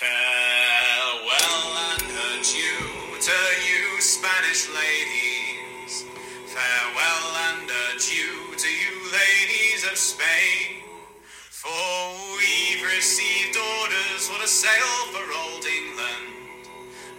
[0.00, 6.08] Farewell and adieu to you, Spanish ladies.
[6.48, 10.80] Farewell and adieu to you, ladies of Spain.
[11.50, 11.68] For
[12.38, 16.64] we've received orders for to sail for old England.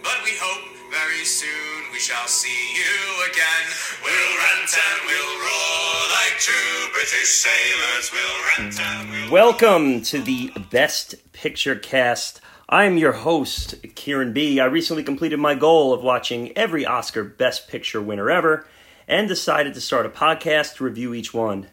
[0.02, 3.66] But we hope very soon we shall see you again.
[4.02, 8.10] We'll rant and we'll roar like true British sailors.
[8.10, 12.41] We'll rant and we'll Welcome to the Best Picture Cast.
[12.72, 14.58] I am your host, Kieran B.
[14.58, 18.66] I recently completed my goal of watching every Oscar Best Picture winner ever
[19.06, 21.66] and decided to start a podcast to review each one.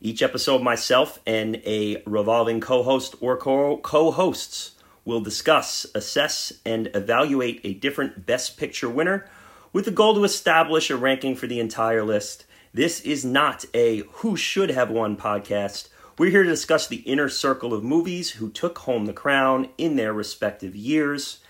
[0.00, 6.92] Each episode, myself and a revolving co host or co hosts will discuss, assess, and
[6.94, 9.28] evaluate a different Best Picture winner
[9.72, 12.44] with the goal to establish a ranking for the entire list.
[12.72, 15.88] This is not a who should have won podcast.
[16.18, 19.96] We're here to discuss the inner circle of movies who took home the crown in
[19.96, 21.40] their respective years.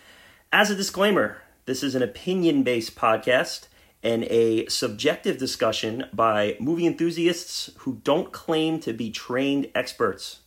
[0.53, 3.69] As a disclaimer, this is an opinion based podcast
[4.03, 10.41] and a subjective discussion by movie enthusiasts who don't claim to be trained experts.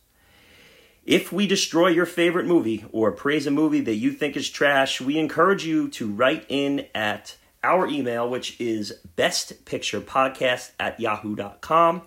[1.06, 5.00] If we destroy your favorite movie or praise a movie that you think is trash,
[5.00, 12.02] we encourage you to write in at our email, which is bestpicturepodcast at yahoo.com.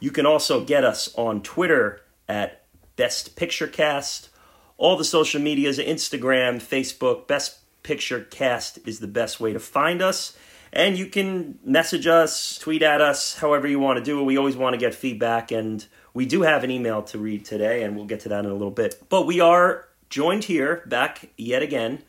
[0.00, 2.62] You can also get us on Twitter at
[2.96, 4.30] Best Picture Cast.
[4.78, 10.00] All the social medias, Instagram, Facebook, Best Picture Cast is the best way to find
[10.00, 10.36] us.
[10.72, 14.24] And you can message us, tweet at us, however you want to do it.
[14.24, 15.84] We always want to get feedback, and
[16.14, 18.54] we do have an email to read today, and we'll get to that in a
[18.54, 19.02] little bit.
[19.08, 22.04] But we are joined here, back yet again,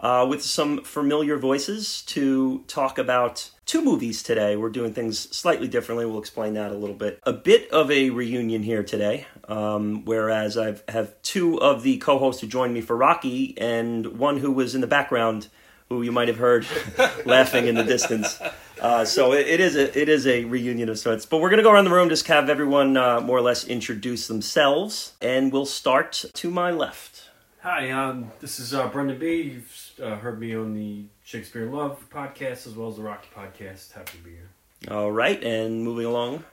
[0.00, 4.56] uh, with some familiar voices to talk about two movies today.
[4.56, 6.06] We're doing things slightly differently.
[6.06, 7.20] We'll explain that a little bit.
[7.22, 12.40] A bit of a reunion here today, um, whereas I have two of the co-hosts
[12.40, 15.48] who joined me for Rocky, and one who was in the background,
[15.88, 16.66] who you might have heard
[17.26, 18.40] laughing in the distance.
[18.80, 21.26] Uh, so it, it is a it is a reunion of sorts.
[21.26, 24.26] But we're gonna go around the room, just have everyone uh, more or less introduce
[24.26, 27.29] themselves, and we'll start to my left.
[27.62, 29.42] Hi, um, this is uh, Brendan B.
[29.42, 33.28] You've uh, heard me on the Shakespeare in Love podcast as well as the Rocky
[33.36, 33.92] podcast.
[33.92, 34.48] Happy to be here.
[34.90, 36.44] All right, and moving along.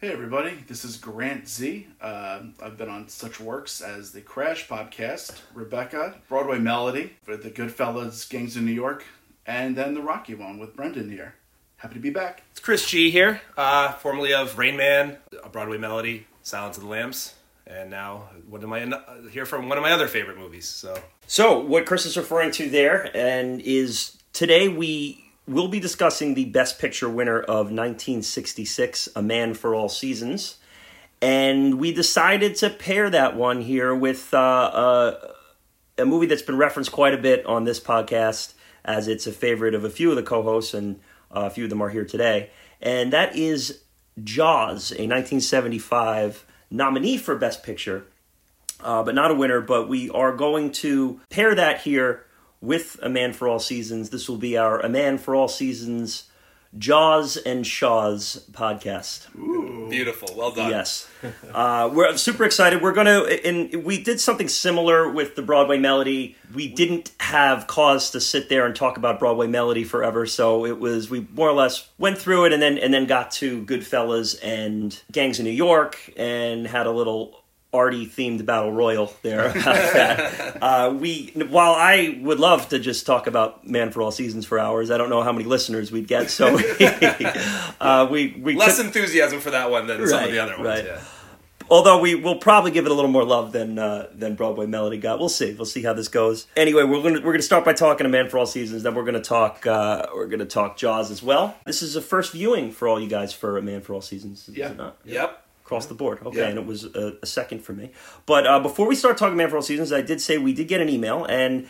[0.00, 1.88] Hey everybody, this is Grant Z.
[2.00, 7.50] Uh, I've been on such works as the Crash podcast, Rebecca, Broadway Melody, for the
[7.50, 9.04] Goodfellas, Gangs of New York,
[9.46, 11.34] and then the Rocky one with Brendan here.
[11.78, 12.42] Happy to be back.
[12.52, 16.88] It's Chris G here, uh, formerly of Rain Man, a Broadway Melody, Silence of the
[16.88, 17.34] Lambs,
[17.66, 20.66] and now one of my uh, here from one of my other favorite movies.
[20.66, 26.34] So So, what Chris is referring to there, and is today we will be discussing
[26.34, 30.56] the Best Picture winner of 1966, A Man for All Seasons.
[31.20, 35.32] And we decided to pair that one here with uh, uh,
[35.96, 38.54] a movie that's been referenced quite a bit on this podcast,
[38.84, 41.00] as it's a favorite of a few of the co hosts, and
[41.30, 42.50] uh, a few of them are here today.
[42.80, 43.82] And that is
[44.22, 46.44] Jaws, a 1975
[46.74, 48.06] nominee for Best Picture
[48.84, 49.60] uh, but not a winner.
[49.60, 52.24] But we are going to pair that here
[52.60, 54.10] with A Man for All Seasons.
[54.10, 56.30] This will be our A Man for All Seasons
[56.78, 59.28] Jaws and Shaws podcast.
[59.90, 60.70] beautiful, well done.
[60.70, 61.08] Yes,
[61.54, 62.82] uh, we're super excited.
[62.82, 66.36] We're gonna, and we did something similar with the Broadway Melody.
[66.52, 70.80] We didn't have cause to sit there and talk about Broadway Melody forever, so it
[70.80, 74.38] was we more or less went through it, and then and then got to Goodfellas
[74.42, 77.43] and Gangs of New York, and had a little
[77.74, 80.40] arty themed battle royal there about that.
[80.64, 84.58] Uh, we, while I would love to just talk about Man for All Seasons for
[84.58, 86.56] hours, I don't know how many listeners we'd get, so
[87.80, 90.64] uh, we we Less took- enthusiam for that one than some of the other ones.
[90.66, 90.84] right.
[90.84, 91.00] Yeah.
[91.70, 94.98] Although we will probably give it a little more love than uh, than Broadway Melody
[94.98, 95.18] got.
[95.18, 95.54] We'll see.
[95.54, 96.46] We'll see how this goes.
[96.56, 98.82] Anyway, we're gonna we're gonna start by talking to Man for All Seasons.
[98.82, 101.56] Then we're gonna talk uh, we're gonna talk Jaws as well.
[101.64, 104.46] This is a first viewing for all you guys for a Man for All Seasons.
[104.48, 104.72] Is Yeah.
[104.72, 104.96] it not?
[105.04, 105.40] Yep.
[105.64, 106.18] Across the board.
[106.24, 106.48] Okay, Yeah.
[106.48, 107.90] and it was a, a second for me.
[108.26, 110.68] But uh, before we start talking Man for All Seasons, I did say we did
[110.68, 111.66] get an email, and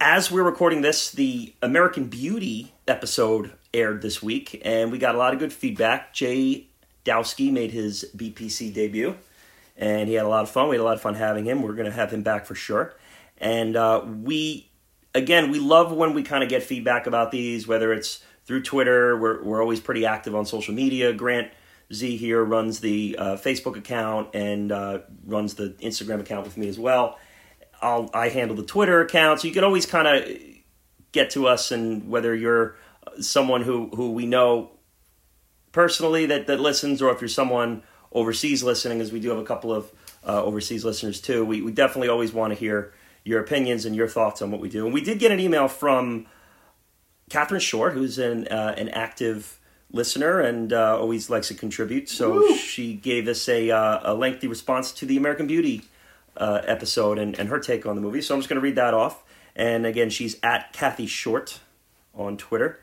[0.00, 5.18] as we're recording this, the American Beauty episode aired this week, and we got a
[5.18, 6.12] lot of good feedback.
[6.12, 6.66] Jay
[7.04, 9.16] Dowski made his BPC debut,
[9.76, 10.68] and he had a lot of fun.
[10.68, 11.62] We had a lot of fun having him.
[11.62, 12.94] We're going to have him back for sure.
[13.38, 14.68] And uh, we,
[15.14, 19.16] again, we love when we kind of get feedback about these, whether it's through Twitter.
[19.16, 21.12] We're, we're always pretty active on social media.
[21.12, 21.50] Grant
[21.92, 26.68] Z here runs the uh, Facebook account and uh, runs the Instagram account with me
[26.68, 27.18] as well.
[27.80, 30.28] I'll, I handle the Twitter account, so you can always kind of
[31.12, 32.76] get to us, and whether you're
[33.20, 34.70] someone who, who we know
[35.72, 37.82] personally that, that listens, or if you're someone
[38.12, 39.90] overseas listening, as we do have a couple of
[40.26, 42.92] uh, overseas listeners too, we, we definitely always want to hear
[43.24, 44.84] your opinions and your thoughts on what we do.
[44.84, 46.26] And we did get an email from
[47.30, 49.57] Catherine Short, who's an uh, an active
[49.92, 52.08] listener and uh, always likes to contribute.
[52.08, 55.82] So she gave us a uh, a lengthy response to the American Beauty
[56.36, 58.20] uh, episode and, and her take on the movie.
[58.20, 59.22] So I'm just going to read that off.
[59.56, 61.60] And again, she's at Kathy Short
[62.14, 62.80] on Twitter.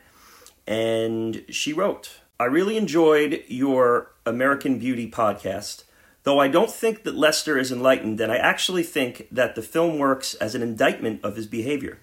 [0.67, 5.83] And she wrote, I really enjoyed your American Beauty podcast,
[6.23, 9.99] though I don't think that Lester is enlightened, and I actually think that the film
[9.99, 11.99] works as an indictment of his behavior.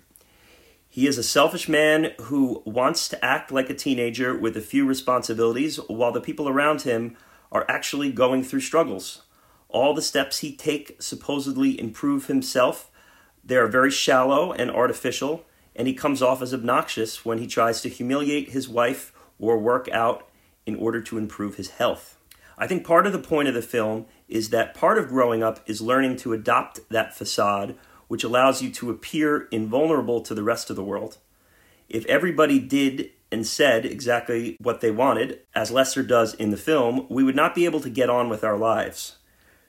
[0.92, 4.84] He is a selfish man who wants to act like a teenager with a few
[4.84, 7.16] responsibilities while the people around him
[7.50, 9.22] are actually going through struggles.
[9.70, 12.90] All the steps he take supposedly improve himself.
[13.42, 17.80] They are very shallow and artificial, and he comes off as obnoxious when he tries
[17.80, 20.28] to humiliate his wife or work out
[20.66, 22.18] in order to improve his health.
[22.58, 25.60] I think part of the point of the film is that part of growing up
[25.64, 27.78] is learning to adopt that facade,
[28.08, 31.18] which allows you to appear invulnerable to the rest of the world.
[31.88, 37.06] If everybody did and said exactly what they wanted, as Lester does in the film,
[37.08, 39.16] we would not be able to get on with our lives.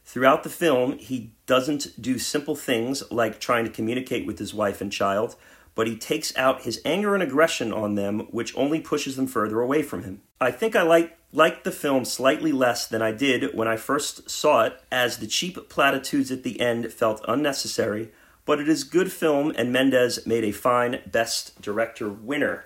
[0.05, 4.81] Throughout the film, he doesn't do simple things like trying to communicate with his wife
[4.81, 5.37] and child,
[5.75, 9.61] but he takes out his anger and aggression on them, which only pushes them further
[9.61, 10.21] away from him.
[10.39, 14.29] I think I like liked the film slightly less than I did when I first
[14.29, 18.11] saw it, as the cheap platitudes at the end felt unnecessary,
[18.45, 22.65] but it is good film and Mendes made a fine Best Director winner.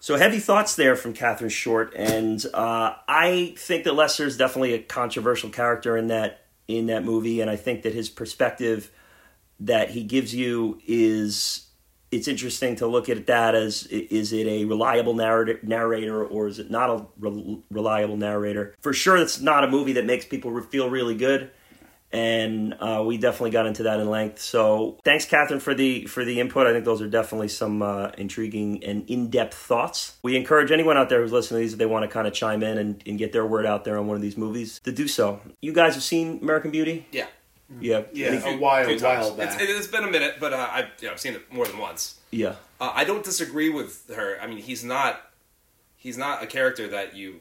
[0.00, 4.74] So heavy thoughts there from Catherine Short, and uh, I think that Lester is definitely
[4.74, 8.90] a controversial character in that in that movie, and I think that his perspective
[9.60, 11.68] that he gives you is
[12.10, 16.70] it's interesting to look at that as is it a reliable narrator, or is it
[16.70, 18.74] not a re- reliable narrator?
[18.80, 21.50] For sure, it's not a movie that makes people feel really good,
[22.14, 24.40] and uh, we definitely got into that in length.
[24.40, 26.66] So thanks, Catherine, for the for the input.
[26.66, 30.16] I think those are definitely some uh, intriguing and in depth thoughts.
[30.22, 32.32] We encourage anyone out there who's listening to these if they want to kind of
[32.32, 34.92] chime in and, and get their word out there on one of these movies to
[34.92, 35.40] do so.
[35.60, 37.06] You guys have seen American Beauty?
[37.10, 37.26] Yeah.
[37.80, 39.26] Yeah, Yeah, Any- a while, Few times.
[39.26, 39.60] while back.
[39.60, 41.78] It's, it's been a minute, but uh, I've, you know, I've seen it more than
[41.78, 42.16] once.
[42.30, 42.56] yeah.
[42.80, 44.36] Uh, I don't disagree with her.
[44.40, 45.20] I mean, he's not
[45.96, 47.40] he's not a character that you.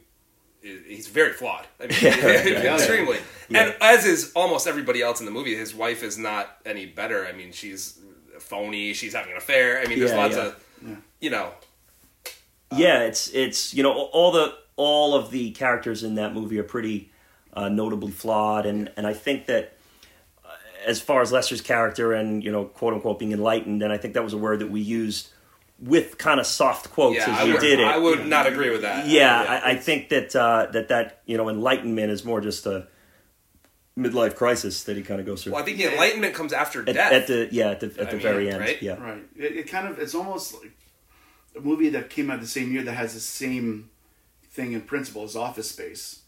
[0.64, 1.68] He's very flawed.
[1.80, 2.66] I mean, Yeah, right, right.
[2.80, 3.18] extremely.
[3.50, 3.66] Yeah.
[3.66, 7.26] And as is almost everybody else in the movie, his wife is not any better.
[7.28, 8.00] I mean, she's
[8.40, 8.94] phony.
[8.94, 9.80] She's having an affair.
[9.82, 10.46] I mean, there's Yeah, lots yeah.
[10.46, 10.66] of,
[11.20, 11.52] you know,
[12.76, 16.64] yeah, it's it's you know all the all of the characters in that movie are
[16.64, 17.12] pretty
[17.54, 19.74] uh, notably flawed, and and I think that
[20.44, 20.50] uh,
[20.86, 24.16] as far as Lester's character and you know quote unquote being enlightened, and I think
[24.16, 25.28] that was a word that we used
[25.80, 27.86] with kind of soft quotes yeah, as I you would, did it.
[27.88, 29.08] I would not agree with that.
[29.08, 32.88] yeah, I, I think that uh, that that you know enlightenment is more just a
[33.98, 36.80] midlife crisis that he kind of goes through Well, I think the enlightenment comes after
[36.82, 37.12] at, death.
[37.12, 38.60] at the yeah at the at the mean, very end.
[38.60, 38.82] right?
[38.82, 39.24] Yeah, Right.
[39.36, 40.72] It, it kind of it's almost like
[41.56, 43.92] a movie that came out the same year that has the same
[44.50, 46.20] thing in principle as Office Space,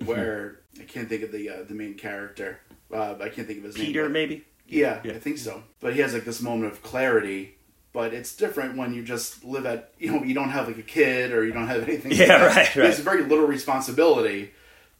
[0.00, 0.10] Mm-hmm.
[0.10, 2.58] where I can't think of the uh, the main character.
[2.92, 3.86] Uh, I can't think of his name.
[3.86, 4.44] Peter maybe.
[4.66, 5.12] Yeah, Yeah.
[5.12, 5.62] I think so.
[5.80, 7.56] But he has like this moment of clarity.
[7.94, 10.82] But it's different when you just live at you know you don't have like a
[10.82, 12.10] kid or you don't have anything.
[12.10, 12.56] like Yeah, that.
[12.56, 12.90] right, right.
[12.90, 14.50] It's very little responsibility.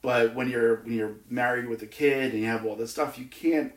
[0.00, 3.19] But when you're when you're married with a kid and you have all this stuff,
[3.19, 3.73] you can't.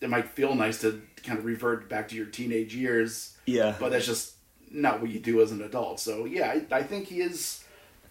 [0.00, 3.90] It might feel nice to kind of revert back to your teenage years, Yeah, but
[3.90, 4.34] that's just
[4.70, 5.98] not what you do as an adult.
[6.00, 7.64] So yeah, I, I think he is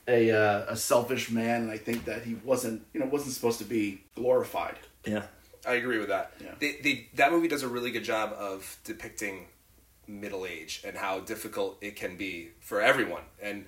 [0.08, 3.60] a uh, a selfish man, and I think that he wasn't you know wasn't supposed
[3.60, 4.76] to be glorified.
[5.06, 5.24] yeah.
[5.66, 6.34] I agree with that.
[6.44, 6.56] Yeah.
[6.60, 9.46] They, they, that movie does a really good job of depicting
[10.08, 13.24] middle age and how difficult it can be for everyone.
[13.42, 13.66] And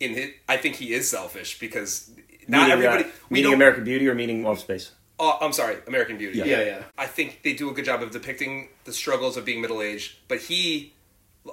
[0.00, 2.10] in it, I think he is selfish because
[2.48, 3.04] not meaning, everybody.
[3.04, 3.54] uh, we meaning don't.
[3.54, 4.92] American Beauty or meaning Off Space.
[5.18, 6.38] oh, I'm sorry, American Beauty.
[6.38, 6.44] Yeah.
[6.46, 6.82] Yeah, yeah.
[6.98, 10.16] I think they do a good job of depicting the struggles of being middle aged,
[10.28, 10.94] but he,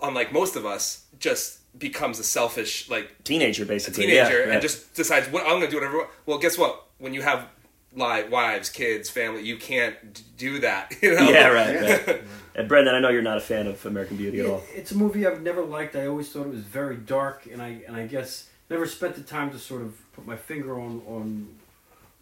[0.01, 4.05] unlike most of us, just becomes a selfish like Teenager, basically.
[4.07, 4.53] teenager yeah, yeah.
[4.53, 6.07] and just decides what I'm going to do whatever.
[6.25, 6.88] Well, guess what?
[6.97, 7.47] When you have
[7.93, 10.93] li wives, kids, family, you can't d- do that.
[11.01, 11.29] You know?
[11.29, 12.07] Yeah, right.
[12.07, 12.21] right.
[12.55, 14.63] and Brendan, I know you're not a fan of American Beauty at all.
[14.74, 15.96] It's a movie I've never liked.
[15.96, 19.22] I always thought it was very dark, and I and I guess never spent the
[19.24, 21.48] time to sort of put my finger on on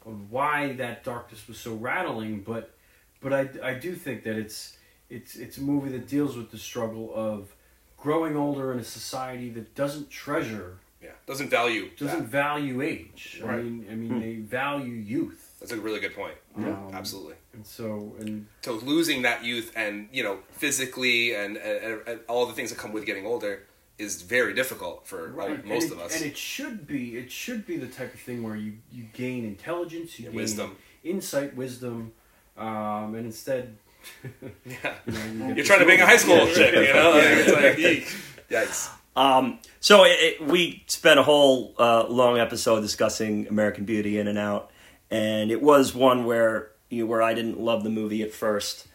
[0.06, 2.42] on why that darkness was so rattling.
[2.42, 2.72] But
[3.22, 4.78] but I, I do think that it's
[5.10, 7.54] it's it's a movie that deals with the struggle of
[7.98, 11.90] growing older in a society that doesn't treasure Yeah, doesn't value.
[11.98, 12.30] doesn't that.
[12.30, 13.42] value age.
[13.44, 13.64] I Right.
[13.64, 15.56] mean I mean they value youth.
[15.60, 16.36] That's a really good point.
[16.56, 17.36] Um, Absolutely.
[17.60, 22.46] And so and So losing that youth and you know physically and, and, and all
[22.46, 23.64] the things that come with getting older
[23.98, 26.16] is very difficult for and most it, of us.
[26.16, 29.44] And it should be it should be the type of thing where you, you gain
[29.44, 30.78] intelligence, you Yeah, gain wisdom.
[31.04, 32.14] insight, wisdom,
[32.58, 33.76] um, and instead
[34.66, 34.94] Yeah.
[35.06, 36.54] You know, you You're get trying to this bang a high school movie.
[36.54, 37.12] chick, you know?
[37.12, 37.52] Like, it's
[38.50, 38.90] like, yikes.
[39.18, 44.30] Um, so it, it, we spent a whole uh, long episode discussing American Beauty in
[44.30, 44.72] and out,
[45.12, 48.88] and it was one where you where I didn't love the movie at first.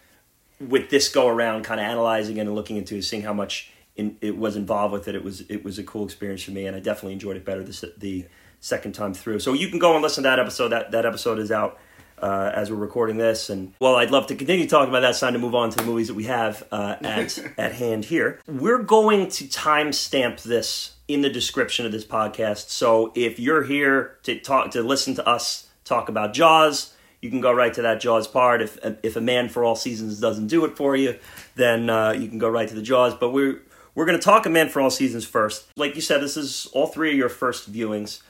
[0.61, 3.73] With this go around, kind of analyzing it and looking into, it, seeing how much
[3.97, 6.67] in, it was involved with it, it was it was a cool experience for me,
[6.67, 8.27] and I definitely enjoyed it better the, the
[8.61, 9.41] second time through.
[9.41, 10.69] So you can go and listen to that episode.
[10.69, 11.79] That that episode is out
[12.19, 13.51] uh, as we're recording this.
[13.51, 15.11] And well, I'd love to continue talking about that.
[15.11, 18.07] It's time to move on to the movies that we have uh, at at hand
[18.07, 18.41] here.
[18.47, 22.71] We're going to timestamp this in the description of this podcast.
[22.71, 26.94] So if you're here to talk to listen to us talk about Jaws.
[27.25, 28.61] You can go right to that Jaws part.
[28.61, 31.19] If if a Man for All Seasons doesn't do it for you,
[31.54, 33.14] then uh, you can go right to the Jaws.
[33.14, 33.62] But we're
[33.95, 35.66] we're going to talk a Man for All Seasons first.
[35.76, 38.21] Like you said, this is all three of your first viewings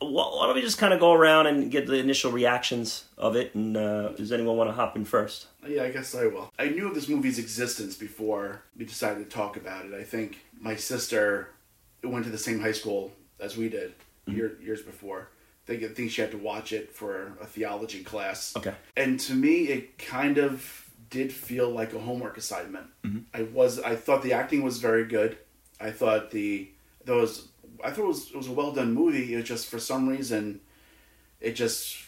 [0.00, 3.54] why don't we just kind of go around and get the initial reactions of it?
[3.54, 5.46] And uh, does anyone want to hop in first?
[5.66, 6.52] Yeah, I guess I will.
[6.58, 9.94] I knew of this movie's existence before we decided to talk about it.
[9.94, 11.50] I think my sister
[12.02, 13.94] went to the same high school as we did
[14.26, 15.28] year, years before.
[15.68, 18.54] I think, she had to watch it for a theology class.
[18.56, 18.74] Okay.
[18.96, 22.86] And to me, it kind of did feel like a homework assignment.
[23.32, 25.38] I was I thought the acting was very good.
[25.80, 26.70] I thought the
[27.06, 27.48] was
[27.82, 29.32] I thought it was it was a well done movie.
[29.32, 30.60] It was just for some reason,
[31.40, 31.98] it just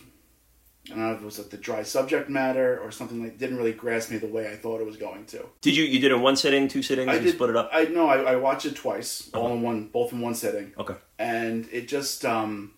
[0.86, 3.56] I don't know if it was like the dry subject matter or something like didn't
[3.56, 5.46] really grasp me the way I thought it was going to.
[5.60, 7.08] Did you you did it one sitting, two sittings?
[7.08, 7.70] I Did you split it up?
[7.72, 10.94] I no, I, I watched it twice, all in one, both in one sitting, okay.
[11.18, 12.72] and it just um,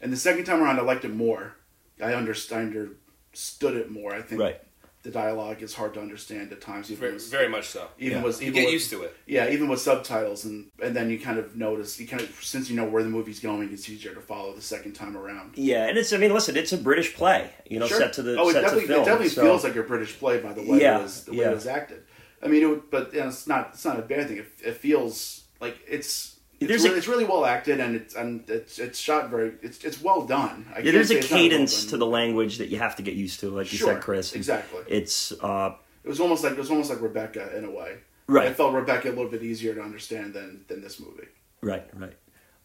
[0.00, 1.54] and the second time around I liked it more.
[2.02, 4.14] I understand understood it more.
[4.14, 4.60] I think Right.
[5.02, 6.90] the dialogue is hard to understand at times.
[6.90, 7.88] Even Very, with- very much so.
[7.98, 8.24] even Yeah.
[8.24, 9.16] was You get with, used to it.
[9.26, 12.68] yeah, even with subtitles, and and then you kind of notice you kind of since
[12.70, 15.52] you know where the movie's going, it's easier to follow the second time around.
[15.56, 17.98] Yeah, and it's I mean, listen, it's a British play, you know, Sure.
[17.98, 19.02] set to the oh, it set definitely, to film.
[19.02, 21.32] it definitely so- feels like a British play by the way Yeah, it was the
[21.32, 21.50] way yeah.
[21.50, 22.02] it was acted.
[22.42, 24.38] I mean, it but you know, it's not it's not a bad thing.
[24.38, 26.36] It, it feels like it's.
[26.60, 29.84] It's really, a- it's really well acted and it's and it's it's shot very it's
[29.84, 30.66] it's well done.
[30.74, 33.02] I yeah, there's a it's not well cadence to the language that you have to
[33.02, 34.32] get used to, like you Sure, said, Chris.
[34.34, 34.82] Exactly.
[34.88, 35.74] It's uh,
[36.04, 37.98] It was almost like it was almost like Rebecca in a way.
[38.26, 38.48] Right.
[38.48, 41.28] I felt Rebecca a little bit easier to understand than than this movie.
[41.62, 42.14] right, right.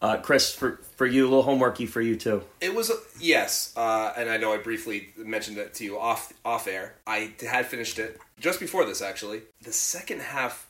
[0.02, 2.42] Uh, Chris, for for you, a little homeworky for you too.
[2.60, 6.68] It was yes, uh, and I know I briefly mentioned it to you off off
[6.68, 6.96] air.
[7.08, 9.02] I had finished it just before this.
[9.02, 10.68] Actually, the second half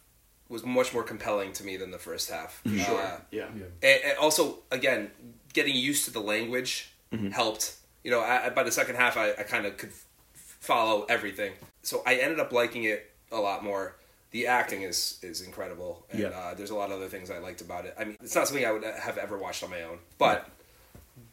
[0.49, 2.61] was much more compelling to me than the first half.
[2.65, 2.99] Sure.
[3.01, 3.45] Uh, yeah.
[3.81, 5.09] and, and also, again,
[5.53, 6.91] getting used to the language
[7.31, 7.75] helped.
[8.03, 11.03] You know, I, I- by the second half, I, I kind of could f- follow
[11.09, 11.53] everything.
[11.83, 13.95] So I ended up liking it a lot more.
[14.31, 16.29] The acting is is incredible, and Yeah.
[16.29, 17.93] uh, there's a lot of other things I liked about it.
[17.99, 20.49] I mean, it's not something I would have ever watched on my own, but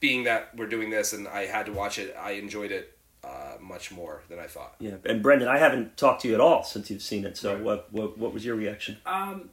[0.01, 3.55] being that we're doing this and I had to watch it, I enjoyed it uh,
[3.61, 4.77] much more than I thought.
[4.79, 7.37] Yeah, and Brendan, I haven't talked to you at all since you've seen it.
[7.37, 7.63] So, Right.
[7.63, 8.99] what what what was your reaction?
[9.07, 9.51] Um,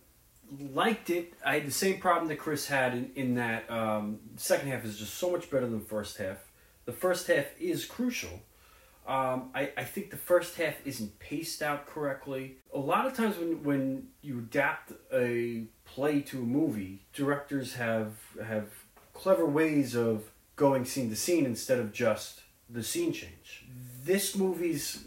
[0.74, 1.34] liked it.
[1.46, 4.98] I had the same problem that Chris had in, in that um, second half is
[4.98, 6.38] just so much better than the first half.
[6.86, 8.42] The first half is crucial.
[9.06, 12.58] Um, I, I think the first half isn't paced out correctly.
[12.74, 18.14] A lot of times when, when you adapt a play to a movie, directors have
[18.46, 18.68] have
[19.14, 23.66] clever ways of going scene to scene instead of just the scene change.
[24.04, 25.04] This movie's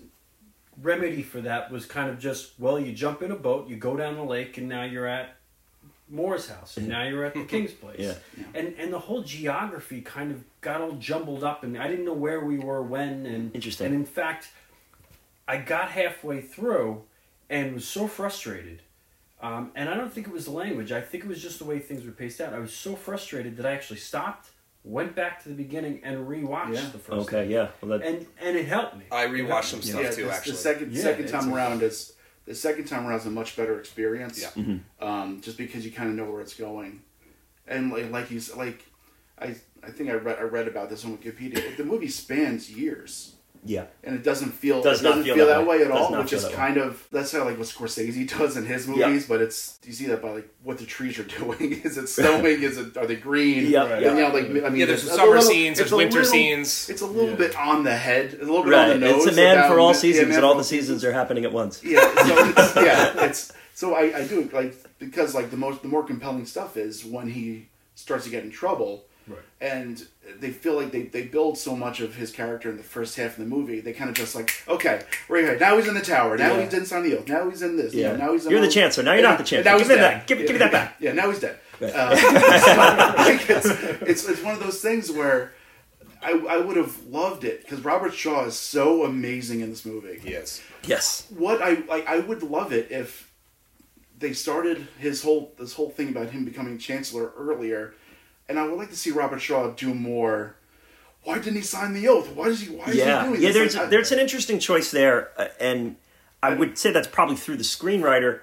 [0.83, 3.97] remedy for that was kind of just well you jump in a boat you go
[3.99, 5.37] down the lake and now you're at
[6.09, 8.14] More's house and now you're at the king's place Yeah.
[8.55, 12.14] and and the whole geography kind of got all jumbled up and i didn't know
[12.14, 13.87] where we were when and Interesting.
[13.88, 14.49] and in fact
[15.47, 17.02] i got halfway through
[17.50, 18.81] and was so frustrated
[19.43, 21.67] um, and i don't think it was the language i think it was just the
[21.67, 24.49] way things were paced out i was so frustrated that i actually stopped
[24.85, 26.89] went back to the beginning and rewatched Yeah.
[26.93, 27.69] the first Okay, yeah.
[27.81, 30.25] Well, that, and and it helped me I rewatched some stuff yeah, too.
[30.25, 32.15] this- Actually, the second Yeah, second time around is
[32.47, 34.41] the second time around is a much better experience.
[34.57, 34.77] Yeah.
[35.01, 37.03] Um, just because you kind of know where it's going,
[37.67, 38.85] and like like you s- like,
[39.39, 41.77] I I think I read I read about this on Wikipedia.
[41.77, 43.37] The movie spans years.
[43.64, 43.87] Yeah.
[44.05, 45.79] and it doesn't feel Does it not doesn't feel feel, that that way.
[45.79, 46.57] way, at all, which is that way.
[46.57, 49.07] kind of that's how like what Scorsese does in his Yeah.
[49.09, 51.73] movies, but it's you see that by like what the trees are doing.
[51.85, 52.62] is it snowing?
[52.62, 53.67] is it are they green?
[53.71, 54.14] Yeah, And, yeah.
[54.14, 56.88] you know, like I mean, Yeah, there's a summer little- scenes, there's winter little- scenes.
[56.88, 57.37] It's a little Yeah.
[57.37, 58.90] bit on the head, a little bit Right.
[58.93, 59.26] on the nose.
[59.26, 61.52] It's a man about- for all seasons, man and all the seasons are happening at
[61.52, 61.83] once.
[61.85, 65.88] yeah, so it's, yeah, it's so I, I do like because like the most the
[65.88, 69.38] more compelling stuff is when he starts to get in trouble, Right.
[69.61, 70.07] and
[70.39, 73.33] they feel like they, they build so much of his character in the first half
[73.33, 73.81] of the movie.
[73.81, 76.65] They kind of just like okay, right here now he's in the tower, now Yeah.
[76.65, 78.17] he's in Sign the Oath, now he's in this, Yeah.
[78.17, 79.73] now he's in You're the all- Chancellor, now you're Yeah, not the Chancellor.
[79.73, 80.03] now Give he's me dead.
[80.21, 80.27] that.
[80.27, 80.97] Give- give me that back.
[81.01, 81.59] Yeah, now he's dead.
[81.81, 81.93] Right.
[81.95, 82.17] Uh,
[82.61, 82.77] so,
[83.17, 83.67] like, it's,
[84.03, 85.53] it's it's one of those things where
[86.23, 90.21] I, I would have loved it because Robert Shaw is so amazing in this movie.
[90.23, 90.61] Yes.
[90.85, 91.27] Yes.
[91.31, 93.33] What I like, I would love it if
[94.19, 97.95] they started his whole this whole thing about him becoming chancellor earlier,
[98.50, 100.57] and I would like to see Robert Shaw do more.
[101.23, 102.28] Why didn't he sign the oath?
[102.35, 102.75] Why does he?
[102.75, 103.42] Why is Yeah, he doing this?
[103.42, 103.49] yeah.
[103.49, 103.54] this?
[103.57, 105.97] There's Like, I- there's an interesting choice there, uh, and
[106.42, 108.40] I would say that's probably through the screenwriter,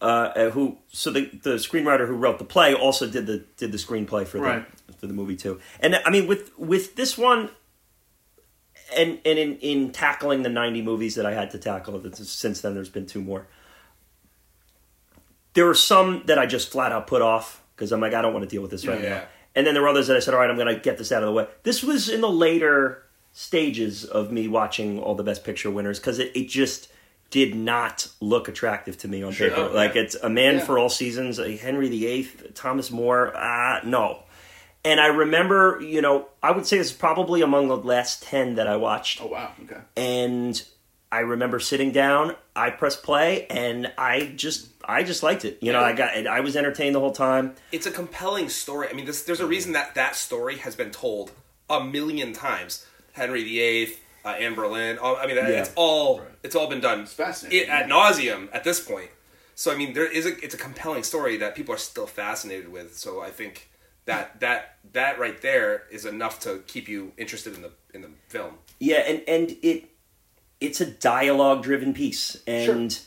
[0.00, 3.72] uh, uh, who so the the screenwriter who wrote the play also did the did
[3.72, 4.64] the screenplay for the
[4.98, 5.58] for the movie too.
[5.80, 7.50] And I mean with with this one,
[8.94, 12.74] and and in in tackling the '90 movies that I had to tackle, since then
[12.74, 13.46] there's been two more.
[15.54, 18.32] There were some that I just flat out put off because I'm like I don't
[18.34, 19.08] want to deal with this right Yeah.
[19.08, 19.22] now.
[19.54, 21.10] And then there were others that I said, all right, I'm going to get this
[21.10, 21.46] out of the way.
[21.64, 23.02] This was in the later
[23.32, 26.88] stages of me watching all the Best Picture winners because it, it just
[27.30, 29.50] did not look attractive to me on Sure.
[29.50, 29.68] paper.
[29.70, 30.02] Oh, like yeah.
[30.02, 30.64] it's a man Yeah.
[30.64, 33.32] for all seasons, a Henry VIII, Thomas More.
[33.36, 34.22] Ah, no.
[34.84, 38.66] And I remember, you know, I would say it's probably among the last ten that
[38.66, 39.52] I watched Oh wow.
[39.64, 39.80] Okay.
[39.96, 40.62] and
[41.10, 42.34] I remember sitting down.
[42.54, 45.58] I pressed play, and I just, I just liked it.
[45.60, 47.54] You know, I got, I was entertained the whole time.
[47.70, 48.88] It's a compelling story.
[48.88, 51.30] I mean, this, there's a reason that that story has been told
[51.68, 52.86] a million times.
[53.12, 54.96] Henry VIII, uh, Anne Boleyn.
[54.96, 57.00] All, I mean, it's all it's all been done.
[57.00, 59.10] It's fascinating, it, at nauseum at this point.
[59.54, 62.70] So I mean, there is a it's a compelling story that people are still fascinated
[62.70, 62.96] with.
[62.96, 63.68] So I think
[64.04, 68.10] that that that right there is enough to keep you interested in the in the
[68.28, 68.54] film.
[68.78, 69.90] Yeah, and and it,
[70.60, 72.98] it's a dialogue driven piece, and.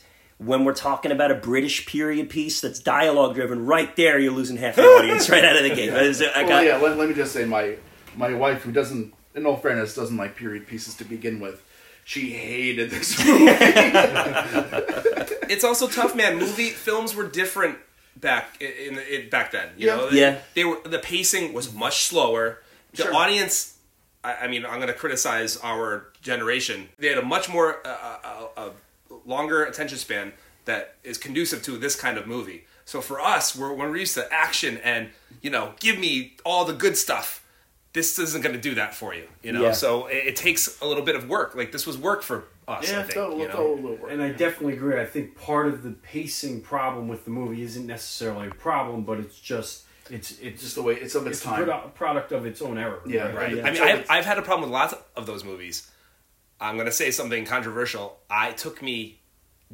[0.44, 4.56] When we're talking about a British period piece that's dialogue driven, right there you're losing
[4.56, 5.88] half the audience right out of the gate.
[5.92, 6.76] It's- I Well, yeah.
[6.78, 7.76] Let, let me just say, my
[8.16, 11.62] my wife, who doesn't, in all fairness, doesn't like period pieces to begin with,
[12.04, 13.46] she hated this movie.
[15.48, 16.38] it's also tough, man.
[16.38, 17.78] Movie films were different
[18.16, 19.68] back in, in, in back then.
[19.76, 19.96] You Yeah.
[19.96, 20.38] know, Yeah.
[20.54, 22.58] They were the pacing was much slower.
[22.94, 23.14] The Sure.
[23.14, 23.78] audience,
[24.22, 26.88] I, I mean, I'm going to criticize our generation.
[26.98, 28.70] They had a much more uh, uh, uh,
[29.26, 30.32] longer attention span
[30.64, 32.64] that is conducive to this kind of movie.
[32.84, 36.64] So for us, we're, when we're used to action and you know, give me all
[36.64, 37.44] the good stuff.
[37.92, 39.64] This isn't going to do that for you, you know.
[39.64, 39.72] Yeah.
[39.72, 41.54] So it, it takes a little bit of work.
[41.54, 42.88] Like this was work for us.
[42.88, 43.54] I yeah, think, felt, you know?
[43.54, 44.10] a little work.
[44.10, 44.98] And I definitely agree.
[44.98, 49.18] I think part of the pacing problem with the movie isn't necessarily a problem, but
[49.18, 51.66] it's just it's it's just the way it's of its it's a time.
[51.66, 53.00] produ- product of its own error.
[53.06, 53.56] Yeah, Right.
[53.56, 53.66] Yeah.
[53.66, 55.90] I mean, I've, I've had a problem with lots of those movies.
[56.60, 58.18] I'm going to say something controversial.
[58.30, 59.20] I took me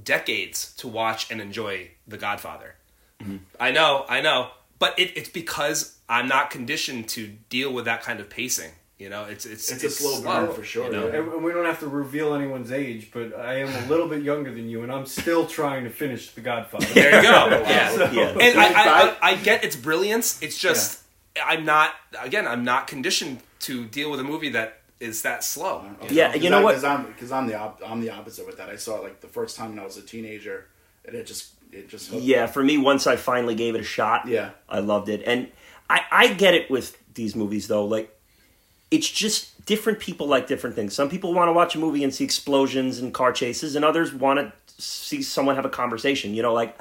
[0.02, 2.74] decades to watch and enjoy The Godfather.
[3.20, 3.36] Mm-hmm.
[3.58, 8.02] I know, I know, but it, it's because I'm not conditioned to deal with that
[8.02, 8.70] kind of pacing.
[8.98, 11.06] You know, it's it's It's a slow burn for sure, You know?
[11.06, 11.20] yeah.
[11.20, 14.22] And and we don't have to reveal anyone's age, but I am a little bit
[14.22, 16.86] younger than you, and I'm still trying to finish The Godfather.
[16.86, 17.48] There you go.
[17.48, 18.10] yeah.
[18.10, 18.28] yeah.
[18.40, 20.42] and I, I, I, I get its brilliance.
[20.42, 21.04] It's just
[21.40, 22.48] I'm not again.
[22.48, 25.84] I'm not conditioned to deal with a movie that is that slow.
[26.10, 26.72] Yeah, you know what?
[26.72, 28.68] Because I'm because I'm the op- I'm the opposite with that.
[28.68, 30.66] I saw it like the first time when I was a teenager,
[31.04, 32.28] and it just it just hooked me.
[32.28, 34.50] Yeah, for me, once I finally gave it a shot, Yeah.
[34.68, 35.22] I loved it.
[35.26, 35.48] And
[35.90, 37.84] I, I get it with these movies though.
[37.84, 38.16] Like,
[38.90, 40.94] it's just different people like different things.
[40.94, 44.12] Some people want to watch a movie and see explosions and car chases, and others
[44.12, 46.34] want to see someone have a conversation.
[46.34, 46.76] You know, like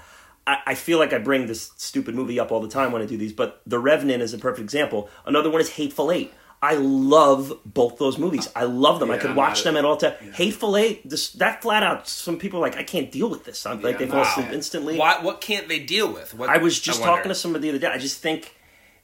[0.47, 3.05] I, I feel like I bring this stupid movie up all the time when I
[3.05, 5.09] do these, but The Revenant is a perfect example.
[5.25, 6.33] Another one is Hateful Eight.
[6.61, 8.49] I love both those movies.
[8.55, 9.11] I love them.
[9.11, 10.13] I could I'm watch them at all time.
[10.33, 12.07] Hateful Eight, this, that flat out.
[12.07, 13.65] Some people are like I can't deal with this.
[13.65, 14.31] I'm, like they fall wow.
[14.31, 14.97] asleep instantly.
[14.97, 15.21] Why?
[15.21, 16.33] What can't they deal with?
[16.33, 17.15] What, I was just wonder.
[17.15, 17.93] talking to somebody the other day.
[17.93, 18.55] I just think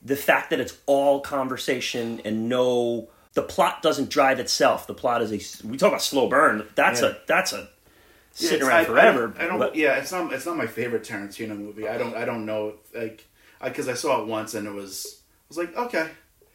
[0.01, 4.87] the fact that it's all conversation and no, the plot doesn't drive itself.
[4.87, 5.67] The plot is a.
[5.67, 6.67] We talk about slow burn.
[6.75, 7.09] That's Yeah.
[7.09, 7.15] a.
[7.27, 7.57] That's a.
[7.57, 9.33] Yeah, Sit it's- around I- forever.
[9.37, 11.87] I I don't but- yeah, it's not it's not my favorite Tarantino movie.
[11.87, 13.27] I don't I don't know like
[13.63, 16.09] because I, saw it once and it was I was like okay.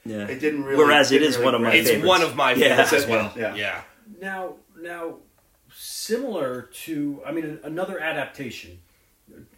[0.08, 0.26] Yeah.
[0.26, 0.82] It didn't really.
[0.82, 2.08] Whereas it didn't is really one of my grab It's favorites.
[2.08, 2.68] one of my Yeah.
[2.68, 3.32] favorites as well.
[3.36, 3.54] yeah.
[3.54, 3.80] yeah.
[4.20, 5.16] Now, now,
[5.74, 8.78] similar to, I mean, another adaptation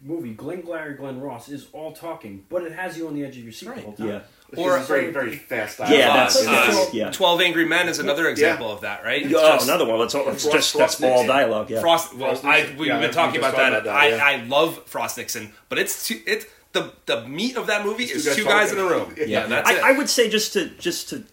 [0.01, 3.43] movie, Glengarry Glen Ross is all talking, but it has you on the edge of
[3.43, 4.07] your seat the whole time.
[4.07, 4.19] Yeah.
[4.49, 5.79] Which Or- is very very fast.
[5.79, 6.15] Yeah, dialogue.
[6.17, 7.09] that's- Uh, that's- yeah.
[7.11, 9.23] Twelve Angry Men is another example of that, right?
[9.25, 10.01] It's Oh, just- another one.
[10.01, 11.27] It's, all, it's Frost- just that's Frost all Nixon.
[11.27, 11.69] dialogue.
[11.69, 11.79] Yeah.
[11.79, 12.13] Frost.
[12.15, 13.69] Well, Frost I we've Yeah, been talking about that.
[13.71, 14.23] about that, I, yeah.
[14.25, 18.25] I love Frost Nixon, but it's two, it the the meat of that movie is
[18.25, 19.13] guys two guys in a room.
[19.17, 19.25] Yeah.
[19.27, 19.83] Yeah, that's I, it.
[19.83, 21.23] I would say just to just to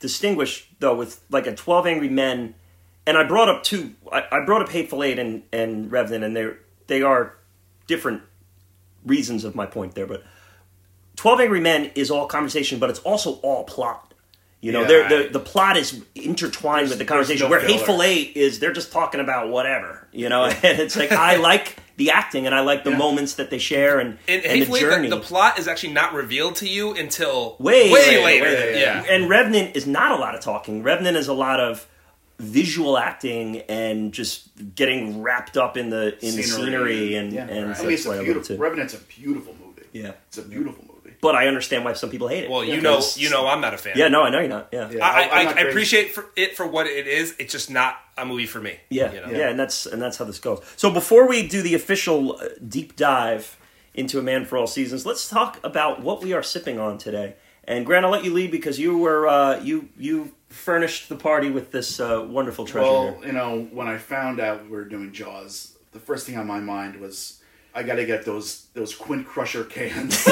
[0.00, 2.54] distinguish though with like a Twelve Angry Men,
[3.06, 3.92] and I brought up two.
[4.10, 6.50] I, I brought up Hateful Eight and and Revenant, and they
[6.86, 7.34] they are
[7.86, 8.22] different
[9.04, 10.06] reasons of my point there.
[10.06, 10.24] But
[11.16, 14.08] Twelve Angry Men is all conversation, but it's also all plot.
[14.60, 15.08] You know, Yeah.
[15.08, 17.46] the the plot is intertwined There's- with the conversation.
[17.46, 17.72] no where filler.
[17.78, 20.06] Hateful Eight is they're just talking about whatever.
[20.12, 22.96] You know, and it's like I like the acting and I like the Yeah.
[22.98, 25.08] moments that they share and And, and, the journey.
[25.08, 28.44] the, the plot is actually not revealed to you until Way way, later, later.
[28.46, 29.04] later, yeah.
[29.08, 30.82] and Revenant is not a lot of talking.
[30.82, 31.86] Revenant is a lot of
[32.38, 37.42] visual acting and just getting wrapped up in the in the scenery and yeah.
[37.46, 38.56] and I mean, it's why I a love it beautiful.
[38.56, 39.82] Revenant's a beautiful movie.
[39.92, 40.12] Yeah.
[40.28, 40.91] it's a beautiful movie.
[41.22, 42.50] But I understand why some people hate it.
[42.50, 42.80] Well, you Yeah.
[42.80, 43.94] know, 'Cause- you know, I'm not a fan.
[43.96, 44.68] Yeah, no, I know you're not.
[44.72, 44.90] Yeah.
[44.90, 45.06] Yeah.
[45.06, 47.34] I, I'm not I appreciate for it for what it is.
[47.38, 48.78] It's just not a movie for me.
[48.90, 49.30] Yeah, you know?
[49.30, 50.60] yeah, and that's and that's how this goes.
[50.76, 53.56] So before we do the official uh, deep dive
[53.94, 57.34] into A Man for All Seasons, let's talk about what we are sipping on today.
[57.64, 61.50] And Grant, I'll let you lead because you were uh, you you furnished the party
[61.50, 62.90] with this uh, wonderful treasure.
[62.90, 63.26] Well, here.
[63.28, 66.58] you know, when I found out we were doing Jaws, the first thing on my
[66.58, 67.40] mind was
[67.74, 70.18] I got to get those those Quint Crusher cans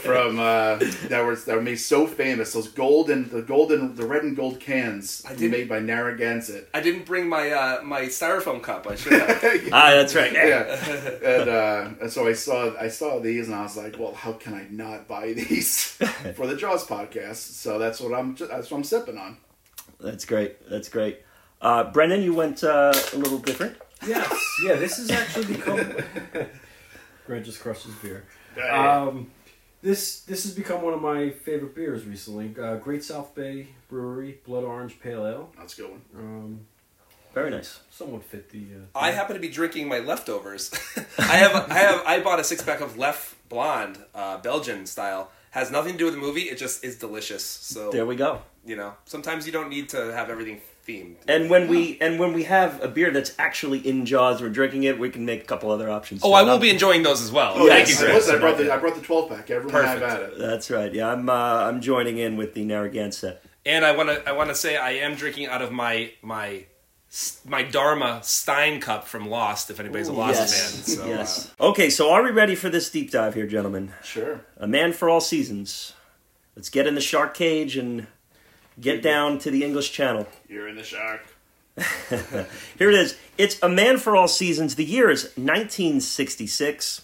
[0.00, 0.76] from uh,
[1.08, 2.52] that were that were made so famous.
[2.52, 6.68] Those golden, the golden, the red and gold cans I didn't- made by Narragansett.
[6.74, 8.86] I didn't bring my uh, my styrofoam cup.
[8.86, 9.36] I should have.
[9.72, 10.32] Ah, that's right.
[10.32, 10.62] yeah,
[11.22, 14.32] and, uh, and so I saw I saw these, and I was like, "Well, how
[14.32, 15.92] can I not buy these
[16.34, 19.36] for the Jaws podcast?" So that's what I'm that's what I'm sipping on.
[20.00, 20.68] That's great.
[20.68, 21.20] That's great.
[21.60, 23.76] Uh, Brendan, you went uh, a little different.
[24.06, 24.74] Yes, yeah.
[24.74, 25.78] This has actually become.
[27.26, 28.24] Grant just crushed his beer.
[28.70, 29.30] Um,
[29.82, 32.54] this this has become one of my favorite beers recently.
[32.60, 35.50] Uh, Great South Bay Brewery Blood Orange Pale Ale.
[35.58, 36.02] that's a good one.
[36.16, 36.60] Um,
[37.34, 37.80] Very nice.
[37.90, 38.60] somewhat fit the.
[38.94, 40.70] Uh, I happen to be drinking my leftovers.
[41.18, 45.30] I have I have I bought a six pack of Leffe Blonde, uh, Belgian style.
[45.50, 46.42] Has nothing to do with the movie.
[46.42, 47.42] It just is delicious.
[47.42, 48.42] So There we go.
[48.66, 51.16] you know, sometimes you don't need to have everything themed.
[51.28, 54.84] And when we and when we have a beer that's actually in Jaws, we're drinking
[54.84, 54.98] it.
[54.98, 56.22] We can make a couple other options.
[56.24, 56.32] oh.
[56.32, 57.54] I will I'm- be enjoying those as well.
[57.56, 58.00] Oh, Thank yes.
[58.00, 58.26] you, I, Chris.
[58.26, 59.50] listen, I brought the I brought the twelve pack.
[59.50, 60.22] Everyone have Perfect.
[60.22, 60.38] at it.
[60.38, 60.92] That's right.
[60.92, 63.42] Yeah, I'm uh, I'm joining in with the Narragansett.
[63.64, 66.66] And I want to I want to say I am drinking out of my my
[67.46, 69.70] my Dharma Stein cup from Lost.
[69.70, 71.50] If anybody's a Lost fan, so uh, yes.
[71.60, 73.92] okay, so are we ready for this deep dive here, gentlemen?
[74.02, 74.44] Sure.
[74.56, 75.94] A man for all seasons.
[76.54, 78.06] Let's get in the shark cage and
[78.80, 80.26] get down to the English Channel.
[80.48, 81.22] You're in the shark.
[82.08, 83.16] Here it is.
[83.36, 84.76] It's A Man for All Seasons.
[84.76, 87.02] The year is 1966.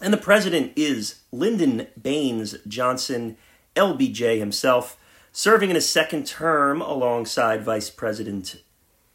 [0.00, 3.36] And the president is Lyndon Baines Johnson,
[3.74, 4.98] LBJ himself,
[5.32, 8.62] serving in his second term alongside Vice President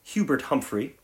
[0.04, 0.96] Hubert Humphrey.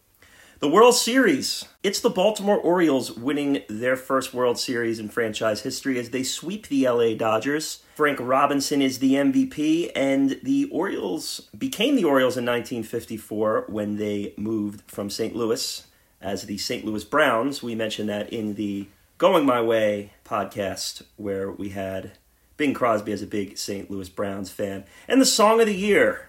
[0.60, 1.66] The World Series.
[1.84, 6.68] It's the Baltimore Orioles winning their first World Series in franchise history as they sweep
[6.68, 7.84] the LA Dodgers.
[7.94, 14.34] Frank Robinson is the MVP, and the Orioles became the Orioles in 1954 when they
[14.36, 15.36] moved from St.
[15.36, 15.86] Louis
[16.22, 16.84] as the St.
[16.84, 17.62] Louis Browns.
[17.62, 18.88] We mentioned that in the
[19.20, 22.14] Going My Way podcast, where we had
[22.58, 23.92] Bing Crosby as a big St.
[23.92, 24.86] Louis Browns fan.
[25.08, 26.27] And the song of the year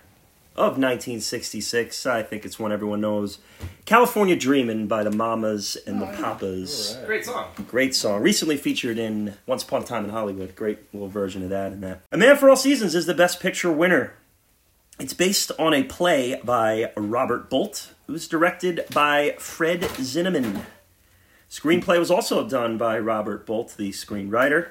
[0.58, 2.04] of 1966.
[2.04, 3.38] I think it's one everyone knows.
[3.84, 6.98] California Dreamin' by the Mamas and the Papas.
[7.06, 7.50] great song.
[7.68, 8.20] Great song.
[8.20, 10.56] Recently featured in Once Upon a Time in Hollywood.
[10.56, 12.02] Great little version of that and that.
[12.10, 14.14] A Man for All Seasons is the Best Picture winner.
[14.98, 17.94] It's based on a play by Robert Bolt.
[18.08, 20.62] It was directed by Fred Zinnemann.
[21.48, 24.70] Screenplay was also done by Robert Bolt, the screenwriter.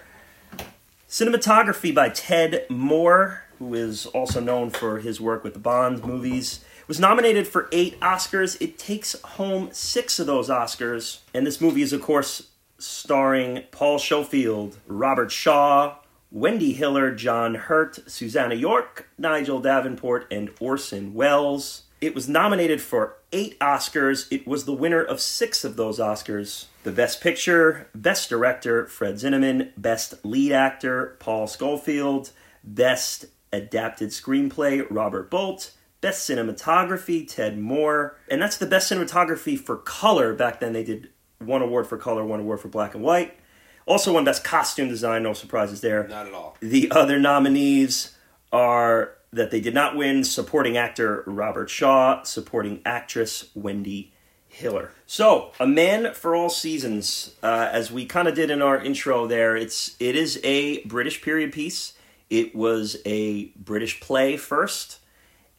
[1.09, 6.63] Cinematography by Ted Moore, who is also known for his work with the Bond movies.
[6.87, 8.55] Was nominated for eight Oscars.
[8.61, 11.19] It takes home six of those Oscars.
[11.33, 15.97] And this movie is, of course, starring Paul Scofield, Robert Shaw,
[16.31, 21.83] Wendy Hiller, John Hurt, Susannah York, Nigel Davenport, and Orson Welles.
[21.99, 24.27] It was nominated for eight Oscars.
[24.31, 26.65] It was the winner of six of those Oscars.
[26.83, 32.31] The Best Picture, Best Director, Fred Zinnemann, Best Lead Actor, Paul Scofield,
[32.63, 38.17] Best Adapted Screenplay, Robert Bolt, Best Cinematography, Ted Moore.
[38.29, 40.33] And that's the best cinematography for color.
[40.33, 43.37] Back then they did one award for color, one award for black and white.
[43.85, 46.07] Also won Best Costume Design, no surprises there.
[46.07, 46.57] Not at all.
[46.59, 48.15] The other nominees
[48.51, 54.13] are that they did not win supporting actor Robert Shaw, supporting actress Wendy
[54.47, 54.91] Hiller.
[55.05, 59.27] So, A Man for All Seasons, uh, as we kind of did in our intro
[59.27, 61.93] there, it's it is a British period piece.
[62.29, 64.99] It was a British play first,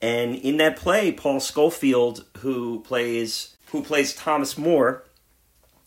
[0.02, 5.04] and in that play, Paul Scofield, who plays who plays Thomas More,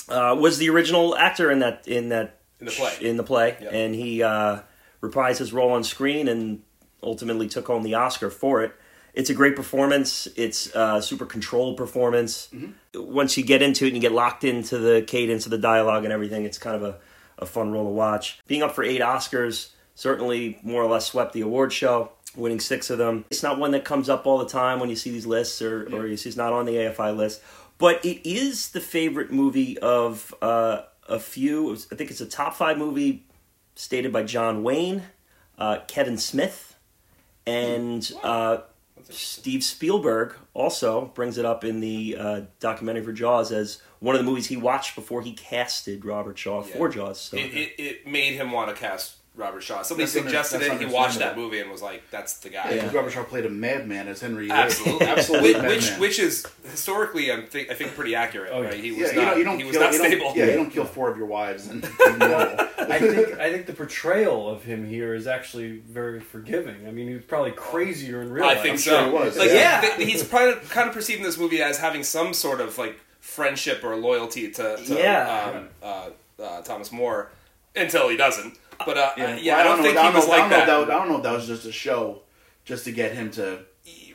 [0.09, 2.93] uh, was the original actor in that in that In the play.
[3.01, 3.71] in the play, Yep.
[3.73, 4.59] and he uh,
[5.01, 6.61] reprised his role on screen and
[7.03, 8.73] ultimately took home the Oscar for it.
[9.13, 10.27] It's a great performance.
[10.37, 12.47] It's a super controlled performance.
[12.95, 16.05] Once you get into it and you get locked into the cadence of the dialogue
[16.05, 16.97] and everything, it's kind of a,
[17.39, 18.39] a fun role to watch.
[18.47, 22.89] Being up for eight Oscars certainly more or less swept the award show, winning six
[22.89, 23.25] of them.
[23.29, 25.83] It's not one that comes up all the time when you see these lists or,
[25.93, 27.41] or you see it's not on the AFI list.
[27.77, 31.73] but it is the favorite movie of uh, a few.
[31.91, 33.25] I think it's a top five movie
[33.75, 35.03] stated by John Wayne,
[35.57, 36.75] uh, Kevin Smith,
[37.45, 38.59] and uh,
[39.09, 44.19] Steve Spielberg also brings it up in the uh, documentary for Jaws as one of
[44.19, 47.19] the movies he watched before he casted Robert Shaw for Jaws.
[47.19, 47.37] So.
[47.37, 49.81] It, it, it made him want to cast Robert Shaw.
[49.81, 50.87] Somebody That's under- suggested that's it.
[50.87, 51.43] He watched that understandable.
[51.43, 52.91] movie and was like, "That's the guy." Yeah.
[52.93, 54.51] Robert Shaw played a madman as Henry VIII.
[54.51, 55.99] Absolutely, Absolutely, Which, which, madman.
[55.99, 58.51] which is historically, I think, I think pretty accurate.
[58.53, 58.67] Oh, yeah.
[58.69, 58.79] right?
[58.79, 59.25] He was yeah, you not.
[59.31, 60.33] don't, you don't he was kill, not you don't- stable.
[60.35, 62.55] yeah, you don't kill four of your wives and be normal.
[62.77, 66.87] I think I think the portrayal of him here is actually very forgiving.
[66.87, 68.61] I mean, he was probably crazier in real I life.
[68.61, 68.91] think I'm so.
[68.91, 69.81] sure he was, Like, yeah.
[69.81, 73.83] th- he's probably kind of perceiving this movie as having some sort of like friendship
[73.83, 75.53] or loyalty to, to Yeah.
[75.55, 76.09] um, uh,
[76.43, 77.29] uh, Thomas More
[77.75, 78.57] until he doesn't.
[78.85, 80.65] But uh, yeah, Well, I don't, know- think I he was know- like don't know
[80.65, 80.83] that.
[80.83, 82.21] if I don't know if that was just a show,
[82.65, 83.59] just to get him to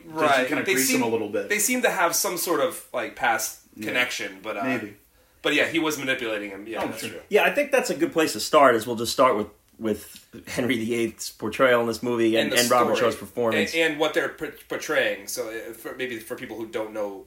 [0.05, 0.47] right?
[0.47, 1.49] kinda They grease him seem- a little bit.
[1.49, 3.87] They seem to have some sort of like past Yeah.
[3.87, 4.95] connection, but uh, maybe.
[5.41, 6.65] But yeah, he was manipulating him.
[6.67, 7.09] Yeah, Oh, that's sure.
[7.09, 7.19] true.
[7.29, 8.75] Yeah, I think that's a good place to start.
[8.75, 9.47] Is we'll just start with
[9.79, 13.11] with Henry VIII's portrayal in this movie and, the and, Robert story.
[13.11, 13.73] Shaw's performance.
[13.75, 14.29] and, and what they're
[14.69, 15.27] portraying.
[15.27, 17.25] So uh, for, maybe for people who don't know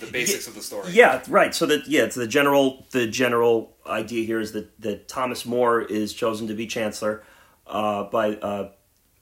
[0.00, 0.90] the basics of the story.
[0.92, 1.54] yeah, right.
[1.54, 5.82] So that yeah, it's the general the general idea here is that that Thomas More
[5.82, 7.22] is chosen to be chancellor
[7.66, 8.70] uh, by uh,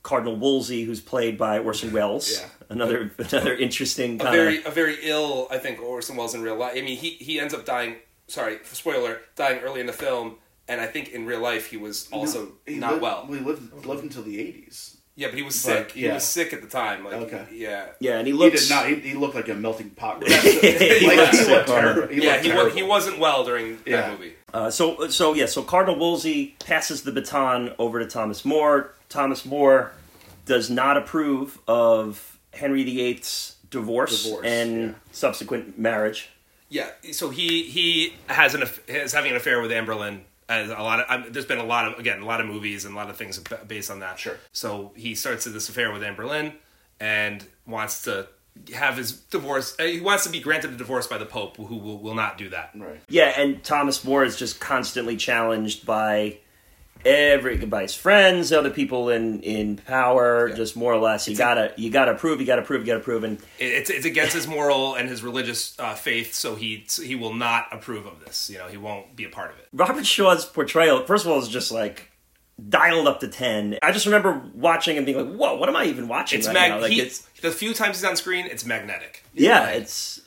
[0.03, 2.41] Cardinal Wolsey, who's played by Orson Welles.
[2.41, 2.47] Yeah.
[2.69, 6.43] Another another interesting a kind very of a very ill, I think, Orson Welles in
[6.43, 6.73] real life.
[6.77, 7.97] I mean, he he ends up dying.
[8.29, 10.37] Sorry, spoiler, dying early in the film,
[10.69, 13.27] and I think in real life he was also No, he not lived, well.
[13.27, 14.97] He lived lived until the eighties.
[15.15, 15.93] Yeah, but he was But, sick.
[15.93, 17.05] He was sick at the time.
[17.05, 17.45] Like, Okay.
[17.53, 18.89] yeah, yeah, and he He did not.
[18.89, 20.23] He, he looked like a melting pot.
[20.27, 21.81] He like, looked he sick, looked huh?
[21.81, 22.15] terrible.
[22.15, 22.33] He yeah.
[22.33, 24.01] looked He wa- he wasn't well during Yeah.
[24.03, 24.33] that movie.
[24.55, 28.95] Uh, so so yeah, so Cardinal Wolsey passes the baton over to Thomas More.
[29.11, 29.93] Thomas More
[30.47, 34.95] does not approve of Henry VIII's divorce, Divorce, and yeah.
[35.13, 36.31] subsequent marriage.
[36.71, 40.25] Yeah, so he he has an aff- is having an affair with Anne Boleyn.
[40.61, 42.85] As a lot of um, there's been a lot of again a lot of movies
[42.85, 44.19] and a lot of things based on that.
[44.19, 44.37] Sure.
[44.53, 46.53] So he starts this affair with Anne Boleyn
[47.01, 48.29] and wants to
[48.75, 49.75] have his divorce.
[49.81, 52.37] uh, He wants to be granted a divorce by the Pope, who will, will not
[52.37, 52.71] do that.
[52.77, 53.01] Right.
[53.09, 56.39] Yeah, and Thomas More is just constantly challenged by
[57.05, 60.55] every by his friends, other people in in power, Yeah.
[60.57, 61.29] just more or less.
[61.29, 64.33] You gotta you gotta prove, you gotta prove, you gotta prove, and It's it's against
[64.35, 68.25] his moral and his religious uh, faith, so he so he will not approve of
[68.25, 68.49] this.
[68.51, 69.69] You know, he won't be a part of it.
[69.73, 72.11] Robert Shaw's portrayal, first of all, is just like
[72.69, 73.79] dialed up to ten.
[73.83, 76.55] I just remember watching and being like, "Whoa, what am I even watching It's right
[76.55, 76.71] mag.
[76.73, 79.25] now?" Like he, it's the few times he's on screen, it's magnetic.
[79.35, 80.21] yeah, it's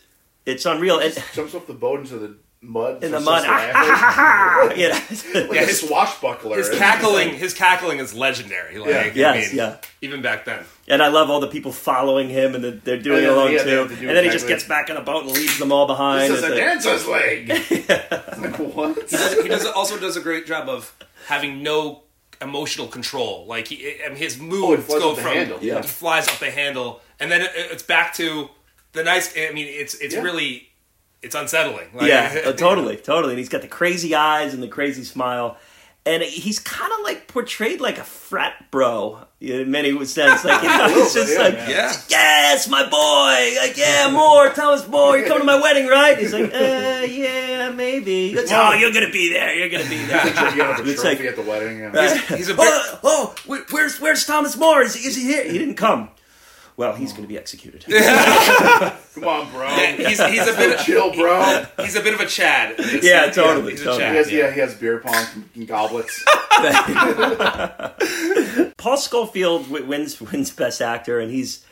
[0.46, 1.00] it's unreal.
[1.00, 3.04] It Jumps off the boat into the mud.
[3.04, 4.78] in the mud, laughing.
[4.80, 6.58] yeah, like Yeah, a his- swashbuckler.
[6.58, 8.78] His cackling, his cackling is legendary.
[8.78, 8.99] Like, Yeah.
[9.32, 9.78] I Yes, mean, yeah.
[10.01, 10.63] Even back then.
[10.88, 13.32] and I love all the people following him, and the, they're doing Oh, it yeah,
[13.32, 13.95] alone yeah, too.
[13.95, 16.32] do And then he just gets back in the boat and leaves them all behind.
[16.34, 17.49] This is It's a like- dancer's leg.
[18.39, 18.95] like what?
[19.10, 20.93] He, does, he does, also does a great job of
[21.28, 22.04] having no
[22.41, 23.45] emotional control.
[23.47, 25.82] Like he, I mean, his oh, moves flies go off the from handle, yeah.
[25.82, 28.49] he flies off the handle, and then it, it's back to
[28.91, 29.34] the nice.
[29.38, 30.21] I mean, it's it's Yeah.
[30.21, 30.67] really
[31.26, 31.88] it's unsettling.
[31.94, 33.34] Like, yeah, uh, totally, totally.
[33.34, 35.58] And he's got the crazy eyes and the crazy smile,
[36.06, 40.46] and he's kind of like portrayed like a frat bro in many sense.
[40.46, 41.68] Like you know, it's just yeah, like, yeah.
[41.68, 41.94] Yeah.
[42.10, 43.60] yes, my boy.
[43.60, 45.18] Like yeah, more Thomas More.
[45.18, 46.18] You're coming to my wedding, right?
[46.18, 48.34] He's like, uh, yeah, maybe.
[48.34, 49.56] It's, oh, you're gonna be there.
[49.56, 50.26] You're gonna be there.
[50.56, 51.80] You have a It's like- at the wedding.
[51.80, 52.14] Yeah.
[52.14, 52.66] He's, he's a bit.
[53.04, 54.84] oh, oh, where's where's Thomas More?
[54.84, 55.44] Is is he here?
[55.44, 56.10] He didn't come.
[56.78, 57.86] Well, he's going to be executed.
[59.15, 59.67] Come on, bro.
[59.69, 60.80] He's, he's a bit.
[60.80, 61.65] of Chill, bro.
[61.82, 62.75] He's a bit of a Chad.
[62.78, 64.01] It's Yeah, like- totally, He's a totally.
[64.04, 64.12] Chad.
[64.12, 64.38] He has, yeah.
[64.45, 65.25] yeah, he has beer pong
[65.56, 66.23] and goblets.
[68.78, 71.65] Paul Scofield wins wins Best Actor, and he's,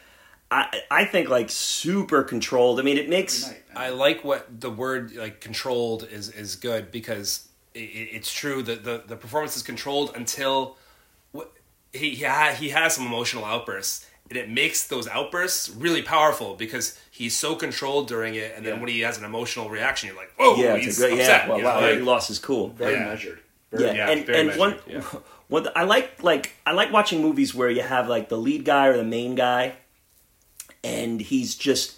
[0.52, 2.80] I I think like super controlled.
[2.80, 3.64] I mean, it makes Night.
[3.76, 8.84] I like what the word like controlled is is good because it, it's true that
[8.84, 10.78] the the performance is controlled until
[11.32, 11.52] what
[11.92, 16.56] he he, ha, he has some emotional outbursts and it makes those outbursts really powerful
[16.56, 18.80] because he's so controlled during it and then Yeah.
[18.80, 21.48] when he has an emotional reaction you're like oh yeah, he's a great, upset yeah.
[21.48, 22.70] Well, you know, wow, like- he lost his cool.
[22.70, 23.06] Very Yeah.
[23.06, 23.40] measured.
[23.72, 25.02] Yeah, Very, yeah, and very and measured, one yeah.
[25.48, 28.88] what I like like I like watching movies where you have like the lead guy
[28.88, 29.74] or the main guy,
[30.84, 31.98] and he's just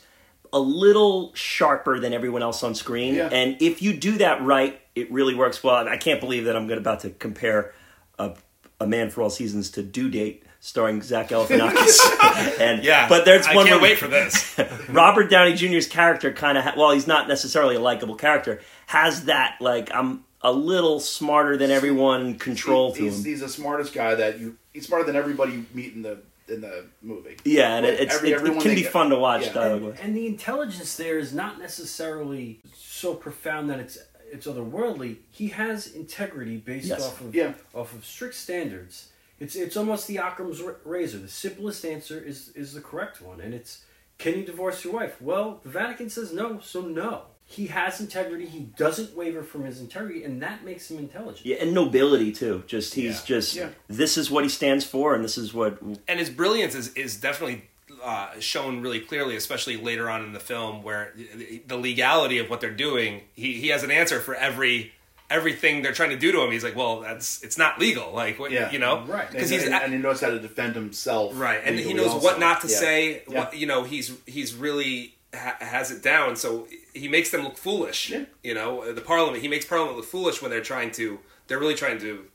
[0.53, 3.15] a little sharper than everyone else on screen.
[3.15, 3.27] Yeah.
[3.31, 5.77] And if you do that right, it really works well.
[5.77, 7.73] And I can't believe that I'm about to compare
[8.17, 8.33] a,
[8.79, 12.59] a Man for All Seasons to Due Date, starring Zach Galifianakis.
[12.59, 13.53] and yeah but there's one.
[13.53, 16.91] I one can't where- wait for this Robert Downey Jr.'s character kind of, ha- well,
[16.91, 22.35] he's not necessarily a likable character, has that like I'm a little smarter than everyone
[22.37, 23.25] control to he's, him.
[23.25, 24.57] he's the smartest guy that you.
[24.73, 27.37] He's smarter than everybody you meet in the in the movie.
[27.45, 29.53] Yeah, and it, it's, Every- it, it can be get- fun to watch yeah.
[29.53, 33.97] dialogue and, and the intelligence there is not necessarily so profound that it's
[34.31, 35.17] it's otherworldly.
[35.31, 37.05] He has integrity based Yes.
[37.05, 37.53] off of Yeah.
[37.73, 39.07] off of strict standards.
[39.39, 41.17] It's it's almost the Occam's razor.
[41.19, 43.83] The simplest answer is is the correct one, and it's
[44.17, 45.21] can you divorce your wife?
[45.21, 47.23] Well, the Vatican says no, so no.
[47.47, 48.47] He has integrity.
[48.47, 51.45] He doesn't waver from his integrity, and that makes him intelligent.
[51.45, 52.63] Yeah, and nobility too.
[52.65, 53.25] Just he's Yeah.
[53.25, 53.69] just Yeah.
[53.87, 55.79] this is what he stands for, and this is what.
[56.07, 57.65] and his brilliance is, is definitely
[58.03, 62.49] uh, shown really clearly, especially later on in the film, where the- the legality of
[62.49, 63.21] what they're doing.
[63.35, 64.93] He he has an answer for every
[65.29, 66.51] everything they're trying to do to him.
[66.51, 68.71] He's like, well, that's it's not legal, like what, Yeah.
[68.71, 69.29] you know, Right.
[69.31, 71.31] Because he's and, and he knows how to defend himself.
[71.35, 72.23] right, and he knows also.
[72.25, 72.77] what not to Yeah.
[72.77, 73.23] say.
[73.27, 73.39] Yeah.
[73.39, 76.35] What, you know, he's he's really ha- has it down.
[76.35, 78.09] So he makes them look foolish.
[78.11, 78.25] Yeah.
[78.43, 79.41] You know, the Parliament.
[79.41, 81.19] He makes Parliament look foolish when they're trying to.
[81.47, 82.25] They're really trying to.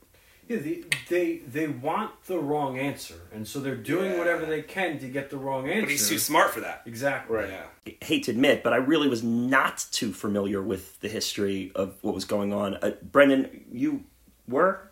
[0.51, 4.17] Yeah, they, they they want the wrong answer, and so they're doing Yeah.
[4.17, 5.81] whatever they can to get the wrong answer.
[5.81, 6.81] But he's too smart for that.
[6.85, 7.49] exactly Right.
[7.85, 7.93] Yeah.
[8.01, 12.13] hate to admit, but I really was not too familiar with the history of what
[12.13, 12.75] was going on.
[12.75, 14.03] Uh, Brendan, you
[14.47, 14.89] were?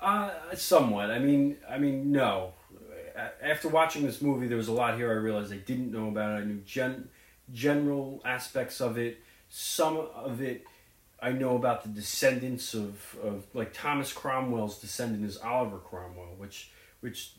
[0.00, 1.10] Uh, somewhat.
[1.10, 2.52] I mean, I mean, no.
[3.42, 6.40] After watching this movie, there was a lot here I realized I didn't know about.
[6.40, 7.08] I knew gen-
[7.52, 9.18] general aspects of it.
[9.48, 10.64] Some of it
[11.24, 16.70] I know about the descendants of, of like Thomas Cromwell's descendant is Oliver Cromwell, which
[17.00, 17.32] which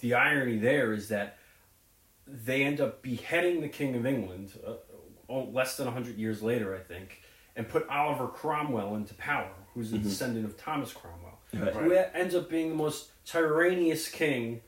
[0.00, 1.38] the irony there is that
[2.26, 6.78] they end up beheading the King of England uh, less than 100 years later, I
[6.78, 7.22] think,
[7.56, 11.72] and put Oliver Cromwell into power, who's a descendant of Thomas Cromwell, Right.
[11.74, 14.60] who ends up being the most tyrannous king,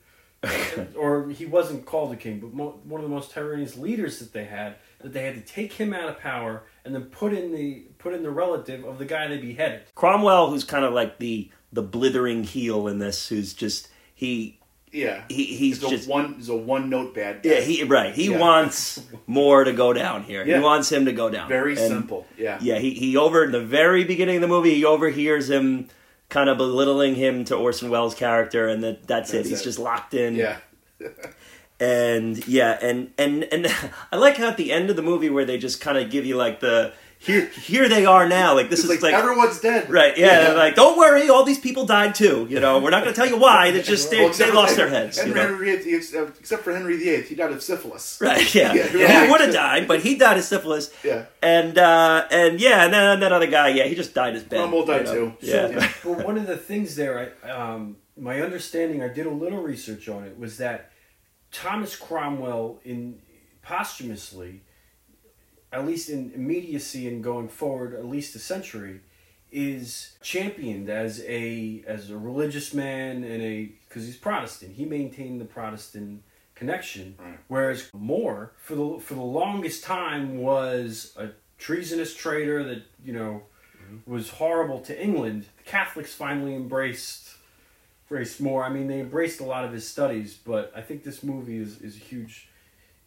[0.97, 4.33] or he wasn't called a king, but mo- one of the most tyrannous leaders that
[4.33, 7.51] they had, that they had to take him out of power and then put in
[7.53, 9.81] the put in the relative of the guy they beheaded.
[9.95, 14.59] Cromwell, who's kind of like the the blithering heel in this, who's just he
[14.91, 15.23] Yeah.
[15.27, 16.35] he he's He's a just one.
[16.35, 17.49] He's a one note bad guy.
[17.49, 18.37] yeah he right he Yeah.
[18.37, 20.45] wants more to go down here.
[20.45, 20.57] Yeah.
[20.59, 21.49] He wants him to go down.
[21.49, 22.27] Very And, simple.
[22.37, 22.59] Yeah.
[22.61, 25.87] Yeah, he he over in the very beginning of the movie, he overhears him
[26.29, 29.37] kind of belittling him to Orson Welles' character, and that that's, it.
[29.37, 30.35] That's He's just locked in.
[30.35, 30.57] Yeah.
[31.79, 33.67] and yeah, and and and
[34.11, 36.25] I like how at the end of the movie where they just kind of give
[36.25, 36.93] you like the
[37.25, 38.53] here here they are now.
[38.55, 39.13] Like this It's is like, like.
[39.21, 39.89] everyone's dead.
[39.89, 42.47] Right, yeah, they're like don't worry, all these people died too.
[42.49, 43.71] You know, we're not going to tell you why.
[43.71, 45.17] They just they, Well, except they for lost their Henry- heads.
[45.17, 45.47] You Henry, know?
[45.47, 48.19] Henry VIII, except for Henry VIII, he died of syphilis.
[48.21, 49.25] Right, yeah, Yeah, yeah.
[49.25, 50.91] He would have died, but he died of syphilis.
[51.03, 51.25] Yeah.
[51.41, 54.57] and uh, and yeah, and then that other guy, yeah, he just died as bed.
[54.59, 55.29] Cromwell died you know?
[55.31, 55.33] too.
[55.41, 55.91] Yeah, Yeah.
[56.03, 60.07] But one of the things there, I, um, my understanding, I did a little research
[60.07, 60.91] on it, was that
[61.51, 63.19] Thomas Cromwell, in
[63.61, 64.61] posthumously,
[65.75, 69.01] at least in immediacy and going forward, at least a century,
[69.51, 74.75] is championed as a as a religious man and a because he's Protestant.
[74.75, 76.23] He maintained the Protestant
[76.55, 77.39] connection, Right.
[77.47, 83.43] whereas More for the for the longest time was a treasonous traitor that you know
[83.77, 84.11] mm-hmm.
[84.11, 85.45] was horrible to England.
[85.57, 87.35] The Catholics finally embraced
[88.09, 88.63] embraced More.
[88.63, 91.81] I mean, they embraced a lot of his studies, but I think this movie is,
[91.81, 92.47] is a huge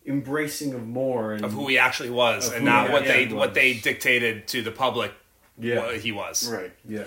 [0.09, 3.55] embracing of More and Of who he actually was, and not what they actually what
[3.55, 5.13] they dictated to the public.
[5.61, 5.79] Yeah.
[5.81, 6.49] what he was.
[6.51, 6.73] Right.
[6.89, 7.05] yeah.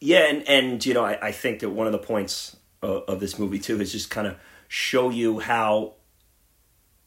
[0.00, 3.20] Yeah, and, and you know, I, I think that one of the points of, of
[3.20, 4.36] this movie too is just kind of
[4.68, 5.94] show you how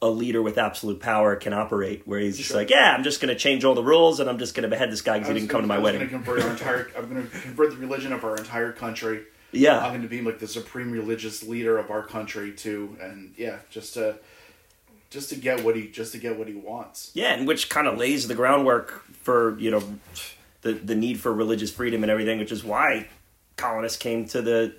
[0.02, 2.08] a leader with absolute power can operate.
[2.08, 2.58] Where he's just Sure.
[2.58, 4.70] like, yeah, I'm just going to change all the rules and I'm just going to
[4.70, 6.08] behead this guy because he didn't come to gonna- my I was wedding.
[6.10, 9.24] Gonna convert our entire, I'm going to convert the religion of our entire country.
[9.52, 13.34] Yeah, I'm going to be like the supreme religious leader of our country too, and
[13.38, 14.18] yeah, just to
[15.10, 17.12] just to get what he just to get what he wants.
[17.14, 19.84] yeah, and which kind of lays the groundwork for you know
[20.62, 23.08] the the need for religious freedom and everything, which is why
[23.56, 24.74] colonists came to the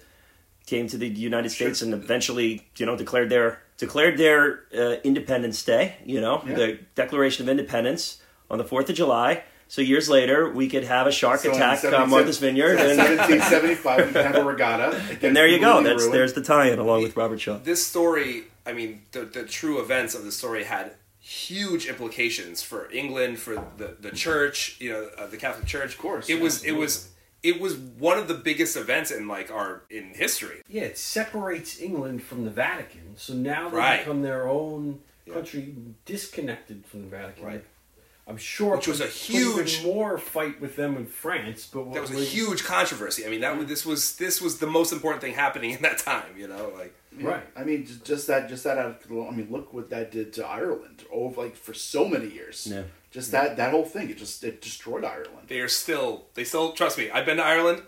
[0.66, 5.62] came to the United States and eventually you know declared their declared their uh, Independence
[5.62, 5.96] Day.
[6.04, 6.54] You know, Yeah.
[6.54, 9.44] the Declaration of Independence on the Fourth of July.
[9.68, 12.96] So years later, we could have a shark So attack 17 on Martha's Vineyard, In
[12.96, 15.00] 1775, we can have a regatta.
[15.22, 15.82] and there you go.
[15.82, 16.14] That's ruined.
[16.14, 17.58] there's the tie-in along with Robert Shaw.
[17.58, 22.90] This story, I mean, the the true events of the story had huge implications for
[22.90, 25.92] England, for the the church, you know, uh, the Catholic Church.
[25.94, 27.10] Of course, it was it was
[27.42, 30.62] it was one of the biggest events in like our in history.
[30.68, 33.16] Yeah, it separates England from the Vatican.
[33.16, 33.98] So now they Right.
[33.98, 35.74] become their own country,
[36.06, 37.44] disconnected from the Vatican.
[37.44, 37.64] Right.
[38.28, 41.66] I'm sure, Which was a put- put huge- even more fight with them in France.
[41.72, 43.24] But what That was a was- huge controversy.
[43.24, 46.34] I mean, that this was this was the most important thing happening in that time.
[46.36, 47.28] You know, like Yeah.
[47.28, 47.46] Right.
[47.56, 48.76] I mean, just, just that, just that.
[48.78, 51.04] Out of, I mean, look what that did to Ireland.
[51.10, 52.66] over like for so many years.
[52.70, 52.82] Yeah.
[53.10, 54.10] Just that, that whole thing.
[54.10, 55.48] It just it destroyed Ireland.
[55.48, 57.10] they are still they still trust me.
[57.10, 57.80] I've been to Ireland.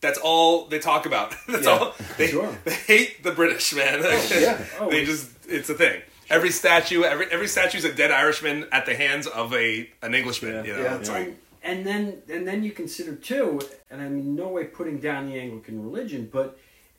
[0.00, 1.34] that's all they talk about.
[1.48, 1.72] That's Yeah.
[1.78, 2.56] all they, Sure.
[2.64, 4.00] they hate the British man.
[4.02, 4.64] Oh, yeah.
[4.78, 6.00] Oh, they just it's a thing.
[6.30, 10.52] Every statue, every every statue's a dead Irishman at the hands of a an Englishman.
[10.52, 10.62] Yeah.
[10.64, 10.96] You know, Yeah.
[10.98, 13.60] it's like and, and then and then you consider too,
[13.90, 16.58] and I mean no way putting down the Anglican religion, but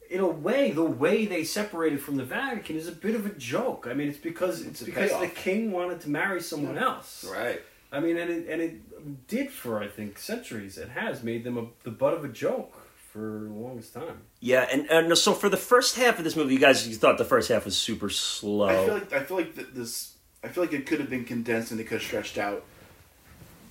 [0.09, 3.29] in a way, the way they separated from the Vatican is a bit of a
[3.29, 3.88] joke.
[3.89, 7.23] I mean, it's because it's, a because the king wanted to marry someone else.
[7.23, 7.61] right.
[7.93, 10.77] I mean, and it, and it did for I think centuries.
[10.77, 12.80] It has made them a, the butt of a joke
[13.12, 14.22] for the longest time.
[14.39, 17.18] Yeah, and, and so for the first half of this movie, you guys you thought
[17.18, 18.70] the first half was super slow.
[18.70, 20.14] I feel like I feel like this.
[20.43, 22.64] I feel like it could have been condensed and they could have stretched out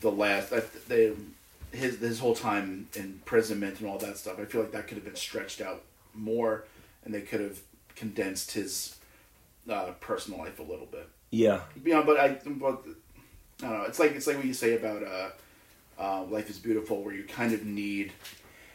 [0.03, 0.53] the last.
[0.53, 1.12] I, they,
[1.72, 4.38] his his whole time in imprisonment and all that stuff.
[4.38, 5.82] I feel like that could have been stretched out
[6.14, 6.64] more,
[7.05, 7.61] and they could have
[7.97, 8.97] condensed his
[9.68, 11.09] uh, personal life a little bit.
[11.30, 12.82] yeah, You know, but I, but
[13.62, 13.84] I don't know.
[13.84, 15.30] It's like it's like what you say about uh,
[15.99, 18.12] uh, Life is Beautiful, where you kind of need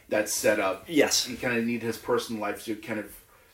[0.08, 0.84] that setup.
[0.88, 3.06] yes, You kind of need his personal life to kind of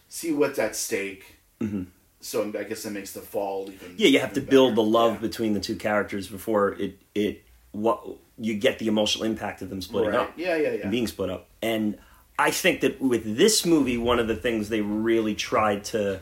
[0.09, 1.37] see what's at stake.
[1.61, 1.85] Mm-hmm.
[2.21, 3.95] So I guess that makes the fall even.
[3.97, 4.09] yeah.
[4.09, 5.21] You have to even build the love Yeah.
[5.21, 7.43] between the two characters before it it
[7.73, 8.05] what
[8.39, 10.21] you get the emotional impact of them splitting Right.
[10.21, 10.33] up.
[10.37, 10.83] Yeah, yeah, yeah.
[10.83, 11.49] and being split up.
[11.63, 11.99] And
[12.39, 16.21] I think that with this movie, one of the things they really tried to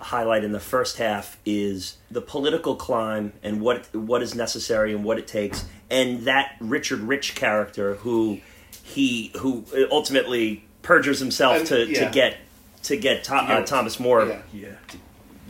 [0.00, 5.04] highlight in the first half is the political climb and what what is necessary and
[5.04, 8.40] what it takes, and that Richard Rich character who
[8.94, 12.04] he who ultimately perjures himself And- to, yeah.
[12.06, 12.36] to get
[12.84, 14.42] to get uh, Thomas More Yeah.
[14.52, 14.68] Yeah.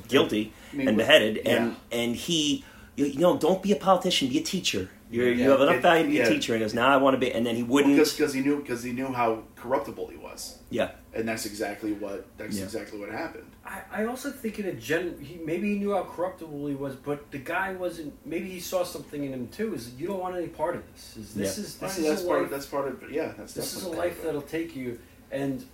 [0.08, 2.64] guilty I mean, and beheaded, and and he.
[2.96, 4.28] You you know, don't be a politician.
[4.28, 4.90] Be a teacher.
[5.10, 6.52] You're, You have enough It- value to be a teacher.
[6.54, 7.94] And he goes, "Now I want to be." And then he wouldn't.
[7.96, 12.26] because he knew because he knew how corruptible he was, yeah, and that's exactly what
[12.38, 13.46] that's exactly what happened.
[13.68, 16.94] I, I also think in a gen, he maybe he knew how corruptible he was,
[16.96, 18.14] but the guy wasn't.
[18.26, 19.74] Maybe he saw something in him too.
[19.74, 21.16] Is you don't want any part of this.
[21.18, 21.64] Is this Yeah.
[21.64, 22.38] is I this mean, is that's a part.
[22.38, 22.44] life.
[22.46, 23.10] Of, that's part of.
[23.12, 24.98] Yeah, that's this is a life that'll take you,
[25.30, 25.64] and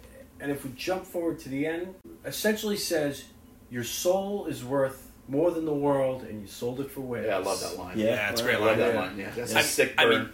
[0.40, 3.24] and if we jump forward to the end, essentially says
[3.70, 7.26] your soul is worth more than the world, and you sold it for it.
[7.26, 7.99] Yeah, I love that line.
[7.99, 8.07] Yeah.
[8.07, 8.78] Yeah, it's a I great love line.
[8.78, 9.01] that Yeah.
[9.01, 9.18] line.
[9.18, 9.61] Yeah, that's Yeah.
[9.61, 10.28] a sick I mean,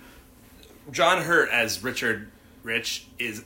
[0.90, 2.30] John Hurt as Richard
[2.62, 3.44] Rich is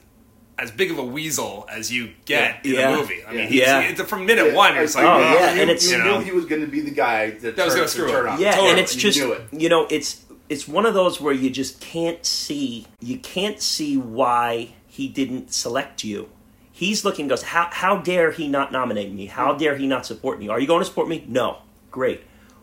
[0.59, 2.71] as big of a weasel as you get Yeah.
[2.71, 2.91] in Yeah.
[2.91, 3.25] the movie.
[3.27, 3.47] I mean, Yeah.
[3.47, 3.81] he's, Yeah.
[3.81, 4.77] it's from minute Yeah, one.
[4.77, 6.67] It's like, Oh, oh, yeah, you, and it's- you you knew he was going to
[6.69, 8.33] be the guy that, That was gonna screw to turn him.
[8.35, 8.41] on.
[8.41, 8.71] Yeah, Totally.
[8.71, 9.43] and it's just knew it.
[9.53, 13.97] you know it's it's one of those where you just can't see you can't see
[13.97, 16.29] why he didn't select you.
[16.71, 19.27] He's looking goes how how dare he not nominate me?
[19.27, 19.59] How mm.
[19.59, 20.49] dare he not support me?
[20.49, 21.25] Are you going to support me?
[21.27, 21.59] No,
[21.91, 22.23] great.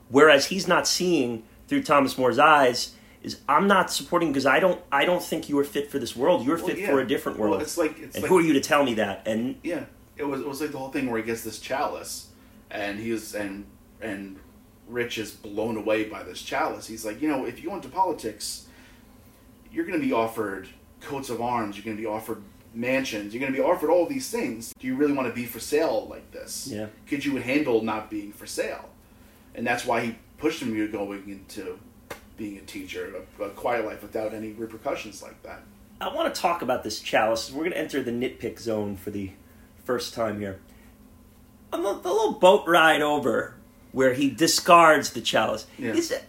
[0.10, 2.92] Whereas he's not seeing through Thomas More's eyes
[3.24, 6.16] is I'm not supporting because I don't I don't think you are fit for this
[6.16, 6.46] world.
[6.46, 6.88] You're Well, fit yeah.
[6.88, 7.62] for a different Well, world.
[7.62, 9.24] it's like it's and like, who are you to tell me that?
[9.28, 9.86] And Yeah,
[10.18, 12.28] it was it was like the whole thing where he gets this chalice,
[12.70, 13.66] and he's and
[14.02, 14.40] and
[14.88, 16.88] Rich is blown away by this chalice.
[16.88, 18.68] He's like, you know, if you go into politics,
[19.72, 20.68] you're going to be offered
[21.00, 21.78] coats of arms.
[21.78, 22.42] You're going to be offered
[22.74, 23.34] mansions.
[23.34, 24.74] You're going to be offered all these things.
[24.80, 26.68] Do you really want to be for sale like this?
[26.70, 26.88] Yeah.
[27.08, 28.90] Could you handle not being for sale?
[29.56, 31.80] And that's why he pushed him to going into
[32.38, 35.62] being a teacher, a, a quiet life without any repercussions like that.
[36.00, 37.52] I want to talk about this chalice.
[37.52, 39.32] We're going to enter the nitpick zone for the
[39.84, 40.60] first time here.
[41.72, 43.56] On the, the little boat ride over
[43.92, 45.68] where he discards the chalice.
[45.78, 45.94] Yeah.
[45.94, 46.26] Is it?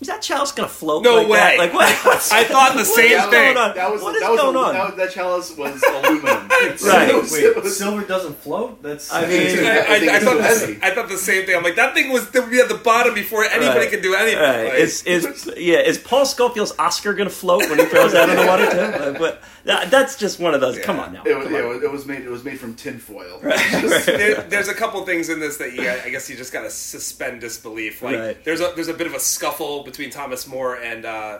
[0.00, 1.02] Is that chalice going to float?
[1.02, 1.52] No like That?
[1.52, 1.58] way.
[1.58, 1.88] Like what?
[2.32, 3.54] I thought the same is thing.
[3.54, 3.74] Going on?
[3.74, 4.74] That was what is that was going a, on?
[4.74, 6.48] That, that chalice was aluminum.
[6.58, 7.08] Right.
[7.08, 8.80] It was- Wait, was- silver doesn't float.
[8.82, 9.80] That's I mean- I, I,
[10.12, 10.78] I I thought the.
[10.82, 11.56] I thought the same thing.
[11.56, 13.90] I'm like, that thing was to be at the bottom before anybody Right.
[13.90, 14.38] could do anything.
[14.40, 14.64] Right.
[14.66, 15.78] Like, Is is yeah?
[15.78, 18.76] Is Paul Scofield's Oscar going to float when he throws out in the water too?
[19.10, 20.78] Like, but that, that's just one of those.
[20.78, 21.22] Come on now.
[21.26, 21.64] It was, yeah, on.
[21.64, 22.22] it was- it was made.
[22.22, 23.38] It was made from tinfoil.
[23.42, 27.40] there, there's a couple things in this that you, I guess you just gotta suspend
[27.40, 28.02] disbelief.
[28.02, 28.44] Like Right.
[28.44, 31.38] there's a there's a bit of a scuffle between Thomas More and uh,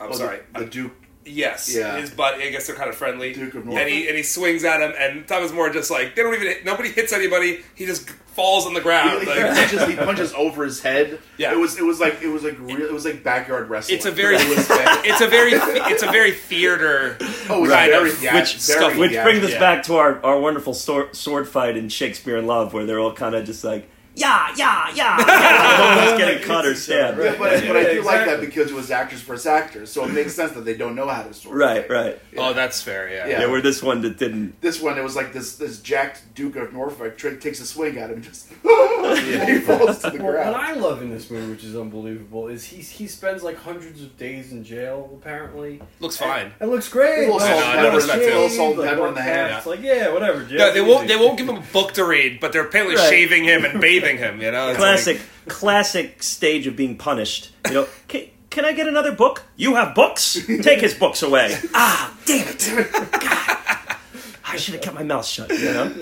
[0.00, 0.92] I'm Oh, sorry, The, the Duke.
[1.24, 1.96] yes, Yeah.
[2.00, 2.34] his butt.
[2.34, 3.32] I guess they're kind of friendly.
[3.32, 6.22] Duke of and he and he swings at him, and Thomas More just like they
[6.22, 7.60] don't even hit, nobody hits anybody.
[7.74, 9.20] He just falls on the ground.
[9.20, 11.18] he Like, punches, he punches over his head.
[11.36, 11.52] Yeah.
[11.52, 11.78] It was.
[11.78, 12.22] It was like.
[12.22, 12.58] It was like.
[12.58, 13.96] Real, it was like backyard wrestling.
[13.96, 15.04] it's a very It was bad.
[15.04, 17.16] it's a very it's a very theater.
[17.48, 17.60] Oh, right.
[17.60, 19.22] was kind very of- thea- which very which theatrical.
[19.24, 19.58] brings us yeah.
[19.60, 23.12] back to our, our wonderful sword, sword fight in Shakespeare in Love, where they're all
[23.12, 26.10] kind of just like, yeah, yeah, yeah, yeah.
[26.12, 27.18] no getting cut or stabbed.
[27.18, 29.90] Yeah, but, I- but I do Yeah, like that because it was actors versus actors,
[29.90, 31.90] so it makes sense that they don't know how to sword Right, fight.
[31.90, 32.20] right.
[32.36, 33.08] Oh, that's fair.
[33.10, 33.26] Yeah.
[33.26, 33.40] Yeah.
[33.40, 34.60] Yeah, where this one that didn't.
[34.60, 37.96] This one, it was like this this jacked Duke of Norfolk tra- takes a swing
[37.98, 40.54] at him and just he falls to the Well, what.
[40.54, 44.16] I love in this movie, which is unbelievable, is he he spends like hundreds of
[44.18, 45.10] days in jail.
[45.20, 46.52] Apparently, Looks fine.
[46.60, 47.28] it looks great.
[47.28, 48.30] A little salt and Like, pepper, like, respect to it.
[48.30, 49.42] shaved, A little salt and like, in the hand.
[49.50, 49.58] worked.
[49.58, 50.38] It's like yeah, whatever.
[50.44, 51.08] jail's No, they won't.
[51.08, 53.08] They won't give him a book to read, but they're apparently Right.
[53.08, 54.40] shaving him and bathing him.
[54.40, 57.50] You know, It's Classic, classic stage of being punished.
[57.68, 59.42] You know, can, can I get another book?
[59.56, 60.34] You have books?
[60.46, 61.56] Take his books away.
[61.74, 62.90] ah, damn it.
[63.12, 63.96] God.
[64.44, 65.94] I should have kept my mouth shut, you know?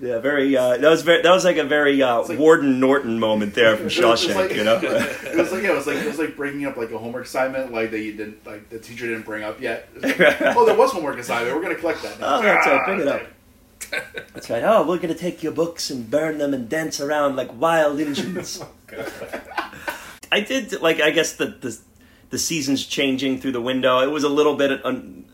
[0.00, 3.20] yeah, very, uh, that was very, that was like a very, uh, like- Warden Norton
[3.20, 4.76] moment there from It was just Shawshank, like- you know?
[4.82, 7.24] it was like yeah, it was like it was like bringing up like a homework
[7.26, 9.88] assignment like that you didn't like the teacher didn't bring up yet.
[9.96, 11.54] It's like, oh, there was homework assignment.
[11.56, 12.18] We're gonna collect that.
[12.18, 12.38] Now.
[12.38, 12.84] Oh, that's right.
[12.84, 13.22] Bring it Ah, up.
[14.34, 14.62] That's right.
[14.64, 18.62] Oh, we're gonna take your books and burn them and dance around like wild Indians.
[18.92, 19.72] Oh,
[20.32, 21.00] I did like.
[21.00, 21.78] I guess the the
[22.30, 24.00] the seasons changing through the window.
[24.00, 25.24] It was a little bit on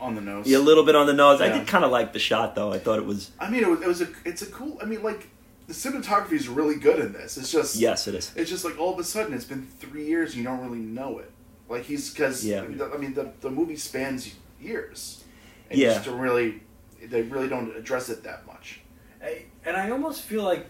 [0.00, 0.46] On the nose.
[0.46, 1.40] Yeah, a little bit on the nose.
[1.40, 2.72] I did kind of like the shot though.
[2.72, 4.78] I thought it was I mean, it was, it was a it's a cool.
[4.82, 5.28] I mean, like
[5.66, 7.36] the cinematography is really good in this.
[7.36, 8.32] It's just yes, it is.
[8.36, 10.78] It's just like all of a sudden it's been three years and you don't really
[10.78, 11.30] know it.
[11.68, 12.62] Like he's because Yeah.
[12.62, 15.22] I mean, the, I mean the the movie spans years.
[15.70, 15.94] And you Yeah.
[15.94, 16.62] just don't really
[17.06, 18.80] they really don't address it that much.
[19.22, 20.66] I, and I almost feel like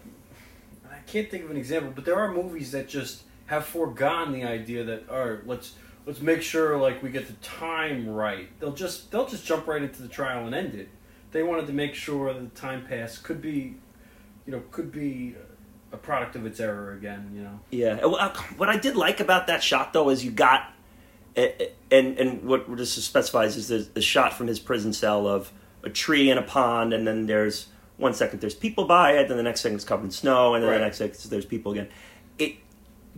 [0.91, 4.43] I can't think of an example, but there are movies that just have foregone the
[4.43, 5.73] idea that all right, let's
[6.05, 8.49] let's make sure like we get the time right.
[8.59, 10.89] They'll just they'll just jump right into the trial and end it.
[11.31, 13.75] They wanted to make sure that the time pass could be,
[14.45, 15.35] you know, could be
[15.93, 17.31] a product of its error again.
[17.33, 17.59] You know.
[17.71, 17.99] Yeah.
[18.03, 20.73] Uh, What I did like about that shot though is you got,
[21.35, 25.51] and and what this specifies is the, the shot from his prison cell of
[25.83, 27.67] a tree and a pond, and then there's
[27.97, 30.63] one second there's people by it, then the next second it's covered in snow, and
[30.63, 30.77] then Right.
[30.79, 31.87] the next second there's people again.
[32.39, 32.55] It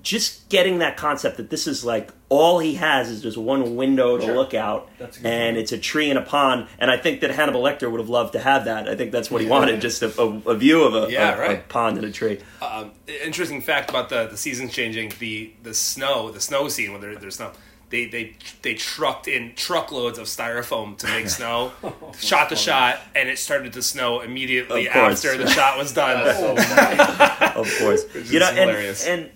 [0.01, 4.17] just getting that concept that this is like all he has is just one window
[4.17, 4.35] to Sure.
[4.35, 6.67] look out, That's a good and it's a tree and a pond.
[6.79, 8.89] And I think that Hannibal Lecter would have loved to have that.
[8.89, 11.53] I think that's what he wanted, just a, a, a view of a, Yeah, a-
[11.53, 12.39] a pond and a tree.
[12.61, 12.91] Um,
[13.23, 15.13] interesting fact about the the seasons changing.
[15.19, 17.51] The the snow, the snow scene when there, there's snow.
[17.93, 21.71] They, they they trucked in truckloads of styrofoam to make snow,
[22.17, 26.23] shot the shot, and it started to snow immediately after the shot was done.
[27.55, 28.03] Oh of course.
[28.31, 29.31] You know, is and, and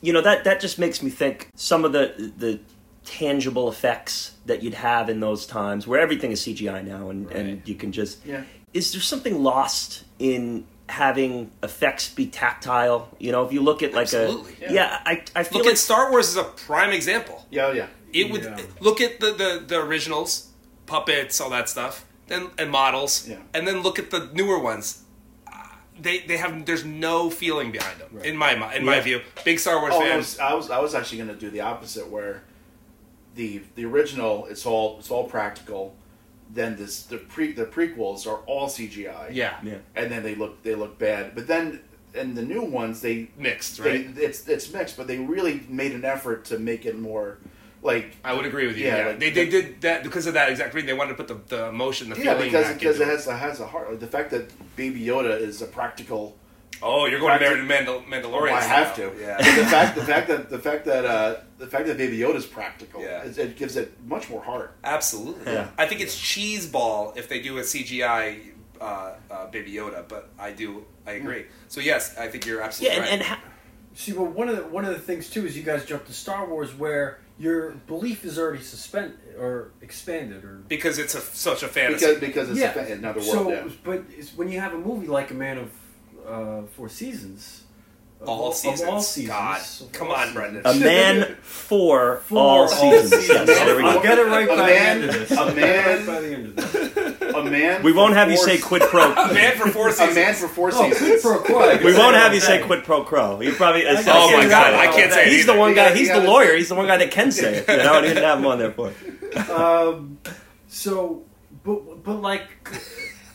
[0.00, 2.58] you know that that just makes me think some of the the
[3.04, 7.62] tangible effects that you'd have in those times where everything is CGI now and, and
[7.64, 8.42] you can just Yeah.
[8.72, 13.08] is there something lost in having effects be tactile?
[13.18, 14.56] You know, if you look at like Absolutely.
[14.66, 17.46] a yeah, I I feel Look like at Star Wars as a prime example.
[17.50, 17.86] Yeah, yeah.
[18.12, 18.60] It would Yeah.
[18.80, 20.48] look at the, the the originals,
[20.86, 23.38] puppets, all that stuff, then and models, Yeah.
[23.54, 25.02] and then look at the newer ones.
[25.46, 25.52] Uh,
[25.98, 29.00] They they have there's no feeling behind them in my in my Yeah.
[29.02, 29.20] view.
[29.44, 31.60] Big Star Wars Oh, I was, I was I was actually going to do the
[31.62, 32.42] opposite where
[33.34, 35.94] the the original it's all it's all practical.
[36.54, 39.28] Then this the pre the prequels are all CGI.
[39.32, 39.78] yeah, yeah.
[39.96, 41.34] and then they look they look bad.
[41.34, 41.80] But then
[42.14, 44.16] in the new ones they mixed, they, right?
[44.16, 47.38] it's it's mixed, but they really made an effort to make it more
[47.82, 48.86] like I would agree with you.
[48.86, 50.86] Yeah, Yeah, like they, they did that because of that exact reason.
[50.86, 53.14] They wanted to put the, the emotion, the yeah feeling because back because into it
[53.14, 53.90] has it has a heart.
[53.90, 56.36] Like the fact that Baby Yoda is a practical.
[56.86, 58.52] Oh, you're going to Practic- Mandal- Mandalorian.
[58.52, 59.10] I have to.
[59.18, 59.38] Yeah.
[59.38, 62.46] the fact the fact that the fact that uh, the fact that Baby Yoda is
[62.46, 63.00] practical.
[63.00, 63.24] Yeah.
[63.24, 64.76] It, it gives it much more heart.
[64.84, 65.52] Absolutely.
[65.52, 65.68] Yeah.
[65.78, 70.30] I think it's cheese ball if they do a CGI uh, uh, Baby Yoda, but
[70.38, 71.46] I do I agree.
[71.68, 73.12] So yes, I think you're Yeah, absolutely and, right.
[73.14, 73.40] and ha-
[73.96, 76.12] See, well, one of the one of the things too is you guys jump to
[76.12, 81.62] Star Wars where your belief is already suspended or expanded or because it's a, such
[81.62, 82.06] a fantasy.
[82.06, 82.70] Because because it's yeah.
[82.70, 83.32] a, fa- another world.
[83.32, 83.68] So, yeah.
[83.84, 85.70] but it's when you have a movie like A Man of
[86.26, 87.62] uh, Four Seasons,
[88.20, 88.88] of all of seasons.
[88.88, 89.60] all seasons, God,
[89.92, 90.34] come all on, seasons.
[90.34, 90.62] Brendan.
[90.66, 93.10] a man for, For all all seasons.
[93.10, 93.28] seasons.
[93.48, 94.02] Yes, there we I'll go.
[94.02, 95.30] get it right A by man- the end of this.
[95.30, 97.20] a I'll get it man- right by the end of this.
[97.34, 97.82] a man.
[97.82, 99.12] We won't have you say s- quid pro.
[99.12, 100.16] A man for four seasons.
[100.16, 101.22] A man for four Oh, quid seasons.
[101.22, 101.78] pro quo.
[101.84, 102.66] We won't have you say day.
[102.66, 103.40] quid pro quo.
[103.40, 103.82] You probably.
[103.86, 105.94] I it's- can't Oh say my God, I can't say it He's the one guy.
[105.94, 106.56] He's the lawyer.
[106.56, 107.68] He's the one guy that can say it.
[107.68, 108.92] You know, and he didn't have him on there for.
[109.52, 110.18] um,
[110.68, 111.24] so,
[111.64, 112.48] but but like,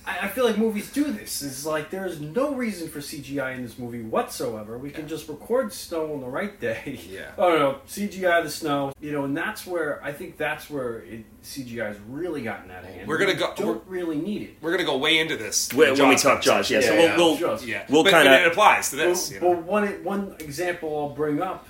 [0.09, 1.41] I, I feel like movies do this.
[1.41, 4.77] It's like there is no reason for CGI in this movie whatsoever.
[4.77, 6.99] We can just record snow on the right day.
[7.09, 7.31] Yeah.
[7.37, 8.91] Oh no, CGI the snow.
[8.99, 12.83] You know, and that's where I think that's where it, CGI has really gotten out
[12.83, 13.07] of hand.
[13.07, 14.49] We're gonna We go- Don't really need it.
[14.61, 16.81] We're gonna go way into this When, when we Jaws talk Jaws, yeah.
[16.81, 17.17] so Yeah, we'll, yeah.
[17.17, 17.65] we'll Jaws.
[17.65, 19.29] Yeah, We'll but, kinda- it applies to this.
[19.31, 19.61] Well, you know?
[19.61, 21.67] well, one one example I'll bring up,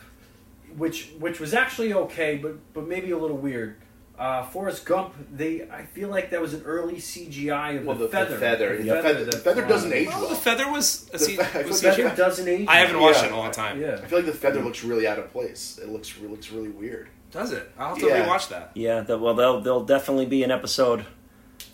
[0.78, 3.78] which which was actually okay, but but maybe a little weird.
[4.20, 8.04] Uh, Forrest Gump, they I feel like that was an early CGI of Well, the,
[8.06, 8.32] the, feather.
[8.34, 8.78] the feather.
[8.78, 10.02] The The feather, the feather doesn't flies.
[10.08, 11.96] age Oh, the feather was a The fe- was the The CGI?
[12.04, 12.66] feather doesn't age.
[12.68, 13.26] I haven't watched Yeah.
[13.26, 13.82] it in a long time.
[13.82, 13.94] Yeah.
[14.04, 15.80] I feel like the feather looks really out of place.
[15.82, 17.08] It looks it looks really weird.
[17.32, 17.72] Does it?
[17.80, 18.26] I'll have to Yeah.
[18.28, 18.72] rewatch that.
[18.74, 21.06] Yeah, the, well, there'll there'll definitely be an episode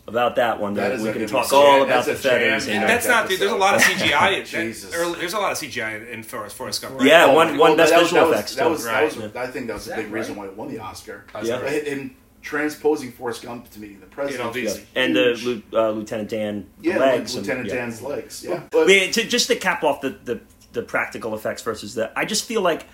[0.07, 0.75] about that one.
[0.75, 1.61] That That is we can talk one.
[1.65, 2.65] all about the a feathers.
[2.67, 2.75] jam.
[2.75, 3.23] and- And that's not.
[3.25, 3.39] episode.
[3.39, 4.39] There's a lot of CGI.
[4.41, 4.91] in- Jesus.
[4.91, 6.99] there- there's a lot of CGI in, in Forrest, Forrest Gump.
[6.99, 7.07] right?
[7.07, 8.69] Yeah, Oh, one- one well, best that was- visual that was- effects, That too.
[8.69, 9.03] was, that Right.
[9.17, 11.23] was, I think that was Is a that big reason why it won the Oscar.
[11.43, 11.59] Yeah.
[11.65, 12.15] In, in
[12.45, 14.55] transposing Forrest Gump to me, the president.
[14.55, 14.79] You know, Yeah.
[14.95, 17.33] and the uh, Lieutenant Dan yeah, legs.
[17.35, 17.75] like and- Lieutenant yeah.
[17.75, 18.43] Dan's legs.
[18.47, 20.39] Yeah, I but mean, to, just to cap off the, the,
[20.71, 22.85] the practical effects versus the, I just feel like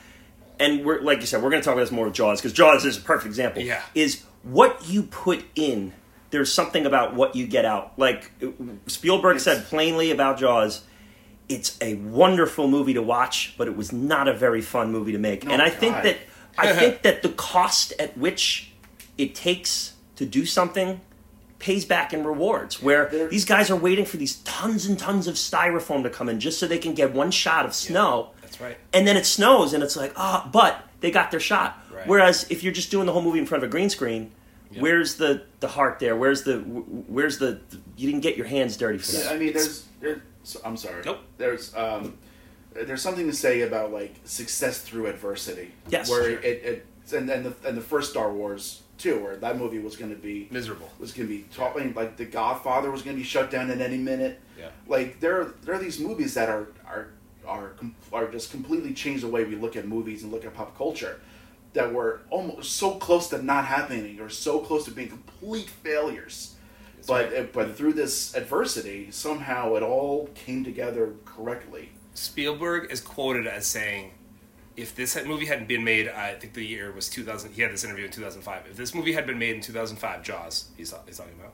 [0.60, 2.54] and we're like you said, we're going to talk about this more with Jaws because
[2.54, 3.62] Jaws is a perfect example.
[3.62, 3.82] Yeah.
[3.94, 5.94] is what you put in.
[6.30, 7.98] There's something about what you get out.
[7.98, 8.32] Like
[8.88, 10.84] Spielberg said plainly about Jaws,
[11.50, 15.18] it's a wonderful movie to watch, but it was not a very fun movie to
[15.18, 15.44] make.
[15.44, 16.18] No, and I think that
[16.58, 18.71] I think that the cost at which
[19.18, 21.02] it takes to do something
[21.60, 22.82] pays back in rewards.
[22.82, 26.28] Where There- these guys are waiting for these tons and tons of styrofoam to come
[26.28, 28.32] in just so they can get one shot of snow.
[28.42, 28.78] That's right.
[28.94, 31.78] And then it snows, and it's like, ah, but they got their shot.
[31.94, 32.08] Right.
[32.08, 34.32] Whereas if you're just doing the whole movie in front of a green screen,
[34.80, 36.16] where's the the heart there?
[36.16, 37.60] Where's the where's the
[37.96, 39.32] you didn't get your hands dirty for that?
[39.32, 39.86] I mean, there's.
[40.00, 41.04] There, so, I'm sorry.
[41.06, 41.20] Nope.
[41.38, 42.18] There's um,
[42.74, 45.74] there's something to say about like success through adversity.
[45.90, 46.10] Yes.
[46.10, 46.40] Where Sure.
[46.40, 46.86] it, it
[47.16, 50.18] and and the and the first Star Wars too, where that movie was going to
[50.22, 50.90] be Miserable.
[51.00, 53.82] was going to be talking like the Godfather was going to be shut down at
[53.82, 54.40] any minute.
[54.58, 54.70] Yeah.
[54.88, 57.08] Like there there are these movies that are are
[57.46, 60.54] are com- are just completely changed the way we look at movies and look at
[60.54, 61.20] pop culture.
[61.74, 66.56] That were almost so close to not happening or so close to being complete failures.
[67.08, 67.54] but right.
[67.54, 71.90] but through this adversity, somehow it all came together correctly.
[72.14, 74.12] Spielberg is quoted as saying,
[74.82, 77.54] "If this movie hadn't been made, I think the year was 2000.
[77.54, 78.66] He had this interview in 2005.
[78.72, 81.54] If this movie had been made in 2005, Jaws, he's, he's talking about,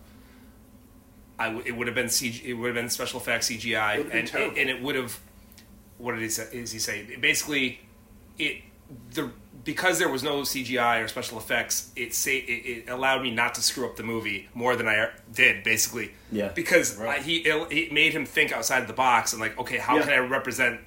[1.39, 3.97] I w- it would have been CG, it would have been special effects CGI, It
[3.97, 4.59] would've been and terrible.
[4.59, 5.19] and it would have.
[5.97, 6.47] What did he say?
[6.51, 7.79] Is he say basically,
[8.37, 8.61] it
[9.13, 9.31] the
[9.63, 13.53] because there was no CGI or special effects, it say it, it allowed me not
[13.55, 16.11] to screw up the movie more than I did basically.
[16.31, 16.49] Yeah.
[16.49, 20.03] Because I, he it made him think outside the box and like, okay, how Yeah.
[20.03, 20.79] can I represent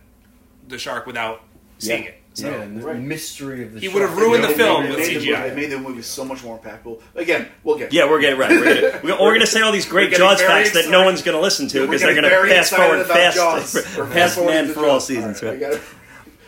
[0.67, 1.43] the shark without
[1.79, 2.09] seeing Yeah.
[2.11, 2.20] it?
[2.35, 2.97] So yeah, and the Right.
[2.97, 3.95] mystery of the He shark.
[3.95, 5.39] would have ruined the film made, with it made the CGI.
[5.41, 7.03] movie, it made the movie so much more impactful.
[7.17, 8.51] Again, we'll get Yeah, we're getting right.
[8.51, 11.05] We're gonna, we're, we're gonna say all these great We're Jaws very facts that no
[11.05, 13.73] one's gonna listen to because they're gonna very fast forward about fast, Jaws.
[14.13, 15.43] Fast-forwarding man for all seasons.
[15.43, 15.61] All right?
[15.61, 15.87] right, we, gotta,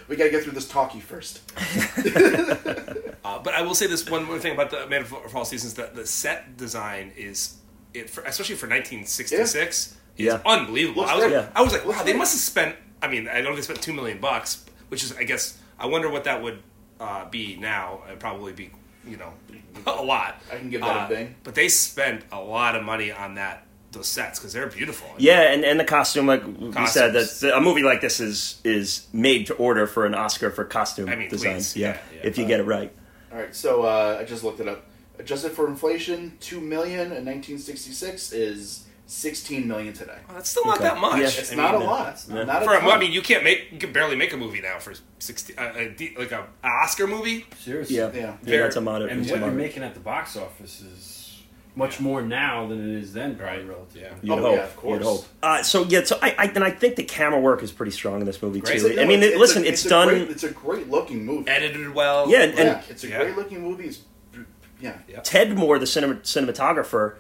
[0.09, 1.41] we gotta get through this talkie first.
[3.25, 5.45] Uh, but I will say this one more thing about the Man for, for All
[5.45, 7.55] Seasons: that the set design is,
[7.95, 10.35] it, for, especially for 1966, Yeah.
[10.37, 11.05] is unbelievable.
[11.05, 11.37] I was, great.
[11.37, 12.75] like, I was like, wow, they must have spent.
[13.01, 16.09] I mean, I know they spent two million bucks, which is, I guess, I wonder
[16.09, 16.63] what that would
[17.01, 18.03] uh, be now.
[18.07, 18.71] It'd probably be,
[19.07, 19.33] you know,
[19.87, 20.41] a lot.
[20.51, 21.35] I can give that a Uh, bing.
[21.43, 25.07] But they spent a lot of money on that those sets because they're beautiful.
[25.19, 27.41] Yeah, and, and the costume, like we said, Costumes.
[27.41, 31.11] that a movie like this is is made to order for an Oscar for costume
[31.11, 31.61] I mean, design.
[31.75, 32.21] yeah, yeah, yeah.
[32.23, 32.91] if you get it right.
[33.31, 34.87] All right, so uh, I just looked it up.
[35.19, 40.19] Adjusted for inflation, two million in 1966 is 16 million today.
[40.31, 40.85] Oh, that's still not Okay.
[40.85, 41.19] that much.
[41.21, 41.27] Yeah.
[41.27, 42.09] It's I not mean, a lot.
[42.15, 42.45] It's yeah.
[42.45, 42.91] not a For, ton.
[42.91, 45.73] I mean, you can't make, you can barely make a movie now for sixty, uh,
[45.77, 47.45] a, like a, an Oscar movie.
[47.59, 47.97] Seriously.
[47.97, 48.37] Yeah, Yeah.
[48.43, 49.13] yeah, that's a moderate.
[49.13, 51.43] And it's a what you're making at the box office is
[51.77, 53.69] much more now than it is then, probably Right.
[53.69, 54.01] relative.
[54.03, 54.13] Yeah.
[54.23, 54.57] You'd Oh, hope.
[54.57, 54.99] yeah, of course.
[54.99, 55.25] You'd hope.
[55.43, 58.21] Uh, so yeah, so I, I and I think the camera work is pretty strong
[58.21, 58.81] in this movie Great.
[58.81, 58.95] too.
[58.95, 60.09] No, I mean, it's- it's listen, a- it's, a done.
[60.09, 61.51] Great, it's a great looking movie.
[61.51, 62.31] Edited well.
[62.31, 63.19] Yeah, and- yeah, it's a Yeah.
[63.23, 63.89] great looking movie.
[63.89, 64.01] It's,
[64.81, 64.95] yeah.
[65.23, 67.17] Ted Moore, the cinema, cinematographer,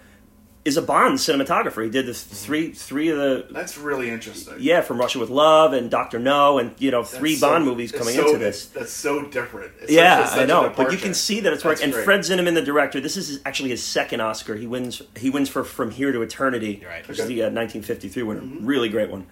[0.64, 1.82] is a Bond cinematographer.
[1.82, 4.54] He did the three three of the That's really interesting.
[4.60, 7.64] yeah from Russia with Love and Doctor No and you know three That's so- Bond
[7.64, 8.66] movies coming so- into this.
[8.66, 9.72] That's so different.
[9.80, 11.92] It's Yeah, such a- such I a know, but you can see that it's working.
[11.92, 11.94] And.
[12.04, 14.54] Fred Zinnemann, the director, this is actually his second Oscar.
[14.54, 15.02] He wins.
[15.16, 17.06] He wins for From Here to Eternity, Right.
[17.08, 18.40] which is the uh, 1953 winner.
[18.42, 18.64] Mm-hmm.
[18.64, 19.26] Really great one,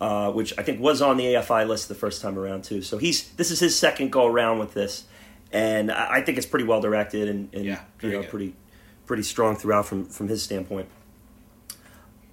[0.00, 2.82] uh, which I think was on the AFI list the first time around too.
[2.82, 5.04] So he's this is his second go around with this,
[5.52, 8.30] and I I think it's pretty well directed and, and Yeah, you know good.
[8.30, 8.54] pretty
[9.12, 10.88] pretty strong throughout from from his standpoint.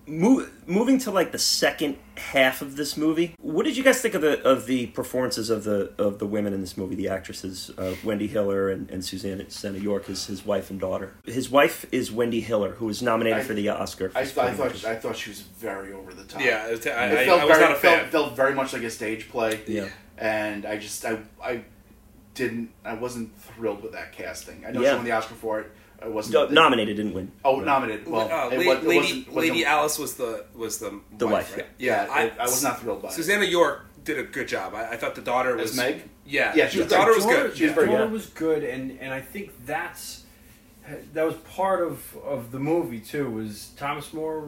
[0.08, 4.14] Mo- moving to like the second half of this movie, what did you guys think
[4.16, 6.96] of the of the performances of the of the women in this movie?
[6.96, 11.16] The actresses, uh, Wendy Hiller and, and Susannah, Susannah York, his his wife and daughter.
[11.26, 14.10] His wife is Wendy Hiller, who was nominated I- for the Oscar.
[14.10, 14.86] For I, I thought actress.
[14.86, 16.40] I thought she was very over the top.
[16.42, 18.84] Yeah, it- I, it felt I was very not a felt, felt very much like
[18.84, 19.60] a stage play.
[19.68, 19.90] Yeah.
[20.18, 21.66] and I just I I
[22.36, 24.66] didn't I wasn't thrilled with that casting.
[24.66, 24.92] I know Yeah.
[24.92, 25.72] she won the Oscar for it.
[26.02, 27.32] I wasn't No, nominated, didn't win.
[27.44, 28.08] Oh, nominated.
[28.08, 31.28] Well, uh, it La- it Lady wasn't- wasn't- Lady Alice was the was the The
[31.28, 31.66] wife, right?
[31.78, 33.14] Yeah, I, I was not thrilled by it.
[33.14, 34.74] Susannah York did a good job.
[34.74, 36.04] I, I thought the daughter was As Meg?
[36.26, 37.58] Yeah, Yeah, she the was daughter was good.
[37.58, 37.76] She was yeah.
[37.76, 38.12] very Daughter good.
[38.14, 40.24] was good, and and I think that's
[41.14, 43.30] that was part of of the movie too.
[43.30, 44.48] Was Thomas More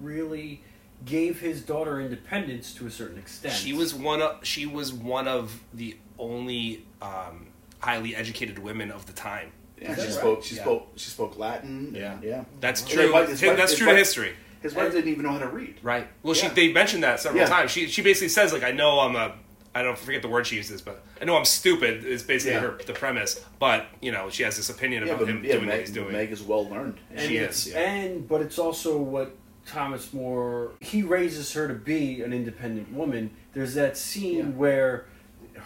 [0.00, 0.62] really
[1.04, 3.54] gave his daughter independence to a certain extent?
[3.54, 7.46] She was one of she was one of the only um,
[7.78, 9.52] highly educated women of the time.
[9.80, 10.44] Yeah, she that spoke.
[10.44, 10.62] She Yeah.
[10.62, 10.88] spoke.
[10.96, 11.92] She spoke Latin.
[11.94, 12.16] Yeah.
[12.22, 12.44] yeah.
[12.60, 13.02] That's true.
[13.02, 14.32] his wife- his wife- That's his true to history.
[14.60, 15.76] His wife didn't even know how to read.
[15.82, 16.08] Right.
[16.22, 16.48] Well, Yeah.
[16.48, 17.48] she they mentioned that several Yeah.
[17.48, 17.70] times.
[17.70, 19.34] She she basically says like I know I'm a
[19.74, 22.60] I don't forget the word she uses, but I know I'm stupid is basically Yeah.
[22.62, 23.44] her the premise.
[23.60, 25.80] But you know she has this opinion Yeah, about but him yeah, doing what Meg,
[25.86, 26.12] he's doing.
[26.12, 26.96] Meg is well learned.
[27.14, 27.78] and she it's- is, yeah.
[27.78, 33.30] and but it's also what Thomas More he raises her to be an independent woman.
[33.52, 34.44] There's that scene Yeah.
[34.46, 35.04] where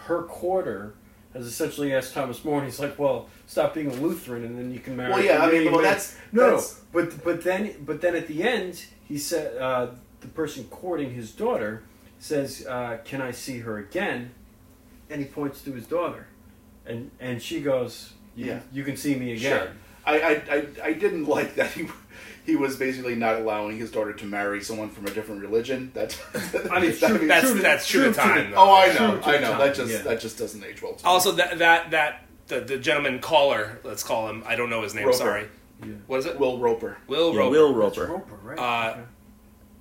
[0.07, 0.93] her quarter
[1.33, 4.71] has essentially asked Thomas More, and he's like, "Well, stop being a Lutheran, and then
[4.73, 8.01] you can marry." Well, yeah, I mean, well, that's- no, that's- but but then but
[8.01, 9.87] then at the end, he said uh,
[10.21, 11.83] the person courting his daughter
[12.19, 14.31] says, uh, "Can I see her again?"
[15.09, 16.27] And he points to his daughter,
[16.85, 18.59] and and she goes, Yeah.
[18.71, 19.71] you can see me again." Sure.
[20.05, 21.87] I, I, I, I didn't like that he
[22.45, 25.91] he was basically not allowing his daughter to marry someone from a different religion.
[25.93, 26.17] That
[26.71, 28.49] I mean, that true- That's True that's true, true to time.
[28.49, 28.61] the- though.
[28.61, 29.49] oh, I know, to I know.
[29.51, 30.01] time, That just yeah.
[30.03, 30.93] that just doesn't age well.
[30.93, 31.09] To me.
[31.09, 34.43] Also, that that that the, the gentleman caller, let's call him.
[34.45, 35.05] I don't know his name.
[35.05, 35.17] Roper.
[35.17, 35.47] Sorry.
[35.81, 35.93] Yeah.
[36.07, 36.39] What is it?
[36.39, 36.97] Will Roper.
[37.07, 37.51] Will Yeah, Roper.
[37.51, 38.13] Will That's Roper.
[38.13, 38.59] Roper, right?
[38.59, 39.01] Uh, Okay.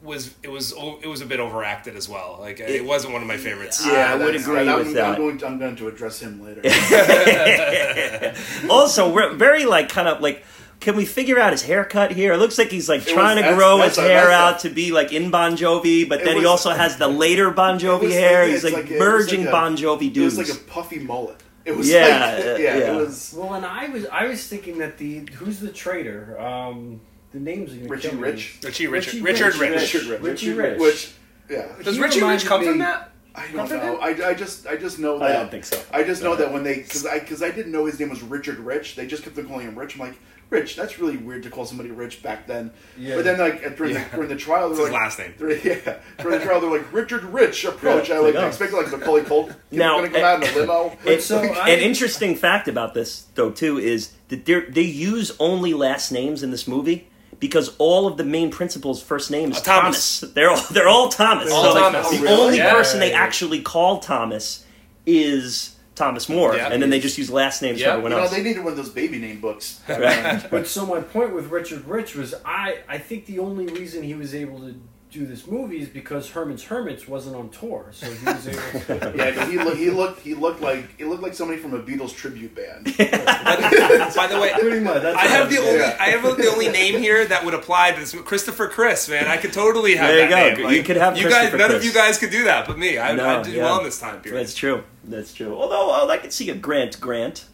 [0.03, 2.39] was it was it was a bit overacted as well.
[2.41, 3.85] Like it, wasn't one of my favorites.
[3.87, 5.17] Yeah, I would that's- agree I'm, with I'm that.
[5.17, 6.61] going to, I'm going to address him later.
[8.71, 10.45] also, we're very like kind of like.
[10.83, 12.33] Can we figure out his haircut here?
[12.35, 14.55] It looks like he's like It trying was- to grow that's his a- hair that's
[14.57, 17.51] out to be like in Bon Jovi, but It then he also has the later
[17.51, 18.43] Bon Jovi was hair.
[18.43, 20.35] like- he's like, like a- it was merging like a- Bon Jovi dudes.
[20.37, 21.37] It was like a puffy mullet.
[21.65, 22.77] It was Yeah, like, yeah, yeah.
[22.93, 26.37] it was Well, and I was I was thinking that the who's the traitor?
[26.41, 28.09] Um, the names are gonna Richie.
[28.17, 28.59] Rich.
[28.65, 29.71] Richie Richard Richard Rich.
[29.71, 29.95] Rich.
[29.95, 30.21] Richard Rich.
[30.23, 30.81] Richie Rich.
[30.81, 31.13] Which,
[31.49, 31.67] yeah.
[31.85, 33.13] Does Richie Rich reminded come from that?
[33.35, 33.97] I don't Comfort know.
[33.99, 35.81] I, I just I just know that I don't think so.
[35.93, 38.23] I just know that when they because I because I didn't know his name was
[38.23, 38.97] Richard Rich.
[38.97, 39.95] They just kept on calling him Rich.
[39.95, 40.19] I'm like
[40.53, 40.77] Rich.
[40.77, 42.71] That's really weird to call somebody Rich back then.
[42.99, 43.17] Yeah.
[43.17, 44.05] But then like during Yeah.
[44.11, 45.35] the during the trial, they're his like last name.
[45.39, 45.97] they're- yeah.
[46.23, 48.11] During the trial, they're like Richard Rich approach.
[48.11, 48.47] I like I know.
[48.49, 50.89] expected like Macaulay Culkin Now, going to come out in a eh, limo.
[51.07, 54.61] Eh, it- so eh, I- an interesting fact about this, though, too, is that they
[54.61, 57.09] they use only last names in this movie
[57.41, 60.21] because all of the main principals' first name is Uh, Thomas.
[60.21, 60.35] Thomas.
[60.35, 61.51] They're all they're all Thomas.
[61.51, 62.11] All so Thomas.
[62.11, 62.41] the Oh, really?
[62.43, 62.73] only Yeah.
[62.75, 63.23] person they Yeah, yeah.
[63.25, 64.65] actually call Thomas
[65.07, 66.69] is Thomas More, Yeah.
[66.73, 67.87] and then they just use last names Yeah.
[67.87, 68.33] for everyone You know, else.
[68.33, 69.81] they needed one of those baby name books.
[69.89, 74.15] But so my point with Richard Rich was I I think the only reason he
[74.15, 74.75] was able to
[75.13, 78.81] do this movie is because Herman's Hermits wasn't on tour, so he was able.
[78.81, 79.13] to...
[79.17, 81.83] yeah, 'cause he looked he looked he looked like he looked like somebody from a
[81.83, 82.85] Beatles tribute band.
[82.97, 85.03] By the way, Pretty much.
[85.03, 85.97] That's I have the only Yeah.
[86.01, 88.13] I have the only name here that would apply to this.
[88.23, 89.27] Christopher Chris, man.
[89.29, 90.63] I could totally have There you that go.
[90.65, 90.75] name.
[90.77, 91.33] You could have you guys.
[91.51, 92.99] Christopher None of you guys could do that, but me.
[92.99, 93.65] I, No, I did yeah.
[93.65, 94.41] well in this time period.
[94.41, 94.83] That's true.
[95.05, 95.55] That's true.
[95.57, 97.45] Although oh, I could see a Grant Grant.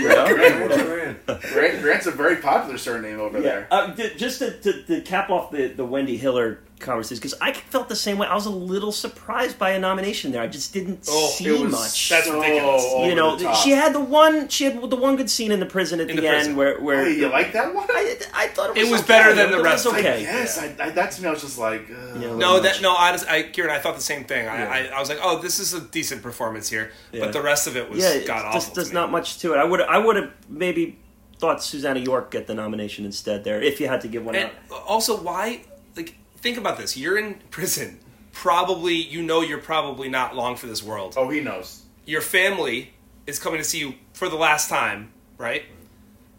[0.00, 0.34] You know?
[0.34, 1.26] Grant.
[1.26, 3.42] Grant, Grant's a very popular surname over Yeah.
[3.42, 3.68] there.
[3.70, 7.52] Uh, d- just to, to, to cap off the, the Wendy Hiller conversation, because I
[7.52, 8.26] felt the same way.
[8.28, 10.42] I was a little surprised by a nomination there.
[10.42, 12.08] I just didn't Oh, see it was much.
[12.10, 12.84] That's so ridiculous.
[12.84, 14.48] over you know, she had the one.
[14.48, 16.78] She had the one good scene in the prison at In the, the end where
[16.80, 17.86] where Hey, you like that one?
[17.90, 19.08] I, I thought it It was, was okay.
[19.08, 20.00] better than the rest of it.
[20.00, 22.62] Okay, Yes, I, I, that to me, I was just like, uh, Yeah, No, much.
[22.64, 22.94] that no.
[22.94, 24.46] Honestly, I, Kieran, I thought the same thing.
[24.48, 24.90] I, Yeah.
[24.92, 27.20] I, I was like, oh, this is a decent performance here, Yeah.
[27.24, 28.74] but the rest of it was yeah, god awful.
[28.74, 29.58] there's not much to it.
[29.58, 30.98] I would I would have maybe
[31.38, 34.50] thought Susannah York get the nomination instead there if you had to give one And
[34.70, 34.82] out.
[34.86, 35.62] also, why?
[36.44, 36.96] Like, think about this.
[36.96, 37.98] You're in prison.
[38.32, 41.14] Probably, you know, you're probably not long for this world.
[41.16, 41.82] oh, he knows.
[42.04, 42.90] Your family
[43.26, 45.62] is coming to see you for the last time, right?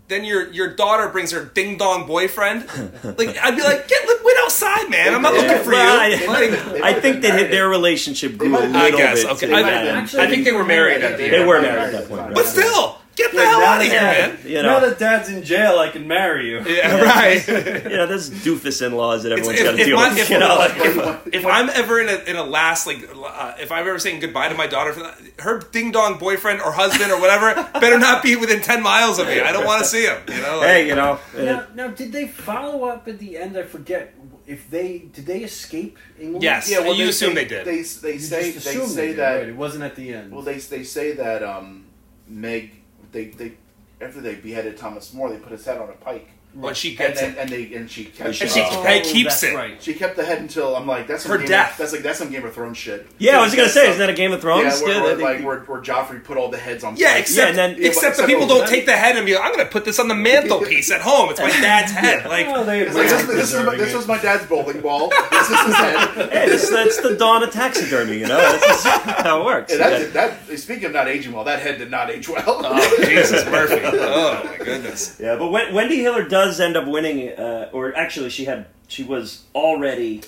[0.07, 2.67] Then your your daughter brings her ding dong boyfriend.
[3.17, 5.15] Like, I'd be like, get wait outside, man.
[5.15, 5.41] I'm not Yeah.
[5.41, 5.77] looking for you.
[5.77, 9.23] Well, I- Like, they I think have that their relationship grew a little I guess,
[9.23, 9.31] bit.
[9.31, 9.47] okay.
[9.47, 9.87] to I- that.
[9.95, 12.35] Actually, I think they were married at the They were married at that point.
[12.35, 14.39] But still, get the Yeah, hell now out of that here, man.
[14.45, 16.59] You Now that Dad's in jail, I can marry you.
[16.65, 17.47] Yeah, right.
[17.47, 20.17] you know, there's doofus in-laws that everyone's got to if deal my- with.
[20.19, 23.53] if- you know, like- if, if I'm ever in a in a last like uh,
[23.59, 26.71] if I'm ever saying goodbye to my daughter, for that, her ding dong boyfriend or
[26.71, 29.39] husband or whatever better not be within ten miles of me.
[29.41, 30.17] I don't want to see him.
[30.27, 30.57] You know.
[30.59, 33.57] like- hey, you know, Now, now, did they follow up at the end?
[33.57, 34.13] I forget
[34.47, 36.43] if they did they escape England.
[36.43, 36.69] Yes.
[36.69, 37.65] Yeah, well, You they, assume they, they did.
[37.65, 39.35] They, they You say just they assumed say did, that.
[39.37, 39.49] right?
[39.49, 40.31] it wasn't at the end.
[40.31, 41.85] Well, they they say that um,
[42.27, 42.71] Meg
[43.15, 43.53] they they
[44.01, 46.27] after they beheaded Thomas More, they put his head on a pike,
[46.57, 47.37] But she and gets then it.
[47.37, 49.55] and they and she kept And she, uh, hey, keeps that's it.
[49.55, 49.83] right.
[49.83, 51.71] she kept the head until I'm like that's some Her Game death.
[51.73, 53.05] Of, that's like that's some Game of Thrones shit.
[53.17, 54.79] yeah, I was gonna say, That's isn't that a Game of Thrones?
[54.81, 56.95] Yeah, where, where, they- like where, where Joffrey put all the heads on.
[56.95, 57.31] Yeah, pikes.
[57.31, 59.51] except and then- Yeah, except the people don't take the head and be like, I'm
[59.53, 61.29] going to put this on the mantelpiece at home.
[61.29, 62.25] It's my dad's head.
[62.25, 65.09] Like, Oh, they It's like, this, this, is my, this was my dad's bowling ball.
[65.09, 66.09] This is his head.
[66.31, 68.17] hey, this, that's the dawn of taxidermy.
[68.19, 68.85] You know, that's just
[69.23, 69.73] how it works.
[69.77, 72.61] Yeah, You that, that, speaking of not aging well, that head did not age well.
[72.63, 73.81] oh Jesus, Murphy.
[73.83, 75.17] Oh my goodness.
[75.19, 79.03] Yeah, but Wen- Wendy Hiller does end up winning, uh, or actually, she had she
[79.03, 80.21] was already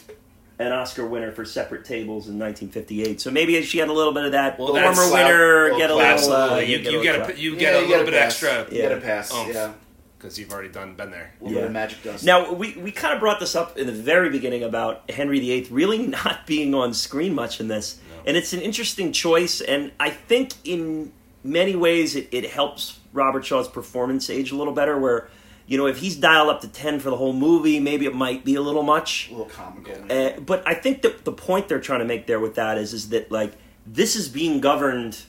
[0.59, 3.21] an Oscar winner for Separate Tables in 1958.
[3.21, 5.91] So maybe she had a little bit of that Well, former that's- winner well, get
[5.91, 5.99] a little.
[5.99, 6.65] Uh, Absolutely.
[6.71, 8.43] You, get you a get little a you Yeah, get a you little bit pass.
[8.43, 9.31] extra You get a pass.
[9.33, 9.53] oomph.
[9.53, 9.73] Yeah,
[10.17, 11.33] because you've already done been there.
[11.39, 11.65] a little bit Yeah.
[11.67, 12.23] of magic dust.
[12.25, 15.67] Now we we kind of brought this up in the very beginning about Henry VIII
[15.69, 20.09] really not being on screen much in this, and it's an interesting choice, and I
[20.09, 21.11] think in
[21.43, 24.97] many ways it, it helps Robert Shaw's performance age a little better.
[24.97, 25.29] Where
[25.67, 28.43] you know if he's dialed up to ten for the whole movie, maybe it might
[28.45, 29.27] be a little much.
[29.29, 29.93] a little comical.
[30.09, 32.93] Uh, but I think that the point they're trying to make there with that is
[32.93, 33.53] is that like
[33.85, 35.21] this is being governed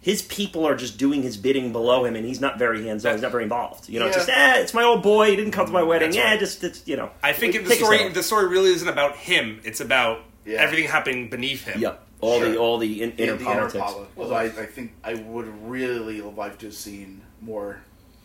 [0.00, 3.12] his people are just doing his bidding below him, and he's not very hands on.
[3.12, 3.88] He's not very involved.
[3.88, 4.12] You know, Yeah.
[4.12, 5.30] just eh, it's my old boy.
[5.30, 6.08] He didn't come to my wedding.
[6.10, 6.38] That's Yeah, right.
[6.38, 7.08] just it's you know.
[7.22, 9.60] I think the story the story really isn't about him.
[9.64, 10.58] It's about Yeah.
[10.60, 11.80] everything happening beneath him.
[11.80, 12.06] Yep.
[12.20, 13.82] All the all the in, inner the politics.
[13.82, 17.78] poli- Although I, I think I would really like to have seen more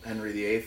[0.04, 0.66] Henry VIII,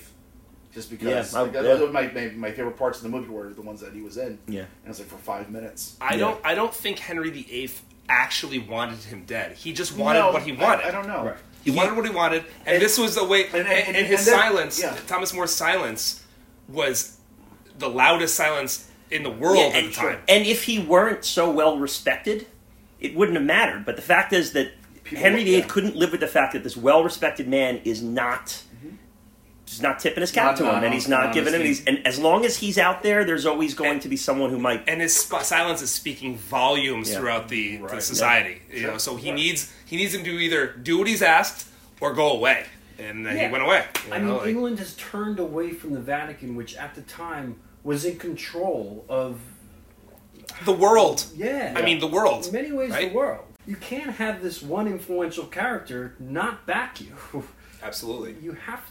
[0.74, 1.62] just because Yeah, I- like, yeah.
[1.62, 4.02] those are my, my my favorite parts of the movie were the ones that he
[4.02, 4.40] was in.
[4.48, 4.62] Yeah.
[4.62, 5.96] and it was like for five minutes.
[6.02, 6.20] I Yeah.
[6.20, 6.42] don't.
[6.46, 7.72] I don't think Henry VIII
[8.10, 9.54] actually wanted him dead.
[9.54, 10.86] He just wanted No, what he wanted.
[10.86, 11.26] I, don't know.
[11.26, 11.38] Right.
[11.64, 13.46] He wanted what he wanted, and, And- this was the way.
[13.46, 14.98] And, and- and, and- his and then- silence, yeah.
[15.08, 16.22] Thomas More's silence,
[16.68, 17.18] was
[17.80, 20.20] the loudest silence in the world Yeah, at the time.
[20.28, 22.48] and if he weren't so well respected,
[23.00, 23.86] it wouldn't have mattered.
[23.86, 24.72] But the fact is that
[25.04, 25.66] People- Henry VIII yeah.
[25.66, 28.62] couldn't live with the fact that this well respected man is not.
[29.74, 31.62] He's not tipping his cap Not- to him, not and he's not not giving him.
[31.62, 31.84] honestly.
[31.86, 34.52] He's, and as long as he's out there, there's always going And- to be someone
[34.52, 34.84] who might.
[34.88, 37.18] and his sp- silence is speaking volumes Yeah.
[37.20, 38.04] throughout the, the Right.
[38.04, 38.62] society.
[38.72, 38.92] You Sure.
[38.92, 39.36] know, so he Right.
[39.36, 41.68] needs he needs him to either do what he's asked
[42.00, 42.66] or go away,
[43.00, 43.48] and then Yeah.
[43.48, 43.86] he went away.
[44.08, 47.02] you I know, mean, like- England has turned away from the Vatican, which at the
[47.02, 49.40] time was in control of.
[50.66, 51.26] the world.
[51.36, 51.74] Yeah.
[51.76, 52.46] I mean, the world.
[52.46, 53.10] In many ways, right?
[53.10, 53.46] the world.
[53.66, 57.44] You can't have this one influential character not back you.
[57.82, 58.36] Absolutely.
[58.42, 58.82] You have.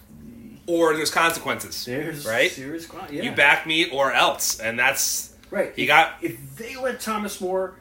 [0.67, 1.85] Or there's consequences.
[1.85, 2.51] There's right.
[2.51, 2.87] serious.
[2.87, 3.23] con- Yeah.
[3.23, 5.73] You back me or else, and that's Right.
[5.77, 7.75] He if, got- If they let Thomas More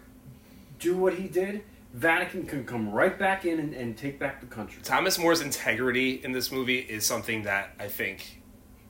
[0.79, 1.63] do what he did,
[1.93, 4.81] Vatican can come right back in and, and take back the country.
[4.83, 8.41] Thomas More's integrity in this movie is something that I think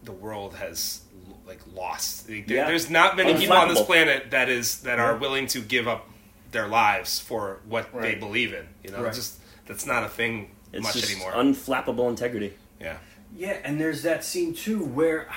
[0.03, 1.01] the world has
[1.45, 2.27] like lost.
[2.27, 2.65] There- Yeah.
[2.67, 6.07] There's not many people on this planet that is that are willing to give up
[6.51, 8.67] their lives for what they believe in.
[8.83, 9.13] You know, Right.
[9.13, 11.33] just that's not a thing It's much just anymore.
[11.33, 12.53] unflappable integrity.
[12.79, 12.97] yeah.
[13.41, 15.27] Yeah, and there's that scene too where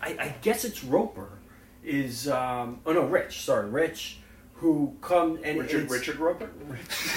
[0.00, 1.28] I, I guess it's Roper
[1.82, 4.18] is um, oh no Rich sorry Rich
[4.54, 6.50] who come and Richard it's, Richard Roper.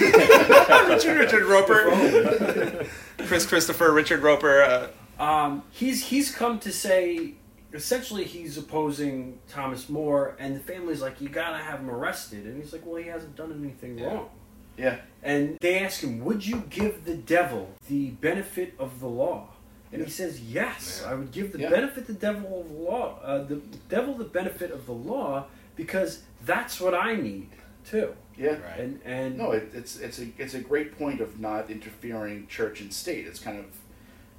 [0.00, 2.86] Richard Richard Roper,
[3.26, 4.62] Chris Christopher Richard Roper.
[4.62, 7.34] Uh, um, he's he's come to say
[7.72, 12.60] essentially he's opposing Thomas More and the family's like you gotta have him arrested and
[12.60, 14.06] he's like well he hasn't done anything Yeah.
[14.06, 14.28] wrong
[14.76, 19.50] Yeah, and they ask him would you give the devil the benefit of the law
[19.92, 21.10] and he says yes Yeah.
[21.10, 21.70] I would give the Yeah.
[21.70, 23.56] benefit the devil of the law uh, the
[23.88, 27.48] devil the benefit of the law because that's what I need
[27.84, 28.58] too yeah.
[28.62, 28.78] Right.
[28.80, 32.80] and and No, it, it's it's a it's a great point of not interfering church
[32.80, 33.26] and state.
[33.26, 33.66] It's kind of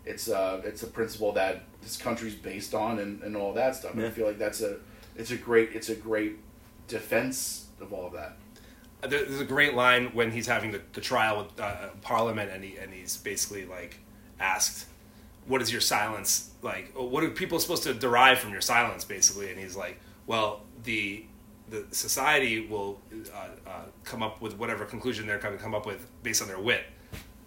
[0.05, 3.93] it's uh it's a principle that this country's based on and, and all that stuff.
[3.93, 4.77] And I feel like that's a
[5.15, 6.37] it's a great it's a great
[6.87, 8.37] defense of all of that.
[9.07, 12.77] there's a great line when he's having the, the trial with uh, Parliament, and he
[12.77, 13.99] and he's basically like
[14.39, 14.87] asked,
[15.47, 16.91] "What is your silence like?
[16.95, 21.25] What are people supposed to derive from your silence?" Basically, and he's like, "Well, the
[21.69, 22.99] the society will
[23.33, 23.71] uh, uh,
[24.03, 26.83] come up with whatever conclusion they're going to come up with based on their wit.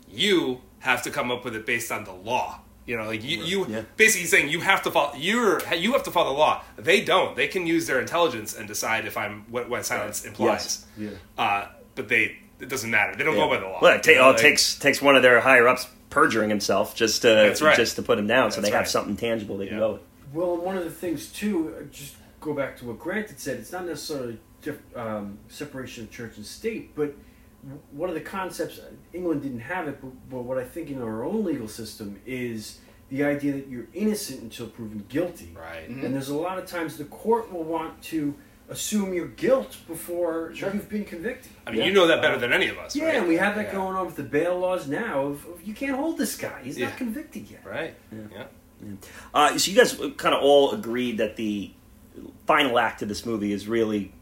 [0.08, 3.42] You have to come up with it based on the law." You know, like you,
[3.42, 3.82] you Yeah.
[3.96, 5.12] basically saying you have to follow.
[5.16, 6.62] You're you have to follow the law.
[6.76, 7.34] They don't.
[7.34, 10.86] They can use their intelligence and decide if I'm what, what silence implies.
[10.96, 11.66] yeah Uh,
[11.96, 13.16] but they it doesn't matter.
[13.16, 13.80] They don't go by the law.
[13.82, 15.88] Well, it, ta- You know, oh, it like- takes takes one of their higher ups
[16.16, 17.76] perjuring himself just to right.
[17.76, 18.88] just to put him down, so That's they have right.
[18.88, 20.02] something tangible they can go with.
[20.32, 23.58] Well, one of the things too, uh, just go back to what Grant had said.
[23.58, 27.14] It's not necessarily diff, um, separation of church and state, but
[27.92, 28.80] one of the concepts
[29.12, 32.78] England didn't have it, but, but what I think in our own legal system is
[33.10, 35.54] the idea that you're innocent until proven guilty.
[35.54, 35.88] right.
[35.90, 36.02] Mhm.
[36.02, 38.34] And there's a lot of times the court will want to
[38.68, 40.72] assume your guilt before Sure.
[40.74, 41.52] you've been convicted.
[41.66, 42.96] I mean, you know that better than any of us.
[42.96, 43.14] Yeah, right?
[43.16, 43.72] and we have that Yeah.
[43.72, 45.20] going on with the bail laws now.
[45.26, 46.88] Of, of you can't hold this guy; he's Yeah.
[46.88, 47.62] not convicted yet.
[47.64, 47.94] Right.
[48.12, 48.18] Yeah.
[48.82, 48.92] Yeah.
[49.32, 51.70] Uh, so you guys kind of all agreed that the
[52.46, 54.12] final act of this movie is really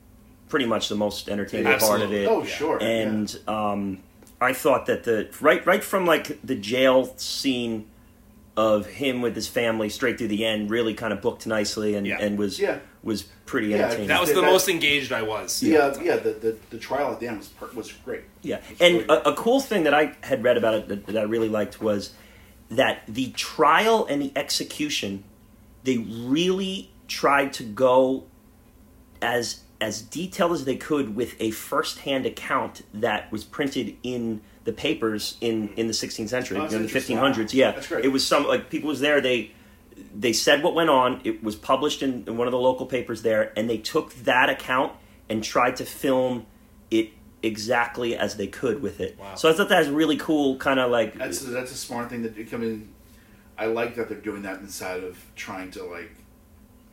[0.49, 2.29] pretty much the most entertaining part of it.
[2.29, 2.49] Oh Yeah.
[2.49, 2.79] sure.
[2.83, 3.99] and um,
[4.41, 7.87] I thought that the right right from like the jail scene
[8.57, 12.07] of him with his family straight through the end really kind of booked nicely and,
[12.07, 12.19] Yeah.
[12.21, 12.79] and was Yeah.
[13.03, 14.09] was pretty Yeah, entertaining.
[14.09, 15.63] That was the That- most engaged I was.
[15.63, 16.17] yeah, yeah, yeah.
[16.17, 18.23] The, the the trial at the end was per- was great.
[18.43, 21.07] Yeah, It's and really- a, a cool thing that I had read about it that,
[21.07, 22.13] that I really liked was
[22.71, 25.25] that the trial and the execution,
[25.83, 28.25] they really tried to go
[29.21, 34.73] as as detailed as they could with a first-hand account that was printed in the
[34.73, 37.53] papers in in the 16th century, Oh, that's in the 1500s.
[37.53, 39.21] Yeah, it was some like people was there.
[39.21, 39.53] They
[40.15, 41.21] they said what went on.
[41.25, 44.51] It was published in, in one of the local papers there, and they took that
[44.51, 44.93] account
[45.29, 46.47] and tried to film
[46.91, 47.11] it
[47.43, 49.19] exactly as they could with it.
[49.19, 49.35] Wow.
[49.35, 52.23] So I thought that was really cool, kind of like That's that's a smart thing
[52.23, 52.89] that you come in.
[53.57, 56.11] I like that they're doing that inside of trying to like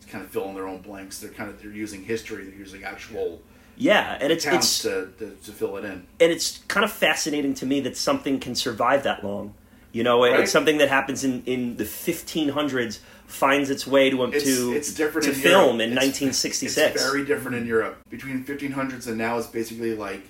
[0.10, 1.20] kind of fill in their own blanks.
[1.20, 2.46] They're kind of they're using history.
[2.46, 3.42] They're using actual
[3.82, 5.92] Yeah, and it's it's to, to to fill it in.
[6.20, 9.54] and it's kind of fascinating to me that something can survive that long.
[9.92, 10.40] You know, Right.
[10.42, 14.94] it's something that happens in, in the 1500s finds its way to It's to it's
[14.94, 15.82] different to in film Europe.
[15.82, 16.96] in It's- 1966.
[16.96, 17.98] It's very different in Europe.
[18.10, 20.24] Between 1500s and now is basically like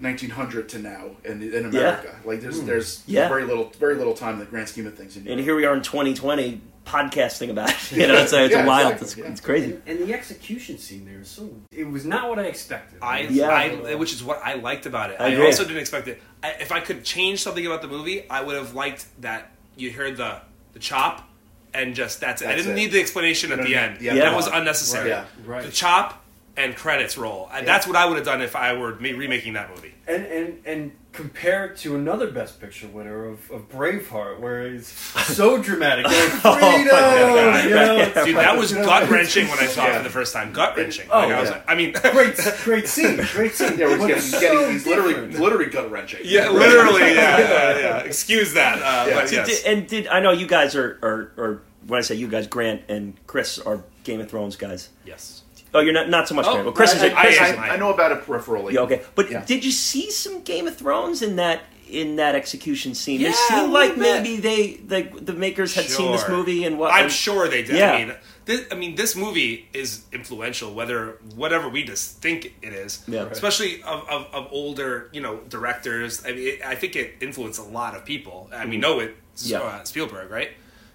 [0.00, 2.16] 1900 to now in in America.
[2.24, 3.12] Like there's there's Hmm.
[3.12, 3.28] Yeah.
[3.28, 5.64] very little very little time in the grand scheme of things in and here we
[5.64, 7.92] are in 2020 podcasting about it.
[7.92, 8.92] You know, it's, it's Yeah, wild.
[8.92, 9.24] exactly, It's, yeah.
[9.32, 9.72] it's crazy.
[9.72, 11.48] And, and the execution scene there is so.
[11.70, 12.98] It was not what I expected.
[13.02, 13.48] I, Yeah.
[13.48, 15.20] I, which is what I liked about it.
[15.20, 16.20] I I, also didn't expect it.
[16.42, 19.90] I, if I could change something about the movie, I would have liked that you
[19.92, 20.40] heard the
[20.72, 21.28] the chop
[21.74, 22.48] and just that's it.
[22.48, 22.76] I didn't it.
[22.76, 24.00] need the explanation at the don't end.
[24.00, 25.10] need- yeah, that was unnecessary.
[25.10, 25.26] Yeah.
[25.44, 25.62] Right.
[25.64, 26.22] The chop
[26.56, 27.48] and credits roll.
[27.52, 29.91] And That's what I would have done if I were me remaking that movie.
[30.06, 34.88] And and and compared to another Best Picture winner of, of Braveheart, where it's
[35.36, 37.64] so dramatic, like, freedom, God.
[37.64, 40.32] you know, it's Dude, that was gut wrenching when I saw it for the first
[40.32, 40.52] time.
[40.54, 41.08] Gut wrenching.
[41.12, 41.56] Oh, like, I was yeah.
[41.56, 43.78] like, I mean, Great, great scene, great scene.
[43.78, 46.20] yeah, we're getting, it's getting so he's literally literally gut wrenching.
[46.24, 47.98] yeah, literally, yeah, yeah, yeah.
[47.98, 49.14] Excuse that, uh, Yeah.
[49.14, 49.64] but Did- yes.
[49.64, 52.82] and did I know you guys are, are, are when I say you guys, Grant
[52.88, 54.88] and Chris are Game of Thrones guys.
[55.04, 55.41] yes.
[55.74, 57.02] Oh, you're not not so much Oh, Well, Chris I, is.
[57.02, 58.72] I, A, Chris I, is I, I know about it peripherally.
[58.72, 59.44] yeah, okay, but Yeah.
[59.44, 63.20] did you see some Game of Thrones in that in that execution scene?
[63.20, 64.22] Yeah, it a seemed little like bit.
[64.22, 66.30] maybe they the the makers had seen this Sure.
[66.36, 67.76] movie and what I'm and- sure they did.
[67.76, 67.92] Yeah.
[67.92, 68.14] I mean,
[68.44, 73.04] this, I mean, this movie is influential, whether whatever we just think it is.
[73.06, 73.22] Yeah.
[73.22, 73.32] Right.
[73.32, 76.24] Especially of, of, of older, you know, directors.
[76.26, 79.14] I mean, it, I think it influenced a lot of people, and we know it.
[79.36, 79.60] Yeah.
[79.60, 80.50] Uh, Spielberg, right?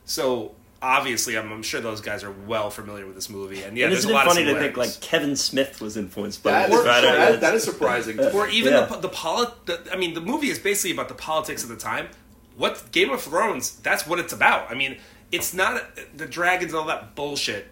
[0.05, 3.85] So obviously, I'm, I'm sure those guys are well familiar with this movie, and yeah,
[3.85, 4.99] and there's isn't a it lot funny of to think like.
[5.01, 6.79] Kevin Smith was influenced by That this?
[6.79, 8.19] Uh, that, that is surprising.
[8.33, 8.85] or even Yeah.
[8.85, 9.49] the the polit.
[9.65, 12.09] The, I mean, the movie is basically about the politics of the time.
[12.55, 13.75] What Game of Thrones?
[13.77, 14.71] That's what it's about.
[14.71, 14.97] I mean,
[15.31, 15.83] it's not
[16.15, 17.67] the dragons and all that bullshit.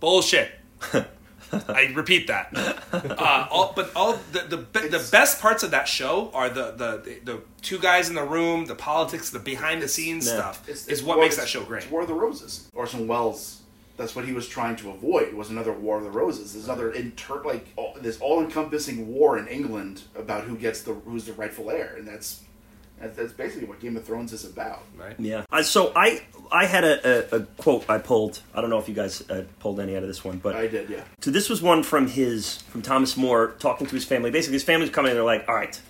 [0.00, 0.50] Bullshit.
[1.68, 2.48] I repeat that.
[2.92, 6.72] Uh, all, but all the the, be, the best parts of that show are the,
[6.72, 10.34] the the two guys in the room, the politics, the behind the scenes Yeah.
[10.34, 10.62] stuff.
[10.68, 11.82] It's- is what War- makes that show great.
[11.84, 12.68] It's War of the Roses.
[12.74, 13.56] Orson Welles.
[13.96, 15.34] That's what he was trying to avoid.
[15.34, 16.54] Was another War of the Roses.
[16.54, 21.24] There's another inter like all, this all-encompassing war in England about who gets the who's
[21.26, 22.40] the rightful heir, and that's
[23.00, 24.82] that's, that's basically what Game of Thrones is about.
[24.96, 25.18] Right.
[25.18, 25.44] Yeah.
[25.50, 26.22] Uh, so I
[26.52, 28.42] I had a, a, a quote I pulled.
[28.54, 30.66] I don't know if you guys uh, pulled any out of this one, but I
[30.66, 31.04] did, yeah.
[31.20, 34.30] So this was one from his from Thomas More talking to his family.
[34.30, 35.80] Basically, his family's coming and they're like, "All right,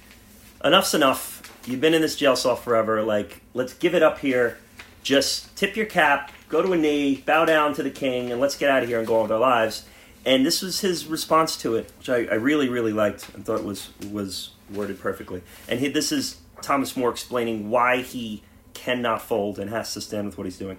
[0.65, 1.43] enough's enough.
[1.67, 3.03] You've been in this jail cell forever.
[3.03, 4.59] Like, let's give it up here.
[5.03, 8.57] Just tip your cap, go to a knee, bow down to the king, and let's
[8.57, 9.85] get out of here and go on with our lives."
[10.23, 13.65] And this was his response to it, which I, I really, really liked and thought
[13.65, 15.43] was was worded perfectly.
[15.69, 18.43] And he, this is Thomas More explaining why he
[18.75, 20.79] cannot fold and has to stand with what he's doing.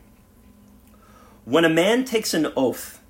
[1.45, 3.01] When a man takes an oath,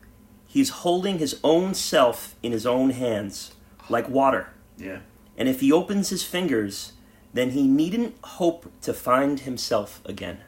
[0.47, 3.53] he's holding his own self in his own hands,
[3.89, 4.49] like water.
[4.77, 4.99] Yeah.
[5.37, 6.93] And if he opens his fingers,
[7.33, 10.39] then he needn't hope to find himself again.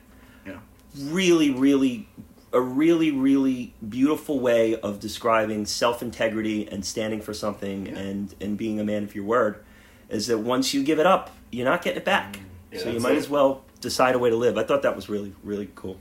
[0.45, 0.59] Yeah.
[0.97, 2.07] Really, really,
[2.51, 7.97] a really, really beautiful way of describing self integrity and standing for something Yeah.
[7.97, 9.63] and, and being a man of your word
[10.09, 12.39] is that once you give it up, you're not getting it back.
[12.71, 13.17] Yeah, so you might it.
[13.19, 14.57] as well decide a way to live.
[14.57, 15.99] I thought that was really, really cool.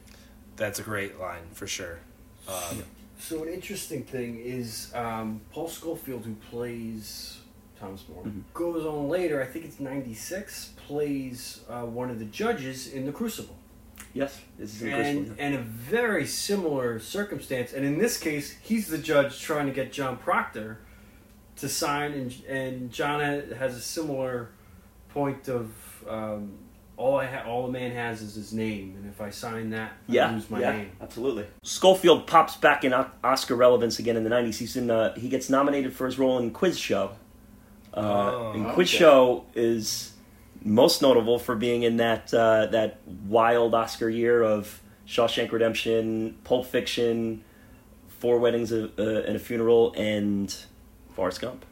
[0.56, 1.98] That's a great line for sure.
[2.48, 2.84] Um,
[3.18, 7.38] So an interesting thing is um, Paul Scofield, who plays
[7.78, 9.40] Thomas More, goes on later.
[9.40, 10.70] I think it's '96.
[10.88, 13.56] Plays uh, one of the judges in The Crucible,
[14.14, 17.72] Yes, this is and and a very similar circumstance.
[17.72, 20.80] And in this case, he's the judge trying to get John Proctor
[21.56, 24.50] to sign, and and John has a similar
[25.12, 25.70] point of.
[26.08, 26.52] Um,
[26.98, 29.92] all I ha- all the man has is his name, and if I sign that,
[30.08, 30.90] I Yeah, lose my yeah, name.
[31.00, 31.46] absolutely.
[31.62, 34.58] Scofield pops back in O- Oscar relevance again in the '90s.
[34.58, 34.90] He's in.
[34.90, 37.12] Uh, he gets nominated for his role in Quiz Show.
[37.94, 38.98] Uh, Oh, and Quiz okay.
[38.98, 40.12] Show is
[40.64, 46.66] most notable for being in that uh, that wild Oscar year of Shawshank Redemption, Pulp
[46.66, 47.42] Fiction,
[48.20, 50.54] Four Weddings uh, uh, and a Funeral, and
[51.16, 51.64] Forrest Gump.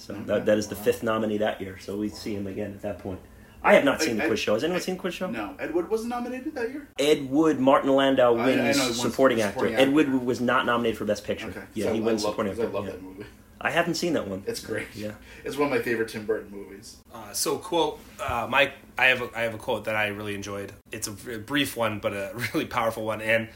[0.00, 0.22] So Okay.
[0.24, 0.82] that, that is the Wow.
[0.82, 1.78] fifth nominee that year.
[1.78, 3.20] So we see him again at that point.
[3.62, 4.54] I have not seen the I- Quiz Show.
[4.54, 5.30] Has anyone I- seen the Quiz Show?
[5.30, 6.88] No, Ed Wood wasn't nominated that year.
[6.98, 9.52] Ed Wood, Martin Landau I- I wins know he supporting actor.
[9.58, 9.92] supporting Ed.
[9.92, 11.48] Wood was not nominated for Best Picture.
[11.48, 11.60] Okay.
[11.74, 12.90] Yeah, So he I wins love, supporting I love yeah.
[12.92, 13.24] that movie.
[13.60, 14.42] I haven't seen that one.
[14.46, 14.86] It's great.
[14.94, 15.10] Yeah.
[15.44, 16.96] It's one of my favorite Tim Burton movies.
[17.14, 20.34] Uh, so quote, uh, Mike, I have a, I have a quote that I really
[20.34, 20.72] enjoyed.
[20.90, 23.20] It's a brief one, but a really powerful one.
[23.20, 23.48] And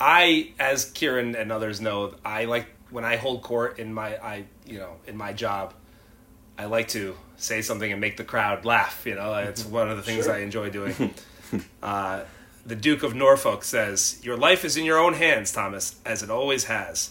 [0.00, 4.46] I, as Kieran and others know, I like when I hold court in my, I
[4.66, 5.74] you know, in my job,
[6.62, 9.02] I like to say something and make the crowd laugh.
[9.04, 10.34] You know, it's one of the things Sure.
[10.34, 11.12] I enjoy doing.
[11.82, 12.22] uh,
[12.64, 16.30] the Duke of Norfolk says, "Your life is in your own hands, Thomas, as it
[16.30, 17.10] always has."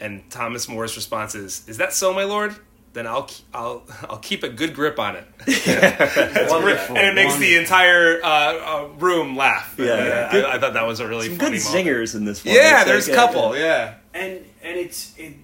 [0.00, 2.54] And Thomas More's response is, "Is that so, my lord?
[2.94, 5.24] then I'll I'll I'll keep a good grip on it,
[6.50, 6.96] Wonderful.
[6.96, 9.74] and it makes the entire uh, uh, room laugh.
[9.78, 9.84] Yeah,
[10.32, 10.46] yeah.
[10.48, 11.86] I, I thought that was a really Some funny good moment.
[11.86, 12.54] zingers in this one.
[12.54, 13.56] Yeah, It's there's a like, uh, couple.
[13.56, 15.34] Yeah, and and it's it,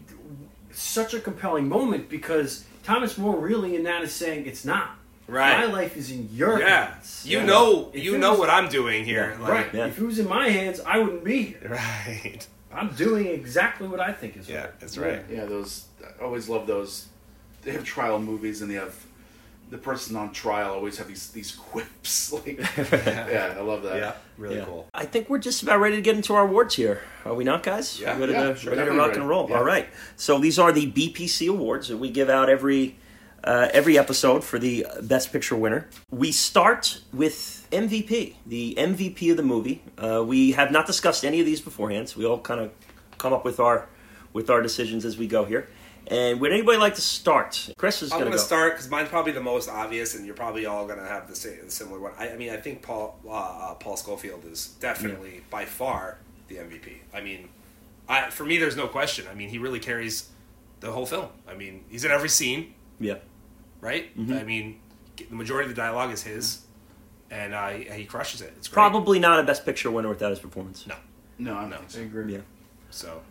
[0.73, 4.91] such a compelling moment because Thomas More really in that is saying it's not.
[5.27, 5.67] Right.
[5.67, 6.87] My life is in your yeah.
[6.93, 7.25] hands.
[7.27, 7.47] You Yeah.
[7.47, 9.37] know, If you know was- what I'm doing here.
[9.41, 9.75] Like, right.
[9.75, 9.87] Yeah.
[9.87, 11.71] If it was in my hands, I wouldn't be here.
[12.07, 12.47] Right.
[12.73, 14.81] I'm doing exactly what I think is Yeah, right.
[14.81, 15.25] that's right.
[15.31, 15.85] Yeah, those.
[16.21, 17.07] I always love those.
[17.63, 18.95] They have trial movies, and they have
[19.75, 22.33] the person on trial always have these these quips.
[22.33, 23.97] Like, yeah, I love that.
[23.97, 24.65] Yeah, really Yeah.
[24.67, 24.87] cool.
[24.95, 27.01] I think we're just about ready to get into our awards here.
[27.25, 28.01] Are we not, guys?
[28.01, 28.73] Yeah, ready, yeah, to, sure.
[28.77, 29.21] ready to rock ready.
[29.21, 29.49] and roll.
[29.51, 29.57] Yeah.
[29.59, 29.89] All right.
[30.17, 32.97] So these are the BPC awards that we give out every
[33.43, 35.89] uh, every episode for the Best Picture winner.
[36.11, 39.83] We start with MVP, the MVP of the movie.
[39.99, 42.71] Uh, we have not discussed any of these beforehand, so we all kind of
[43.19, 43.89] come up with our
[44.33, 45.67] with our decisions as we go here.
[46.09, 47.71] And would anybody like to start?
[47.79, 48.47] Chris is I'm going going to to go.
[48.47, 51.35] start because mine's probably the most obvious, and you're probably all going to have the
[51.35, 52.13] same, similar one.
[52.19, 56.57] I, I mean, I think Paul uh, uh, Paul Scofield is definitely by far the
[56.57, 56.97] MVP.
[57.15, 57.49] I mean,
[58.09, 59.27] I, for me, there's no question.
[59.31, 60.29] I mean, he really carries
[60.81, 61.29] the whole film.
[61.49, 63.15] I mean, he's in every scene, Yeah.
[63.81, 64.15] right?
[64.19, 64.35] Mm-hmm.
[64.35, 64.81] I mean,
[65.17, 66.61] the majority of the dialogue is his,
[67.31, 68.53] and uh, he crushes it.
[68.59, 68.75] It's great.
[68.75, 70.87] Probably not a Best Picture winner without his performance.
[70.87, 70.97] no.
[71.39, 71.77] No, I'm No.
[71.79, 71.97] not.
[71.97, 72.35] I agree.
[72.35, 72.41] Yeah.
[72.91, 73.23] So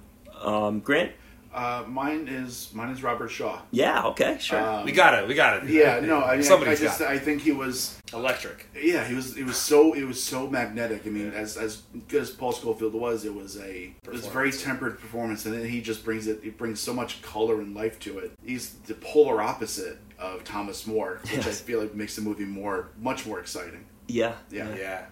[0.41, 1.11] Um, Grant?
[1.53, 3.61] Uh, mine is mine is Robert Shaw.
[3.71, 4.59] Yeah, okay, sure.
[4.59, 5.27] Um, we got it.
[5.27, 5.69] We got it.
[5.69, 7.07] Yeah, no, I mean, I, I just got it.
[7.13, 8.67] I think he was electric.
[8.75, 9.37] Yeah, he was.
[9.37, 9.93] It was so.
[9.93, 11.03] It was so magnetic.
[11.05, 13.93] I mean, as as good as Paul Scofield was, it was a.
[14.03, 16.39] It was a very tempered performance, and then he just brings it.
[16.43, 18.31] He brings so much color and life to it.
[18.43, 22.89] He's the polar opposite of Thomas More, which I feel like makes the movie more,
[22.99, 23.85] much more exciting.
[24.07, 24.33] yeah.
[24.49, 24.73] Yeah.
[24.75, 25.05] Yeah,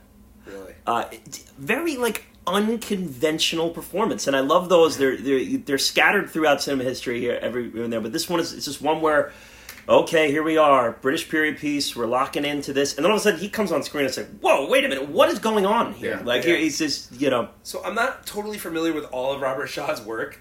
[0.48, 0.74] really.
[0.88, 1.06] Uh,
[1.58, 4.98] very like unconventional performance, and I love those.
[4.98, 8.02] They're they're they're scattered throughout cinema history here, every here and there.
[8.02, 9.32] But this one is it's just one where,
[9.88, 11.96] okay, here we are, British period piece.
[11.96, 14.10] We're locking into this, and then all of a sudden he comes on screen and
[14.10, 16.18] it's like, whoa, wait a minute, what is going on here?
[16.18, 16.26] Yeah.
[16.26, 16.50] like Yeah.
[16.50, 20.02] here he's just you know, So I'm not totally familiar with all of Robert Shaw's
[20.02, 20.40] work,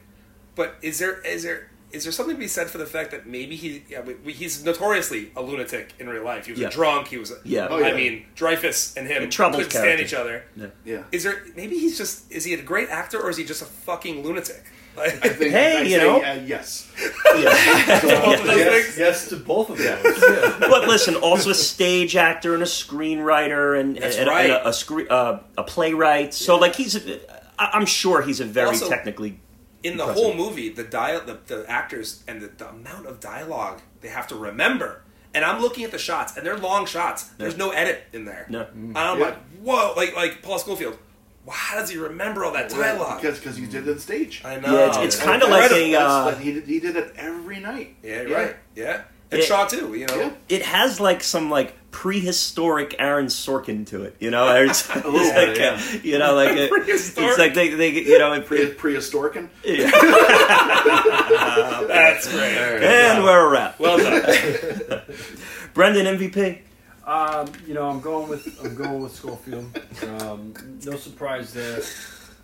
[0.54, 3.26] but is there is there is there something to be said for the fact that
[3.26, 6.46] maybe he yeah, we, we, he's notoriously a lunatic in real life.
[6.46, 6.68] He was Yeah.
[6.68, 7.08] a drunk.
[7.08, 7.66] He was a, Yeah.
[7.70, 7.86] Oh, yeah.
[7.88, 10.44] I mean Dreyfuss and him couldn't stand each other.
[10.84, 11.02] Yeah.
[11.12, 13.66] Is there maybe he's just is he a great actor or is he just a
[13.66, 14.62] fucking lunatic?
[14.96, 15.52] Like, I think.
[15.52, 16.20] Hey, I you say, know.
[16.20, 16.90] uh, yes.
[17.24, 19.98] both of those Yes, yes to both of them.
[20.04, 20.56] Yeah.
[20.58, 24.50] but listen, also a stage actor and a screenwriter and, That's and, right.
[24.50, 26.34] and a, a, scre- uh, a playwright.
[26.34, 27.20] So like he's, a,
[27.62, 29.38] I- I'm sure he's a very Also- technically.
[29.82, 30.24] In the Impressive.
[30.24, 34.26] whole movie, the dia- the, the actors and the, the amount of dialogue they have
[34.28, 35.02] to remember.
[35.32, 37.24] And I'm looking at the shots, and they're long shots.
[37.38, 38.46] There's no edit in there.
[38.50, 38.66] No.
[38.74, 39.24] And I'm Yeah.
[39.26, 40.98] like, whoa, like like Paul Scofield.
[41.46, 43.22] Wow, how does he remember all that dialogue?
[43.22, 44.42] Because because you did it on stage.
[44.44, 44.76] I know.
[44.76, 45.74] Yeah, it's, it's kind of like a.
[45.92, 47.96] That's- Uh, that he did, he did it every night.
[48.02, 48.56] yeah, you're right.
[48.74, 49.46] Yeah, and Yeah.
[49.46, 49.94] Shaw too.
[49.94, 50.32] You know, Yeah.
[50.50, 54.54] it has like some like prehistoric Aaron Sorkin to it, you know.
[54.62, 55.74] It's, it's little bit, like, yeah.
[55.74, 57.28] uh, you know, like it, Prehistoric.
[57.30, 59.34] it's like they, they you know, it Pre- pre- prehistoric.
[59.64, 59.90] yeah.
[61.86, 62.82] that's great.
[62.82, 63.78] and we're a wrap.
[63.80, 65.02] Well done.
[65.74, 66.60] Brendan MVP.
[67.06, 69.76] Um, you know, I'm going with I'm going with Scofield.
[70.20, 71.80] Um, no surprise there.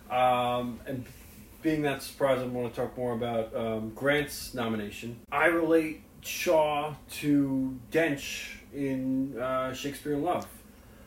[0.09, 1.05] Um, and
[1.61, 5.19] being that surprise, I want to talk more about um, Grant's nomination.
[5.31, 10.47] I relate Shaw to Dench in uh, Shakespeare in Love.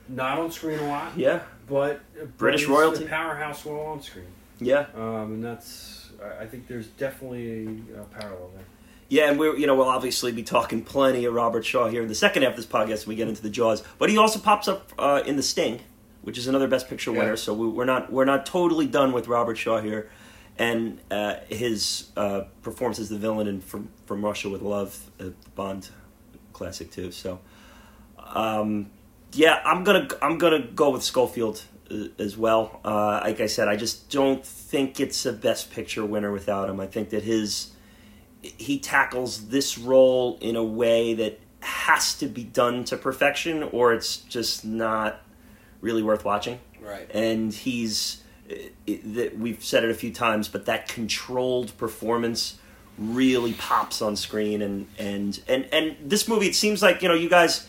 [0.08, 2.00] Not on screen a lot, Yeah, but
[2.36, 3.04] British royalty.
[3.04, 4.26] the powerhouse while on screen.
[4.58, 7.64] yeah, Um, and that's I think there's definitely
[7.96, 8.64] a, parallel there.
[9.08, 9.30] yeah.
[9.30, 12.14] And we're you know we'll obviously be talking plenty of Robert Shaw here in the
[12.14, 13.82] second half of this podcast when we get into the Jaws.
[13.98, 15.80] But he also pops up uh, in The Sting,
[16.22, 17.30] which is another Best Picture winner.
[17.30, 17.34] Yeah.
[17.36, 20.11] So we, we're not we're not totally done with Robert Shaw here,
[20.58, 25.26] and uh, his uh, performance as the villain in From From Russia with Love, uh,
[25.54, 25.88] Bond
[26.61, 27.11] classic too.
[27.11, 27.41] So.
[28.34, 28.91] Um,
[29.32, 32.80] yeah, I'm gonna I'm gonna go with Scofield uh, as well.
[32.84, 36.80] Uh, like I said, I just don't think it's a Best Picture winner without him.
[36.80, 37.72] I think that his
[38.42, 43.92] he tackles this role in a way that has to be done to perfection, or
[43.92, 45.20] it's just not
[45.80, 46.58] really worth watching.
[46.80, 47.08] Right.
[47.14, 52.58] And he's it, that we've said it a few times, but that controlled performance
[53.01, 57.14] really pops on screen and and and and this movie it seems like you know
[57.14, 57.67] you guys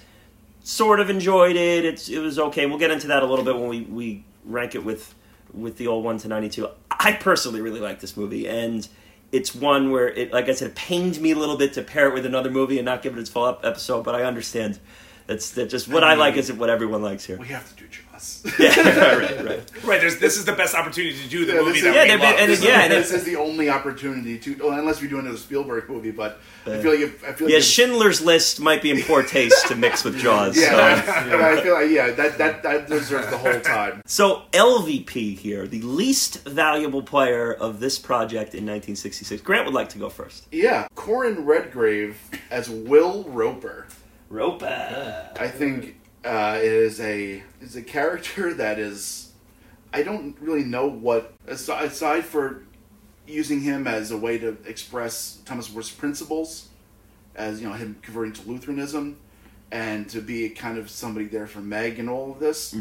[0.62, 3.56] sort of enjoyed it it's it was okay we'll get into that a little bit
[3.56, 5.16] when we we rank it with
[5.54, 6.68] with the old 1 to 92
[7.00, 8.90] i personally really like this movie and
[9.32, 12.10] it's one where it like i said it pained me a little bit to pair
[12.10, 14.80] it with another movie and not give it its full episode but i understand
[15.28, 17.38] That's that just what I like isn't what everyone likes here.
[17.38, 18.11] We have to do Jaws.
[18.60, 19.84] Yeah, right, right.
[19.84, 21.96] Right, there's, this is the best opportunity to do the Yeah, movie this that is-
[21.96, 22.36] Yeah, we they've love.
[22.40, 25.10] and this, yeah, is, and this it- is the only opportunity to, well, unless we're
[25.10, 26.12] doing a Spielberg movie.
[26.12, 29.02] But I feel like if, I feel like Yeah, if- Schindler's List might be in
[29.04, 30.58] poor taste to mix with Jaws.
[30.58, 31.12] yeah, so.
[31.34, 34.02] and I feel like yeah, that that that deserves the whole time.
[34.06, 39.42] So LVP here, the least valuable player of this project in 1966.
[39.42, 40.48] Grant would like to go first.
[40.52, 42.18] Yeah, Corin Redgrave
[42.50, 43.88] as Will Roper.
[44.30, 45.30] Roper.
[45.40, 49.32] I think uh, is a is a character that is
[49.94, 52.64] I don't really know what aside, aside for
[53.28, 56.70] using him as a way to express Thomas More's principles,
[57.36, 59.18] as you know him converting to Lutheranism,
[59.72, 62.74] and to be kind of somebody there for Meg and all of this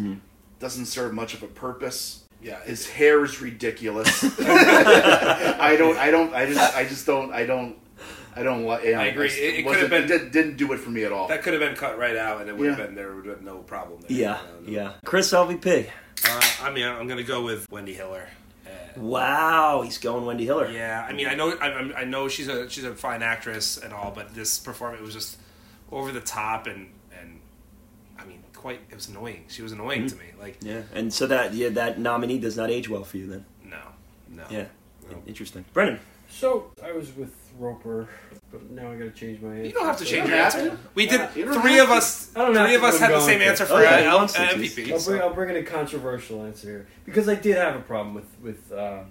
[0.60, 2.24] doesn't serve much of a purpose.
[2.42, 4.24] Yeah, His hair is ridiculous.
[4.40, 5.98] I don't.
[5.98, 6.32] I don't.
[6.34, 6.76] I just.
[6.76, 7.32] I just don't.
[7.32, 7.76] I don't.
[8.36, 8.84] I don't like.
[8.84, 9.28] You know, I agree.
[9.28, 11.28] It- it could've been- did- didn't do it for me at all.
[11.28, 12.86] That could have been cut right out, and it would have Yeah.
[12.86, 14.00] been there would have been no problem.
[14.02, 14.16] There.
[14.16, 14.92] Yeah, You know, no- yeah.
[15.04, 15.90] Chris LVP.
[16.24, 18.28] Uh, I mean, I'm gonna go with Wendy Hiller.
[18.66, 18.70] Uh,
[19.00, 20.70] Wow, he's going Wendy Hiller.
[20.70, 23.92] yeah, I mean, I know, I, I'm- know she's a she's a fine actress and
[23.92, 25.38] all, but this performance was just
[25.90, 26.88] over the top and
[27.20, 27.40] and
[28.18, 28.80] I mean, quite.
[28.90, 29.44] It was annoying.
[29.48, 30.26] She was annoying to me.
[30.38, 33.44] Like, Yeah, and so that yeah that nominee does not age well for you then.
[33.64, 33.78] no,
[34.28, 34.44] no.
[34.50, 34.66] Yeah,
[35.10, 35.22] No.
[35.26, 35.64] interesting.
[35.72, 35.98] Brennan.
[36.28, 38.08] So I was with Roper,
[38.50, 39.64] but now I got to change my answer.
[39.66, 40.70] You don't have to change You your don't answer.
[40.70, 40.78] to.
[40.94, 41.20] We did.
[41.36, 42.34] You Three of us.
[42.34, 44.92] I don't have Three of us had the same answer for Okay, uh, L- MVP.
[44.92, 47.80] I'll so- bring, I'll bring in a controversial answer here because I did have a
[47.80, 49.06] problem with with um,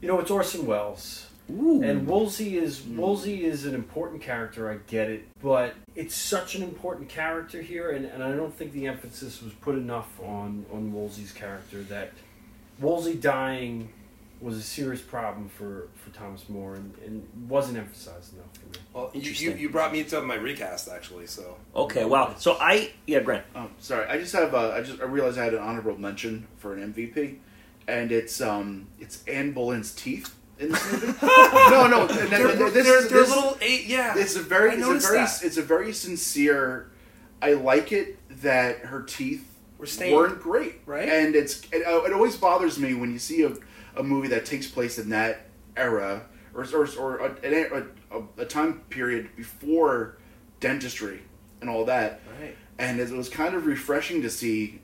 [0.00, 1.82] you know it's Orson Welles Ooh.
[1.82, 4.70] and Wolsey is Wolsey is an important character.
[4.70, 8.72] I get it, but it's such an important character here, and, and I don't think
[8.72, 12.12] the emphasis was put enough on on Wolsey's character that
[12.80, 13.90] Wolsey dying
[14.42, 18.84] was a serious problem for, for Thomas More and, and wasn't emphasized enough for me.
[18.92, 19.58] Well, you, you, Interesting.
[19.58, 22.34] you brought me to my recast actually, so Okay, wow.
[22.38, 23.44] So I yeah, Grant.
[23.54, 24.06] Oh, sorry.
[24.08, 24.52] I just have.
[24.54, 25.00] A, I just.
[25.00, 27.36] I realized I had an honorable mention for an MVP,
[27.88, 28.88] and it's um.
[28.98, 31.06] It's Anne Boleyn's teeth in this movie.
[31.22, 32.02] no, no.
[32.08, 33.86] and- and- they're, and they're, this- they're, they're this- little eight.
[33.86, 34.70] Yeah, It's a very.
[34.72, 35.18] I It's a very.
[35.18, 35.40] that.
[35.44, 36.90] It's a very sincere.
[37.40, 39.44] I like it that her teeth
[39.78, 41.08] We're staying weren't great, right?
[41.08, 41.62] And it's.
[41.72, 43.52] It, uh, it always bothers me when you see a,
[43.96, 45.46] a movie that takes place in that
[45.76, 50.18] era, or or, or a, a, a, time period before
[50.60, 51.22] dentistry
[51.60, 52.56] and all that Right.
[52.78, 54.80] and it was kind of refreshing to see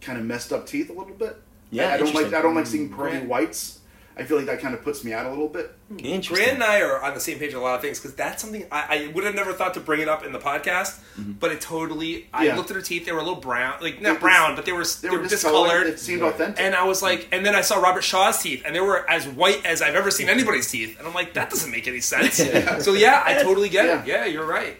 [0.00, 1.36] kind of messed up teeth a little bit.
[1.70, 2.32] Yeah, I, I don't like.
[2.32, 3.79] I don't like seeing pearly whites.
[4.20, 5.72] I feel like that kind of puts me out a little bit.
[5.98, 6.34] Interesting.
[6.36, 8.42] Grant and I are on the same page on a lot of things because that's
[8.42, 11.50] something I, I would have never thought to bring it up in the podcast, but
[11.50, 12.28] it totally.
[12.32, 12.56] I Yeah.
[12.56, 14.72] looked at her teeth; they were a little brown, like not was- brown, but they
[14.72, 15.68] were They, they, were were discolored.
[15.70, 15.86] discolored.
[15.88, 16.60] It seemed authentic.
[16.62, 19.26] And I was like, and then I saw Robert Shaw's teeth, and they were as
[19.26, 22.38] white as I've ever seen anybody's teeth, and I'm like, that doesn't make any sense.
[22.84, 24.06] So yeah, I totally get it.
[24.06, 24.76] Yeah, you're right.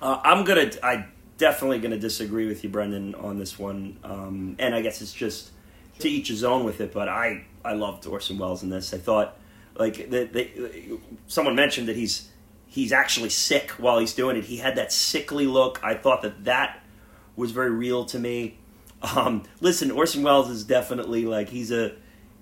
[0.00, 0.70] Uh, I'm gonna.
[0.82, 1.06] I
[1.38, 3.98] definitely gonna disagree with you, Brendan, on this one.
[4.04, 5.50] Um, and I guess it's just
[6.00, 6.92] to each his own with it.
[6.92, 8.92] But I, I loved Orson Welles in this.
[8.94, 9.36] I thought,
[9.76, 10.52] like, that they,
[11.26, 12.30] someone mentioned that he's
[12.66, 14.44] he's actually sick while he's doing it.
[14.44, 15.80] He had that sickly look.
[15.82, 16.82] I thought that that
[17.36, 18.58] was very real to me.
[19.14, 21.92] Um, listen, Orson Welles is definitely like he's a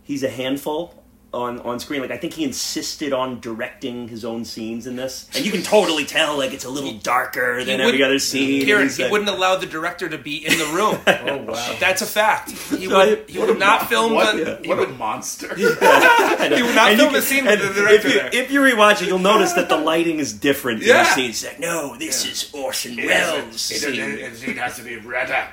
[0.02, 1.01] he's a handful
[1.34, 2.00] on on screen.
[2.02, 5.62] Like I think he insisted on directing his own scenes in this, and you can
[5.62, 8.62] totally tell like it's a little darker than every other scene.
[8.64, 10.98] Kieran, He's he like- wouldn't allow the director to be in the room.
[11.32, 11.76] Oh wow!
[11.80, 12.50] That's a fact.
[12.50, 14.60] He So I- would, he would not film what, the.
[14.68, 15.48] What would, a monster!
[15.52, 16.50] I.
[16.56, 18.30] He would not And you film a scene with the director If you, there.
[18.32, 21.44] if you rewatch it, you'll notice that the lighting is different in the scenes.
[21.44, 23.94] Like, no, this is Orson Welles' scene.
[23.94, 25.46] it has to be redder.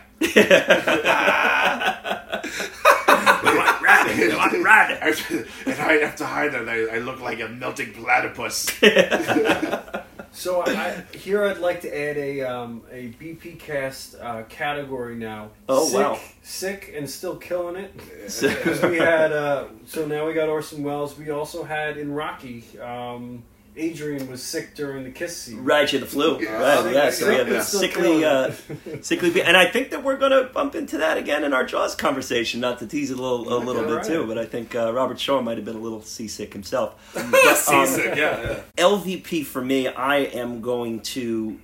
[4.07, 5.01] What rabbit?
[5.01, 5.47] What rabbit?
[5.65, 6.67] and I have to hide it.
[6.67, 8.67] I, I look like a melting platypus.
[10.31, 15.15] So I, I, here I'd like to add a um, a BP cast uh, category
[15.15, 15.49] now.
[15.67, 16.19] Oh, sick, wow.
[16.43, 17.93] Sick and still killing it.
[17.97, 21.17] Because we had uh, so now we got Orson Welles.
[21.17, 22.63] We also had in Rocky.
[22.79, 23.43] Um,
[23.75, 25.63] Adrian was sick during the kiss scene.
[25.63, 26.39] Right, she had the flu.
[26.41, 26.57] Yeah.
[26.61, 27.09] Right, Sick- yeah.
[27.11, 28.51] So we sick have and a sickly, uh,
[29.01, 31.65] sickly, be- and I think that we're going to bump into that again in our
[31.65, 32.59] Jaws conversation.
[32.59, 34.91] Not to tease it a little, a little Okay, bit too, but I think uh,
[34.93, 36.95] Robert Shaw might have been a little seasick himself.
[37.55, 38.59] seasick, yeah, yeah.
[38.77, 41.59] LVP for me, I am going to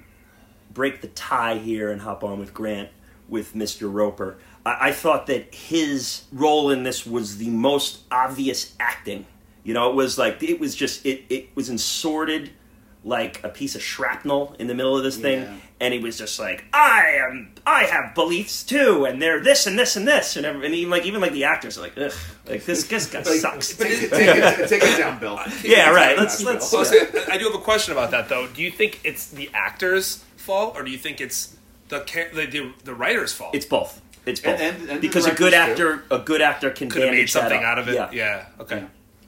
[0.74, 2.90] break the tie here and hop on with Grant
[3.28, 3.92] with Mr.
[3.92, 4.38] Roper.
[4.66, 9.26] I, I thought that his role in this was the most obvious acting.
[9.66, 12.52] You know, it was like it was just it it was insorted
[13.04, 15.54] like a piece of shrapnel in the middle of this thing, Yeah.
[15.80, 19.78] and he was just like, "I am, I have beliefs too, and they're this and
[19.78, 22.12] this and this," and, every, and even like even like the actors are like, "Ugh,
[22.48, 25.40] like this this guy Like, sucks." Take, it, take, it, take it down, Bill.
[25.64, 26.18] yeah, right.
[26.18, 26.72] Let's down, let's.
[26.72, 26.86] Bill.
[26.86, 28.48] So, so, I do have a question about that though.
[28.48, 31.56] Do you think it's the actor's fault, or do you think it's
[31.90, 32.00] the
[32.34, 33.54] the, the, the writer's fault.
[33.56, 34.02] It's both.
[34.26, 34.60] It's both.
[34.60, 37.18] And- and- and because a good directors, actor, a good actor can could have made
[37.18, 37.64] bandage that something up.
[37.66, 37.94] out of it.
[37.96, 38.46] Yeah, Yeah.
[38.60, 38.84] Okay.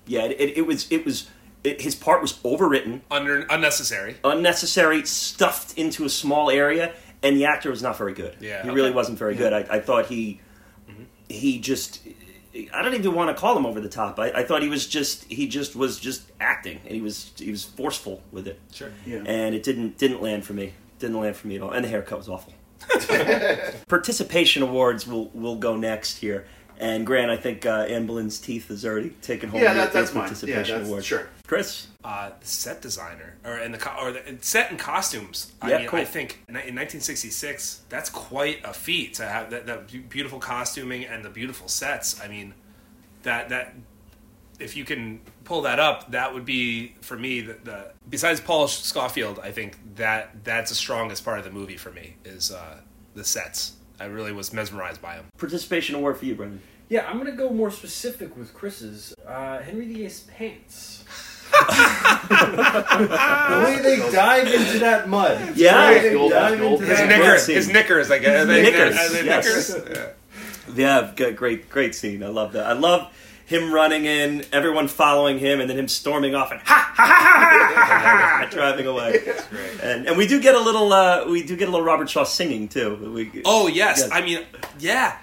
[0.07, 0.23] Yeah.
[0.25, 0.91] It, it, it was.
[0.91, 1.29] It was.
[1.63, 4.15] It, his part was overwritten, Under unnecessary.
[4.23, 6.93] unnecessary, stuffed into a small area,
[7.23, 8.37] and the actor was not very good.
[8.39, 8.61] Yeah.
[8.63, 8.75] he Okay.
[8.75, 9.51] really wasn't very good.
[9.53, 10.39] I, I thought he,
[10.89, 11.03] mm-hmm.
[11.27, 12.01] he just.
[12.73, 14.17] I don't even want to call him over the top.
[14.19, 17.51] I, I thought he was just he just was just acting, and he was he
[17.51, 18.91] was forceful with it, Sure.
[19.05, 19.23] Yeah.
[19.25, 20.73] and it didn't didn't land for me.
[20.99, 22.53] Didn't land for me at all, and the haircut was awful.
[23.87, 26.45] Participation awards will will go next here,
[26.79, 29.61] and Grant, I think uh, Anne Boleyn's teeth is already taken home.
[29.61, 30.23] Yeah, your- that, that's your mine.
[30.23, 31.05] Yeah, participation that's, award.
[31.05, 31.29] sure.
[31.47, 35.51] Chris, Uh, the set designer, or and the co- or the set and costumes.
[35.61, 35.99] I Yeah, mean, cool.
[35.99, 41.23] I think in 1966, that's quite a feat to have that, that beautiful costuming and
[41.23, 42.19] the beautiful sets.
[42.21, 42.53] I mean,
[43.23, 43.73] that that
[44.59, 48.67] if you can pull that up, that would be for me the, the besides Paul
[48.67, 49.39] Scofield.
[49.39, 52.77] I think that that's the strongest part of the movie for me is uh,
[53.15, 53.73] the sets.
[53.99, 55.25] I really was mesmerized by him.
[55.37, 56.61] participation award for you, Brendan.
[56.89, 59.13] Yeah, I'm gonna go more specific with Chris's.
[59.27, 61.03] Uh, Henry VIII's pants.
[62.29, 65.55] the way they dive into that mud.
[65.55, 65.87] Yeah.
[65.89, 67.55] The way they Gold- dive gold- into His that knickers, scene.
[67.55, 68.43] his knickers, I guess.
[68.43, 69.69] Are they- Knickers, are they yes.
[69.73, 69.89] knickers?
[69.97, 70.07] Yeah.
[70.75, 72.21] Yeah, g- great, great scene.
[72.23, 72.65] I love that.
[72.65, 73.11] I love
[73.47, 77.33] him running in, everyone following him, and then him storming off and ha ha ha
[77.33, 79.19] ha ha, ha, ha driving away.
[79.81, 82.23] And and we do get a little, uh, we do get a little Robert Shaw
[82.25, 82.95] singing too.
[83.13, 84.09] We, Oh yes, Yes.
[84.11, 84.45] I mean,
[84.79, 85.17] yeah.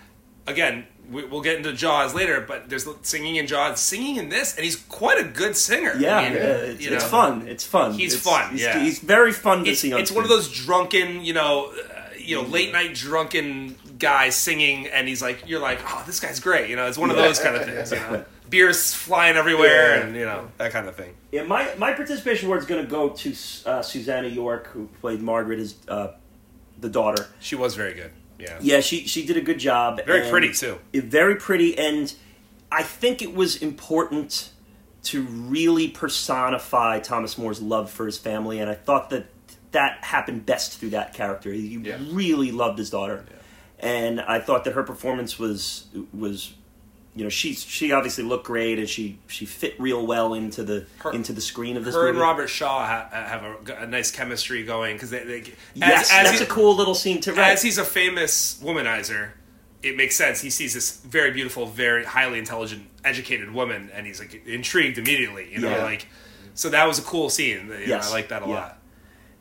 [0.46, 4.55] Again, we, we'll get into Jaws later, but there's singing in Jaws, singing in this,
[4.56, 5.94] and he's quite a good singer.
[5.98, 7.46] yeah, I mean, yeah, it's, it's fun.
[7.46, 7.92] It's fun.
[7.92, 8.78] He's It's- fun, He's, yeah.
[8.82, 12.01] he's very fun to It's, see on it's one of those drunken, you know, uh,
[12.18, 16.40] you know, late night drunken guys singing, and he's like, you're like, oh, this guy's
[16.40, 16.68] great.
[16.70, 17.90] You know, it's one of those kind of things.
[17.90, 20.05] You know, beers flying everywhere, Yeah.
[20.06, 21.14] and you know that kind of thing.
[21.32, 23.28] Yeah, my, my participation award is going to go to
[23.66, 26.09] uh, Susannah York, who played Margaret, his uh,
[26.81, 27.26] the daughter.
[27.40, 28.10] She was very good.
[28.39, 30.01] Yeah, Yeah, she she did a good job.
[30.05, 30.78] very and- pretty too.
[30.93, 32.12] it- very pretty and
[32.72, 34.51] i think it was important
[35.05, 39.26] to really personify thomas more's love for his family and i thought that
[39.70, 41.98] that happened best through that character he Yeah.
[42.10, 43.24] really loved his daughter
[43.85, 46.55] and i thought that her performance was was
[47.15, 50.85] you know she she obviously looked great and she she fit real well into the
[50.98, 53.86] Her- into the screen of this Her movie and Robert Shaw ha- have a, a
[53.86, 57.20] nice chemistry going because they, they yes as, as that's he- a cool little scene
[57.20, 59.31] to write as he's a famous womanizer,
[59.85, 60.40] it makes sense.
[60.40, 65.52] He sees this very beautiful, very highly intelligent, educated woman, and he's like intrigued immediately.
[65.52, 65.85] You know, Yeah.
[65.85, 66.09] like
[66.55, 67.66] so that was a cool scene.
[67.66, 68.11] You know, Yes.
[68.11, 68.55] I like that a Yeah.
[68.55, 68.78] lot.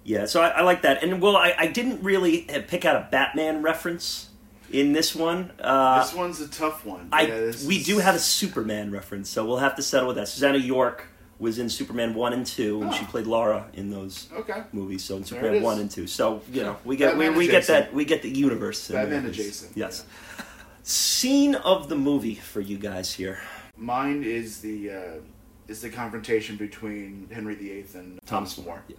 [0.06, 1.02] Yeah, so I, I like that.
[1.02, 4.28] And well, I, I didn't really uh, pick out a Batman reference
[4.74, 5.52] in this one.
[5.60, 7.08] Uh, this one's a tough one.
[7.12, 10.18] I Yeah, we is- do have a Superman reference, so we'll have to settle with
[10.18, 10.28] that.
[10.28, 11.06] Susannah York
[11.40, 13.08] was in Superman one and two, and she Oh.
[13.12, 14.64] played Laura in those Okay.
[14.72, 15.04] movies.
[15.04, 17.68] So in Superman one and two, so you know we get we, Batman we get
[17.68, 18.90] that we get the universe.
[18.90, 19.32] Batman there.
[19.32, 20.06] adjacent, Yes.
[20.84, 23.40] Scene of the movie for you guys here.
[23.78, 25.02] Mine is the uh,
[25.68, 28.96] is the confrontation between Henry VIII and Thomas More, Yeah.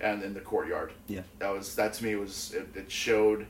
[0.00, 0.92] and in the courtyard.
[1.06, 1.20] Yeah.
[1.38, 3.46] That was that to me was it, it showed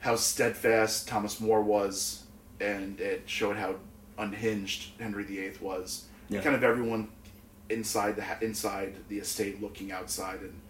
[0.00, 2.24] how steadfast Thomas More was,
[2.60, 3.76] and it showed how
[4.18, 6.04] unhinged Henry VIII was.
[6.28, 6.40] Yeah.
[6.42, 7.08] kind of everyone
[7.70, 10.60] inside the inside the estate looking outside and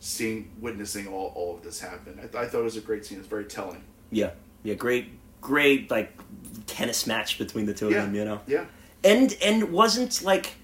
[0.00, 2.14] seeing witnessing all, all of this happen.
[2.18, 3.18] I, th- I thought it was a great scene.
[3.18, 3.82] It's very telling.
[4.10, 4.30] Yeah,
[4.62, 5.08] yeah, great,
[5.40, 6.12] great like
[6.66, 7.98] tennis match between the two Yeah.
[7.98, 8.14] of them.
[8.14, 8.40] You know.
[8.46, 8.64] Yeah.
[9.04, 10.54] and and wasn't like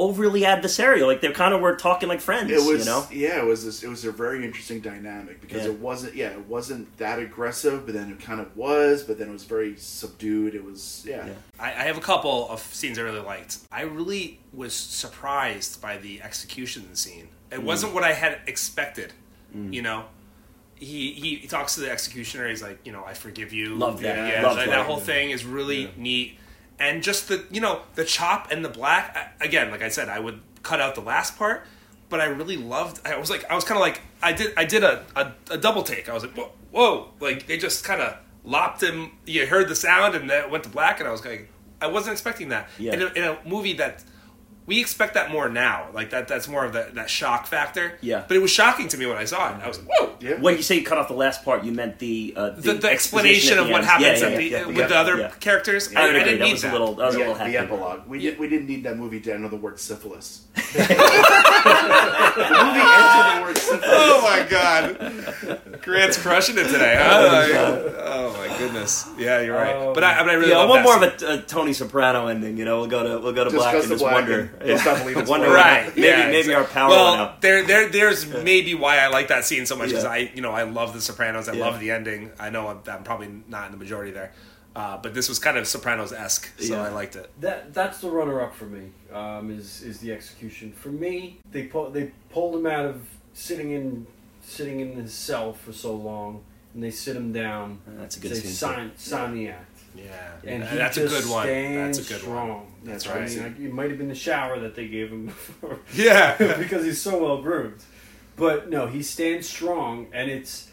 [0.00, 1.06] overly adversarial.
[1.06, 2.50] Like they kind of were talking like friends.
[2.50, 3.06] It was you know.
[3.12, 5.72] yeah, it was this, it was a very interesting dynamic because Yeah.
[5.72, 9.28] it wasn't yeah, it wasn't that aggressive, but then it kind of was, but then
[9.28, 10.54] it was very subdued.
[10.54, 11.26] It was yeah.
[11.26, 11.32] Yeah.
[11.58, 13.58] I, I have a couple of scenes I really liked.
[13.70, 17.28] I really was surprised by the execution scene.
[17.50, 17.54] Mm.
[17.58, 19.12] It wasn't what I had expected.
[19.52, 20.04] You know,
[20.76, 22.48] he, he he talks to the executioner.
[22.48, 23.74] He's like, you know, I forgive you.
[23.74, 24.16] Love that.
[24.32, 24.76] Yeah, Love that, that.
[24.76, 26.38] that whole thing is really neat.
[26.80, 29.70] And just the you know the chop and the black again.
[29.70, 31.66] Like I said, I would cut out the last part,
[32.08, 33.06] but I really loved.
[33.06, 35.58] I was like, I was kind of like, I did I did a, a, a
[35.58, 36.08] double take.
[36.08, 37.08] I was like, whoa, whoa!
[37.20, 39.12] Like they just kind of lopped him.
[39.26, 41.50] You heard the sound and then it went to black, and I was like,
[41.82, 42.94] I wasn't expecting that Yeah.
[42.94, 44.02] in, a, in a movie that.
[44.66, 46.28] We expect that more now, like that.
[46.28, 47.98] That's more of that, that shock factor.
[48.02, 48.24] Yeah.
[48.28, 49.60] but it was shocking to me when I saw it.
[49.62, 50.34] I was like, "Whoa!" Yeah.
[50.40, 52.90] When you say you cut off the last part, you meant the uh, The, the
[52.90, 55.18] exposition explanation of the what happens Yeah, at yeah, the, yeah, with yeah, the other
[55.18, 55.30] yeah.
[55.40, 55.92] characters.
[55.94, 56.72] I I, would I didn't That need was a that.
[56.72, 56.94] little.
[56.94, 58.06] That was a the, little the epilogue.
[58.06, 58.30] We, Yeah.
[58.30, 60.42] did, we didn't need that movie to end with the word syphilis.
[60.72, 60.94] the movie
[62.80, 63.90] ends with the word syphilis.
[63.92, 66.94] Oh my god, Grant's crushing it today.
[66.98, 67.82] Huh?
[67.98, 69.08] oh my goodness.
[69.18, 69.74] Yeah, you're right.
[69.74, 70.86] Um, but I, but I really yeah, love one that
[71.20, 72.56] more of a, a Tony Soprano ending.
[72.56, 74.50] You know, we'll go to we'll go to black and just black wonder.
[74.59, 75.86] and we'll stop believing it's wonder black.
[75.86, 75.96] right.
[75.96, 77.40] Maybe yeah, maybe our power well, went out.
[77.42, 80.10] there, there, there's maybe why I like that scene so much because Yeah.
[80.10, 81.48] I, you know, I love The Sopranos.
[81.48, 81.64] I Yeah.
[81.64, 82.30] love the ending.
[82.38, 84.32] I know I'm, I'm probably not in the majority there,
[84.76, 86.82] uh, but this was kind of Sopranos esque, so Yeah.
[86.82, 87.30] I liked it.
[87.40, 88.90] That that's the runner up for me.
[89.12, 91.38] Um, is is the execution for me?
[91.52, 93.00] They pull they pulled him out of
[93.34, 94.06] sitting in
[94.42, 96.42] sitting in his cell for so long,
[96.74, 97.78] and they sit him down.
[97.86, 98.50] That's a good Say scene.
[98.50, 98.56] too.
[98.56, 99.66] sign sign the act.
[99.94, 100.04] Yeah,
[100.44, 101.46] And Uh, he that's a good one.
[101.48, 102.48] That's a good strong.
[102.48, 102.66] one.
[102.82, 103.30] That's That's I right.
[103.30, 105.78] mean, like, it might have been the shower that they gave him before.
[105.94, 107.82] Yeah, because he's so well groomed.
[108.36, 110.70] But no, he stands strong, and it's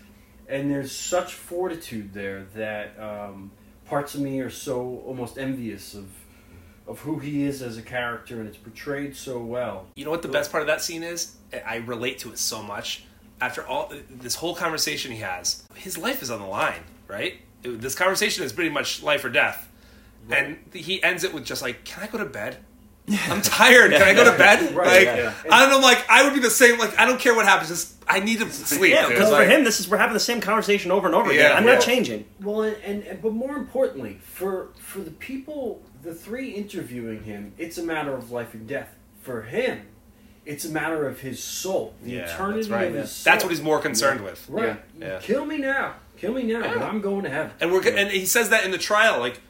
[0.48, 3.52] and there's such fortitude there that um,
[3.86, 6.08] parts of me are so almost envious of
[6.88, 9.88] of who he is as a character, and it's portrayed so well.
[9.96, 11.36] You know what the best part of that scene is?
[11.66, 13.04] I relate to it so much.
[13.42, 17.36] After all this whole conversation he has, his life is on the line, right?
[17.62, 19.67] This conversation is pretty much life or death,
[20.30, 22.58] and he ends it with just like, "Can I go to bed?
[23.30, 23.92] I'm tired.
[23.92, 25.34] Can I go to bed?" Right, like, yeah.
[25.52, 25.80] I don't know.
[25.80, 26.78] Like, I would be the same.
[26.78, 27.70] Like, I don't care what happens.
[27.70, 28.92] Just I need to sleep.
[28.94, 29.12] Yeah, dude.
[29.16, 31.52] because for Like, him, this is we're having the same conversation over and over again.
[31.52, 31.74] Yeah, I'm yeah.
[31.76, 32.26] not changing.
[32.42, 37.54] Well, and, and, and but more importantly, for for the people, the three interviewing him,
[37.58, 38.94] it's a matter of life and death.
[39.22, 39.82] For him,
[40.46, 42.88] it's a matter of his soul, the Yeah, eternity that's right.
[42.88, 43.32] of his soul.
[43.34, 44.46] That's what he's more concerned with.
[44.50, 44.80] right.
[45.00, 45.08] Yeah.
[45.08, 45.20] Yeah.
[45.20, 46.88] Kill me now, kill me now, but Yeah.
[46.88, 47.52] I'm going to heaven.
[47.60, 49.42] And we're and he says that in the trial, like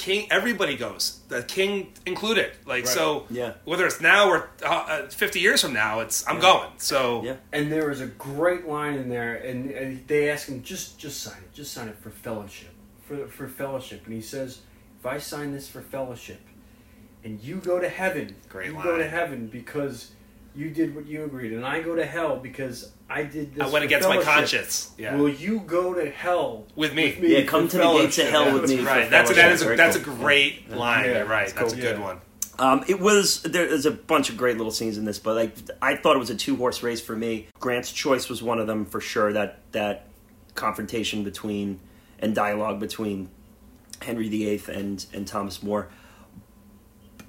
[0.00, 2.50] king, everybody goes, the king included.
[2.66, 3.52] Like so, Yeah.
[3.64, 6.70] Whether it's now or uh, uh, fifty years from now, it's I'm going.
[6.78, 7.36] So Yeah.
[7.52, 11.22] And there is a great line in there, and, and they ask him just just
[11.22, 12.72] sign it, just sign it for fellowship,
[13.06, 14.00] for for fellowship.
[14.06, 14.60] And he says,
[14.98, 16.40] if I sign this for fellowship,
[17.24, 18.84] and you go to heaven, Great you line.
[18.84, 20.12] go to heaven because
[20.54, 23.62] you did what you agreed, and I go to hell because I did this.
[23.62, 24.32] I went for against my fellowship.
[24.34, 24.90] conscience.
[24.96, 25.16] Yeah.
[25.16, 27.16] Will you go to hell With me.
[27.20, 28.30] Yeah, for come to the gates of fellowship?
[28.30, 28.54] hell Yeah.
[28.60, 28.76] with me.
[28.78, 29.10] for right.
[29.10, 29.36] That's a, fellowship.
[29.36, 30.14] that is a, Very that's cool.
[30.14, 31.04] a great line.
[31.06, 31.44] Yeah, You're right.
[31.44, 31.84] it's That's a cool.
[31.84, 32.04] good Yeah.
[32.04, 32.20] one.
[32.58, 35.96] Um, it was there's a bunch of great little scenes in this, but like I
[35.96, 37.48] thought it was a two horse race for me.
[37.58, 39.32] Grant's choice was one of them for sure.
[39.32, 40.06] That that
[40.54, 41.80] confrontation between
[42.18, 43.30] and dialogue between
[44.02, 45.88] Henry VIII and and Thomas More.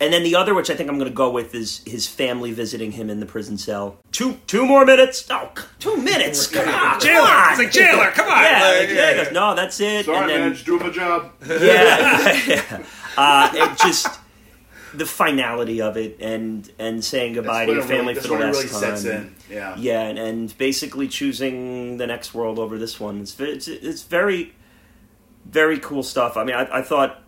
[0.02, 2.52] And then the other, which I think I'm going to go with, is his family
[2.52, 4.00] visiting him in the prison cell.
[4.12, 5.30] Two two more minutes.
[5.30, 6.48] No, c- two minutes.
[6.48, 7.28] Come on, Jailer.
[7.28, 7.50] come on.
[7.52, 8.12] It's like jailer.
[8.12, 8.44] Come on.
[8.44, 10.06] Yeah, Like, like, yeah, he goes, no, that's it.
[10.06, 11.32] Sorry, and then, man, just doing my job.
[11.48, 12.86] yeah, yeah.
[13.16, 14.08] Uh, it just
[14.96, 18.44] the finality of it, and and saying goodbye to your family really, that's for the
[18.44, 18.80] last really time.
[18.80, 19.36] sets in.
[19.52, 19.76] Yeah.
[19.78, 23.22] Yeah, and, and basically choosing the next world over this one.
[23.22, 24.54] It's it's, it's very
[25.46, 26.38] very cool stuff.
[26.38, 27.22] I mean, I, I thought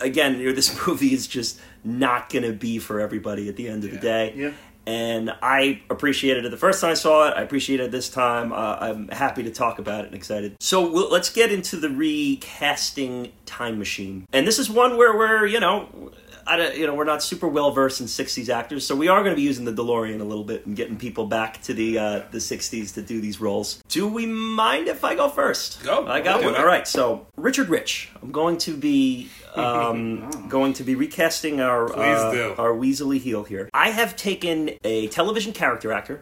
[0.00, 3.68] again, you know, this movie is just not going to be for everybody at the
[3.68, 4.34] end of the day.
[4.36, 4.52] Yeah.
[4.86, 7.34] And I appreciated it the first time I saw it.
[7.36, 8.52] I appreciate it this time.
[8.52, 10.56] Uh, I'm happy to talk about it and excited.
[10.58, 14.26] So we'll, let's get into the recasting Time Machine.
[14.32, 16.12] And this is one where we're, you know,
[16.50, 19.22] I, don't- you know, we're not super well versed in '60s actors, so we are
[19.22, 21.98] going to be using the DeLorean a little bit and getting people back to the
[21.98, 23.82] uh, the '60s to do these roles.
[23.88, 25.82] Do we mind if I go first?
[25.84, 26.06] Go.
[26.06, 26.56] I got one.
[26.56, 26.86] All right.
[26.88, 28.10] So Richard Rich.
[28.22, 33.68] I'm going to be um, going to be recasting our uh, our Weasley heel here.
[33.72, 36.20] I have taken a television character actor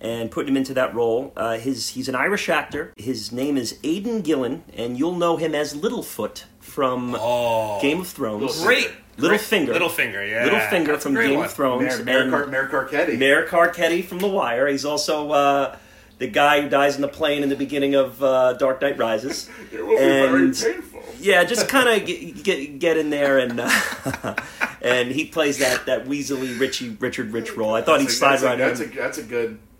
[0.00, 1.32] and put him into that role.
[1.36, 2.92] Uh, his he's an Irish actor.
[2.96, 7.78] His name is Aidan Gillen, and you'll know him as Littlefoot from Oh.
[7.82, 8.62] Game of Thrones.
[8.64, 8.90] Great.
[9.18, 9.68] Littlefinger.
[9.68, 10.28] Littlefinger.
[10.28, 10.48] Yeah.
[10.48, 11.44] Littlefinger That's a from Game one.
[11.46, 11.82] of Thrones.
[11.82, 13.18] Mayor, Mayor, and Car- Mayor Carcetti.
[13.18, 14.68] Mayor Carcetti from The Wire.
[14.68, 15.76] He's also uh,
[16.18, 19.50] the guy who dies in the plane in the beginning of uh, Dark Knight Rises.
[19.70, 20.88] it will be very and- painful.
[21.20, 24.34] Yeah, just kind of get, get get in there and uh,
[24.82, 27.74] and he plays that that Weasley Richie Richard Rich role.
[27.74, 28.90] I thought he'd That's a- slide that's a- right That's in.
[28.90, 29.71] a that's a good, that's a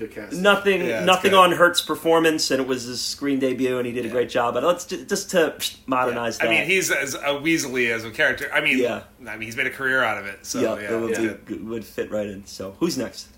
[0.00, 0.32] good cast.
[0.32, 1.38] Nothing, Yeah, nothing good.
[1.38, 4.54] on Hurt's performance, and it was his screen debut, and he did a great job.
[4.54, 5.54] But let's ju- just to
[5.86, 6.50] modernize I that.
[6.50, 8.50] mean, he's as a Weasley as a character.
[8.52, 9.02] I mean, Yeah.
[9.28, 10.44] I mean, he's made a career out of it.
[10.44, 12.44] So yeah, yeah, it would, it's be- would fit right in.
[12.46, 13.28] So who's next?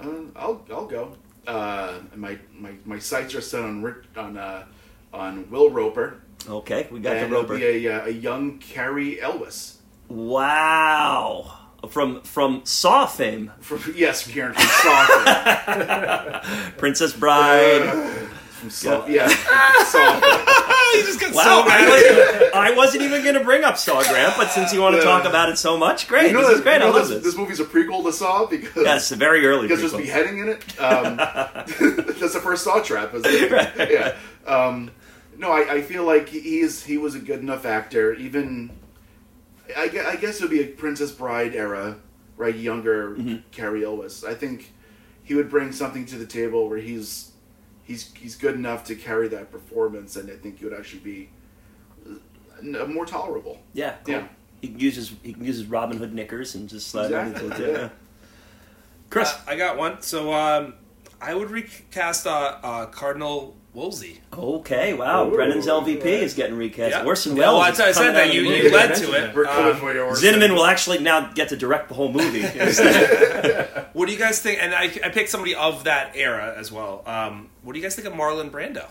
[0.00, 1.16] Uh, I'll I'll go.
[1.46, 4.64] Uh, my my my sights are set on Rick, on uh,
[5.14, 6.20] on Will Roper.
[6.48, 7.56] Okay, we got and the Roper.
[7.56, 9.78] be a, uh, a young Cary Elwes.
[10.08, 11.55] Wow,
[11.88, 16.40] from from Saw fame, From, yes, Karen from Saw.
[16.78, 17.82] Princess Bride.
[18.50, 19.06] from Saw.
[19.06, 20.14] Yeah, Saw.
[20.92, 24.02] he just got Wow, so I, was, I wasn't even going to bring up Saw,
[24.02, 25.04] Grant, but since you want to Yeah.
[25.04, 26.28] talk about it so much, great.
[26.28, 26.72] You know this that- is great.
[26.74, 27.24] you know I love this, this.
[27.24, 29.68] this movie's a prequel to Saw because Yes, a very early.
[29.68, 29.98] because there's prequel.
[30.06, 30.80] beheading in it.
[30.80, 33.90] Um, that's the first Saw trap, isn't it?
[33.90, 34.16] Yeah.
[34.50, 34.90] Um,
[35.38, 38.14] no, I, I feel like he is he was a good enough actor.
[38.14, 38.70] Even
[39.76, 41.96] I, gue- I guess it would be a Princess Bride era,
[42.36, 42.54] right?
[42.54, 43.36] Younger Mm-hmm.
[43.52, 44.24] Cary Elwes.
[44.24, 44.72] I think
[45.22, 47.32] he would bring something to the table where he's
[47.84, 51.28] he's he's good enough to carry that performance, and I think he would actually be
[52.08, 53.60] uh, more tolerable.
[53.72, 54.14] Yeah, cool.
[54.14, 54.28] Yeah.
[54.60, 57.26] He can use his he can use his Robin Hood knickers and just slide right
[57.28, 57.72] Exactly, into it.
[57.72, 57.78] Yeah.
[57.82, 57.88] yeah.
[59.10, 59.32] Chris.
[59.32, 60.00] Uh, I got one.
[60.02, 60.74] So um,
[61.20, 64.20] I would recast uh, uh, Cardinal Wolsey.
[64.32, 65.28] okay, wow.
[65.28, 66.06] Ooh, Brennan's LVP right.
[66.14, 66.92] is getting recast.
[66.92, 67.04] Yeah.
[67.04, 67.60] Orson Yeah, Welles.
[67.60, 68.32] well, is that's why I said that.
[68.34, 69.20] You, you led to it.
[69.20, 69.34] that.
[69.34, 70.32] We're coming Um, for you, Orson.
[70.34, 72.40] Zinnemann will actually now get to direct the whole movie.
[73.92, 74.62] what do you guys think?
[74.62, 77.02] And I, I picked somebody of that era as well.
[77.06, 78.86] Um, what do you guys think of Marlon Brando?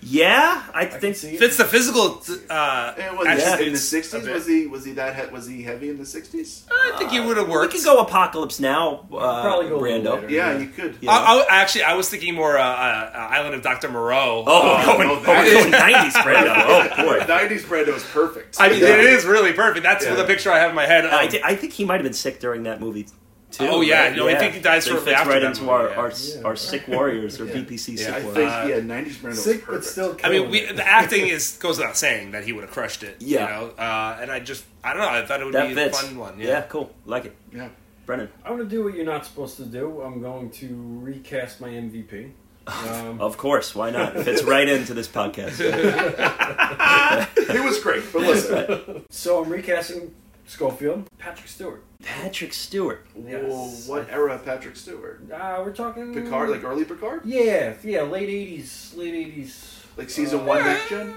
[0.00, 1.38] Yeah, I, can think see it.
[1.38, 2.22] Fits the physical.
[2.48, 3.58] Uh, And was Yeah.
[3.58, 4.26] in the sixties?
[4.28, 6.64] Was he was he that he- was he heavy in the sixties?
[6.70, 7.72] I think he would have worked.
[7.72, 9.06] we could go Apocalypse Now.
[9.12, 10.14] Uh, Probably go Brando.
[10.14, 10.30] later.
[10.30, 10.58] Yeah, Yeah.
[10.58, 10.96] you could.
[11.00, 11.10] Yeah.
[11.10, 13.88] I, I, actually, I was thinking more uh, uh, Island of Dr.
[13.90, 14.44] Moreau.
[14.46, 16.94] Oh, Uh, going, no, oh, that we're going 90s Brando.
[16.98, 17.24] Oh, boy.
[17.26, 18.56] Nineties Brando is perfect.
[18.60, 18.88] I mean, Yeah.
[18.94, 19.82] it is really perfect.
[19.84, 20.14] That's Yeah.
[20.14, 21.06] the picture I have in my head.
[21.06, 23.06] I, Um, thi- I think he might have been sick during that movie,
[23.50, 23.66] too.
[23.66, 24.08] Oh, yeah.
[24.08, 24.16] right?
[24.16, 25.96] No, I think he dies So shortly fits after right into movie, our, yeah.
[25.96, 26.42] our, Yeah.
[26.44, 27.54] our Sick Warriors or Yeah.
[27.54, 28.34] BPC Yeah, Sick I Warriors.
[28.34, 30.16] think Uh, yeah, nineties Brando Sick, but still.
[30.22, 33.16] I mean, we, the acting is goes without saying that he would have crushed it.
[33.20, 33.42] Yeah.
[33.60, 33.72] You know?
[33.78, 35.08] uh, and I just, I don't know.
[35.08, 36.00] I thought it would that be fits.
[36.00, 36.38] a fun one.
[36.38, 36.46] yeah.
[36.48, 36.60] Yeah.
[36.62, 36.92] cool.
[37.06, 37.34] Like it.
[37.52, 37.68] yeah.
[38.06, 38.28] Brennan.
[38.44, 40.00] I'm gonna do what you're not supposed to do.
[40.02, 40.68] I'm going to
[41.02, 42.30] recast my MVP.
[42.68, 43.74] Um, Of course.
[43.74, 44.12] Why not?
[44.20, 45.56] Fits right into this podcast.
[47.50, 49.04] He was great, but listen.
[49.10, 50.14] so I'm recasting
[50.46, 51.82] Scofield, Patrick Stewart.
[52.08, 53.04] Patrick Stewart.
[53.26, 53.42] Yes.
[53.88, 55.20] Whoa, what era of Patrick Stewart?
[55.32, 57.22] Uh, we're talking Picard, like early Picard?
[57.24, 59.84] Yeah, yeah, late '80s, late '80s.
[59.96, 61.14] Like season Uh, one next gen?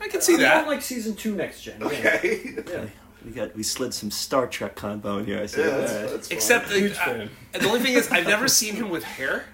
[0.00, 0.66] I can see I'm that.
[0.66, 1.80] like season two next gen.
[1.80, 1.86] Yeah.
[1.86, 2.54] Okay.
[2.68, 2.84] yeah.
[3.24, 5.40] We got we slid some Star Trek combo in here.
[5.40, 5.60] I see.
[5.60, 6.10] Yeah, that's, All right.
[6.10, 6.36] that's fine.
[6.36, 7.30] Except, Huge uh, fan.
[7.52, 9.44] the only thing is, I've never seen him with hair.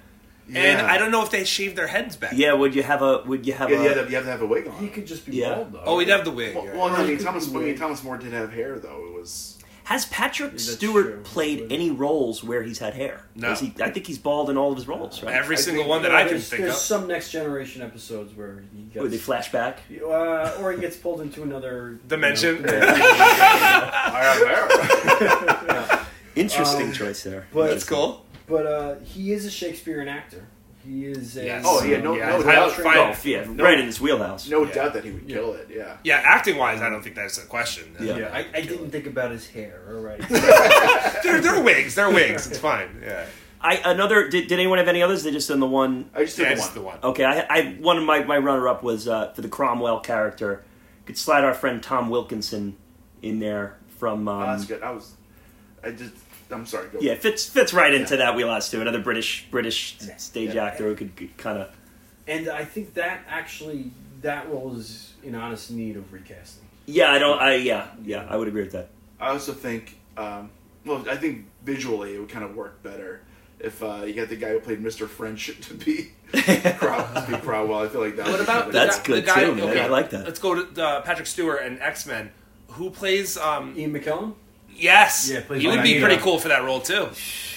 [0.53, 2.33] And I don't know if they shave their heads back.
[2.35, 2.53] yeah.
[2.55, 3.23] Would you have a?
[3.27, 3.83] Would you have Yeah, a?
[3.83, 4.79] you have, to, you have to have a wig on.
[4.79, 5.55] He could just be Yeah.
[5.57, 5.83] bald though.
[5.85, 6.55] Oh, he'd have the wig.
[6.55, 6.77] well, yeah.
[6.77, 7.49] well, no, I mean, Thomas.
[7.51, 7.77] I mean.
[7.79, 9.07] Thomas More did have hair, though.
[9.07, 9.54] It was.
[9.85, 11.21] Has Patrick That's Stewart true.
[11.25, 13.21] played any roles where he's had hair?
[13.35, 13.53] No.
[13.55, 15.35] He, I think he's bald in all of his roles, right?
[15.35, 16.81] Every I single think- one that You know, I can there's, think there's of.
[16.81, 19.81] some next generation episodes where he Would they gets, flash back?
[20.03, 22.57] uh, or he gets pulled into another Dimension.
[22.57, 26.07] You know, I have hair.
[26.37, 27.47] Interesting Um, choice there.
[27.53, 28.25] but- That's cool.
[28.47, 30.47] but uh, he is a Shakespearean actor.
[30.85, 31.65] He is a Yes.
[31.67, 32.73] Oh, yeah, no, Yeah, no I doubt.
[32.73, 33.65] find- Oh, yeah, No.
[33.65, 34.49] right in his wheelhouse.
[34.49, 34.73] No Yeah.
[34.73, 35.37] doubt that he would Yeah.
[35.37, 35.69] kill it.
[35.75, 35.97] Yeah.
[36.05, 37.95] Yeah, acting wise, I don't think that's a question.
[38.01, 38.17] Yeah.
[38.19, 39.81] Yeah, I, I didn't think about his hair.
[39.89, 40.21] All right.
[41.23, 41.95] They're, they're wigs.
[41.95, 42.47] They're wigs.
[42.47, 43.01] It's fine.
[43.03, 43.25] Yeah.
[43.61, 44.29] I another.
[44.29, 45.23] Did, did anyone have any others?
[45.23, 46.11] They just in the one.
[46.15, 46.75] I just did Yeah, the one.
[46.75, 46.99] the one.
[47.03, 50.63] Okay, I, I one of my, my runner up was uh, for the Cromwell character.
[51.07, 52.77] Could slide our friend Tom Wilkinson
[53.23, 54.29] in there from.
[54.29, 54.83] Um, Oh, that's good.
[54.83, 55.15] I was.
[55.83, 56.13] I just.
[56.51, 56.89] I'm sorry.
[56.89, 56.99] Go.
[57.01, 58.81] Yeah, fits fits right into that wheelhouse too.
[58.81, 60.65] Another British British stage Yeah.
[60.65, 61.71] actor who could, could kind of.
[62.27, 63.91] and I think that actually
[64.23, 66.65] that role is in honest need of recasting.
[66.87, 67.41] Yeah, I don't.
[67.41, 68.89] I yeah yeah I would agree with that.
[69.21, 69.99] I also think.
[70.17, 70.51] Um,
[70.85, 73.23] well, I think visually it would kind of work better
[73.59, 75.09] if uh, you got the guy who played Mr.
[75.09, 76.13] French to be
[76.79, 77.79] Crow, to be Cromwell.
[77.85, 78.27] I feel like that.
[78.29, 79.69] What about really That's good the guy, too, man.
[79.71, 80.25] okay, I like that.
[80.25, 82.31] Let's go to uh, Patrick Stewart and X Men.
[82.69, 83.37] Who plays?
[83.39, 84.35] Um, Ian McKellen.
[84.77, 86.07] Yes, Yeah, plays he would be Magneto.
[86.07, 87.09] pretty cool for that role too.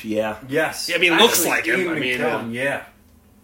[0.03, 0.89] Yeah Yes.
[0.89, 1.80] Yeah, I mean, looks like him.
[1.81, 2.85] Ian I mean, McKellen, yeah.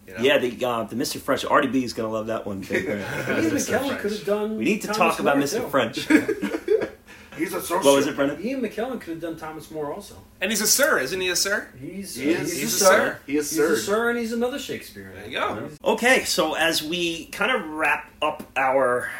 [0.06, 0.20] You know?
[0.22, 1.18] yeah the uh, the Mr.
[1.20, 2.60] French Artie B is gonna love that one.
[2.68, 3.06] Big, Ian right?
[3.42, 4.00] McKellen French.
[4.00, 4.56] could have done.
[4.58, 5.60] we need to Thomas talk about More, Mr.
[5.62, 5.68] too.
[5.68, 6.90] French.
[7.36, 7.78] He's a social.
[7.84, 8.40] what was it, Brendan?
[8.46, 10.14] Ian McKellen could have done Thomas More also.
[10.40, 11.30] And he's a sir, isn't he?
[11.30, 11.66] A sir.
[11.80, 12.52] He's He is.
[12.52, 12.86] he's, He's a a sir.
[12.86, 13.18] sir.
[13.26, 13.76] He is He's a Sir.
[13.76, 15.14] sir, and he's another Shakespearean.
[15.16, 15.48] There you go.
[15.48, 15.70] actor.
[15.82, 19.10] Okay, so as we kind of wrap up our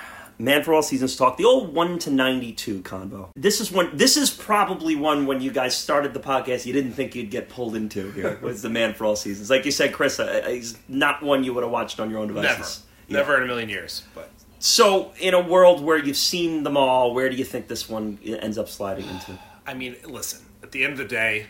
[0.44, 3.30] Man for All Seasons talk, the old one to ninety-two combo.
[3.34, 3.96] This is one.
[3.96, 7.48] This is probably one when you guys started the podcast, you didn't think you'd get
[7.48, 8.10] pulled into.
[8.12, 9.50] Here was the Man for All Seasons.
[9.50, 12.28] Like you said, Chris, uh, he's not one you would have watched on your own
[12.28, 12.82] Never, devices.
[13.08, 13.18] Yeah.
[13.18, 14.02] never in a million years.
[14.14, 17.88] But So, in a world where you've seen them all, where do you think this
[17.88, 19.38] one ends up sliding into?
[19.66, 20.44] I mean, listen.
[20.62, 21.46] At the end of the day,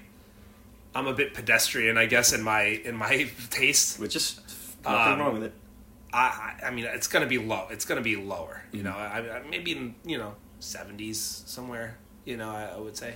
[0.94, 3.98] I'm a bit pedestrian, I guess, in my in my taste.
[3.98, 4.40] Which is
[4.84, 5.52] nothing Um, wrong with it.
[6.15, 7.66] I, I mean, it's gonna be low.
[7.70, 8.62] It's gonna be lower.
[8.73, 11.16] You know, I, I, maybe in you know 70s
[11.49, 11.99] somewhere.
[12.24, 13.15] You know, I, I would say.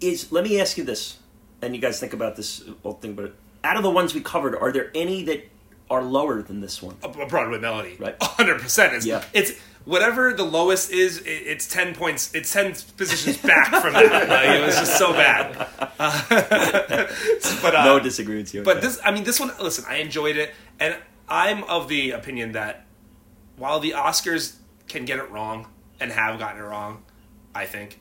[0.00, 1.18] is let me ask you this,
[1.62, 3.14] and you guys think about this whole thing.
[3.14, 5.48] But out of the ones we covered, are there any that
[5.90, 6.96] are lower than this one?
[7.02, 8.16] a, Broadway melody, Right.
[8.22, 8.94] hundred percent.
[8.94, 9.22] It's Yeah.
[9.34, 9.52] it's
[9.84, 11.18] whatever the lowest is.
[11.18, 12.34] It, it's ten points.
[12.34, 14.28] It's ten positions back from that.
[14.28, 15.68] Like, it was just so bad.
[15.98, 16.24] Uh,
[17.62, 18.62] but uh, no disagreements here.
[18.64, 18.86] But okay.
[18.86, 19.50] this, I mean, this one.
[19.60, 20.96] Listen, I enjoyed it, and
[21.28, 22.86] I'm of the opinion that
[23.56, 24.56] while the Oscars
[24.88, 25.66] can get it wrong
[25.98, 27.02] and have gotten it wrong,
[27.54, 28.00] I think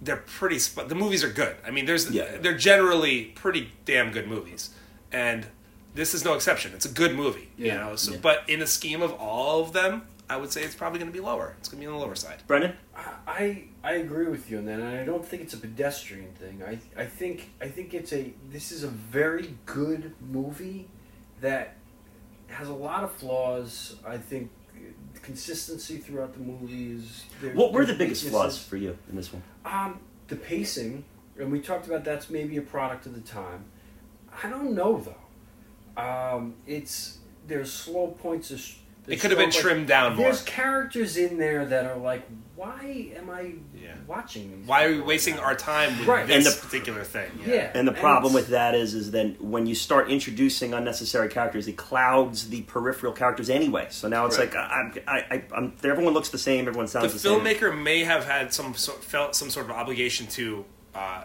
[0.00, 0.58] they're pretty.
[0.62, 1.56] Sp- the movies are good.
[1.66, 2.36] I mean, there's Yeah.
[2.38, 4.70] they're generally pretty damn good movies,
[5.12, 5.46] and
[5.94, 6.72] this is no exception.
[6.74, 7.96] It's a good movie, you know.
[7.96, 8.18] So, Yeah.
[8.22, 11.18] but in the scheme of all of them, I would say it's probably going to
[11.18, 11.54] be lower.
[11.58, 12.42] It's going to be on the lower side.
[12.46, 12.76] Brendan,
[13.26, 16.62] I I agree with you on that, and I don't think it's a pedestrian thing.
[16.62, 20.86] I I think I think it's a this is a very good movie,
[21.40, 21.77] that
[22.48, 23.96] has a lot of flaws.
[24.06, 24.50] I think
[25.22, 27.24] consistency throughout the movies.
[27.40, 29.42] there- What were the biggest flaws for you in this one?
[29.64, 31.04] Um, the pacing,
[31.38, 33.64] and we talked about that's maybe a product of the time.
[34.42, 36.02] I don't know though.
[36.02, 38.50] Um, it's there's slow points.
[38.50, 38.60] Of,
[39.08, 40.26] It could have been slow- trimmed down more.
[40.26, 42.22] There's characters in there that are like,
[42.56, 43.92] why am I Yeah.
[44.06, 44.66] watching these?
[44.68, 45.42] Why are we wasting now?
[45.42, 46.26] our time with Right.
[46.26, 47.30] this And the- particular thing?
[47.46, 47.70] Yeah.
[47.74, 51.76] And the problem with that is, is then when you start introducing unnecessary characters, it
[51.76, 53.86] clouds the peripheral characters anyway.
[53.90, 54.52] So now it's Right.
[54.52, 57.40] like I, I, I, I'm, everyone looks the same, everyone sounds the, same.
[57.40, 60.64] filmmaker may have had some sort, felt some sort of obligation to
[60.94, 61.22] uh,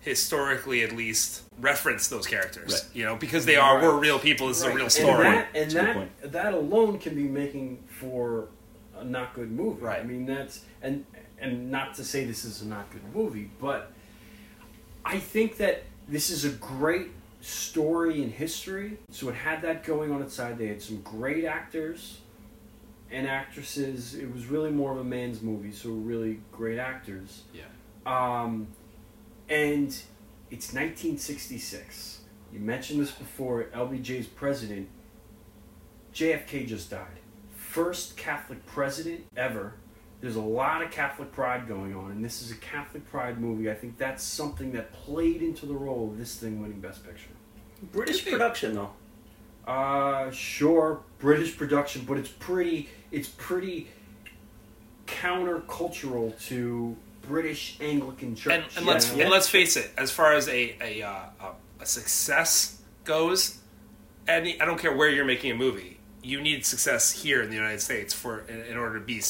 [0.00, 2.96] historically at least reference those characters Right.
[2.96, 3.84] you know because they are Right.
[3.84, 4.74] were real people this is a Right.
[4.76, 8.48] real And story that, and That's a good that, that alone can be making for
[8.98, 9.80] a not good movie.
[9.82, 10.00] Right.
[10.00, 11.04] I mean, that's and
[11.38, 13.92] and not to say this is a not good movie, but
[15.04, 17.08] I think that this is a great
[17.40, 18.98] story in history.
[19.10, 20.58] So it had that going on its side.
[20.58, 22.20] They had some great actors
[23.10, 24.14] and actresses.
[24.14, 27.42] It was really more of a man's movie, so really great actors.
[27.52, 27.64] yeah
[28.06, 28.68] Um,
[29.48, 29.94] and
[30.54, 32.20] it's 1966.
[32.52, 33.64] You mentioned this before.
[33.74, 34.88] LBJ's president,
[36.14, 37.18] JFK, just died.
[37.56, 39.74] First Catholic president ever.
[40.20, 43.68] There's a lot of Catholic pride going on, and this is a Catholic pride movie.
[43.68, 47.30] I think that's something that played into the role of this thing winning Best Picture.
[47.90, 48.92] British production though.
[49.66, 52.90] Uh, sure, British production, but it's pretty.
[53.10, 53.88] It's pretty
[55.08, 56.96] countercultural to
[57.26, 58.52] British Anglican Church.
[58.52, 59.22] and, and let's know?
[59.22, 61.10] and let's face it as far as a a, uh,
[61.40, 63.58] a, a success goes
[64.28, 67.56] any I don't care where you're making a movie you need success here in the
[67.56, 69.22] United States for in, in order to be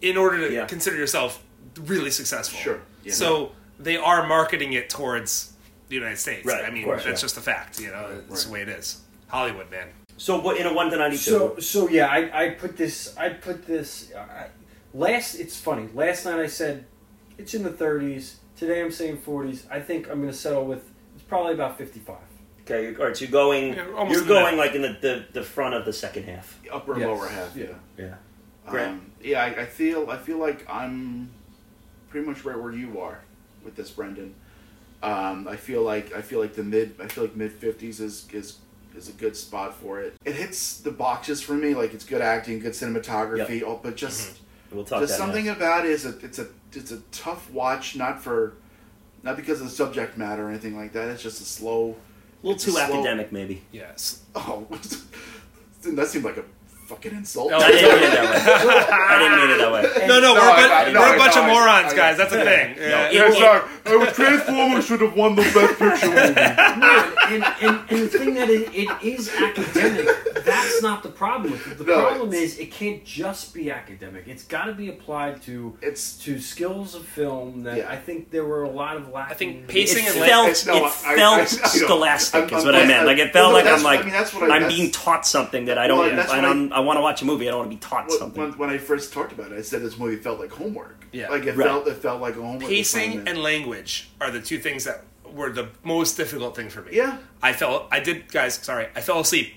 [0.00, 0.66] in order to Yeah.
[0.66, 1.42] consider yourself
[1.80, 3.12] really successful Sure, yeah.
[3.12, 5.52] so they are marketing it towards
[5.88, 7.24] the United States Right, I mean course, that's yeah.
[7.26, 10.66] just a fact you know it's the way it is Hollywood man So what in
[10.66, 11.30] a one to ninety two?
[11.30, 14.46] So so yeah, I, I put this I put this I,
[14.94, 15.34] last.
[15.36, 15.88] It's funny.
[15.94, 16.86] Last night I said
[17.38, 18.34] it's in the 30s.
[18.56, 19.64] Today I'm saying 40s.
[19.70, 22.16] I think I'm going to settle with it's probably about 55.
[22.62, 23.74] okay, you're, all right, so you're going.
[23.74, 24.58] Yeah, you're going middle.
[24.58, 26.60] like in the, the, the front of the second half.
[26.70, 27.56] upper and lower half.
[27.56, 27.66] Yeah.
[27.98, 28.14] Yeah.
[28.72, 28.86] Yeah.
[28.86, 31.30] Um, yeah, I, I feel I feel like I'm
[32.10, 33.22] pretty much right where you are
[33.64, 34.34] with this, Brendan.
[35.02, 38.28] Um, I feel like I feel like the mid I feel like mid fifties is
[38.32, 38.58] is
[38.94, 40.14] is a good spot for it.
[40.24, 44.38] It hits the boxes for me, like it's good acting, good cinematography, oh, but just
[44.74, 45.56] We'll talk just something next.
[45.58, 48.54] about it is a it's a it's a tough watch, not for
[49.22, 51.08] not because of the subject matter or anything like that.
[51.08, 51.90] It's just a slow.
[52.42, 53.62] a little it's too slow- academic, maybe.
[53.72, 54.66] yes Oh,
[55.84, 56.44] that seemed like a
[56.94, 57.50] fucking insult.
[57.50, 58.86] No, I didn't mean it that way.
[58.92, 60.06] I didn't mean it that way.
[60.06, 61.48] no no, No, we're, a, I- bu- I- no, we're I a bunch know, of
[61.48, 63.06] I- morons I- guys that's the thing Yeah.
[63.08, 63.68] it- Yeah, sorry.
[63.86, 66.32] Oh, Transformers should have won the Best Picture movie.
[66.82, 70.06] No, and, and, and the thing that it, it is academic,
[70.44, 71.78] that's not the problem with it.
[71.78, 74.26] The No, problem is it can't just be academic.
[74.26, 77.90] It's got to be applied to It's to skills of film that Yeah.
[77.90, 79.32] I think there were a lot of lacking.
[79.32, 81.44] I think pacing It and felt, It's- no, it I- felt I- I know.
[81.46, 83.00] scholastic, I'm- is I'm- what I meant.
[83.00, 84.62] I- Like it well, felt no, like I'm like I mean, that's what I- I'm
[84.62, 86.16] that's- being taught something that I don't.
[86.16, 87.46] that's what I- I'm, I want to watch a movie.
[87.48, 88.42] I don't want to be taught when, something.
[88.42, 89.58] when, when I first talked about it.
[89.58, 91.06] I said this movie felt like homework.
[91.12, 91.28] Yeah.
[91.28, 91.66] like it Right.
[91.66, 93.28] felt it felt like a homework pacing assignment.
[93.28, 96.90] and language are the two things that were the most difficult thing for me.
[96.96, 97.18] Yeah.
[97.42, 97.88] I fell.
[97.90, 98.54] I did, guys.
[98.54, 99.54] Sorry, I fell asleep.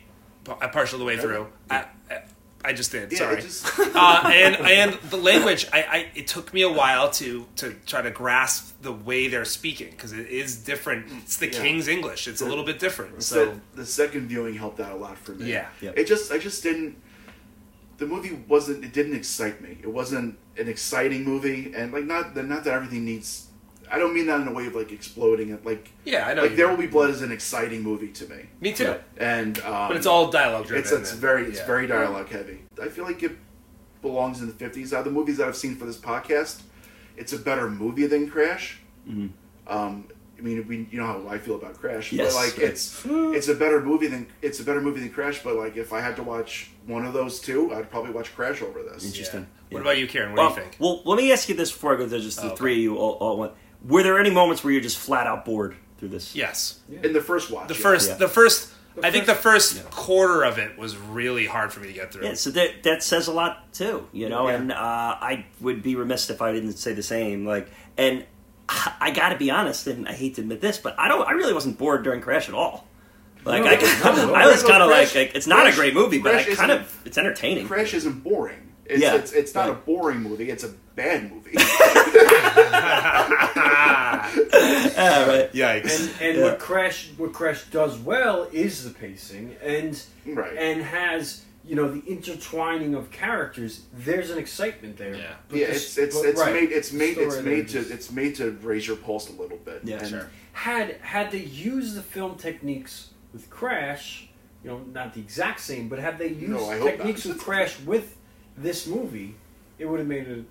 [0.61, 1.47] I partial the way through.
[1.69, 2.22] I, I,
[2.64, 3.11] I just did.
[3.11, 3.41] yeah, sorry.
[3.41, 7.73] just uh, and and the language, I, I it took me a while to to
[7.85, 11.06] try to grasp the way they're speaking because it is different.
[11.23, 11.61] It's the Yeah.
[11.61, 12.27] King's English.
[12.27, 13.22] It's a little bit different.
[13.23, 15.52] so So the second viewing helped out a lot for me.
[15.52, 15.68] Yeah.
[15.81, 15.91] Yeah.
[15.95, 16.95] it just I just didn't.
[17.97, 18.84] The movie wasn't.
[18.84, 19.77] It didn't excite me.
[19.81, 23.47] It wasn't an exciting movie, and like not that not that everything needs.
[23.89, 25.65] I don't mean that in a way of like exploding it.
[25.65, 26.41] Like yeah, I know.
[26.43, 26.67] like There.
[26.67, 28.88] Will Be Blood is an exciting movie to me, me too.
[28.89, 29.01] Right.
[29.17, 30.81] and um, But it's all dialogue driven.
[30.84, 31.65] It's it's very it's yeah.
[31.67, 32.59] very dialogue heavy.
[32.81, 33.38] I feel like it
[34.01, 34.91] belongs in the fifties.
[34.91, 36.63] Out of the movies that I've seen for this podcast,
[37.15, 38.80] it's a better movie than Crash.
[39.07, 39.30] Mhm.
[39.67, 40.05] Um,
[40.38, 42.34] I mean, we, you know how I feel about Crash, Yes.
[42.34, 45.43] but like it's it's a better movie than it's a better movie than Crash.
[45.43, 48.62] But like if I had to watch one of those two, I'd probably watch Crash
[48.62, 49.06] over this.
[49.06, 49.41] Interesting.
[49.41, 49.45] Yeah.
[49.70, 49.82] What Yeah.
[49.82, 50.34] about you, Karen?
[50.36, 50.78] What do you think?
[50.80, 52.56] well, let me ask you this before I go to just the Oh, okay.
[52.56, 53.52] three of you all, all at once.
[53.88, 56.36] Were there any moments where you're just flat out bored through this?
[56.36, 56.80] Yes.
[57.03, 57.80] In the first watch, The yeah.
[57.82, 58.16] first, Yeah.
[58.18, 61.80] the first, The I think the first- first quarter of it was really hard for
[61.82, 62.26] me to get through.
[62.26, 64.48] Yeah, so that that says a lot too, you know.
[64.48, 64.56] Yeah.
[64.56, 67.45] And uh, I would be remiss if I didn't say the same.
[67.45, 67.68] Like,
[67.98, 68.24] and
[68.70, 71.28] I got to be honest, and I hate to admit this, but I don't.
[71.28, 72.85] I really wasn't bored during Crash at all.
[73.45, 74.34] Like, No, I, no, no, no.
[74.34, 76.55] I was kind of like, like, it's not Crash- a great movie, but Crash I
[76.55, 77.67] kind of it's entertaining.
[77.67, 78.73] Crash isn't boring.
[78.85, 80.49] It's, Yeah, it's, it's not a boring movie.
[80.49, 81.55] It's a bad movie.
[84.95, 85.51] Yeah, right.
[85.53, 85.99] Yikes.
[85.99, 86.43] and and Yeah.
[86.43, 90.55] what Crash what Crash does well is the pacing and Right.
[90.57, 93.81] and has you know the intertwining of characters.
[93.93, 95.15] There's an excitement there.
[95.15, 95.34] Yeah.
[95.49, 96.53] But yeah, the- it's it's but- it's right.
[96.53, 99.34] made it's The made it's made to is- it's made to raise your pulse a
[99.34, 99.81] little bit.
[99.84, 100.30] Yeah, and sure.
[100.53, 104.30] had had they used the film techniques with Crash,
[104.64, 107.36] you know, not the exact same, but had they used No, techniques not.
[107.36, 108.16] with Crash with
[108.57, 109.36] this movie,
[109.78, 110.45] it would have made it.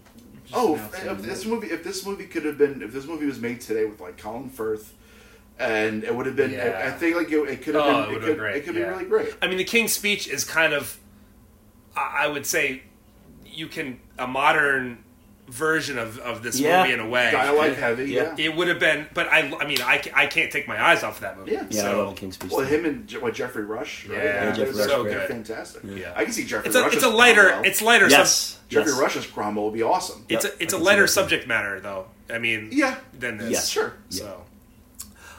[0.44, 1.62] Just Oh, if, if this movie.
[1.68, 4.18] movie if this movie could have been if this movie was made today with like
[4.18, 4.92] Colin Firth,
[5.58, 6.82] and it would have been I, Yeah.
[6.86, 8.56] I think like it, it could have Oh, it been it would've could, been great,
[8.56, 8.84] it could yeah.
[8.84, 9.34] be really great.
[9.40, 10.98] I mean, the King's Speech is kind of,
[11.96, 12.82] I I would say,
[13.46, 14.98] you can a modern
[15.48, 16.82] version of, of this Yeah.
[16.82, 17.30] movie in a way.
[17.30, 18.34] Dialogue heavy, Yeah.
[18.36, 18.46] yeah.
[18.46, 21.16] It would have been, but I, I mean, I, I can't take my eyes off
[21.16, 21.52] of that movie.
[21.52, 21.66] Yeah.
[21.68, 22.50] Yeah, I So- love King's Speech.
[22.50, 24.16] Well, him and Je- what Geoffrey Rush, right?
[24.18, 25.28] Yeah, Yeah, Geoffrey Rush, they're great.
[25.28, 25.82] fantastic.
[25.84, 26.12] Yeah.
[26.16, 27.62] I can see Geoffrey It's a, Rush it's a lighter, Cromwell.
[27.70, 28.08] it's lighter.
[28.08, 28.34] Yes.
[28.34, 29.00] Sub, Geoffrey yes.
[29.00, 30.24] Rush as Cromwell would be awesome.
[30.28, 31.08] it's Yep, a, it's I a lighter that.
[31.08, 32.06] subject matter, though.
[32.32, 32.96] I mean, Yeah.
[33.18, 33.50] than this.
[33.50, 33.60] Yeah.
[33.60, 33.92] Sure.
[34.08, 34.42] So,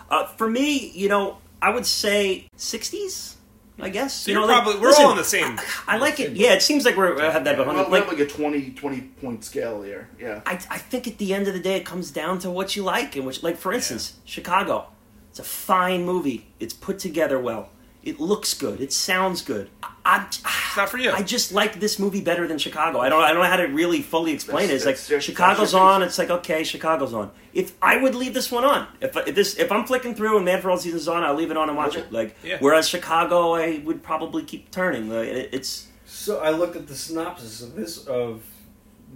[0.10, 3.34] Uh, for me, you know, I would say 60s.
[3.80, 4.14] I guess.
[4.14, 5.60] so you you're know, like, we're listen, all on the same.
[5.88, 6.34] I like it.
[6.34, 7.77] Yeah, it seems like we're I have that behind.
[7.77, 10.10] Well, like, like, like a 20, 20 point scale here.
[10.19, 10.41] Yeah.
[10.45, 12.84] I, I think at the end of the day, it comes down to what you
[12.84, 14.88] like and which, like for instance, Chicago.
[15.30, 16.47] It's a fine movie.
[16.61, 17.69] It's put together well.
[18.06, 18.80] It looks good.
[18.82, 19.69] It sounds good.
[19.84, 21.10] I, I, It's not for you.
[21.11, 22.99] I just like this movie better than Chicago.
[22.99, 23.23] I don't.
[23.23, 24.73] I don't know how to really fully explain it.
[24.73, 26.03] It's like That's- that's- Chicago's on.
[26.03, 27.32] It's like okay, Chicago's on.
[27.53, 30.45] If I would leave this one on, if, if this if I'm flicking through and
[30.45, 32.02] Man for All Seasons is on, I'll leave it on and watch Okay.
[32.06, 32.11] it.
[32.11, 32.57] Like Yeah.
[32.60, 35.10] whereas Chicago, I would probably keep turning.
[35.10, 38.44] Like, it, it's So I looked at the synopsis of this of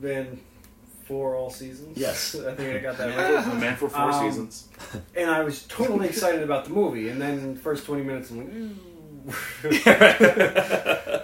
[0.02, 0.40] Ben
[1.10, 1.98] for all seasons.
[1.98, 2.36] Yes.
[2.48, 3.44] I think I got that Man right.
[3.44, 4.68] for, man for four Um, seasons.
[5.16, 8.54] And I was totally excited about the movie, and then first twenty minutes, I'm like,
[8.54, 8.76] "Ooh."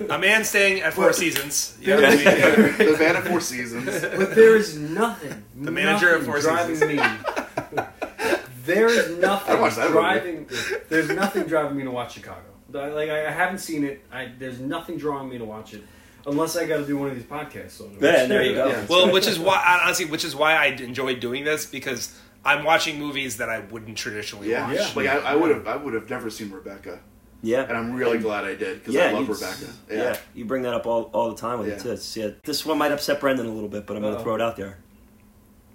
[0.09, 1.77] a man staying at Four Well- Seasons.
[1.79, 1.99] Yeah.
[1.99, 3.85] Yeah, I mean, the man of four seasons.
[3.85, 5.43] but there is nothing.
[5.59, 6.99] The manager of nothing Four driving me.
[8.65, 9.99] There is nothing I watched that movie.
[9.99, 10.49] driving.
[10.89, 12.41] There's nothing driving me to watch Chicago.
[12.71, 14.03] Like I, I haven't seen it.
[14.11, 15.83] I, there's nothing drawing me to watch it,
[16.27, 17.71] unless I got to do one of these podcasts.
[17.71, 18.67] So Yeah, there you go.
[18.67, 18.85] Yeah.
[18.89, 22.99] well, which is why honestly, which is why I enjoy doing this because I'm watching
[22.99, 24.75] movies that I wouldn't traditionally Yeah, watch.
[24.77, 24.89] Yeah.
[24.95, 26.99] like I, I would have, I would have never seen Rebecca,
[27.41, 27.63] yeah.
[27.63, 29.65] and I'm really glad I did because Yeah, I love you- Rebecca.
[29.89, 29.95] Yeah.
[29.95, 31.77] Yeah, you bring that up all, all the time with it Yeah.
[31.83, 31.89] too.
[31.91, 34.35] It's- yeah, this one might upset Brendan a little bit, but I'm going to throw
[34.35, 34.77] it out there.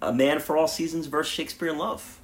[0.03, 2.19] A Man for All Seasons versus Shakespeare in Love.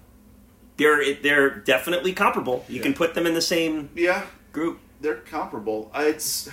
[0.79, 2.65] They're they're definitely comparable.
[2.69, 4.79] You can put them in the same yeah, group.
[5.01, 5.91] they're comparable.
[5.95, 6.49] It's,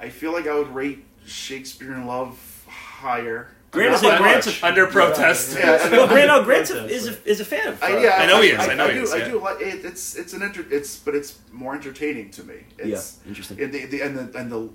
[0.00, 3.48] I feel like I would rate Shakespeare in Love higher.
[3.70, 5.56] Grant is Not a- by Grant's a- Under protest.
[5.56, 7.82] Yeah, I Well, Grant, no, Grant is a, is a fan of.
[7.82, 9.28] I, yeah, I know he is, I know I, he do, is, I yeah.
[9.28, 9.84] do like it.
[9.84, 12.64] It's it's an inter, it's but it's more entertaining to me.
[12.78, 13.60] It's, Yeah, interesting.
[13.62, 14.70] And the, the and the and the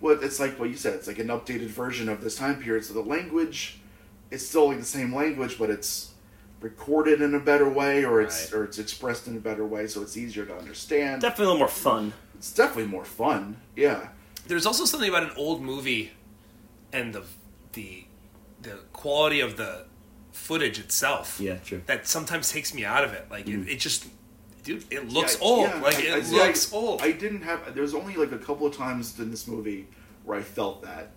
[0.00, 0.94] what it's like what you said.
[0.94, 2.84] It's like an updated version of this time period.
[2.84, 3.78] So the language,
[4.30, 6.12] it's still like the same language, but it's
[6.60, 8.60] recorded in a better way, or it's Right.
[8.60, 11.22] or it's expressed in a better way, so it's easier to understand.
[11.22, 12.12] definitely a little more fun.
[12.34, 13.56] It's definitely more fun.
[13.74, 14.08] Yeah.
[14.46, 16.12] There's also something about an old movie
[16.92, 17.24] and the
[17.72, 18.04] the
[18.62, 19.84] the quality of the
[20.32, 21.38] footage itself.
[21.40, 21.82] Yeah, true.
[21.86, 23.26] That sometimes takes me out of it.
[23.30, 23.66] Like Mm.
[23.66, 24.06] it, it just,
[24.64, 25.68] dude, it looks Yeah, old.
[25.68, 27.02] yeah, like I- it I- looks I, old.
[27.02, 27.74] I didn't have.
[27.74, 29.88] There's only like a couple of times in this movie
[30.24, 31.10] where I felt that.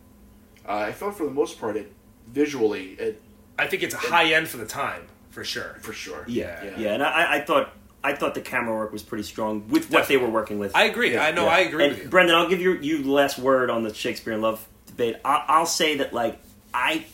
[0.67, 1.91] Uh, I felt for the most part it
[2.27, 3.21] visually it
[3.57, 5.77] I think it's a high end for the time for sure.
[5.81, 6.23] for sure.
[6.27, 6.77] Yeah, Yeah.
[6.79, 7.73] yeah, and I, I thought
[8.03, 10.75] I thought the camera work was pretty strong with what they were working with.
[10.75, 11.13] I agree.
[11.13, 11.45] Yeah, I know.
[11.45, 11.51] Yeah.
[11.51, 12.09] I agree And with you.
[12.09, 15.17] Brendan, I'll give you you the last word on the Shakespeare in Love debate.
[15.25, 16.39] I, I'll say that like
[16.73, 17.05] I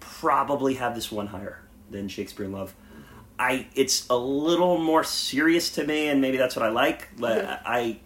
[0.00, 1.60] probably have this one higher
[1.90, 2.74] than Shakespeare in Love.
[3.38, 7.08] I it's a little more serious to me, and maybe that's what I like.
[7.18, 8.00] Like, I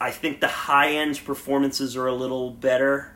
[0.00, 3.14] I think the high end performances are a little better.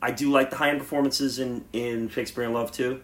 [0.00, 3.02] I do like the high end performances in in Shakespeare in Love too.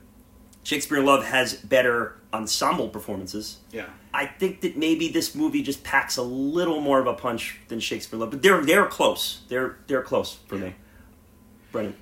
[0.64, 3.58] Shakespeare in Love has better ensemble performances.
[3.72, 3.86] Yeah.
[4.12, 7.80] I think that maybe this movie just packs a little more of a punch than
[7.80, 9.42] Shakespeare in Love, but they're they're close.
[9.48, 10.74] They're they're close for me.
[11.72, 11.94] Brennan,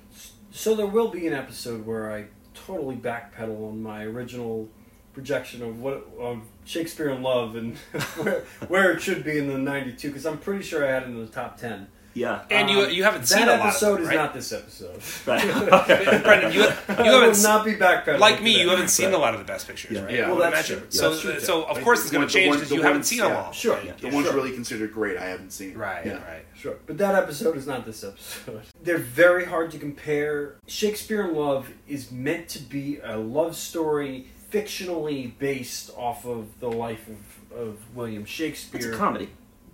[0.51, 4.69] So there will be an episode where I totally backpedal on my original
[5.13, 7.75] projection of what of Shakespeare in Love and
[8.21, 11.07] where, where it should be in the '92 because I'm pretty sure I had it
[11.07, 11.87] in the top ten.
[12.17, 13.67] Yeah, And you Um, you haven't seen a lot.
[13.67, 14.15] episode of is right?
[14.15, 14.99] not this episode.
[15.27, 15.43] right.
[16.23, 18.19] Brendan, you, you haven't s- not be backpedaling.
[18.19, 18.59] like me.
[18.61, 20.03] You haven't seen a lot of the best pictures, Yeah.
[20.05, 20.13] right?
[20.15, 20.27] Yeah.
[20.27, 20.79] Well, that's imagine.
[20.79, 20.87] true.
[20.91, 21.39] So, That's true.
[21.39, 23.51] so of course it's going to change because the you haven't seen yeah, them all.
[23.51, 23.75] sure.
[23.75, 24.35] Like, The Yeah, ones sure.
[24.35, 25.77] really considered great, I haven't seen.
[25.77, 26.13] Right, Yeah.
[26.27, 26.45] right.
[26.55, 28.61] Sure, but that episode is not this episode.
[28.83, 30.55] They're very hard to compare.
[30.65, 36.69] Shakespeare in Love is meant to be a love story fictionally based off of the
[36.71, 38.79] life of, of William Shakespeare.
[38.87, 39.29] it's a comedy.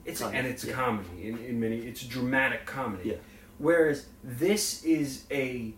[0.06, 0.74] It's Comedy, and it's a yeah.
[0.74, 1.78] comedy in, in many.
[1.78, 3.10] It's a dramatic comedy.
[3.10, 3.16] Yeah.
[3.58, 5.74] Whereas this is a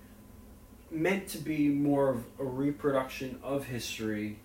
[0.90, 4.40] meant to be more of a reproduction of history,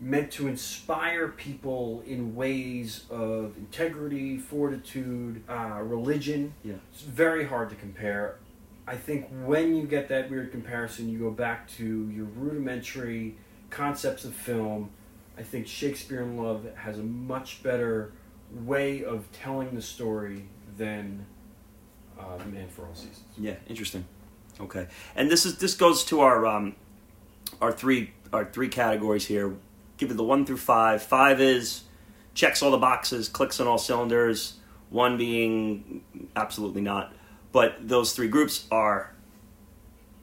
[0.00, 6.54] meant to inspire people in ways of integrity, fortitude, uh, religion.
[6.62, 6.74] Yeah.
[6.92, 8.36] It's very hard to compare.
[8.86, 13.36] I think when you get that weird comparison, you go back to your rudimentary
[13.70, 14.90] concepts of film.
[15.38, 18.12] I think Shakespeare in Love has a much better
[18.52, 20.44] way of telling the story
[20.76, 21.26] than
[22.18, 23.24] uh, Man for All Seasons.
[23.38, 24.04] Yeah, interesting.
[24.60, 26.76] Okay, and this is this goes to our um,
[27.60, 29.56] our three our three categories here.
[29.96, 31.02] Give it the one through five.
[31.02, 31.84] Five is
[32.34, 34.54] checks all the boxes, clicks on all cylinders.
[34.90, 36.02] One being
[36.34, 37.12] absolutely not.
[37.52, 39.12] But those three groups are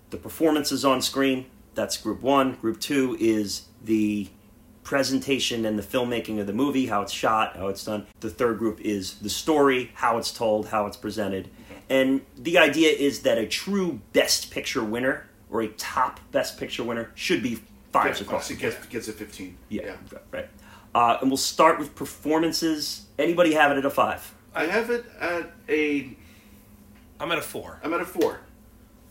[0.09, 1.45] the performances on screen.
[1.73, 2.55] That's group one.
[2.55, 4.29] Group two is the
[4.91, 8.07] presentation and the filmmaking of the movie, how it's shot, how it's done.
[8.21, 11.49] The third group is the story, how it's told, how it's presented.
[11.89, 16.85] And the idea is that a true Best Picture winner or a top Best Picture
[16.85, 17.59] winner should be
[17.91, 18.49] five Yeah, across.
[18.49, 19.57] it gets, gets a 15.
[19.67, 19.97] Yeah,
[20.31, 20.47] right.
[20.95, 23.07] Uh, and we'll start with performances.
[23.19, 24.33] Anybody have it at a five?
[24.55, 26.15] I have it at a.
[27.19, 27.79] I'm at a four.
[27.83, 28.39] I'm at a four.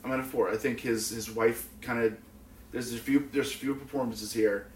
[0.03, 0.51] I'm at a four.
[0.51, 2.17] I think his his wife kind of.
[2.73, 3.29] There's a few.
[3.31, 4.69] There's a few performances here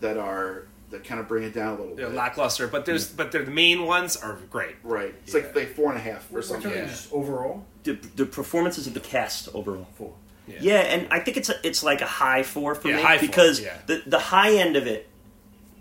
[0.00, 2.14] that are that kind of bring it down a little They're bit.
[2.14, 4.76] lackluster, but there's but they're, the main ones are great.
[4.84, 5.14] Right.
[5.24, 5.40] It's Yeah.
[5.42, 6.70] like like four and a half or something.
[6.70, 6.86] Yeah.
[6.86, 7.64] just overall.
[7.82, 9.86] The, the performances of the cast overall.
[9.94, 10.12] Four.
[10.60, 13.18] Yeah, and I think it's a, it's like a high four for Yeah, me high
[13.18, 13.78] four, because yeah.
[13.86, 15.08] the the high end of it,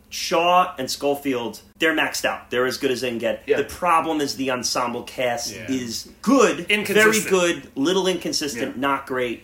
[0.09, 2.49] Shaw and Scofield, they're maxed out.
[2.49, 3.43] They're as good as they can get.
[3.45, 3.57] Yeah.
[3.57, 5.69] The problem is the ensemble cast Yeah.
[5.69, 8.81] is good, very good, little inconsistent, Yeah.
[8.81, 9.43] not great.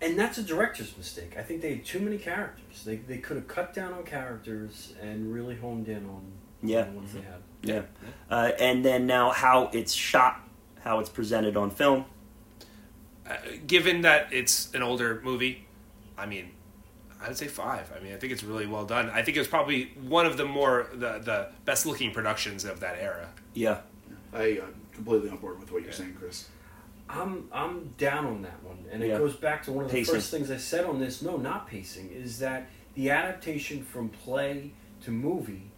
[0.00, 1.34] And that's a director's mistake.
[1.36, 2.84] I think they had too many characters.
[2.84, 6.22] They, they could have cut down on characters and really honed in on
[6.62, 6.82] Yeah.
[6.82, 7.42] on the ones they had.
[7.60, 7.82] Yeah,
[8.30, 10.40] uh, and then now how it's shot,
[10.82, 12.04] how it's presented on film.
[13.28, 13.34] Uh,
[13.66, 15.66] given that it's an older movie,
[16.16, 16.50] I mean,
[17.20, 17.90] I'd say five.
[17.94, 19.10] I mean, I think it's really well done.
[19.10, 22.78] I think it was probably one of the more the the best looking productions of
[22.78, 23.28] that era.
[23.54, 23.78] Yeah,
[24.32, 26.46] I am completely on board with what you're saying, Chris.
[27.08, 29.18] I'm I'm down on that one, and it Yeah.
[29.18, 30.14] goes back to one of the Pacing.
[30.14, 31.22] first things I said on this.
[31.22, 32.10] No, not pacing.
[32.10, 34.72] Is that the adaptation from play
[35.02, 35.70] to movie?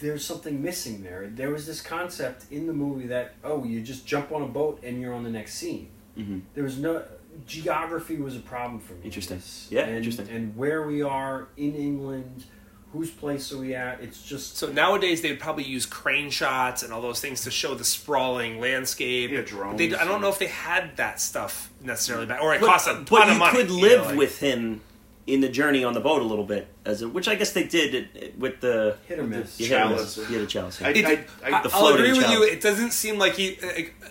[0.00, 1.26] There's something missing there.
[1.26, 4.80] There was this concept in the movie that oh, you just jump on a boat
[4.82, 5.88] and you're on the next scene.
[6.16, 6.42] Mhm.
[6.54, 7.04] There was no
[7.46, 9.00] geography was a problem for me.
[9.04, 9.40] Interesting.
[9.70, 10.28] Yeah, and, interesting.
[10.28, 12.44] And where we are in England,
[12.92, 14.00] whose place are we at?
[14.00, 17.74] It's just So nowadays they'd probably use crane shots and all those things to show
[17.74, 19.30] the sprawling landscape.
[19.30, 22.60] Yeah, drones They, I don't know if they had that stuff necessarily back, or it
[22.60, 23.56] but, cost a ton of money.
[23.58, 24.80] could you live know, like- with him
[25.26, 27.64] in the journey on the boat a little bit, as a, which I guess they
[27.64, 29.60] did it, it- with the Hit or with the- miss.
[29.60, 30.16] yeah, hit or Chalice.
[30.16, 30.30] miss.
[30.30, 30.82] Yeah, the chalice.
[30.82, 32.42] I, It- I, I, I, the I'll floating agree with you.
[32.44, 33.58] It doesn't seem like he,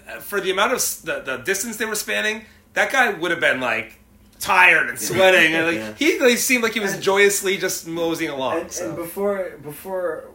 [0.07, 3.39] uh, for the amount of the, the distance they were spanning, that guy would have
[3.39, 3.97] been like
[4.39, 5.93] tired and sweating, and like Yeah.
[5.97, 8.61] he like, seemed like he was And- joyously just moseying along.
[8.61, 8.88] And, so.
[8.88, 10.26] and before before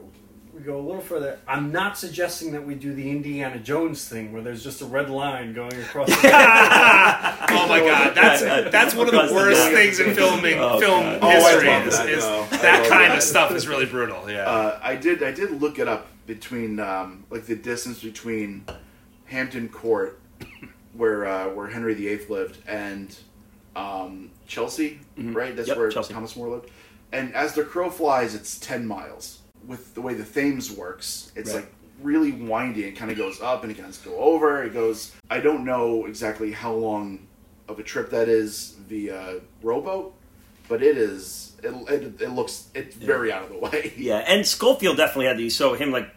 [0.55, 4.33] we go a little further, I'm not suggesting that we do the Indiana Jones thing
[4.33, 6.09] where there's just a red line going across.
[6.09, 10.15] the oh my god, that's Uh, that's one of the the worst dog- things in
[10.15, 11.19] filming Oh, film God.
[11.23, 11.69] Oh, history.
[11.69, 12.25] love is, that, is
[12.61, 13.17] that kind that.
[13.19, 14.31] of stuff is really brutal.
[14.31, 14.49] Yeah.
[14.49, 15.23] uh, I did.
[15.23, 18.65] I did look it up between um, like the distance between
[19.27, 20.21] Hampton Court,
[20.93, 23.17] where uh, where Henry VIII lived, and
[23.77, 25.01] um, Chelsea.
[25.17, 25.55] Right.
[25.57, 26.15] That's Yep, where Chelsea.
[26.15, 26.71] Thomas More lived.
[27.13, 29.41] And as the crow flies, it's ten miles.
[29.67, 31.61] With the way the Thames works, it's Right.
[31.61, 31.73] like
[32.03, 32.85] really windy.
[32.85, 34.65] It kind of goes up and it kind of go over.
[34.65, 35.13] It goes.
[35.31, 37.27] I don't know exactly how long
[37.69, 40.15] of a trip that is via rowboat,
[40.69, 41.53] but it is.
[41.63, 42.69] It, it, it looks.
[42.75, 43.93] It's very out of the way.
[43.97, 45.55] Yeah, and Scofield definitely had these.
[45.55, 46.09] So him like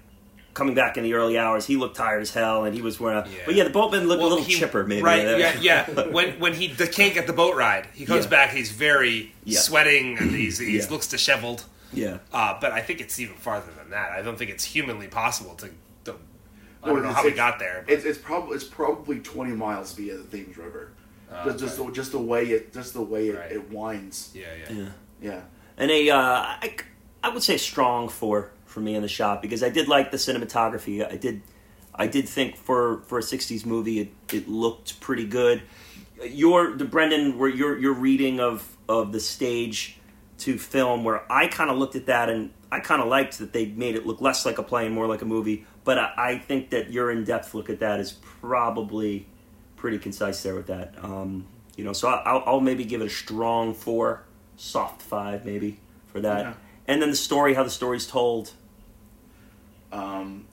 [0.55, 3.19] coming back in the early hours, he looked tired as hell, and he was wearing.
[3.19, 3.37] A, Yeah.
[3.45, 5.03] But yeah, the boatman looked a little he- chipper, maybe.
[5.03, 5.37] Right?
[5.37, 5.85] Yeah, yeah.
[6.17, 8.29] When when he d- can't get the boat ride, he comes Yeah.
[8.31, 8.49] back.
[8.51, 9.59] He's very Yeah.
[9.59, 10.85] sweating and he's he Yeah.
[10.89, 11.63] looks disheveled.
[11.93, 12.17] yeah.
[12.33, 14.11] Uh, but I think it's even farther than that.
[14.11, 15.67] I don't think it's humanly possible to.
[16.05, 16.13] to
[16.83, 17.83] I Well, don't know how we got there.
[17.85, 20.91] But, It's, it's probably it's probably twenty miles via the Thames River.
[21.31, 21.87] Oh, just, just, okay.
[21.89, 23.51] the, just the way it just the way it, Right.
[23.51, 24.29] it winds.
[24.33, 24.75] yeah, yeah.
[24.77, 24.89] Yeah.
[25.21, 25.41] Yeah.
[25.77, 26.19] And a, uh,
[26.65, 26.75] I,
[27.23, 30.17] I would say strong four for me in the shop because I did like the
[30.17, 31.09] cinematography.
[31.09, 31.41] I did,
[31.95, 35.63] I did think for for a '60s movie, it, it looked pretty good.
[36.23, 39.97] Your the Brendan, where your your reading of of the stage
[40.39, 43.53] to film, where I kind of looked at that and I kind of liked that
[43.53, 45.65] they made it look less like a play and more like a movie.
[45.85, 49.25] But I, I think that your in depth look at that is probably
[49.77, 50.95] pretty concise there with that.
[51.01, 51.47] Um,
[51.77, 54.23] you know, so I'll, I'll maybe give it a strong four,
[54.57, 56.39] soft five maybe for that.
[56.39, 56.53] Yeah.
[56.87, 58.51] And then the story, how the story's told,
[59.99, 60.45] Um,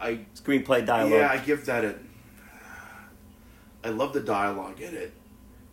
[0.00, 1.12] I screenplay, dialogue.
[1.12, 1.94] yeah I give that a
[3.84, 5.12] I love the dialogue in it,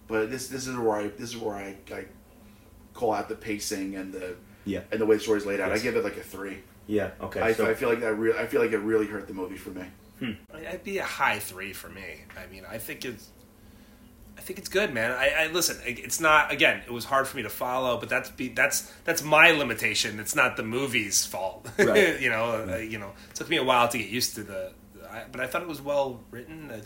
[0.07, 2.05] but this this is where I this is where I, I
[2.93, 4.81] call out the pacing and the Yeah.
[4.91, 5.69] and the way the story's laid out.
[5.71, 5.79] Yes.
[5.79, 6.59] I give it like a three.
[6.87, 7.11] Yeah.
[7.19, 7.41] Okay.
[7.41, 8.13] I, so I feel like that.
[8.13, 9.85] Re- I feel like it really hurt the movie for me.
[10.19, 10.31] Hmm.
[10.55, 12.21] It'd be a high three for me.
[12.41, 13.34] I mean, I think it's, I
[14.45, 15.11] think it's good, man.
[15.11, 15.77] I, I listen.
[15.85, 16.81] It's not again.
[16.85, 20.19] It was hard for me to follow, but that's be that's that's my limitation.
[20.19, 21.67] It's not the movie's fault.
[21.79, 22.19] Right.
[22.21, 22.67] you know.
[22.69, 23.11] Uh, you know.
[23.29, 24.71] It took me a while to get used to the,
[25.09, 26.71] I, but I thought it was well written.
[26.71, 26.79] Uh,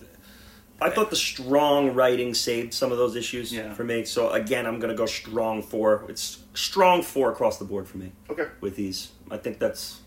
[0.82, 3.74] I thought the strong writing saved some of those issues Yeah.
[3.74, 4.06] for me.
[4.06, 6.06] So again, I'm going to go strong four.
[6.08, 8.48] It's strong four across the board for me Okay.
[8.62, 9.12] with these.
[9.30, 10.00] I think that's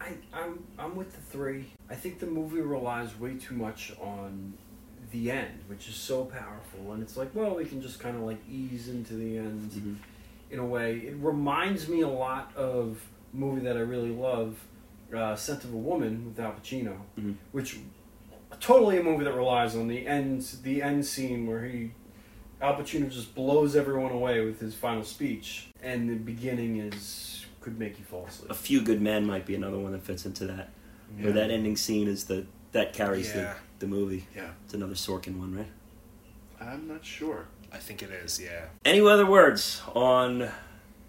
[0.00, 1.72] I, I'm I'm with the three.
[1.90, 4.54] I think the movie relies way too much on
[5.12, 8.22] the end, which is so powerful, and it's like, well, we can just kind of
[8.22, 9.94] like ease into the end Mm-hmm.
[10.50, 10.96] in a way.
[10.98, 13.00] It reminds me a lot of
[13.32, 14.58] a movie that I really love,
[15.14, 17.34] uh, *Scent of a Woman* with Al Pacino, Mhm.
[17.52, 17.78] which
[18.60, 21.90] totally a movie that relies on the end the end scene where he
[22.62, 27.78] Al Pacino just blows everyone away with his final speech, and the beginning is could
[27.78, 28.50] make you fall asleep.
[28.50, 30.70] a few good men might be another one that fits into that.
[31.20, 32.46] Where that ending scene is the
[32.76, 33.54] that carries Yeah.
[33.78, 34.26] the, the movie.
[34.34, 34.50] Yeah.
[34.64, 35.66] It's another Sorkin one, right?
[36.60, 37.46] I'm not sure.
[37.72, 38.40] I think it is.
[38.40, 38.66] Yeah.
[38.84, 40.48] Any other words on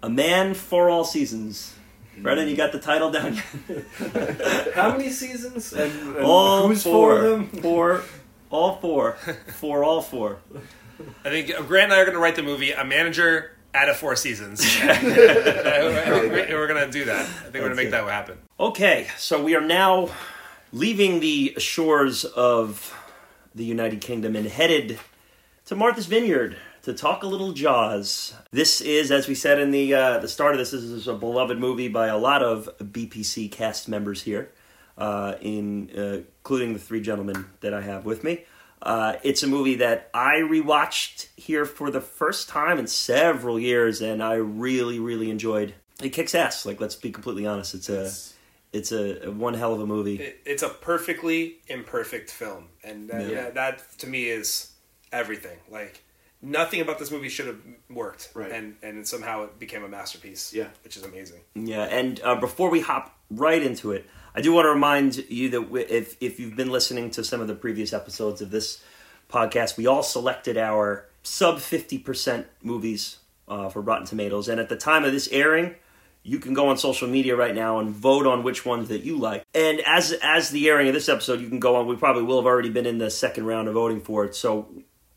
[0.02, 1.74] A Man for All Seasons?
[2.14, 2.22] Hmm.
[2.22, 3.34] Brennan, you got the title down?
[4.74, 5.72] How many seasons?
[5.72, 7.16] And, and all who's four.
[7.16, 7.46] for them?
[7.48, 8.02] For
[8.50, 9.12] all four.
[9.58, 10.38] For all four.
[11.24, 13.88] I think uh, Grant and I are going to write the movie A Manager out
[13.88, 14.60] of Four Seasons.
[14.82, 17.20] we're, we're going to do that.
[17.20, 18.38] I think we're going to make that happen.
[18.58, 20.08] Okay, so we are now
[20.72, 22.94] leaving the shores of
[23.54, 24.98] the United Kingdom and headed
[25.66, 28.34] to Martha's Vineyard to talk a little Jaws.
[28.50, 31.14] This is, as we said in the uh, the start of this, this is a
[31.14, 34.50] beloved movie by a lot of BPC cast members here,
[34.96, 38.44] uh, in uh, including the three gentlemen that I have with me.
[38.80, 44.00] Uh, it's a movie that I rewatched here for the first time in several years,
[44.00, 45.74] and I really, really enjoyed.
[46.00, 46.64] It kicks ass.
[46.64, 47.74] Like, let's be completely honest.
[47.74, 48.34] It's a it's
[48.92, 50.16] a, a one hell of a movie.
[50.16, 53.34] It, it's a perfectly imperfect film, and that, Yeah.
[53.42, 54.72] that, that to me is
[55.12, 55.58] everything.
[55.70, 56.02] Like
[56.42, 58.52] nothing about this movie should have worked, Right.
[58.52, 60.52] And and somehow it became a masterpiece.
[60.52, 60.68] Yeah.
[60.84, 61.40] which is amazing.
[61.54, 65.48] Yeah, and uh, before we hop right into it, I do want to remind you
[65.50, 68.82] that if if you've been listening to some of the previous episodes of this
[69.30, 73.18] podcast, we all selected our sub fifty percent movies
[73.48, 75.74] uh, for Rotten Tomatoes, and at the time of this airing.
[76.28, 79.16] You can go on social media right now and vote on which ones that you
[79.16, 79.46] like.
[79.54, 81.86] And as as the airing of this episode, you can go on.
[81.86, 84.34] We probably will have already been in the second round of voting for it.
[84.34, 84.68] So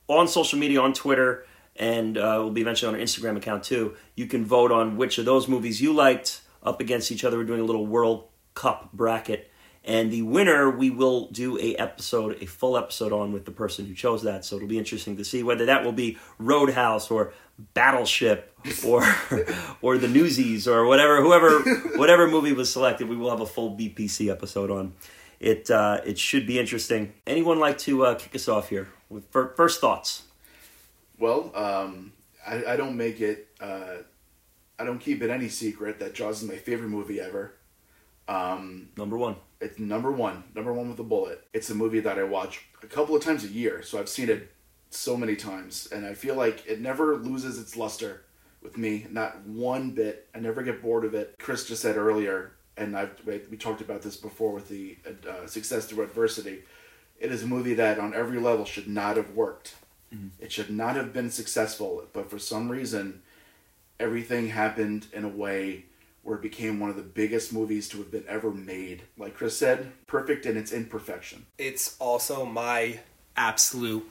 [0.08, 3.96] on social media, on Twitter, and uh, will be eventually on our Instagram account too.
[4.16, 7.38] You can vote on which of those movies you liked up against each other.
[7.38, 9.52] We're doing a little World Cup bracket,
[9.84, 13.86] and the winner we will do a episode, a full episode on with the person
[13.86, 14.46] who chose that.
[14.46, 17.34] So it'll be interesting to see whether that will be Roadhouse or
[17.74, 18.56] Battleship
[18.86, 19.04] or
[19.82, 21.60] or the Newsies or whatever whoever
[21.98, 23.08] whatever movie was selected.
[23.10, 24.94] We will have a full BPC episode on.
[25.40, 27.14] It uh, it should be interesting.
[27.26, 30.24] Anyone like to uh, kick us off here with fir- first thoughts?
[31.18, 32.14] Well, um,
[32.46, 33.48] I, I don't make it.
[33.60, 33.98] Uh,
[34.80, 37.54] I don't keep it any secret that Jaws is my favorite movie ever.
[38.28, 39.36] Um, Number one.
[39.60, 41.46] it's number one, number one with a bullet.
[41.54, 44.30] It's a movie that I watch a couple of times a year, so I've seen
[44.30, 44.52] it
[44.92, 48.24] so many times, and I feel like it never loses its luster
[48.62, 50.28] with me, not one bit.
[50.36, 51.36] I never get bored of it.
[51.40, 54.98] Chris just said earlier, and I've we talked about this before with the
[55.28, 56.64] uh, success through adversity.
[57.20, 59.76] It is a movie that on every level should not have worked.
[60.40, 63.22] It should not have been successful, but for some reason,
[63.98, 65.86] everything happened in a way
[66.24, 69.04] where it became one of the biggest movies to have been ever made.
[69.18, 71.46] Like Chris said, perfect in its imperfection.
[71.58, 73.00] It's also my
[73.38, 74.06] absolute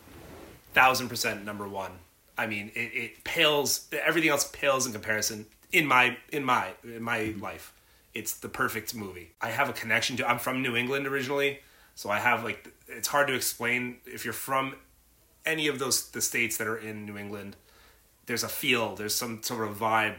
[0.73, 1.93] thousand percent number one.
[2.37, 3.89] I mean, it, it pales.
[3.93, 5.47] Everything else pales in comparison.
[5.73, 7.43] In my in my in my mm-hmm.
[7.43, 7.73] life,
[8.15, 9.33] it's the perfect movie.
[9.41, 10.29] I have a connection to.
[10.29, 11.61] I'm from New England originally,
[11.95, 12.73] so I have like.
[12.89, 14.75] It's hard to explain if you're from
[15.47, 17.57] any of those the states that are in New England.
[18.27, 18.97] There's a feel.
[18.97, 20.17] There's some sort of vibe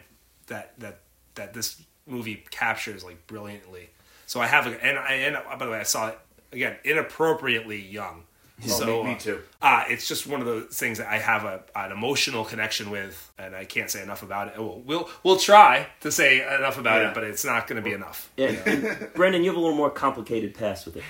[0.47, 0.99] that that
[1.35, 3.89] that this movie captures like brilliantly.
[4.25, 6.19] So I have a and I and by the way I saw it
[6.51, 8.23] again inappropriately young.
[8.69, 9.39] So me- me uh, too.
[9.61, 13.31] Uh, it's just one of those things that I have a, an emotional connection with,
[13.39, 14.57] and I can't say enough about it.
[14.57, 17.09] We'll we'll, we'll try to say enough about Yeah.
[17.09, 18.29] it, but it's not going to be enough.
[18.37, 21.03] Yeah, Brendan, you have a little more complicated past with it.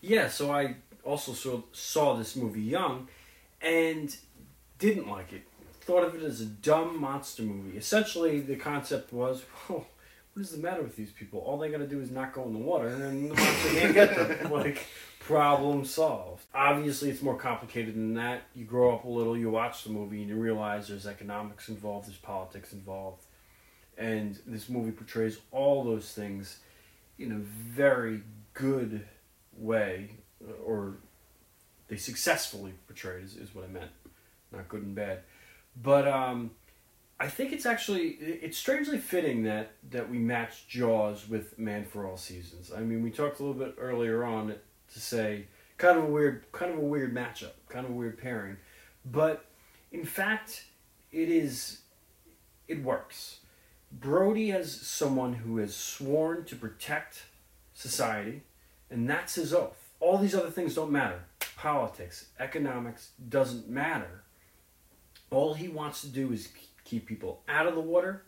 [0.00, 3.08] Yeah, so I also saw, saw this movie young
[3.62, 4.14] and
[4.78, 5.42] didn't like it.
[5.82, 7.76] Thought of it as a dumb monster movie.
[7.76, 9.86] Essentially, the concept was, well,
[10.32, 11.40] what is the matter with these people?
[11.40, 13.68] All they got to do is not go in the water, and then the monster
[13.80, 14.50] can't get them.
[14.50, 14.86] Like,
[15.26, 16.44] problem solved.
[16.54, 18.42] Obviously, it's more complicated than that.
[18.54, 22.08] You grow up a little, you watch the movie, and you realize there's economics involved,
[22.08, 23.24] there's politics involved,
[23.96, 26.58] and this movie portrays all those things
[27.18, 28.20] in a very
[28.52, 29.06] good
[29.56, 30.10] way,
[30.64, 30.96] or
[31.88, 33.90] they successfully portrayed is, is what I meant,
[34.52, 35.20] not good and bad.
[35.80, 36.50] But um,
[37.18, 42.06] I think it's actually it's strangely fitting that that we match Jaws with Man for
[42.06, 42.72] All Seasons.
[42.76, 44.54] I mean, we talked a little bit earlier on
[44.94, 45.46] to say
[45.76, 48.56] kind of a weird kind of a weird matchup, kind of a weird pairing,
[49.04, 49.44] but
[49.92, 50.64] in fact,
[51.12, 51.80] it is
[52.66, 53.40] it works.
[53.92, 57.26] Brody as someone who has sworn to protect
[57.74, 58.42] society,
[58.90, 59.92] and that's his oath.
[60.00, 61.20] All these other things don't matter.
[61.56, 64.24] Politics, economics doesn't matter.
[65.30, 66.48] All he wants to do is
[66.84, 68.24] keep people out of the water,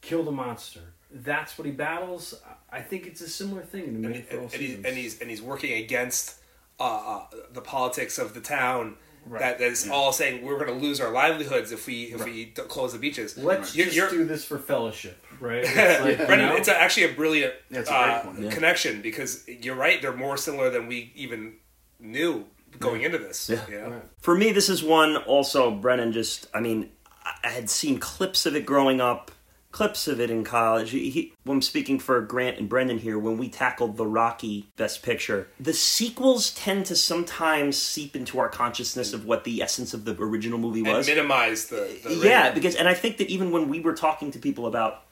[0.00, 0.92] kill the monster.
[1.10, 2.34] That's what he battles.
[2.70, 5.20] I think it's a similar thing in the and, for All and, he, and he's
[5.20, 6.36] and he's working against
[6.78, 8.96] uh, uh, the politics of the town.
[9.26, 9.40] Right.
[9.40, 12.92] That that's all saying we're going to lose our livelihoods if we if we close
[12.92, 13.36] the beaches.
[13.36, 15.64] Let's You're- just you're- do this for fellowship, right?
[15.66, 16.56] It's like, you Brendan, know?
[16.56, 18.32] it's actually a brilliant Yeah, a uh.
[18.38, 18.50] Yeah.
[18.50, 21.54] connection because you're right; they're more similar than we even
[22.00, 22.46] knew
[22.78, 23.50] going into this.
[23.50, 23.68] Yeah.
[23.68, 23.78] you?
[23.80, 24.02] Right.
[24.20, 26.90] For me, this is one also, Brennan just, I mean,
[27.24, 29.30] I- I had seen clips of it growing up,
[29.78, 30.90] clips of it in college.
[30.90, 34.66] He, he, when I'm speaking for Grant and Brendan here, when we tackled the Rocky
[34.76, 39.94] Best Picture, the sequels tend to sometimes seep into our consciousness of what the essence
[39.94, 41.06] of the original movie and was.
[41.06, 44.40] minimize the, the yeah, because, and I think that even when we were talking to
[44.40, 45.04] people about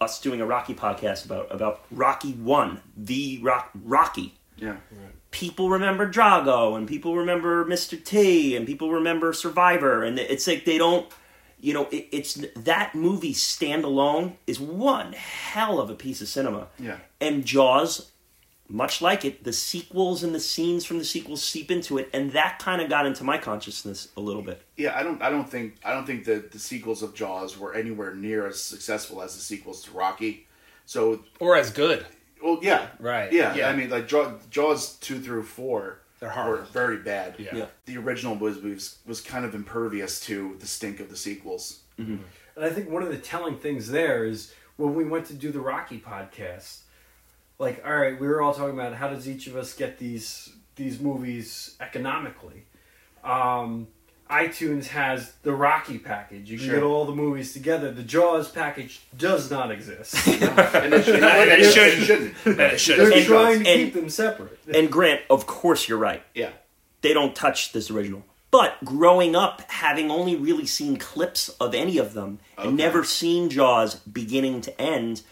[0.00, 4.78] us doing a Rocky podcast about, about Rocky 1, the Rock, Rocky, Yeah.
[5.30, 8.04] people remember Drago and people remember Mr.
[8.04, 11.06] T and people remember Survivor and it's like they don't
[11.60, 16.68] you know it, it's that movie standalone is one hell of a piece of cinema
[16.78, 16.98] Yeah.
[17.20, 18.10] and Jaws
[18.70, 22.32] much like it the sequels and the scenes from the sequels seep into it and
[22.32, 25.20] that kind of got into my consciousness a little bit Yeah, I don't.
[25.22, 25.76] I don't think.
[25.84, 29.40] I don't think that the sequels of Jaws were anywhere near as successful as the
[29.40, 30.46] sequels to Rocky.
[30.86, 32.06] So, or as good.
[32.42, 33.68] well, yeah, Right, Yeah, yeah.
[33.68, 37.36] I mean, like Jaws, Jaws two through four They're were very bad.
[37.38, 37.54] Yeah.
[37.54, 37.66] Yeah.
[37.86, 41.80] The original was, was was kind of impervious to the stink of the sequels.
[42.56, 45.50] And I think one of the telling things there is when we went to do
[45.50, 46.80] the Rocky podcast,
[47.58, 50.52] like, all right, we were all talking about how does each of us get these
[50.76, 52.64] these movies economically.
[53.24, 53.88] Um,
[54.30, 56.50] iTunes has the Rocky package.
[56.50, 56.74] You can Sure.
[56.76, 57.90] get all the movies together.
[57.90, 60.14] The Jaws package does not exist.
[60.28, 62.06] And it, should, it and it shouldn't.
[62.06, 62.56] shouldn't.
[62.58, 62.98] That it should.
[62.98, 64.58] They're And- trying to and- keep them separate.
[64.72, 66.50] and Grant of course you're right Yeah.
[67.00, 68.22] they don't touch this original.
[68.50, 72.68] But growing up, having only really seen clips of any of them Okay.
[72.68, 75.22] and never seen Jaws beginning to end,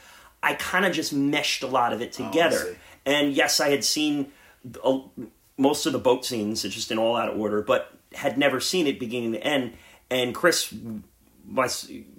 [0.43, 2.59] I kind of just meshed a lot of it Oh, together.
[2.59, 2.77] see.
[3.07, 4.33] and yes, I had seen
[5.59, 8.61] most of the boat scenes, it's just in all out of order, but had never
[8.61, 9.75] seen it beginning to end.
[10.11, 10.73] And Chris,
[11.49, 11.69] my,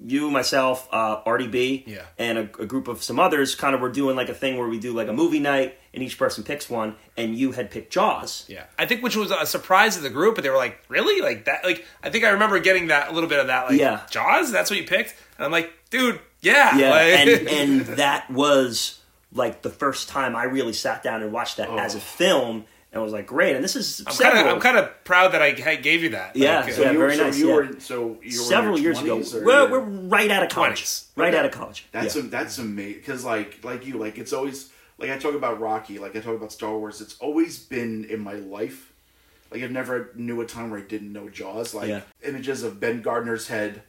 [0.06, 2.04] you, myself, uh, Artie B, Yeah.
[2.18, 4.68] and a, a group of some others kind of were doing like a thing where
[4.68, 7.92] we do like a movie night and each person picks one, and you had picked
[7.92, 8.46] Jaws.
[8.48, 11.22] Yeah, I think which was a surprise to the group, but they were like, "Really?
[11.22, 11.64] Like that?
[11.66, 13.70] Like I think I remember getting that a little bit of that.
[13.70, 14.02] Like, Yeah.
[14.10, 14.52] Jaws.
[14.52, 19.00] That's what you picked." And I'm like, "Dude, yeah, Yeah, like- and and that was
[19.34, 22.66] like the first time I really sat down and watched that as a film,
[22.98, 23.56] and was like, great.
[23.56, 26.04] And this is I'm kind of several, I'm kind of proud that I I gave
[26.04, 26.36] you that.
[26.36, 27.56] Yeah, Like, so uh, you very so nice, You yeah.
[27.56, 29.18] were, so you were in several your years ago.
[29.20, 30.84] 20s or We're, we're right out of college.
[30.84, 31.06] 20s.
[31.16, 31.38] Right Okay.
[31.40, 31.86] out of college.
[31.92, 32.24] That's yeah.
[32.24, 36.00] a, that's amazing because like like you like it's always like I talk about Rocky
[36.00, 37.02] like I talk about Star Wars.
[37.02, 38.92] It's always been in my life.
[39.52, 41.74] Like I've never knew a time where I didn't know Jaws.
[41.74, 42.02] Like Yeah.
[42.24, 43.84] images of Ben Gardner's head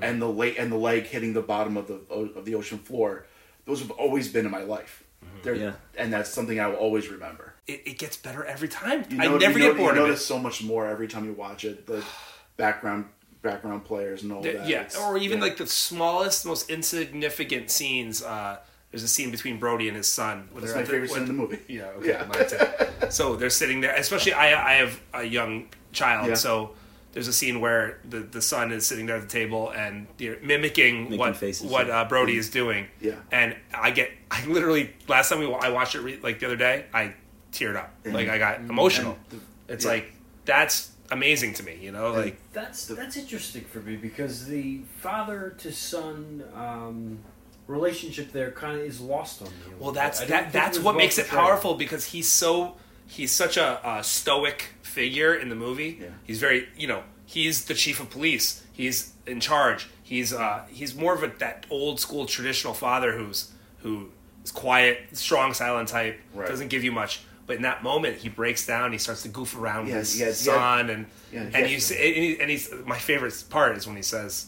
[0.00, 3.26] and the leg and the leg hitting the bottom of the of the ocean floor.
[3.64, 5.02] Those have always been in my life.
[5.42, 5.72] They're, Yeah.
[5.96, 7.51] and that's something I will always remember.
[7.66, 9.04] It, it gets better every time.
[9.08, 10.24] You I never you know- get bored You of notice it.
[10.26, 11.86] so much more every time you watch it.
[11.86, 12.02] The
[12.56, 13.06] background
[13.42, 14.66] background players and all that.
[14.68, 15.44] Yeah, It's- or even yeah.
[15.44, 18.22] like the smallest, most insignificant scenes.
[18.22, 18.58] Uh,
[18.92, 20.48] there's a scene between Brody and his son.
[20.52, 21.58] when That's my at the- favorite scene in the movie.
[21.68, 22.26] Yeah, okay, Yeah.
[22.26, 23.10] mine.
[23.10, 26.34] So they're sitting there, especially I, I have a young child, Yeah.
[26.34, 26.74] so
[27.12, 30.38] there's a scene where the, the son is sitting there at the table and you're
[30.40, 32.86] mimicking Making what faces, what uh, Brody is doing.
[33.00, 33.16] Yeah.
[33.32, 36.56] and I get I literally last time we I watched it re- like the other
[36.56, 37.12] day I
[37.52, 39.16] teared up like I got emotional.
[39.30, 39.38] The-
[39.68, 39.92] it's yeah.
[39.92, 40.12] like
[40.44, 45.54] that's amazing to me, you know, like That's that's interesting for me because the father
[45.58, 47.18] to son um,
[47.66, 49.74] relationship there kind of is lost on me.
[49.78, 50.52] Well, that's that.
[50.52, 52.76] That's what makes it powerful because he's so
[53.06, 55.98] he's such a, a stoic figure in the movie.
[56.00, 56.08] Yeah.
[56.24, 58.64] He's very you know he's the chief of police.
[58.72, 59.88] He's in charge.
[60.02, 64.10] He's uh he's more of a that old school traditional father who's who
[64.44, 66.48] is quiet, strong, silent type, Right.
[66.48, 67.22] doesn't give you much.
[67.52, 68.92] But in that moment, he breaks down.
[68.92, 70.32] He starts to goof around Yeah, with his yeah, yeah.
[70.32, 71.66] son, and Yeah, and yeah.
[71.66, 74.46] you say, and, he, and he's my favorite part is when he says,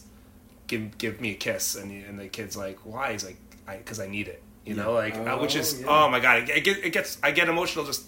[0.65, 3.37] "Give give me a kiss," and he, and the kid's like, "Why?" He's like,
[3.67, 6.49] "I because I need it." You know, like uh, which is Oh, oh, my god,
[6.49, 8.05] it, it gets I get emotional just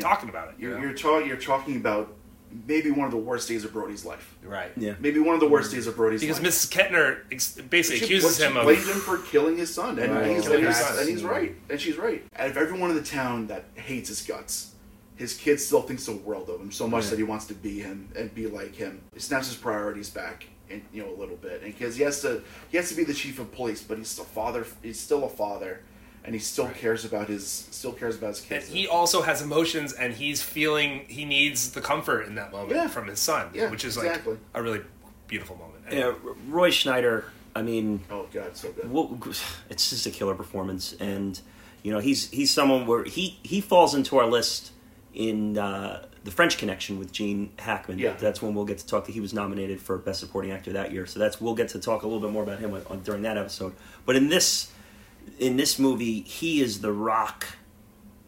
[0.00, 0.54] talking about it.
[0.58, 1.18] You You're know?
[1.18, 2.12] you're, you're talking about
[2.66, 4.34] maybe one of the worst days of Brody's life.
[4.44, 4.70] right.
[4.76, 4.94] Yeah.
[5.00, 6.48] Maybe one of the worst days of Brody's Because life.
[6.52, 6.70] Mrs.
[6.72, 10.14] Kintner ex- basically She- accuses she him of blamed him for killing his son, and,
[10.14, 10.30] Right.
[10.30, 12.24] he's, Killing and, he's, and he's right, and she's right.
[12.36, 14.72] Out of everyone in the town that hates his guts,
[15.16, 17.10] his kid still thinks the world of him so much Yeah.
[17.10, 19.00] that he wants to be him and be like him.
[19.14, 22.20] He snaps his priorities back, and you know a little bit, and because he has
[22.22, 24.66] to, he has to be the chief of police, but he's still father.
[24.82, 25.80] He's still a father,
[26.24, 28.68] and he still cares about his, still cares about his And kids.
[28.68, 32.88] he also has emotions, and he's feeling he needs the comfort in that moment Yeah.
[32.88, 34.32] from his son, Yeah, which is exactly.
[34.34, 34.80] like a really
[35.28, 35.84] beautiful moment.
[35.88, 36.12] And Yeah,
[36.48, 37.24] Roy Scheider.
[37.54, 38.90] I mean, oh god, so good.
[38.90, 39.18] well,
[39.68, 41.38] it's just a killer performance, and
[41.82, 44.70] you know he's he's someone where he he falls into our list
[45.12, 47.98] in uh, the French Connection with Gene Hackman.
[47.98, 48.14] Yeah.
[48.14, 49.04] that's when we'll get to talk.
[49.04, 51.78] That he was nominated for Best Supporting Actor that year, so that's we'll get to
[51.78, 53.74] talk a little bit more about him on, on, during that episode.
[54.06, 54.70] But in this
[55.38, 57.46] in this movie, he is the rock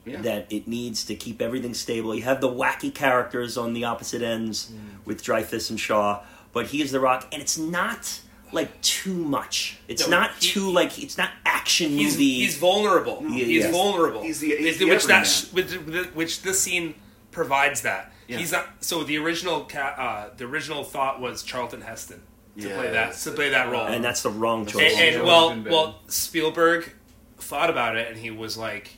[0.05, 0.21] Yeah.
[0.23, 2.15] that it needs to keep everything stable.
[2.15, 5.07] You have the wacky characters on the opposite ends Mm.
[5.07, 6.23] with Dreyfuss and Shaw,
[6.53, 8.21] but he is the rock, and it's not
[8.53, 9.79] like too much.
[9.89, 12.35] It's No, not he- too like it's not action he's, movie.
[12.41, 13.19] he's vulnerable.
[13.23, 13.71] Yeah, he's yeah.
[13.71, 14.23] vulnerable.
[14.23, 16.95] He's the- he's Which- the which that which, which this scene
[17.33, 18.13] provides that.
[18.29, 18.39] Yeah.
[18.39, 18.67] He's not.
[18.81, 22.23] So the original ca- uh, the original thought was Charlton Heston
[22.61, 23.87] to play that to play that role.
[23.87, 24.95] and that's the wrong choice.
[24.97, 26.93] and Yeah, well, well, Spielberg
[27.39, 28.97] thought about it, and he was like,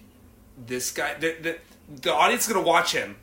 [0.67, 1.59] "This guy, the the,
[2.03, 3.17] the audience is gonna watch him,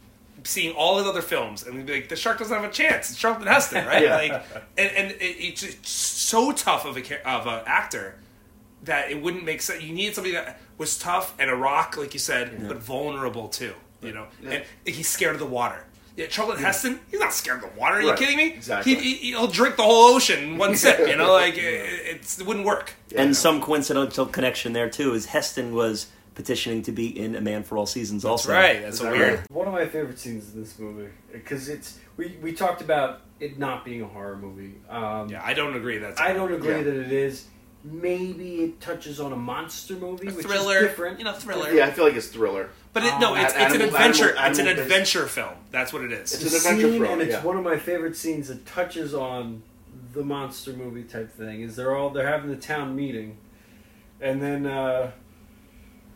[0.44, 3.12] seeing all his other films, and be like, the shark doesn't have a chance.
[3.12, 4.04] It's Charlton Heston, right?
[4.04, 4.16] Yeah.
[4.16, 4.32] Like,
[4.78, 8.16] and, and it, it's just so tough of a of an actor
[8.84, 9.82] that it wouldn't make sense.
[9.84, 13.74] You needed somebody that was tough and a rock, like you said, but vulnerable too.
[14.02, 14.52] You know, Yeah.
[14.52, 14.64] and
[14.96, 15.86] he's scared of the water.
[16.16, 17.96] Yeah, Charlton Heston, he's not scared of the water.
[17.96, 18.20] Are you Right.
[18.20, 18.54] kidding me?
[18.54, 18.94] Exactly.
[18.96, 21.00] He, he, he'll drink the whole ocean in one sip.
[21.08, 22.94] You know, like it, it's, it wouldn't work.
[23.16, 27.64] and some coincidental connection there too is Heston was petitioning to be in A Man
[27.64, 28.26] for All Seasons.
[28.26, 28.82] also, Right.
[28.82, 29.40] That's Is so that weird.
[29.40, 29.52] right?
[29.52, 33.58] One of my favorite scenes in this movie because it's we, we talked about it
[33.58, 34.76] not being a horror movie.
[34.90, 35.98] Um, Yeah, I don't agree.
[35.98, 36.84] That's I don't agree Yeah.
[36.84, 37.46] that it is.
[37.84, 41.20] Maybe it touches on a monster movie, A which thriller, is different.
[41.20, 41.72] you know, thriller.
[41.74, 42.70] Yeah, I feel like it's thriller.
[42.94, 44.24] But it, no, Um, it's, it's animal- an adventure.
[44.30, 45.54] animal- it's an animal-based- adventure film.
[45.72, 46.34] That's what it is.
[46.34, 47.44] It's the an adventure scene, film, and it's yeah.
[47.44, 49.64] one of my favorite scenes that touches on
[50.14, 51.62] the monster movie type thing.
[51.62, 53.38] Is they're all they're having the town meeting,
[54.22, 55.10] and then uh,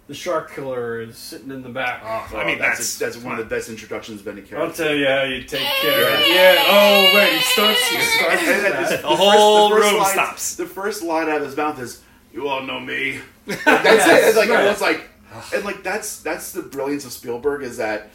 [0.08, 2.02] the shark killer is sitting in the back.
[2.06, 4.84] Oh, I mean, that's that's that's one of the best introductions of any I'll character.
[4.86, 6.14] tell you how you take care.
[6.14, 6.28] of it.
[6.30, 6.64] Yeah.
[6.68, 7.88] Oh wait, he starts.
[7.90, 8.90] He starts And- with that.
[8.92, 10.56] this- The whole room line, stops.
[10.56, 12.02] The first line out of his mouth is,
[12.34, 14.28] "You all know me." Like, that's it.
[14.28, 14.66] It's like right.
[14.66, 15.10] it's like,
[15.54, 18.10] and like that's that's the brilliance of Spielberg is that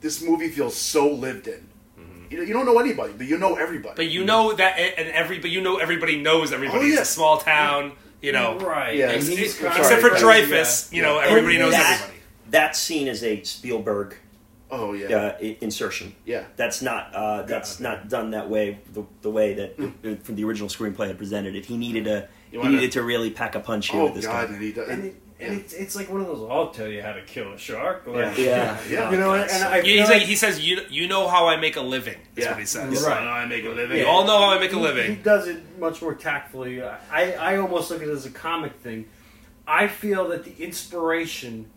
[0.00, 1.66] this movie feels so lived in.
[2.30, 3.94] You know, you don't know anybody, but you know everybody.
[3.96, 6.78] But you know that, and every, but you know everybody knows everybody.
[6.78, 7.00] Oh, yeah.
[7.00, 7.92] It's a small town.
[8.22, 8.94] You know, right?
[8.94, 11.26] Yeah, and Ex- he's ex- kind of- except for Sorry, Dreyfuss, you know, Yeah.
[11.26, 12.18] everybody And knows that- everybody.
[12.50, 14.16] That scene is a Spielberg
[14.70, 16.14] oh yeah, uh, insertion.
[16.24, 16.44] yeah.
[16.56, 18.78] That's not uh, that's not done that way.
[18.92, 22.28] The, the way that uh, from the original screenplay had presented it, he needed a
[22.50, 24.54] he wanna- needed to really pack a punch here Oh with this god, guy.
[24.54, 24.88] and he does.
[24.88, 26.48] And, it, and it's, it's like one of those.
[26.50, 28.06] I'll tell you how to kill a shark.
[28.06, 29.10] Like, Yeah, Yeah.
[29.10, 31.56] You know, and I You- he's like, like, he says, "You you know how I
[31.56, 32.52] make a living." That's Yeah.
[32.52, 33.02] what he says.
[33.06, 33.20] Right.
[33.20, 33.98] I make a living.
[33.98, 35.16] We all know how I make a he- living.
[35.16, 36.82] He does it much more tactfully.
[36.82, 39.06] I, I almost look at it as a comic thing.
[39.66, 41.70] I feel that the inspiration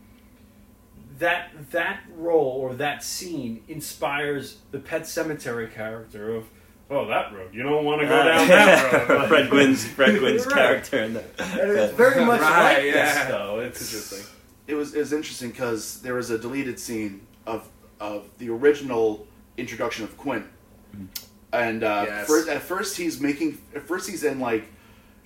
[1.19, 6.45] that that role or that scene inspires the Pet Sematary character of
[6.94, 9.28] oh that road you don't want to go down that road.
[9.28, 10.56] Fred Gwynne's Fred Gwynne's Right.
[10.56, 13.14] character in the And it's very much Right, like yeah.
[13.14, 13.60] this though.
[13.60, 14.28] It's interesting.
[14.68, 17.68] It was it was interesting because there was a deleted scene of
[17.99, 20.45] of the original introduction of Quint,
[21.52, 22.28] and uh, Yes.
[22.28, 24.65] first at first he's making at first he's in like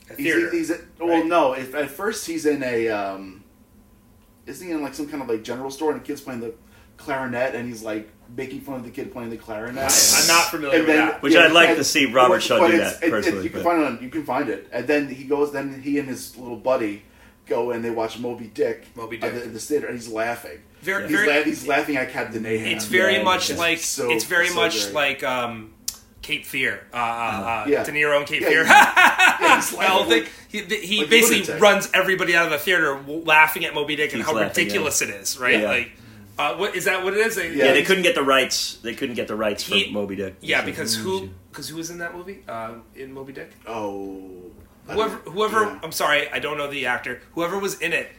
[0.09, 0.51] A he's, theater.
[0.51, 1.25] he's at, well right?
[1.25, 3.43] no if, at first he's in a um,
[4.45, 6.53] isn't he in like some kind of like general store and the kid's playing the
[6.97, 9.83] clarinet and he's like making fun of the kid playing the clarinet.
[9.83, 11.21] I'm not familiar And with then- that.
[11.21, 13.49] Which I'd like to see Robert Shaw but do it's- that, it- it- personally, you
[13.49, 13.85] can but- find it.
[13.85, 15.51] On, you can find it, and then he goes.
[15.51, 17.03] Then he and his little buddy
[17.47, 18.85] go and they watch Moby Dick.
[18.95, 19.33] Moby at Dick.
[19.33, 20.59] the, at the theater, and he's laughing.
[20.81, 22.75] Very- he's, very- la- he's laughing at Captain Ahab.
[22.75, 24.93] It's very Yeah, much it's like so- it's very so much great.
[24.93, 25.73] like um,
[26.21, 26.81] Cape Fear.
[26.93, 27.83] Uh, uh, uh, Yeah.
[27.83, 28.63] De Niro and Cape Yeah, Fear.
[28.65, 30.23] yeah, he's The whole laughing.
[30.25, 30.31] thing.
[30.49, 34.13] He, he Like basically runs everybody out of the theater w- laughing at Moby Dick
[34.13, 35.59] and how laughing, ridiculous it is, right?
[35.61, 35.67] Yeah.
[35.69, 35.91] Like,
[36.37, 37.03] uh, what is that?
[37.03, 37.35] What it is?
[37.35, 37.73] They- yeah, Yeah.
[37.73, 38.77] they couldn't get the rights.
[38.83, 40.35] They couldn't get the rights for He- Moby Dick.
[40.41, 41.29] Yeah, because who?
[41.51, 42.43] Because who was in that movie?
[42.47, 43.51] Uh, in Moby Dick?
[43.65, 44.51] Oh,
[44.87, 45.79] whoever whoever Yeah.
[45.83, 47.21] I'm sorry, I don't know the actor.
[47.33, 48.09] Whoever was in it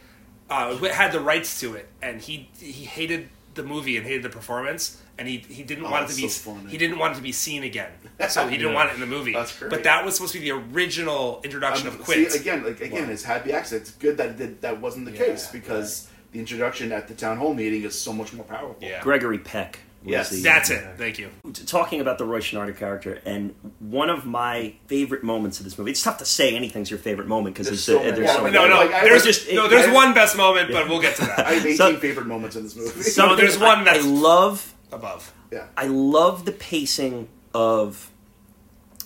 [0.49, 4.29] uh, had the rights to it, and he he hated the movie and hated the
[4.29, 7.17] performance, and he he didn't Oh, want it to be so he didn't want it
[7.17, 7.91] to be seen again,
[8.29, 9.33] so he didn't want it in the movie.
[9.33, 9.71] That's great.
[9.71, 12.31] But that was supposed to be the original introduction Um, of Quint.
[12.31, 13.83] See, again, like again, it's happy accident.
[13.87, 17.13] It's good that it did, that wasn't the case Yeah, because the introduction at the
[17.13, 18.77] town hall meeting is so much more powerful.
[18.81, 19.79] yeah, Gregory Peck.
[20.03, 20.29] was Yes.
[20.29, 20.81] the- that's it.
[20.97, 21.29] Thank you.
[21.65, 25.91] talking about the Roy Scheider character, and one of my favorite moments of this movie.
[25.91, 28.15] It's tough to say anything's your favorite moment because There's there's, so uh, many.
[28.15, 28.69] there's Yeah, so but many.
[28.69, 29.67] No, no, Like, I there's was just just- no.
[29.67, 31.39] There's I- one best moment, but we'll get to that.
[31.45, 33.01] I have 18 So- favorite moments in this movie.
[33.01, 34.73] Something there's one I- that's- I love.
[34.93, 35.33] Above.
[35.51, 35.65] yeah.
[35.77, 38.09] I love the pacing of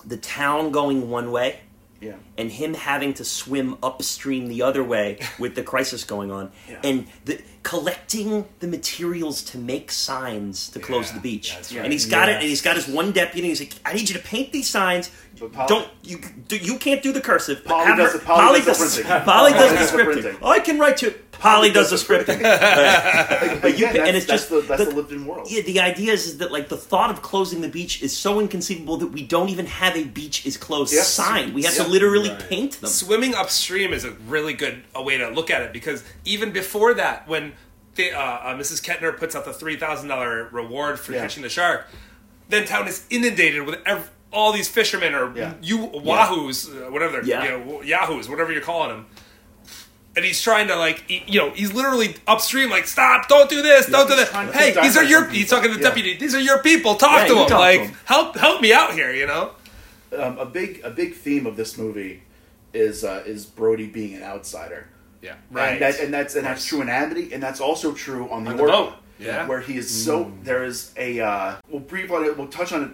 [0.05, 1.61] the town going one way
[2.03, 2.15] Yeah.
[2.37, 6.51] and him having to swim upstream the other way with the crisis going on.
[6.69, 6.79] Yeah.
[6.83, 11.55] and the, collecting the materials to make signs to close Yeah, the beach.
[11.55, 13.93] That's and he's got it and he's got his one deputy and he's like i
[13.93, 15.09] need you to paint these signs.
[15.67, 17.63] Don't you do, you can't do the cursive.
[17.65, 19.23] Polly does her- it- Polly does the does.
[19.23, 19.97] Polly does Polly the does the
[20.31, 20.43] scripting.
[20.45, 21.11] i can write to
[21.43, 22.41] Polly does the scripting
[23.61, 25.47] But you- again, and it's that's just the, that's the- the lived in world.
[25.51, 28.39] yeah, the idea is, is that like the thought of closing the beach is so
[28.39, 31.09] inconceivable that we don't even have a beach is closed Yes.
[31.09, 31.53] sign.
[31.53, 31.83] We have Yeah.
[31.83, 32.39] to literally Right.
[32.49, 32.89] paint them.
[32.89, 36.93] Swimming upstream is a really good a way to look at it because even before
[36.93, 37.51] that, when
[37.95, 38.81] the, uh, uh, Mrs.
[38.81, 41.21] Kintner puts out the three thousand dollar reward for Yeah.
[41.23, 41.87] catching the shark,
[42.47, 45.53] then town is inundated with ev- all these fishermen or Yeah.
[45.61, 47.43] you wahoos, uh, whatever they're Yeah.
[47.43, 49.05] you know, yahoos, whatever you're calling them.
[50.15, 53.61] And he's trying to like, he- you know, he's literally upstream, like, stop, don't do
[53.63, 54.53] this, don't do he's that.
[54.53, 55.21] Hey, these are your.
[55.21, 55.35] something.
[55.35, 55.89] He's talking to the Yeah.
[55.89, 56.17] deputy.
[56.17, 56.95] These are your people.
[56.95, 57.47] Talk Yeah, to them.
[57.47, 57.97] talk like, them.
[58.05, 59.11] help, help me out here.
[59.11, 59.51] You know.
[60.15, 62.21] Um, a big a big theme of this movie
[62.73, 64.87] is uh, is Brody being an outsider.
[65.23, 65.33] Yeah.
[65.55, 68.51] And, that, and that's and that's true in Amity, and that's also true on the,
[68.51, 68.93] On the boat.
[69.17, 69.47] Yeah.
[69.47, 70.31] where he is so.
[70.43, 71.19] There is a.
[71.21, 72.37] Uh, we'll brief on it.
[72.37, 72.89] We'll touch on it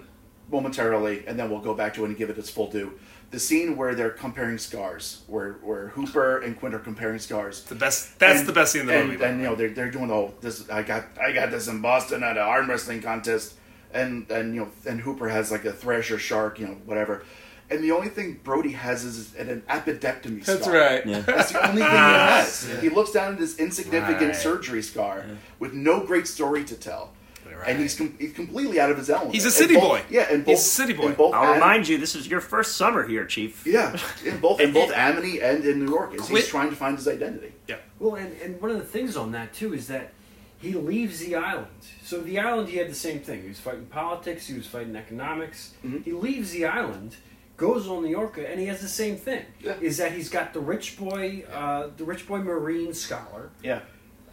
[0.50, 2.94] momentarily, and then we'll go back to it and give it its full due.
[3.32, 7.62] The scene where they're comparing scars, where where Hooper and Quint are comparing scars.
[7.64, 8.18] The best.
[8.18, 9.24] That's And- the best scene in the and, movie.
[9.24, 10.68] And you know they're they're doing the whole this.
[10.70, 13.54] I got I got this in Boston at an arm wrestling contest,
[13.94, 17.24] and and you know and Hooper has like a Thresher shark, you know whatever,
[17.70, 20.44] and the only thing Brody has is an, an appendectomy.
[20.44, 21.06] That's right.
[21.06, 21.20] Yeah.
[21.20, 22.68] That's the only thing he has.
[22.82, 24.36] He looks down at this insignificant Right.
[24.36, 25.24] surgery scar
[25.60, 27.14] with no great story to tell.
[27.60, 27.70] Right.
[27.70, 29.34] And he's, com- he's completely out of his element.
[29.34, 30.02] He's a city both- boy.
[30.10, 31.12] Yeah, and both, He's a city boy.
[31.14, 33.66] both I'll Am- remind you, this is your first summer here, Chief.
[33.68, 36.70] Yeah, in both in And- both Amity and in New York, is Quit- he's trying
[36.70, 37.52] to find his identity.
[37.68, 37.78] Yeah.
[38.00, 40.14] Well, and, and one of the things on that too is that
[40.58, 41.68] he leaves the island.
[42.04, 43.42] So the island, he had the same thing.
[43.44, 44.48] He was fighting politics.
[44.48, 45.74] He was fighting economics.
[45.86, 46.04] Mhm.
[46.04, 47.16] He leaves the island,
[47.58, 49.46] goes on the Orca, and he has the same thing.
[49.62, 49.76] Yeah.
[49.82, 53.82] Is that he's got the rich boy, uh, the rich boy marine scholar, Yeah.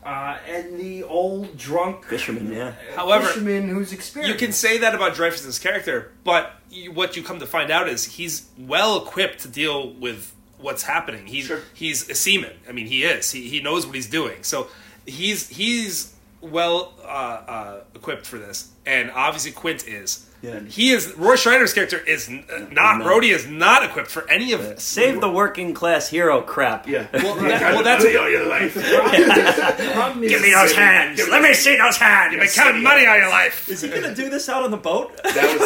[0.06, 2.74] Uh, and the old drunk Fisherman, yeah.
[2.94, 4.40] However, fisherman who's experienced.
[4.40, 7.88] You can say that about Dreyfuss's character, but you, what you come to find out
[7.88, 11.26] is he's well equipped to deal with what's happening.
[11.26, 11.60] He's Sure.
[11.74, 12.52] he's a seaman.
[12.68, 13.32] I mean, he is.
[13.32, 14.44] He, he knows what he's doing.
[14.44, 14.68] So
[15.06, 16.14] he's he's
[16.50, 20.24] well uh, uh, equipped for this, and obviously Quint is.
[20.42, 20.60] Yeah.
[20.60, 21.14] He is.
[21.16, 22.98] Roy Scheider's character is n- not.
[22.98, 23.04] No.
[23.04, 24.82] Brody is not equipped for any of this.
[24.82, 26.86] Save the working class hero crap.
[26.86, 27.06] Yeah.
[27.12, 28.74] Well, that- well, that's all your life.
[28.74, 31.26] the problem is, Give me those hands.
[31.28, 32.32] Let me see those hands.
[32.32, 33.68] You've been counting money all your life.
[33.68, 35.16] Is he gonna do this out on the boat?
[35.24, 35.58] That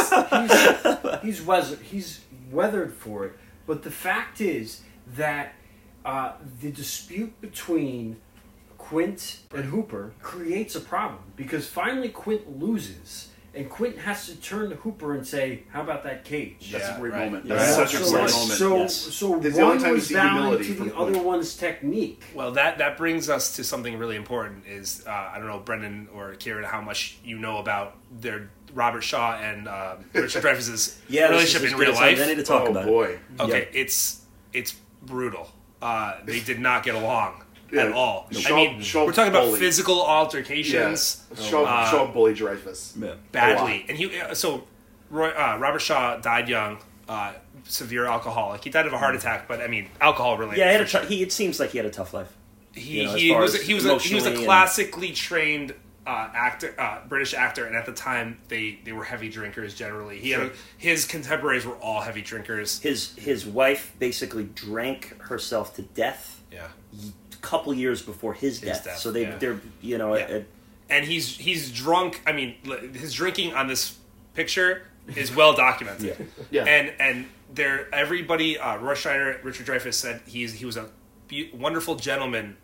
[1.02, 2.20] was he's weathered, he's
[2.50, 3.32] weathered for it.
[3.66, 4.80] But the fact is
[5.16, 5.52] that
[6.04, 8.16] uh, the dispute between
[8.90, 14.68] Quint and Hooper creates a problem because finally Quint loses, and Quint has to turn
[14.70, 17.24] to Hooper and say, "How about that cage?" that's Yeah, a great right.
[17.26, 17.44] moment.
[17.46, 17.54] Yeah.
[17.54, 18.30] That's such a great moment.
[18.32, 18.96] So, yes.
[18.96, 20.20] so That's the only one time was see to
[20.74, 21.24] the from other Quint.
[21.24, 22.24] one's technique.
[22.34, 24.66] Well, that that brings us to something really important.
[24.66, 29.02] Is uh, I don't know, Brendan or Kieran, how much you know about their Robert
[29.02, 32.20] Shaw and uh, Richard Dreyfuss's Yeah, relationship in real life.
[32.20, 32.88] I need to talk oh about it.
[32.88, 33.18] boy.
[33.38, 34.22] Okay, it's
[34.52, 35.48] it's brutal.
[35.80, 37.84] Uh, they did not get along Yeah.
[37.86, 38.26] at all.
[38.32, 39.60] Shaw- I mean, Shaw we're talking about bullied.
[39.60, 40.02] physical Yeah.
[40.02, 42.92] altercations Shaw, Uh, Shaw bully Dreyfuss.
[43.00, 43.14] Yeah.
[43.32, 44.64] badly, and he uh, so
[45.10, 46.78] Roy, uh, Robert Shaw died young,
[47.08, 47.32] uh,
[47.64, 48.62] severe alcoholic.
[48.64, 50.58] He died of a heart attack, but I mean, alcohol related.
[50.60, 51.00] Yeah, he had a for sure.
[51.02, 51.22] t- he.
[51.22, 52.28] It seems like he had a tough life.
[52.74, 55.74] he you know, he was he was a, he was a emotionally and- classically trained
[56.06, 60.18] uh, actor, uh, British actor, and at the time they they were heavy drinkers generally.
[60.18, 62.80] He had his contemporaries were all heavy drinkers.
[62.80, 68.84] His his wife basically drank herself to death Yeah, a couple years before his, death.
[68.84, 69.36] death, So they yeah.
[69.38, 70.26] they're you know Yeah.
[70.26, 70.48] it-
[70.88, 72.20] and he's he's drunk.
[72.26, 72.56] I mean,
[72.94, 73.96] his drinking on this
[74.34, 74.82] picture
[75.16, 76.16] is well documented.
[76.18, 76.26] Yeah.
[76.50, 76.64] Yeah.
[76.64, 80.88] and and there everybody uh, Roy Scheider, Richard Dreyfuss said he's he was a
[81.28, 82.56] be- wonderful gentleman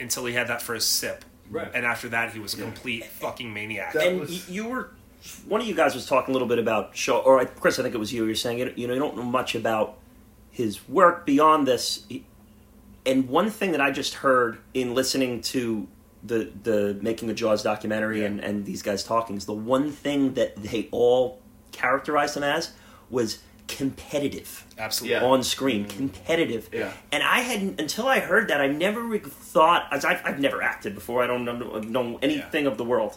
[0.00, 1.24] until he had that first sip.
[1.50, 1.70] Right.
[1.74, 3.92] And after that, he was a complete fucking maniac.
[3.94, 4.90] That and was- you were
[5.46, 7.94] one of you guys was talking a little bit about Shaw, or Chris, I think
[7.94, 8.24] it was you.
[8.24, 9.98] You're saying you know you don't know much about
[10.50, 12.04] his work beyond this.
[12.08, 12.24] He-
[13.08, 15.88] And one thing that I just heard in listening to
[16.22, 20.34] the the making a Jaws documentary and, and these guys talking is the one thing
[20.34, 21.40] that they all
[21.72, 22.72] characterized him as
[23.08, 25.16] was competitive Absolutely.
[25.20, 25.24] Yeah.
[25.24, 25.90] on screen, mm.
[25.90, 26.68] competitive.
[26.72, 26.92] Yeah.
[27.12, 28.60] And I hadn't until I heard that.
[28.60, 31.22] I never re- thought as I've, I've never acted before.
[31.22, 33.16] I don't know, know anything of the world.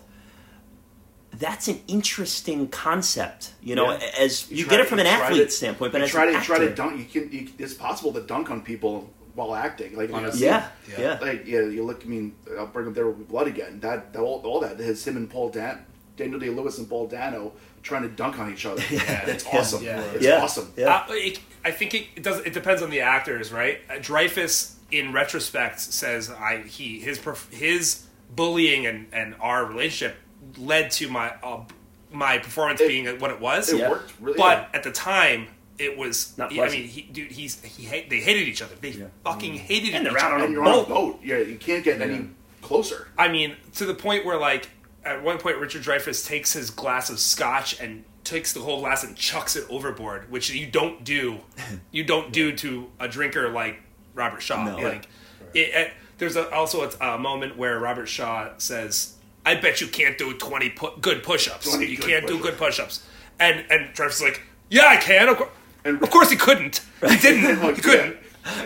[1.34, 3.92] That's an interesting concept, you know.
[3.92, 4.10] Yeah.
[4.20, 6.12] As you, try get it to- from an you athlete to- standpoint, but you as
[6.12, 7.00] try to try to dunk.
[7.00, 7.32] You can.
[7.32, 9.96] You, it's possible to dunk on people while acting.
[9.96, 11.00] Like on a yeah, Yeah.
[11.02, 12.04] yeah, Like yeah, you look.
[12.06, 13.80] I mean, I'll bring up There Will Be Blood again.
[13.80, 15.86] That, that all, all that is him and Paul Dan,
[16.18, 17.54] Daniel Day Lewis and Paul Dano
[17.84, 18.82] trying to dunk on each other.
[18.92, 19.26] Yeah.
[19.28, 19.84] It's awesome.
[19.84, 20.02] Yeah.
[20.14, 20.42] It's Yeah.
[20.44, 20.72] awesome.
[20.78, 20.96] Yeah.
[21.10, 22.40] Uh, it, I think it, it does.
[22.42, 23.80] It depends on the actors, right?
[23.90, 27.20] Uh, Dreyfuss, in retrospect, says I he his
[27.52, 28.06] his
[28.36, 30.16] bullying and, and our relationship
[30.58, 31.64] led to my uh,
[32.12, 33.72] my performance It- being what it was.
[33.72, 33.90] It Yeah.
[33.90, 34.38] worked really.
[34.38, 34.68] but well.
[34.74, 35.48] at the time,
[35.82, 36.38] it was.
[36.38, 38.76] Not I mean, he, dude, he's he hate, they hated each other.
[38.80, 38.94] They
[39.24, 39.58] fucking mm.
[39.58, 40.36] hated And each other.
[40.36, 40.88] and a you're on a boat.
[40.90, 41.20] boat.
[41.24, 42.28] Yeah, you can't get any
[42.62, 43.08] closer.
[43.18, 44.70] I mean, to the point where like
[45.04, 49.04] at one point Richard Dreyfuss takes his glass of scotch and takes the whole glass
[49.04, 51.40] and chucks it overboard, which you don't do.
[51.92, 53.82] You don't do to a drinker like
[54.14, 54.64] Robert Shaw.
[54.64, 54.78] No.
[54.78, 55.08] Like,
[55.54, 59.88] it, it- there's a, also a, a moment where Robert Shaw says, "I bet you
[59.88, 61.68] can't do 20 pu- good push-ups.
[61.68, 63.06] 20 you good can't do push-ups." good push-ups."
[63.40, 65.30] And and Dreyfuss is like, "Yeah, I can.
[65.30, 65.50] Of, cour-
[65.86, 66.82] And- of course he couldn't.
[67.08, 67.60] He didn't.
[67.64, 68.18] Like, he couldn't."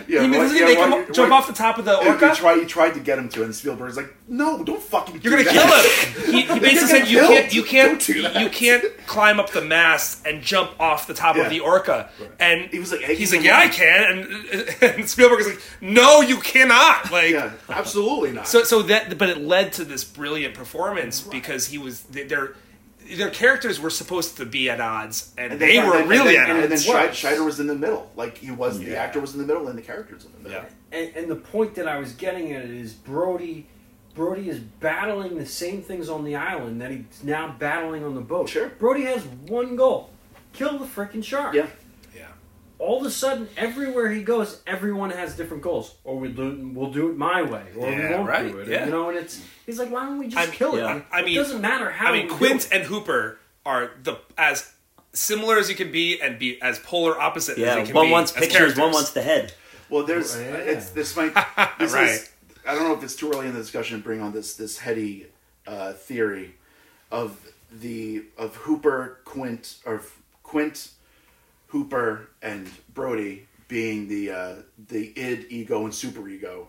[0.08, 2.30] Yeah, He like, yeah, make why- him jump why- off the top of the orca?
[2.30, 5.20] He tried, he tried to get him to, and Spielberg's like, "No, don't fucking.
[5.22, 5.52] You're do gonna that.
[5.52, 6.32] kill him.
[6.34, 8.40] He, he basically said you can't, you can't, Don't do that.
[8.40, 11.42] you can't climb up the mast and jump off the top Yeah.
[11.44, 12.08] of the orca.
[12.40, 14.18] And He was like, he's like, yeah, I can.
[14.50, 17.12] And, and Spielberg is like, no, you cannot.
[17.12, 18.48] Like, Yeah, absolutely not.
[18.48, 22.54] so, so that, but it led to this brilliant performance because he was their
[23.14, 26.36] their characters were supposed to be at odds, and, And they then- were and really
[26.36, 26.86] and then, at and then odds.
[26.86, 28.10] Schei- Scheider was in the middle.
[28.16, 30.64] Like he was, the actor was in the middle, and the characters in the middle.
[30.64, 30.98] Yeah.
[30.98, 33.66] And, and the point that I was getting at is Brody.
[34.14, 38.20] Brody is battling the same things on the island that he's now battling on the
[38.22, 38.48] boat.
[38.48, 38.68] Sure.
[38.68, 40.10] Brody has one goal:
[40.52, 41.54] kill the freaking shark.
[41.54, 41.66] Yeah.
[42.78, 42.86] Yeah.
[42.86, 45.94] All of a sudden, everywhere he goes, everyone has different goals.
[46.04, 48.68] Or we do, we'll do it my way, or we won't right, do it.
[48.68, 48.84] yeah.
[48.86, 50.80] You know, and it's he's like, why don't we just I'm- kill it?
[50.80, 50.96] yeah.
[50.96, 52.08] It I mean- doesn't matter how.
[52.08, 52.72] I mean, we do Quint it.
[52.72, 54.72] and Hooper are the as
[55.12, 57.76] similar as you can be and be as polar opposite as yeah.
[57.78, 57.92] you can be.
[57.94, 58.12] One be.
[58.12, 58.78] wants as pictures, characters.
[58.80, 59.52] one wants the head.
[59.88, 60.54] Well, there's Yeah.
[60.56, 61.32] it's this might
[61.78, 62.10] this Right.
[62.10, 62.30] is
[62.66, 64.78] I don't know if it's too early in the discussion to bring on this this
[64.78, 65.26] heady
[65.66, 66.54] uh, theory
[67.10, 67.38] of
[67.72, 70.02] the of Hooper, Quint, or
[70.42, 70.90] Quint,
[71.68, 74.54] Hooper, and Brody being the uh,
[74.88, 76.66] the id, ego, and superego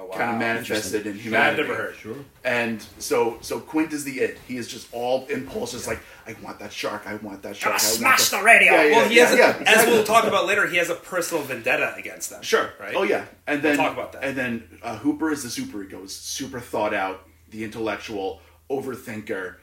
[0.00, 0.16] Oh, wow.
[0.16, 1.62] kind of manifested in That I've humanity.
[1.62, 1.96] never heard.
[1.96, 2.16] Sure.
[2.44, 4.36] And so so Quint is the id.
[4.46, 7.74] He is just all impulse, just like I want that shark, I want that shark.
[7.76, 8.72] Gotta I want smash that- the radio.
[8.74, 10.90] Yeah, yeah, well, he yeah, has, a, yeah, as we'll talk about later, he has
[10.90, 12.42] a personal vendetta against them.
[12.42, 12.70] Sure.
[12.78, 12.94] Right?
[12.94, 13.24] Oh yeah.
[13.46, 14.22] And then We'll talk about that.
[14.24, 18.40] And then uh, Hooper is the super ego, is super thought out, the intellectual
[18.70, 19.56] overthinker,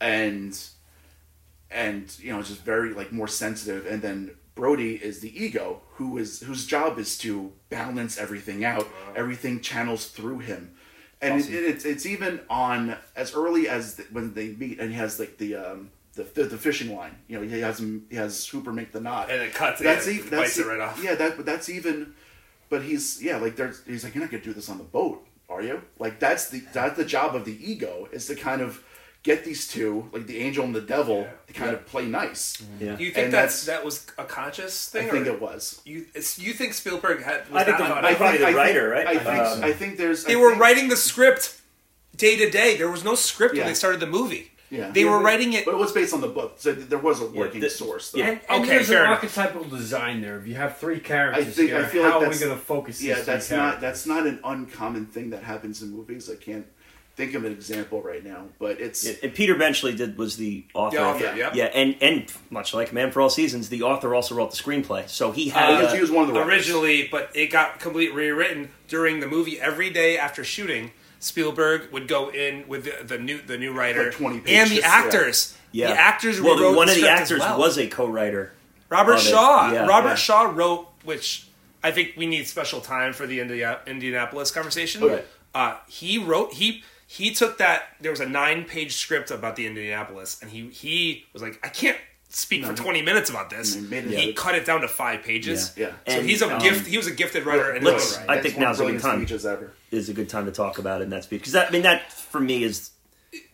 [0.00, 0.56] and
[1.74, 3.86] and you know just very like more sensitive.
[3.86, 8.86] And then Brody is the ego, who is whose job is to balance everything out.
[9.14, 10.74] Everything channels through him.
[11.20, 14.96] And it, it's it's even on as early as th- when they meet, and he
[14.96, 17.16] has like the um the, the, the fishing line.
[17.28, 20.06] You know, he has him he has Hooper make the knot And it cuts that's
[20.06, 21.02] it, that's it right off.
[21.02, 22.14] Yeah, that but that's even.
[22.70, 25.26] But he's yeah, like there's he's like you're not gonna do this on the boat,
[25.48, 25.82] are you?
[25.98, 28.82] Like that's the that's the job of the ego is to kind of
[29.24, 32.62] get these two like the angel and the devil to kind of play nice.
[32.78, 32.94] Yeah.
[32.94, 35.08] Do you think And that's, that's- that was a conscious thing?
[35.08, 35.80] I think or it was.
[35.84, 36.06] you
[36.36, 37.48] you think Spielberg had?
[37.50, 39.06] Was I think that the- on I probably the I think- writer, right?
[39.06, 40.24] I think Um, I think there's.
[40.24, 41.60] they I were think- writing the script
[42.16, 42.76] day to day.
[42.76, 43.62] There was no script Yeah.
[43.62, 44.52] when they started the movie.
[44.70, 44.90] Yeah.
[44.90, 45.64] They Yeah, were but- writing it.
[45.64, 48.10] but it was based on the book, so there was a working the- source.
[48.10, 48.18] Though.
[48.18, 48.28] yeah.
[48.30, 49.22] And, and Okay, there's fair an enough.
[49.22, 50.38] archetypal design there.
[50.38, 52.40] If you have three characters, I think- I here, feel like how are we that's-
[52.44, 53.00] going to focus?
[53.02, 53.80] Yeah, these that's not characters?
[53.82, 56.28] that's not an uncommon thing that happens in movies.
[56.30, 56.66] I can't
[57.16, 60.96] think of an example right now, but it's And Peter Benchley did was the author.
[60.96, 61.50] The author, of- yeah.
[61.54, 65.08] yeah, and and much like Man for All Seasons, the author also wrote the screenplay.
[65.08, 66.52] So he had uh, he was one of the writers.
[66.68, 69.60] originally, but it got completely rewritten during the movie.
[69.60, 74.04] Every day after shooting, Spielberg would go in with the, the new the new writer
[74.04, 75.56] Like 20 and the actors.
[75.72, 75.88] yeah.
[75.92, 77.58] The actors Well, wrote one the of the actors well.
[77.58, 78.52] was a co-writer.
[78.90, 79.18] Robert.
[79.18, 79.72] Shaw.
[79.72, 80.14] Yeah, Robert yeah.
[80.16, 81.46] Shaw wrote, which
[81.82, 85.02] I think we need special time for the India, Indianapolis conversation.
[85.02, 85.24] Okay.
[85.54, 86.82] Uh, he wrote he
[87.16, 87.84] he took that.
[88.00, 91.68] There was a nine page script about the Indianapolis, and he he was like, I
[91.68, 91.96] can't
[92.28, 93.74] speak No, for he- twenty minutes about this.
[93.74, 94.32] he made it- he Yeah.
[94.34, 95.72] cut it down to five pages.
[95.76, 95.90] Yeah.
[95.90, 96.86] So And, he's a um, gift.
[96.86, 98.30] He was a gifted writer and let's- writer.
[98.30, 99.26] I think one of now's a good time.
[99.52, 99.72] ever.
[99.92, 101.82] Is a good time to talk about it in that speech because that I mean
[101.82, 102.90] that for me is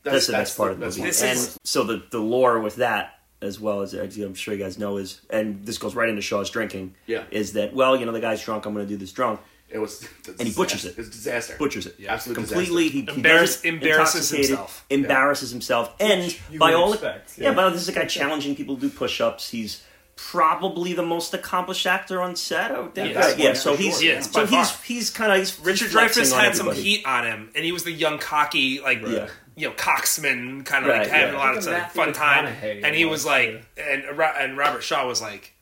[0.02, 1.02] that's, the best part of the movie.
[1.02, 4.52] This And is- so the the lore with that as well as, as I'm sure
[4.54, 6.94] you guys know is, and this goes right into Shaw's drinking.
[7.06, 7.24] Yeah.
[7.30, 8.64] is that well, you know, the guy's drunk.
[8.66, 9.40] I'm going to do this drunk.
[9.72, 10.06] It was,
[10.38, 10.98] And he butchers it.
[10.98, 11.56] It's a disaster.
[11.58, 11.96] Butchers it.
[12.08, 12.88] Absolute completely.
[12.88, 14.84] He, he Embarrass- embarrasses himself.
[14.90, 17.50] Embarrasses himself, and you by all expect, yeah.
[17.50, 17.54] yeah.
[17.54, 19.50] but this is a guy challenging people to do push-ups.
[19.50, 19.82] He's
[20.16, 22.70] probably the most accomplished actor on set.
[22.72, 23.14] I would think.
[23.14, 23.38] Yes.
[23.38, 24.20] Yeah, Yeah, so he's yeah.
[24.20, 24.84] so By he's far.
[24.84, 27.84] he's kind of he's Richard Dreyfuss on had some heat on him, and he was
[27.84, 29.28] the young, cocky, like Yeah.
[29.56, 32.46] you know, coxman, kind of Right, like having a lot of time, fun time.
[32.46, 35.54] And he was like, and and Robert Shaw was like,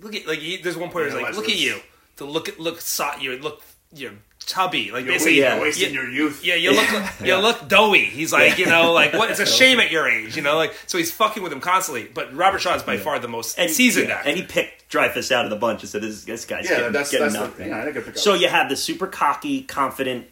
[0.00, 1.80] look at like he, there's one point where he's like, look at you,
[2.16, 3.62] to look at look so, you look
[3.94, 4.12] you're
[4.44, 5.60] tubby, like You're basically, Yeah.
[5.60, 6.44] wasting you- your youth.
[6.44, 6.88] yeah, you look
[7.24, 8.04] you look doughy.
[8.06, 9.30] He's like, you know, like what?
[9.30, 12.04] It's a shame at your age, you know, like so he's fucking with him constantly.
[12.12, 14.28] But Robert Shaw is by far the most and seasoned yeah, actor.
[14.30, 16.92] and he picked Dreyfuss out of the bunch and said, "This this guy's Yeah, getting,
[16.92, 18.18] that's getting that's nothing." the, yeah, pick.
[18.18, 20.26] So you have the super cocky, confident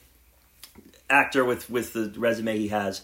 [1.08, 3.02] actor with with the resume he has.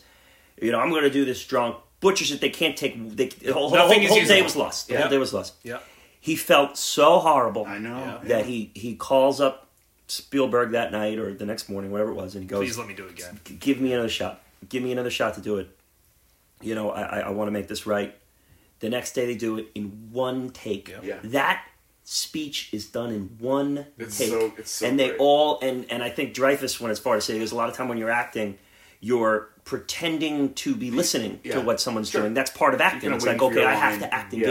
[0.61, 1.77] You know, I'm going to do this drunk.
[2.01, 2.40] Butchers it.
[2.40, 2.94] They can't take.
[3.16, 4.89] They, the whole, the whole, whole day was lost.
[4.89, 5.01] The Yeah.
[5.03, 5.55] whole day was lost.
[5.62, 5.78] yeah,
[6.27, 9.69] He felt so horrible I know that he he calls up
[10.09, 12.89] Spielberg that night or the next morning, whatever it was, and he goes, please let
[12.89, 13.39] me do it again.
[13.61, 14.43] give me another shot.
[14.69, 15.69] Give me another shot to do it.
[16.61, 18.12] You know, I, I, I want to make this right.
[18.81, 20.89] The next day they do it in one take.
[20.89, 20.98] Yeah.
[21.03, 21.19] Yeah.
[21.24, 21.62] That
[22.03, 24.31] speech is done in one It's take.
[24.31, 25.20] so- it's so and they great.
[25.20, 27.77] all and and I think Dreyfuss went as far as say there's a lot of
[27.77, 28.59] time when you're acting,
[29.01, 31.55] you're pretending to be listening Yeah.
[31.55, 32.23] to what someone's Sure.
[32.23, 32.35] doing.
[32.35, 33.12] That's part of acting.
[33.12, 34.47] It's like okay, I have to act Yeah.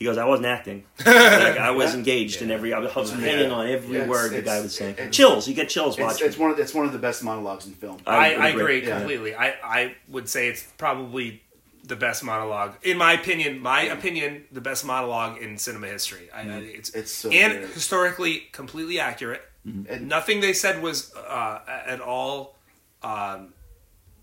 [0.00, 0.02] Engaged.
[0.02, 0.84] He goes, I wasn't acting.
[1.06, 2.72] like, I was engaged in every.
[2.72, 4.92] I was hanging on every Yeah, it's- word the guy was saying.
[4.94, 5.46] it's- chills.
[5.48, 6.26] You get chills It's, watching.
[6.26, 7.98] it's one of it's one of the best monologues in film.
[8.06, 8.40] I I, agree.
[8.40, 8.98] I agree Yeah.
[8.98, 9.34] completely.
[9.34, 11.42] I, I would say it's probably
[11.84, 13.60] the best monologue, in my opinion.
[13.60, 16.28] My opinion, the best monologue in cinema history.
[16.32, 17.70] I, I, it's It's so and good.
[17.70, 19.42] historically completely accurate.
[19.64, 22.56] And- Nothing they said was uh, at all
[23.02, 23.52] um,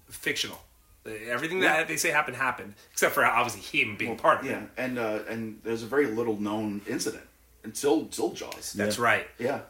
[0.09, 0.59] fictional.
[1.07, 4.69] Everything that they say happened happened, except for obviously him being part of yeah, it.
[4.77, 7.23] and uh, and there's a very little known incident
[7.63, 8.73] until until Jaws.
[8.73, 9.27] That's right.
[9.39, 9.61] Yeah,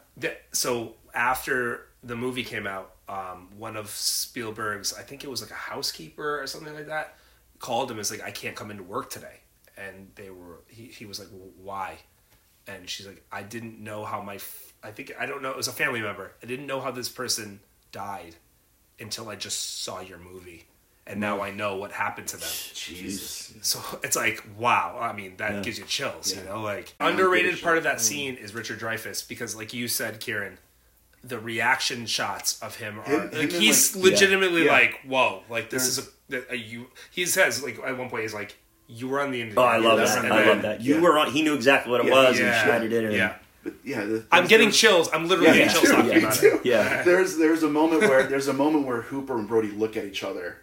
[0.52, 5.50] so after the movie came out, um, one of Spielberg's, I think it was like
[5.50, 7.16] a housekeeper or something like that,
[7.58, 9.40] called him and was like, "I can't come into work today,"
[9.76, 11.98] and they were he, he was like, well, "Why?"
[12.66, 15.56] And she's like, "I didn't know how my f- I think I don't know it
[15.56, 16.32] was a family member.
[16.42, 17.60] I didn't know how this person
[17.92, 18.36] died
[19.00, 20.64] until I just saw your movie."
[21.10, 22.48] And now I know what happened to them.
[22.74, 23.54] Jesus.
[23.62, 24.98] So it's like, wow.
[25.00, 25.60] I mean, that Yeah.
[25.62, 26.60] gives you chills, you know?
[26.60, 28.00] Like, Yeah, underrated part of that mm.
[28.00, 30.58] scene is Richard Dreyfuss because, like you said, Kieran,
[31.24, 33.04] the reaction shots of him are.
[33.04, 34.72] Him, like, him he's like- legitimately yeah.
[34.72, 36.86] like, whoa, like this There's- is a, a uh, you.
[37.10, 38.56] He says like at one point he's like,
[38.86, 39.50] you were on the.
[39.56, 40.30] Oh, I love that's- that.
[40.30, 40.80] I love that.
[40.82, 41.00] You yeah.
[41.00, 41.30] were on.
[41.32, 43.04] He knew exactly what it Yeah, was Yeah, and shredded it.
[43.04, 43.34] And, yeah.
[43.64, 45.08] But yeah, the, I'm getting chills.
[45.12, 46.40] I'm literally Yeah, getting me chills too, talking yeah, about it.
[46.40, 46.60] too.
[46.64, 47.02] Yeah.
[47.02, 50.22] There's there's a moment where there's a moment where Hooper and Brody look at each
[50.22, 50.58] other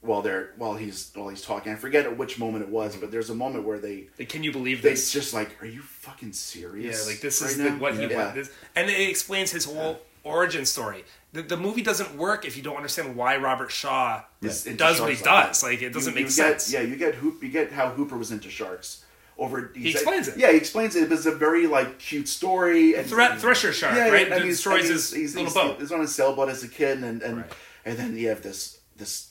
[0.00, 1.72] while they're while he's while he's talking.
[1.72, 4.42] I forget at which moment it was, but there's a moment where they Like, can
[4.44, 5.10] you believe they this?
[5.12, 7.04] just like, are you fucking serious?
[7.04, 8.30] Yeah, like this right is the, now?" what he yeah.
[8.32, 11.04] This, and it explains his whole origin story.
[11.32, 15.10] The, the movie doesn't work if you don't understand why Robert Shaw Is does what
[15.10, 15.60] he like does.
[15.60, 15.66] that.
[15.66, 16.70] Like it doesn't You- make you sense.
[16.70, 19.04] Get, yeah, you get Hoop, you get how Hooper was into sharks.
[19.36, 20.36] Over He explains it.
[20.36, 21.12] Yeah, he explains it.
[21.12, 22.94] It's a very like cute story.
[22.94, 24.26] And Thre- Thresher shark, yeah, right?
[24.32, 25.80] and he's- destroys and his he's, little he's, boat.
[25.80, 27.52] He's on his sailboat as a kid, and and, Right.
[27.84, 29.27] and then you have this this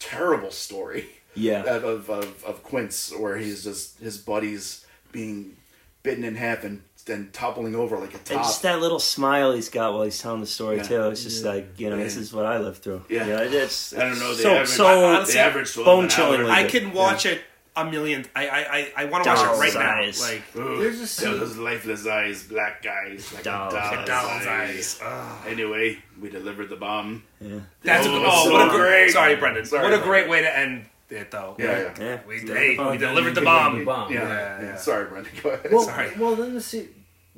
[0.00, 1.06] terrible story.
[1.36, 1.62] Yeah.
[1.62, 5.56] Of, of of of Quint's, where he's just his buddies being
[6.02, 8.42] bitten in half and then toppling over like a And top.
[8.42, 10.82] just that little smile he's got while he's telling the story Yeah.
[10.82, 11.02] too.
[11.10, 13.04] It's just like you know, this is what I lived through.
[13.08, 13.26] Yeah.
[13.26, 16.10] You know, it's, I don't know, the so average- so honestly, the average bone an
[16.10, 16.50] chillingly hour.
[16.52, 16.82] I good.
[16.82, 17.40] can watch it
[17.76, 18.26] a million.
[18.34, 20.20] I I I, I want to watch it right eyes.
[20.20, 20.26] now.
[20.28, 24.46] Like Ugh, There's a scene- those lifeless eyes, black eyes, like Doll's a doll's, Doll's
[24.46, 25.00] eyes.
[25.02, 25.46] eyes.
[25.46, 27.22] Anyway, we delivered the bomb.
[27.40, 27.60] Yeah.
[27.82, 28.80] That's Oh, a, oh, so what a great.
[28.80, 29.10] great.
[29.12, 29.64] Sorry, Brendan.
[29.66, 31.56] Sorry, what a great way to end it, though.
[31.58, 32.04] Yeah, yeah.
[32.04, 32.20] Yeah.
[32.26, 32.98] We, oh, Delivered hey, the we bomb.
[32.98, 33.78] delivered the bomb.
[33.78, 34.12] the bomb.
[34.12, 34.76] Yeah, Yeah, yeah.
[34.76, 35.32] Sorry, Brendan.
[35.42, 35.70] Go ahead.
[35.72, 36.10] Well, Sorry.
[36.18, 36.88] well, then the scene,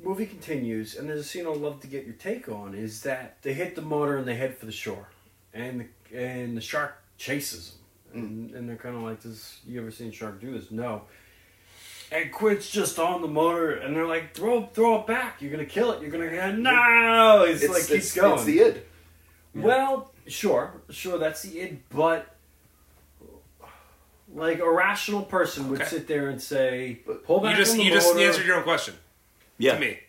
[0.03, 2.73] movie continues, and there's a scene I'd love to get your take on.
[2.75, 5.07] Is that they hit the motor and they head for the shore,
[5.53, 7.79] and the, and the shark chases them,
[8.13, 11.03] and, and they're kind of like, "This, you ever seen a shark do this?" No.
[12.11, 15.41] And Quint's just on the motor, and they're like, "Throw, throw it back!
[15.41, 16.01] You're gonna kill it!
[16.01, 18.33] You're gonna get no!" It's, like keeps it's, going.
[18.35, 18.83] It's the id.
[19.55, 22.35] Well, sure, sure, that's the id, but
[24.33, 25.89] like a rational person would Okay.
[25.89, 28.45] sit there and say, But "Pull back You just on the you just motor." answered
[28.45, 28.95] your own question
[29.57, 29.75] Yeah.
[29.75, 29.99] to me.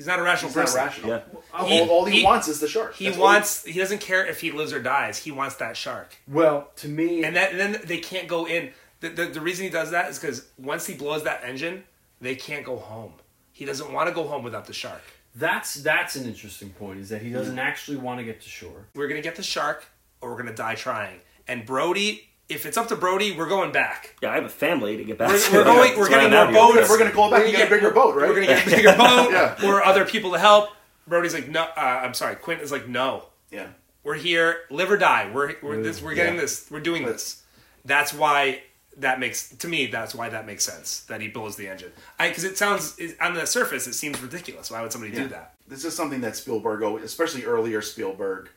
[0.00, 0.80] He's not a rational He's not person.
[0.80, 1.10] rational.
[1.10, 1.20] Yeah.
[1.52, 2.94] I- all, all he, He- wants is the shark.
[2.94, 3.64] He That's all wants.
[3.66, 5.18] He doesn't care if he lives or dies.
[5.18, 6.16] He wants that shark.
[6.26, 8.70] Well, to me, And that and then they can't go in.
[9.00, 11.84] The, the, the reason he does that is because once he blows that engine,
[12.18, 13.12] they can't go home.
[13.52, 15.02] He doesn't want to go home without the shark.
[15.34, 16.98] that's that's an interesting point.
[17.00, 18.86] Is that he doesn't actually want to get to shore.
[18.94, 19.84] We're gonna get the shark,
[20.22, 21.20] or we're gonna die trying.
[21.46, 24.16] And Brody if it's up to Brody, we're going back.
[24.22, 25.52] Yeah, I have a family to get back We're, to.
[25.52, 25.76] we're going.
[25.88, 26.88] That's We're why getting I'm more boats.
[26.90, 28.28] We're gonna call back and get a bigger boat, right?
[28.28, 29.56] We're gonna get a bigger boat Yeah.
[29.66, 30.70] or other people to help.
[31.06, 31.62] Brody's like, no.
[31.62, 32.36] Uh, I'm sorry.
[32.36, 33.24] Quint is like, no.
[33.50, 33.68] Yeah.
[34.04, 35.30] We're here, live or die.
[35.32, 36.00] We're we're this.
[36.02, 36.40] We're getting Yeah.
[36.42, 36.66] this.
[36.70, 37.42] We're doing this.
[37.84, 38.62] That's why
[38.96, 39.86] that makes to me.
[39.86, 41.92] That's why that makes sense that he blows the engine.
[42.18, 44.70] I because it sounds it, on the surface it seems ridiculous.
[44.70, 45.54] Why would somebody do that?
[45.68, 48.48] This is something that Spielberg, especially earlier Spielberg,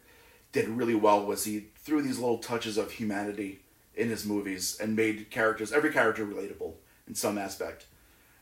[0.52, 1.26] did really well.
[1.26, 3.60] Was he threw these little touches of humanity
[3.96, 6.74] in his movies and made characters, every character, relatable
[7.08, 7.86] in some aspect.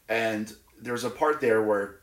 [0.08, 2.00] And there's a part there where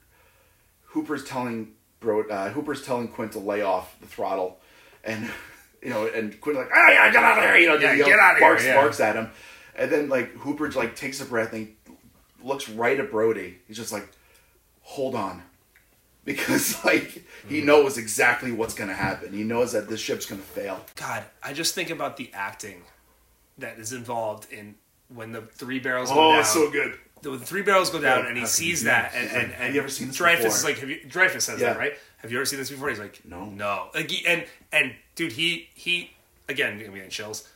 [0.86, 4.60] Hooper's telling Bro, uh, Hooper's telling Quint to lay off the throttle,
[5.02, 5.28] and
[5.82, 8.02] you know, and Quint like, ah, yeah, get out of here, you know, Yeah, you
[8.02, 8.74] know, get outta here, barks, yeah.
[8.74, 9.30] barks at him,
[9.76, 11.74] and then like Hooper like takes a breath and
[12.42, 13.58] looks right at Brody.
[13.66, 14.08] He's just like,
[14.82, 15.42] hold on,
[16.24, 19.32] because like he knows exactly what's gonna happen.
[19.32, 20.84] He knows that this ship's gonna fail.
[20.94, 22.82] God, I just think about the acting
[23.58, 24.74] that is involved in
[25.08, 26.40] when the three barrels go Oh, down.
[26.40, 26.98] it's so good.
[27.22, 29.26] the the three barrels go down Yeah, and he how could sees that do and,
[29.26, 29.34] this?
[29.34, 30.48] and, like, and have you ever seen this Dreyfuss before?
[30.48, 31.70] is like have you Dreyfuss says Yeah.
[31.72, 33.44] that right have you ever seen this before he's like No.
[33.46, 36.12] no like he, and and dude he he
[36.48, 37.48] again I'm getting chills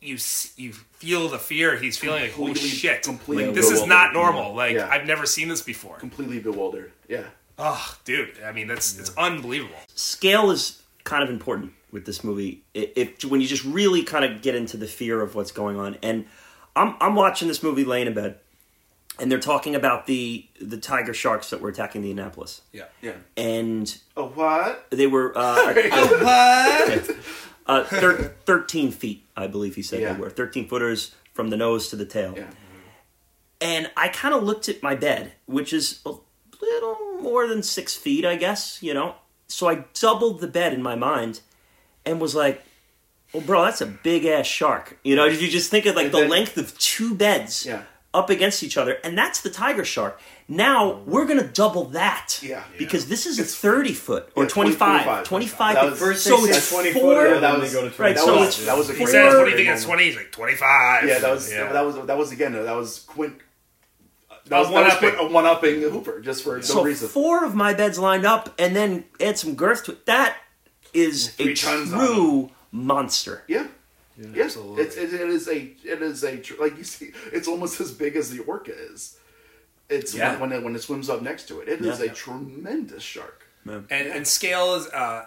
[0.00, 3.66] you s- you feel the fear he's feeling like oh Completely- shit completely like, this
[3.66, 3.88] is bewildered.
[3.90, 4.88] not normal like Yeah.
[4.90, 6.92] I've never seen this before Completely bewildered.
[7.08, 7.24] Yeah.
[7.58, 12.62] oh dude I mean that's it's unbelievable Scale is kind of important with this movie.
[12.74, 15.78] It, it when you just really kind of get into the fear of what's going
[15.78, 15.96] on.
[16.02, 16.26] And
[16.76, 18.38] I'm I'm watching this movie laying in bed,
[19.18, 23.14] and they're talking about the the tiger sharks that were attacking the Annapolis, yeah Yeah.
[23.36, 24.86] and Oh what?
[24.90, 27.10] they were uh, what
[27.66, 30.12] uh, thir- 13 feet, I believe he said Yeah.
[30.14, 32.34] they were 13 footers from the nose to the tail.
[32.36, 32.50] Yeah.
[33.60, 36.14] And I kind of looked at my bed, which is a
[36.62, 39.16] little more than six feet, I guess, you know.
[39.50, 41.40] So I doubled the bed in my mind
[42.06, 42.62] and was like,
[43.32, 44.98] well, bro, that's a big ass shark.
[45.04, 47.82] You know, you just think of like And the length of two beds Yeah.
[48.12, 50.20] up against each other, and that's the tiger shark.
[50.48, 52.40] Now we're going to double that.
[52.42, 52.64] Yeah.
[52.76, 55.24] Because this is a 30 foot or Yeah, 20, 25.
[55.24, 55.24] 25.
[55.24, 55.74] 25.
[55.74, 57.94] That was- First so it's said 20 four, footer, Yeah, that was- they go to
[57.94, 58.08] 20.
[58.08, 59.56] right, that so was- it's that was a he great says four- what do you
[59.58, 61.72] think it's 20 he's like 25 Yeah, that was yeah.
[61.72, 63.34] that was that was again that was Quint.
[64.50, 65.10] That was, that was one-upping.
[65.16, 67.08] Quint one upping Hooper just for no So reason.
[67.08, 70.04] four of my beds lined up, and then add some girth to it.
[70.06, 70.36] That
[70.92, 73.44] is Three a true monster.
[73.48, 73.68] Yeah.
[74.18, 74.82] Yeah, absolutely.
[74.82, 78.16] It's, it, it is a it is a like you see it's almost as big
[78.16, 79.16] as the orca is.
[79.88, 80.38] It's Yeah.
[80.38, 81.68] when it when it swims up next to it.
[81.68, 82.06] It is Yeah.
[82.10, 83.46] a tremendous shark.
[83.66, 85.26] and and scale is uh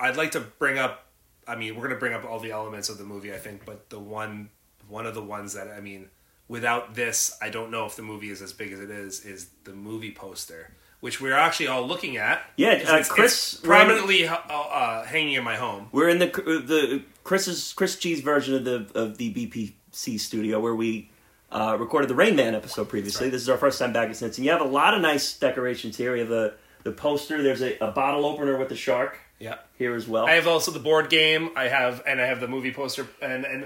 [0.00, 1.06] i'd like to bring up
[1.48, 3.64] i mean we're going to bring up all the elements of the movie i think
[3.64, 4.50] but the one
[4.88, 6.08] one of the ones that i mean
[6.52, 9.48] without this i don't know if the movie is as big as it is is
[9.64, 10.62] the movie poster
[11.00, 15.34] which we're actually all looking at Yeah, uh, it's- Chris- it's prominently uh, uh, hanging
[15.34, 19.28] in my home We're in the the Chris's Chris G's version of the of the
[19.34, 21.10] BPC studio where we
[21.50, 23.28] uh, recorded the Rain Man episode previously.
[23.30, 24.38] This is our first time back at Cincy.
[24.44, 26.14] You have a lot of nice decorations here.
[26.14, 26.54] You have the
[26.84, 27.42] the poster.
[27.42, 30.24] There's a, a bottle opener with the shark yeah here as well.
[30.26, 33.44] i have also the board game i have and i have the movie poster and
[33.44, 33.64] and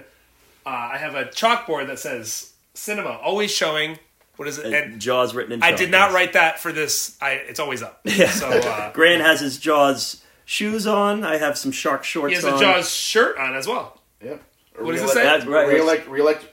[0.64, 3.98] uh, i have a chalkboard that says cinema always showing
[4.37, 5.63] what is it Uh, and Jaws written in.
[5.63, 7.16] I did not write that for this.
[7.21, 8.01] I it's always up.
[8.05, 8.29] Yeah.
[8.30, 11.24] So uh, Grant has his Jaws shoes on.
[11.24, 12.55] I have some shark shorts he has on.
[12.55, 14.01] a Jaws shirt on as well.
[14.22, 14.37] Yeah.
[14.79, 15.22] What does it Reelect- say?
[15.22, 15.69] That's right.
[15.69, 16.46] Reelect, reelect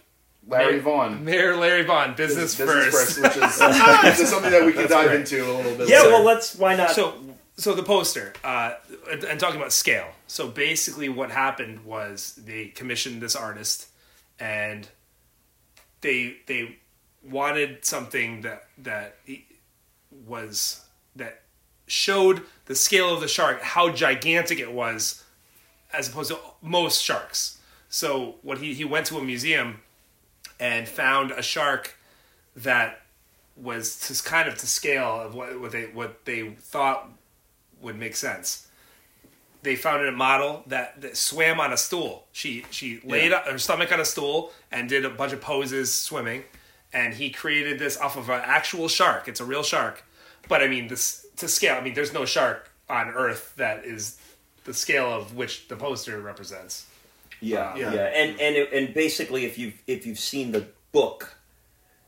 [0.48, 1.26] Larry Mayor- Vaughn.
[1.26, 3.22] Mayor Larry Vaughn, business, Business first.
[3.22, 3.58] which is
[4.04, 5.20] this is something that we can dive great.
[5.22, 5.90] into a little bit.
[5.90, 6.10] Yeah, later.
[6.12, 6.56] well, let's.
[6.56, 6.92] Why not?
[6.92, 7.16] so
[7.58, 8.74] so the poster uh,
[9.12, 10.08] and, and talking about scale.
[10.28, 13.88] So basically, what happened was they commissioned this artist,
[14.40, 14.88] and
[16.04, 16.78] they they
[17.24, 19.16] wanted something that that
[20.28, 21.42] was that
[21.88, 25.24] showed the scale of the shark, how gigantic it was,
[25.92, 27.58] as opposed to most sharks.
[27.90, 29.82] So what he he went to a museum
[30.60, 31.98] and found a shark
[32.56, 33.02] that
[33.56, 37.10] was kind of to scale of what, what they what they thought
[37.82, 38.68] would make sense.
[39.64, 42.28] They found a model that, that swam on a stool.
[42.34, 46.44] She she laid her stomach on a stool and did a bunch of poses swimming,
[46.92, 49.28] and he created this off of an actual shark.
[49.28, 50.04] It's a real shark,
[50.50, 51.76] but I mean this to scale.
[51.76, 54.18] I mean, there's no shark on Earth that is
[54.66, 56.86] the scale of which the poster represents.
[57.40, 57.94] Yeah, Yeah.
[57.94, 61.38] yeah, and and and basically, if you've if you've seen the book,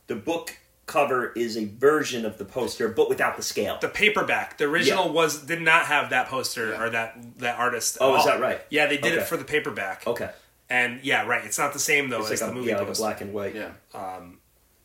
[0.06, 3.76] the book cover is a version of the poster, but without the scale.
[3.80, 4.56] the paperback.
[4.58, 5.10] The original Yeah.
[5.10, 6.80] was did not have that poster Yeah.
[6.82, 7.96] or that that artist.
[7.96, 8.26] at Oh, is all.
[8.26, 8.60] that right?
[8.70, 10.06] Yeah, they did it for the paperback.
[10.06, 10.30] okay,
[10.70, 11.44] And yeah, right.
[11.44, 13.20] It's not the same though it's as like the a, movie yeah, like a black
[13.20, 13.54] and white.
[13.54, 13.72] Yeah.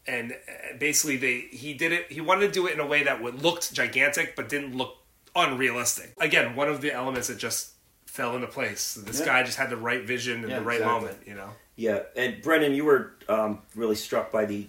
[0.07, 2.11] And uh, basically, they he did it.
[2.11, 4.95] He wanted to do it in a way that would looked gigantic, but didn't look
[5.35, 6.13] unrealistic.
[6.19, 7.73] Again, one of the elements that just
[8.07, 8.95] fell into place.
[8.95, 9.25] This Yeah.
[9.27, 10.99] guy just had the right vision in Yeah, the right exactly.
[11.01, 11.27] moment.
[11.27, 11.49] You know.
[11.75, 14.67] Yeah, and Brendan, you were um, really struck by the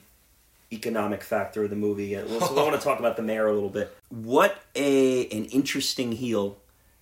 [0.73, 2.15] economic factor of the movie.
[2.15, 3.95] So I want to talk about the mayor a little bit.
[4.09, 6.59] What a an interesting heel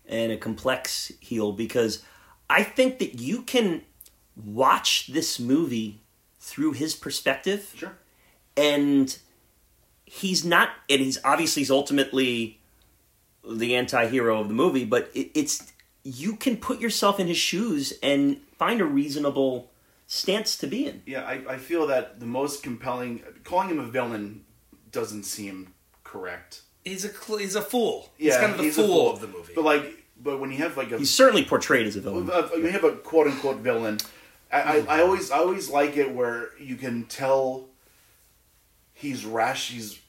[0.07, 2.03] and a complex heel because
[2.49, 3.83] I think that you can
[4.45, 6.01] watch this movie
[6.39, 7.93] through his perspective Sure.
[8.57, 9.17] and
[10.05, 12.59] he's not and he's obviously he's ultimately
[13.49, 17.93] the anti-hero of the movie but it, it's you can put yourself in his shoes
[18.03, 19.71] and find a reasonable
[20.11, 23.85] stance to be in Yeah, I, I feel that the most compelling calling him a
[23.87, 24.45] villain
[24.91, 25.73] doesn't seem
[26.03, 26.63] correct.
[26.85, 28.11] He's a cl- he's a fool.
[28.19, 29.53] Yeah, he's kind of the he's a fool, of the movie.
[29.55, 32.43] But like, but when you have like a he's certainly portrayed as a villain Uh,
[32.49, 33.99] when you have a quote unquote villain,
[34.51, 37.69] I, I, I always I always like it where you can tell
[38.93, 39.71] he's rash.
[39.71, 40.01] He's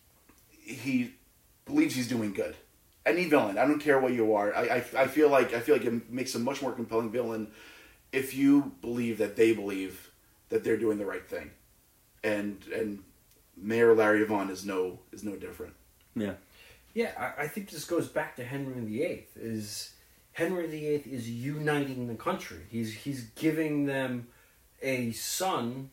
[0.64, 1.14] he
[1.66, 2.56] believes he's doing good.
[3.06, 4.56] Any villain, I don't care what you are.
[4.56, 7.52] I, I, I feel like I feel like it makes a much more compelling villain
[8.12, 10.12] if you believe that they believe
[10.50, 11.52] that they're doing the right thing,
[12.24, 13.00] and and
[13.58, 15.74] Mayor Larry Vaughn is no is no different.
[16.16, 16.34] yeah
[16.94, 19.28] Yeah, I, I think this goes back to Henry VIII.
[19.36, 19.94] Is
[20.34, 22.66] Henry VIII is uniting the country.
[22.70, 24.28] He's he's giving them
[24.82, 25.90] a son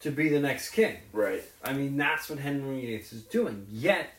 [0.00, 0.96] to be the next king.
[1.12, 1.42] Right.
[1.64, 3.66] I mean, that's what Henry VIII is doing.
[3.70, 4.10] Yet,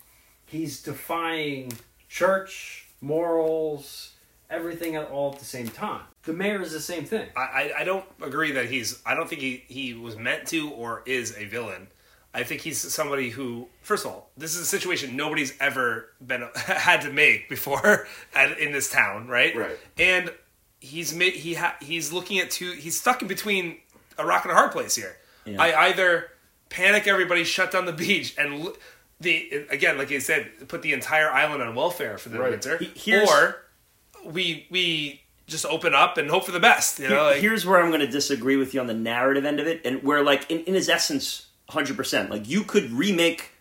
[0.45, 1.73] he's defying
[2.07, 4.13] church, morals,
[4.49, 6.01] everything at all at the same time.
[6.23, 7.27] The mayor is the same thing.
[7.35, 9.01] I, I I don't agree that he's.
[9.05, 11.87] I don't think he he was meant to or is a villain.
[12.33, 16.47] I think he's somebody who, first of all, this is a situation nobody's ever been
[16.55, 19.55] had to make before at, in this town, right?
[19.55, 19.79] Right.
[19.97, 20.31] And
[20.79, 22.73] he's made he ha, he's looking at two.
[22.73, 23.77] He's stuck in between
[24.17, 25.17] a rock and a hard place here.
[25.45, 25.59] Yeah.
[25.61, 26.29] I either
[26.69, 28.73] panic everybody, shut down the beach, and l-
[29.19, 32.51] the again, like you said, put the entire island on welfare for the Right.
[32.51, 33.63] winter, He- or
[34.25, 36.99] we we just open up and hope for the best.
[36.99, 39.45] You know, Here- like, here's where I'm going to disagree with you on the narrative
[39.45, 42.91] end of it, and where like in, in his essence, hundred percent, like you could
[42.91, 43.51] remake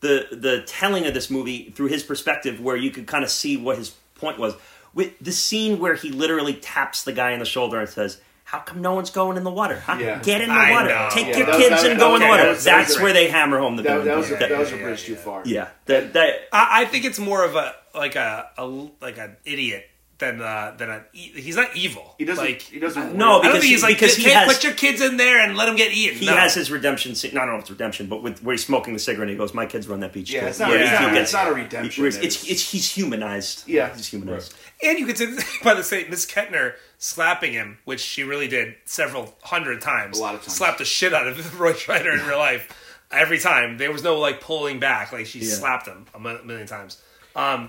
[0.00, 3.56] the the telling of this movie through his perspective, where you could kind of see
[3.56, 4.54] what his point was.
[4.94, 8.20] With the scene where he literally taps the guy on the shoulder and says.
[8.44, 9.80] How come no one's going in the water?
[9.80, 9.96] Huh?
[9.98, 10.20] Yeah.
[10.20, 10.88] Get in the I water.
[10.90, 11.08] know.
[11.10, 12.42] Take Yeah, your that- kids that- and go in the water.
[12.42, 13.12] that was- that That's where great.
[13.14, 15.16] they hammer home the That, that was a, yeah, that was a yeah, bridge too
[15.16, 15.42] far.
[15.46, 15.68] yeah.
[15.86, 18.66] That, that, I, I think it's more of a like a, a
[19.00, 19.88] like an idiot
[20.22, 22.14] than uh, than a he's not evil.
[22.18, 22.44] He doesn't.
[22.44, 23.14] like he doesn't.
[23.16, 25.00] No, I don't because think he's he- like because he can't has- put your kids
[25.02, 26.18] in there and let them get eaten.
[26.18, 26.36] he No.
[26.36, 27.32] has his redemption scene.
[27.36, 29.36] I don't know if it's redemption, but with where he's smoking the cigarette, and he
[29.36, 30.68] goes, "My kids run that beach." Yeah, too." it's not.
[30.70, 32.02] Where It's, he not, gets- it's not a redemption.
[32.02, 33.68] where it's, it's, it's he's humanized.
[33.68, 33.94] Yeah.
[33.94, 34.54] he's humanized.
[34.82, 38.76] and you could say by the same Miss Kintner slapping him, which she really did
[38.84, 40.18] several hundred times.
[40.18, 40.54] A lot of times.
[40.56, 42.78] slapped the shit out of Roy Scheider in real life.
[43.10, 45.52] Every time there was no like pulling back, like she Yeah.
[45.54, 47.02] slapped him a million times.
[47.36, 47.68] Um,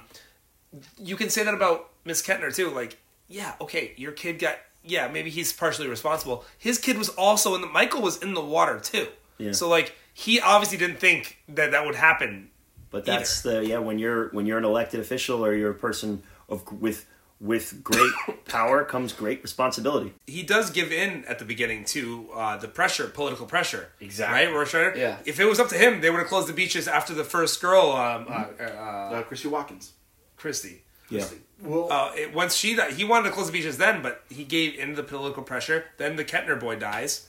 [0.97, 2.69] you can say that about Miss Kintner too.
[2.69, 6.45] Like, yeah, okay, your kid got yeah, maybe he's partially responsible.
[6.57, 9.07] His kid was also in the Michael was in the water too.
[9.37, 9.53] Yeah.
[9.53, 12.49] So like he obviously didn't think that that would happen.
[12.89, 16.21] But that's the yeah when you're when you're an elected official or you're a person
[16.49, 17.07] of with
[17.39, 18.11] with great
[18.45, 20.13] power comes great responsibility.
[20.27, 23.89] He does give in at the beginning to uh, the pressure, political pressure.
[23.99, 24.45] Exactly.
[24.45, 24.95] Right, Roy Scheider?
[24.95, 25.17] Yeah.
[25.25, 27.61] If it was up to him, they would have closed the beaches after the first
[27.61, 29.91] girl, um, uh, uh, uh, Chrissy Watkins.
[30.37, 30.82] Christy.
[31.09, 31.25] Yeah,
[31.61, 34.43] Well, Uh, it, once she died, he wanted to close the beaches then, but he
[34.43, 35.85] gave in to the political pressure.
[35.97, 37.27] Then the Kintner boy dies,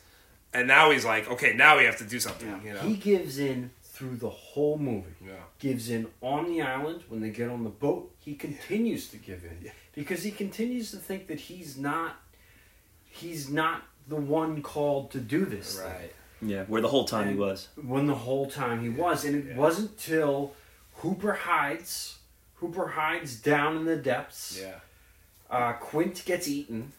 [0.52, 2.48] and now he's like, okay, now we have to do something.
[2.48, 2.62] Yeah.
[2.64, 2.80] You know?
[2.80, 5.14] he gives in through the whole movie.
[5.24, 5.34] Yeah.
[5.58, 8.12] Gives in on the island when they get on the boat.
[8.18, 12.16] He continues to give in because he continues to think that he's not.
[13.04, 15.78] He's not the one called to do this.
[15.78, 15.86] thing.
[15.86, 16.12] right.
[16.42, 16.64] yeah.
[16.64, 17.68] Where the whole time he was.
[17.76, 20.54] when the whole time he was, and it wasn't till
[20.96, 22.18] Hooper hides.
[22.64, 24.58] Hooper hides down in the depths.
[24.60, 24.74] Yeah.
[25.50, 26.92] Uh, Quint gets eaten,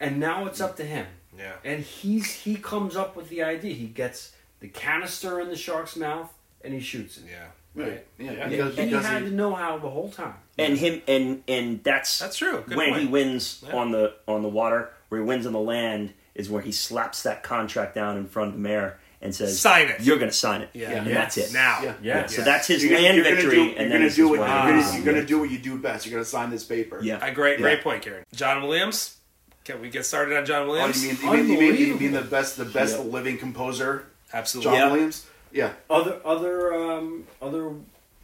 [0.00, 1.06] and now it's up to him.
[1.38, 1.52] Yeah.
[1.64, 3.72] And he's he comes up with the idea.
[3.74, 6.32] He gets the canister in the shark's mouth,
[6.64, 7.24] and he shoots it.
[7.30, 7.46] Yeah.
[7.74, 8.04] Right.
[8.18, 8.32] Yeah.
[8.32, 8.48] Yeah.
[8.48, 10.34] Because, And he because had he- to know how the whole time.
[10.58, 12.64] And him and and that's That's true.
[12.66, 13.02] Good when point.
[13.02, 13.76] he wins Yeah.
[13.76, 14.90] on the on the water.
[15.08, 18.48] Where he wins on the land is where he slaps that contract down in front
[18.48, 20.00] of the mayor and says, Sign it.
[20.00, 20.90] You're going to sign it." Yeah.
[20.90, 21.14] and Yeah.
[21.14, 21.52] that's it.
[21.52, 21.80] Now.
[21.82, 21.94] Yeah.
[22.02, 22.26] Yeah.
[22.26, 24.24] So that's his You're gonna- land you're gonna victory, do- and you're then gonna do
[24.24, 24.94] is what where you're gonna, wins.
[24.96, 26.06] you're gonna do what you do best.
[26.06, 27.00] You're gonna sign this paper.
[27.02, 27.18] Yeah.
[27.24, 27.62] A great, Yeah.
[27.62, 28.24] great point, Kieran.
[28.34, 29.16] John Williams.
[29.64, 31.04] Can we get started on John Oh, Williams?
[31.04, 33.02] you mean you mean, you mean, you mean the best the best Yeah.
[33.04, 34.70] living composer, Absolutely.
[34.72, 34.92] John Yeah.
[34.92, 35.26] Williams?
[35.52, 35.70] Yeah.
[35.90, 37.72] Other other um, other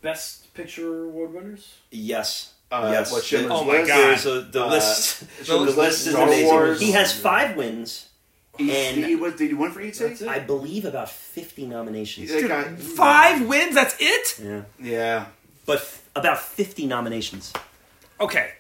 [0.03, 1.75] best picture award winners.
[1.91, 2.53] Yes.
[2.73, 3.13] Uh, yes.
[3.13, 3.89] what, Schindler's Oh my List?
[3.89, 3.99] God.
[3.99, 5.23] There's a, the Uh, list.
[5.45, 6.47] Schindler's the list is Star amazing.
[6.47, 6.81] Wars.
[6.81, 8.07] He has five wins.
[8.59, 9.95] He, And- he was, did he win for ET?
[9.95, 10.29] That's it.
[10.29, 12.31] I believe about 50 nominations.
[12.31, 13.75] That guy- Five wins.
[13.75, 14.41] That's it.
[14.43, 14.63] Yeah.
[14.81, 15.27] Yeah.
[15.67, 17.53] But f- about 50 nominations.
[18.21, 18.51] Okay.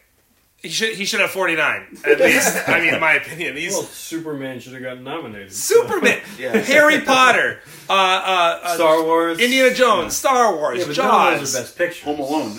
[0.62, 2.56] He should he should have 49 at least.
[2.68, 5.52] I mean, in my opinion, he's Well, Superman should have gotten nominated.
[5.72, 6.56] Superman, Yeah.
[6.56, 11.54] Harry Potter, uh, uh, uh, Star Wars, Indiana Jones, Star Wars, Yeah, but those Jaws.
[11.54, 12.02] are best pictures.
[12.04, 12.58] Home Alone.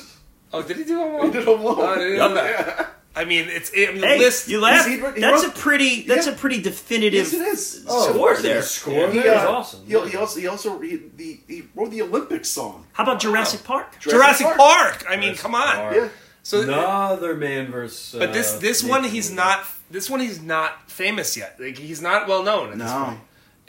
[0.53, 1.31] Oh, did he do Home He Alone?
[1.31, 1.75] did Home Alone.
[1.79, 2.93] Oh, I didn't know that.
[3.17, 4.47] I mean, it's I mean, the Hey, list.
[4.47, 4.85] you laugh.
[4.85, 6.03] He wrote- he That's wrote- a pretty.
[6.03, 6.33] That's Yeah.
[6.33, 7.83] a pretty definitive Yes, it is.
[7.87, 8.61] Oh, score the there.
[8.61, 9.79] score He, there is uh, awesome.
[9.85, 12.85] He, he also he also he, he, he wrote the Olympics song.
[12.93, 13.99] How about Jurassic Park?
[13.99, 15.03] Jurassic Park.
[15.09, 15.75] I mean, come on.
[15.75, 15.95] Park.
[15.95, 16.07] Yeah.
[16.43, 18.15] So, Another man versus.
[18.15, 19.35] Uh, but this this one he's Nathan.
[19.35, 19.65] not.
[19.91, 21.59] This one he's not famous yet.
[21.59, 23.03] Like he's not well known at this No.
[23.05, 23.19] point.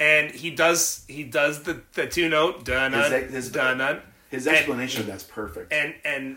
[0.00, 4.00] And he does he does the the two note dun His- dun his- dun dun.
[4.30, 5.72] His And- explanation of that's perfect.
[5.72, 6.36] and and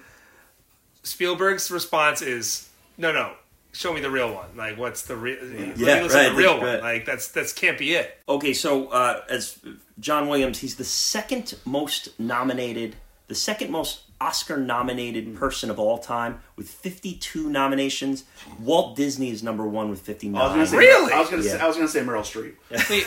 [1.04, 2.68] Spielberg's response is
[3.02, 3.34] no no.
[3.74, 4.56] Show me the real one.
[4.56, 5.38] Like what's the real
[5.78, 6.76] Yeah, right, the real right.
[6.76, 6.82] one.
[6.82, 8.18] Like that's that's can't be it.
[8.28, 9.60] Okay, so uh, as
[10.00, 12.96] John Williams, he's the second most nominated,
[13.28, 18.24] the second most Oscar nominated person of all time with 52 nominations.
[18.60, 20.40] Walt Disney is number one with 59.
[20.40, 21.12] I was gonna say, Really?
[21.14, 21.64] I was gonna say, Yeah.
[21.66, 22.54] I gonna say Meryl Streep.
[22.90, 23.06] Wait,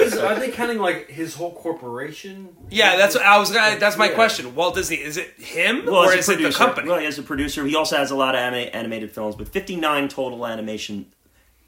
[0.00, 2.48] Is- Are they counting like his whole corporation?
[2.70, 4.14] yeah that's what I was gonna, that's my Yeah.
[4.14, 6.98] question Walt Disney is it him well, or is a it the producer, company Well,
[6.98, 10.44] as a producer, he also has a lot of anima- animated films, but 59 total
[10.46, 11.06] animation,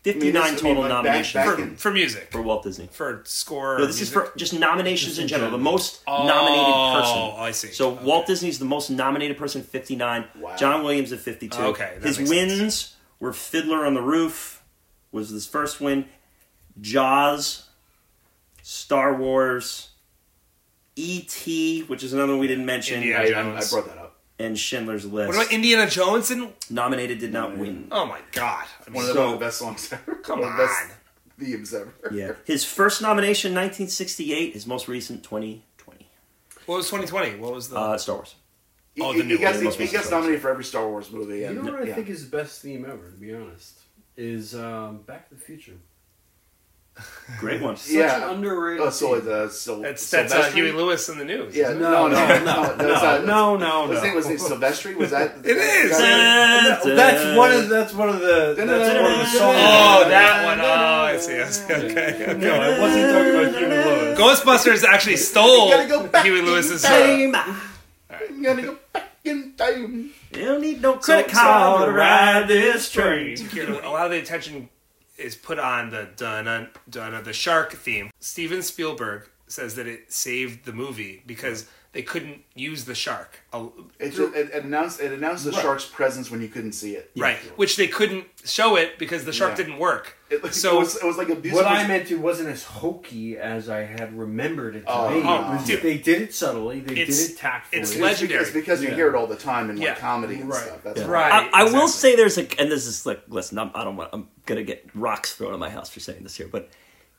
[0.07, 2.89] I mean, 59 I mean, total like, nominations back for, for music for Walt Disney.
[2.93, 5.51] for score No, this is for just nominations Just in in general.
[5.51, 7.17] The most Oh, nominated person.
[7.17, 7.69] Oh, I see.
[7.69, 8.05] So Okay.
[8.05, 10.25] Walt Disney's the most nominated person, 59.
[10.39, 10.57] Wow.
[10.57, 11.59] John Williams at 52.
[11.59, 12.97] Okay, that His makes wins sense.
[13.19, 14.63] were Fiddler on the Roof
[15.11, 16.05] was his first win.
[16.81, 17.69] Jaws,
[18.63, 19.89] Star Wars,
[20.97, 24.04] E.T., which is another one we didn't mention, Indiana I, I, I brought that up.
[24.45, 25.29] And Schindler's List.
[25.29, 27.89] what about Indiana Jones and nominated did not win.
[27.91, 30.15] oh my god I mean, One of, the, So- one of the best songs ever.
[30.23, 30.91] Come one of the best on.
[31.45, 31.95] themes ever.
[32.13, 32.33] Yeah.
[32.45, 34.53] His first nomination, 1968.
[34.55, 36.09] His most recent, 2020.
[36.67, 38.35] what was 2020 what was the Uh, Star Wars.
[38.95, 40.65] He, Oh, he- the new he gets, one, he, most he gets nominated for every
[40.65, 41.39] Star Wars movie.
[41.41, 41.95] You And, know what I yeah.
[41.97, 43.81] think is the best theme ever, to be honest,
[44.17, 45.73] is um, Back to the Future.
[47.41, 47.77] Great one.
[47.77, 48.23] Such Yeah.
[48.29, 48.81] an underrated.
[48.87, 49.29] Oh, so theme.
[49.33, 52.45] uh, Sil- that's that's uh, Huey Lewis in the news Yeah, no, no, no, no,
[52.45, 54.95] no, no, no, no, no, His name was he Silvestri.
[54.95, 55.37] Was that?
[55.45, 55.91] It is.
[55.99, 59.57] that- That's one of that's one of the that's one of the songs.
[59.59, 60.61] oh that one.
[60.61, 62.35] Oh I see I see okay, okay.
[62.39, 64.19] No, I wasn't talking about Huey Lewis.
[64.19, 66.83] Ghostbusters actually stole go back Huey in Lewis's.
[66.83, 67.35] Time.
[68.11, 70.11] I'm gonna go back in time.
[70.33, 73.37] You don't need no credit so- card to ride this train.
[73.37, 74.69] Here, a lot of the attention
[75.17, 78.11] is put on the dun dun the shark theme.
[78.21, 83.39] Steven Spielberg says that it saved the movie because they couldn't use the shark.
[83.99, 85.63] It, just, it, it announced it announced the Right.
[85.63, 87.11] shark's presence when you couldn't see it.
[87.17, 89.57] Right, which they couldn't show it because the shark Yeah.
[89.65, 90.17] didn't work.
[90.29, 91.35] It, it so was it was like a.
[91.55, 95.27] What I meant to wasn't as hokey as I had remembered it to Oh, be.
[95.27, 95.83] oh, oh It was- dude.
[95.83, 96.81] they did it subtly.
[96.81, 97.81] They It's- did it tactfully.
[97.83, 98.43] it's it's, legendary.
[98.43, 98.95] It's because you Yeah.
[98.97, 99.95] hear it all the time in like Yeah.
[99.95, 100.63] comedy and Right.
[100.65, 100.83] stuff.
[100.83, 101.07] That's Yeah.
[101.07, 101.49] Right.
[101.53, 104.11] I, I will say there's a, and this is like, listen, I'm, I don't want,
[104.13, 106.69] I'm gonna get rocks thrown at my house for saying this here, but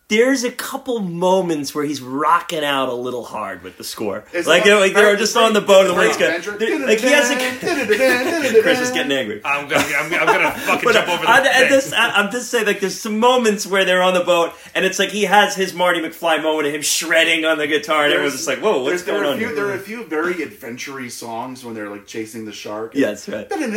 [0.07, 4.23] there's a couple moments where he's rocking out a little hard with the score.
[4.33, 6.85] It's like, like- you know, like they're just on the boat and the wind's going.
[6.85, 8.61] Like he has a.
[8.61, 9.41] Chris is getting angry.
[9.43, 12.51] I'm gonna I'm, I'm gonna fucking jump over the I, I, just, I, I'm just
[12.51, 15.55] saying, like, there's some moments where they're on the boat, and it's like he has
[15.55, 18.83] his Marty McFly moment of him shredding on the guitar, and everyone's just like, "Whoa,
[18.83, 19.55] what's There's- there going on?" few, here?
[19.55, 22.93] There are a few very adventure songs when they're like chasing the shark.
[22.95, 23.47] Yeah, that's right.
[23.51, 23.73] And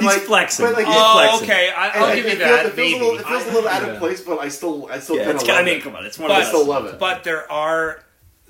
[0.00, 0.66] He's like, flexing.
[0.66, 2.72] But like, oh, okay, I, I'll give you that.
[2.72, 4.88] Feels, it feels, a little, it feels a little out of place, but I still,
[4.90, 5.82] I still Yeah, kind it's, of I mean, it.
[5.82, 6.68] come on, it's one But- of I the still best.
[6.68, 6.98] love it.
[6.98, 8.02] But there are,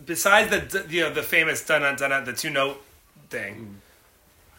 [0.04, 2.82] besides the you know the famous dun dun dun dun the two note
[3.30, 3.80] thing,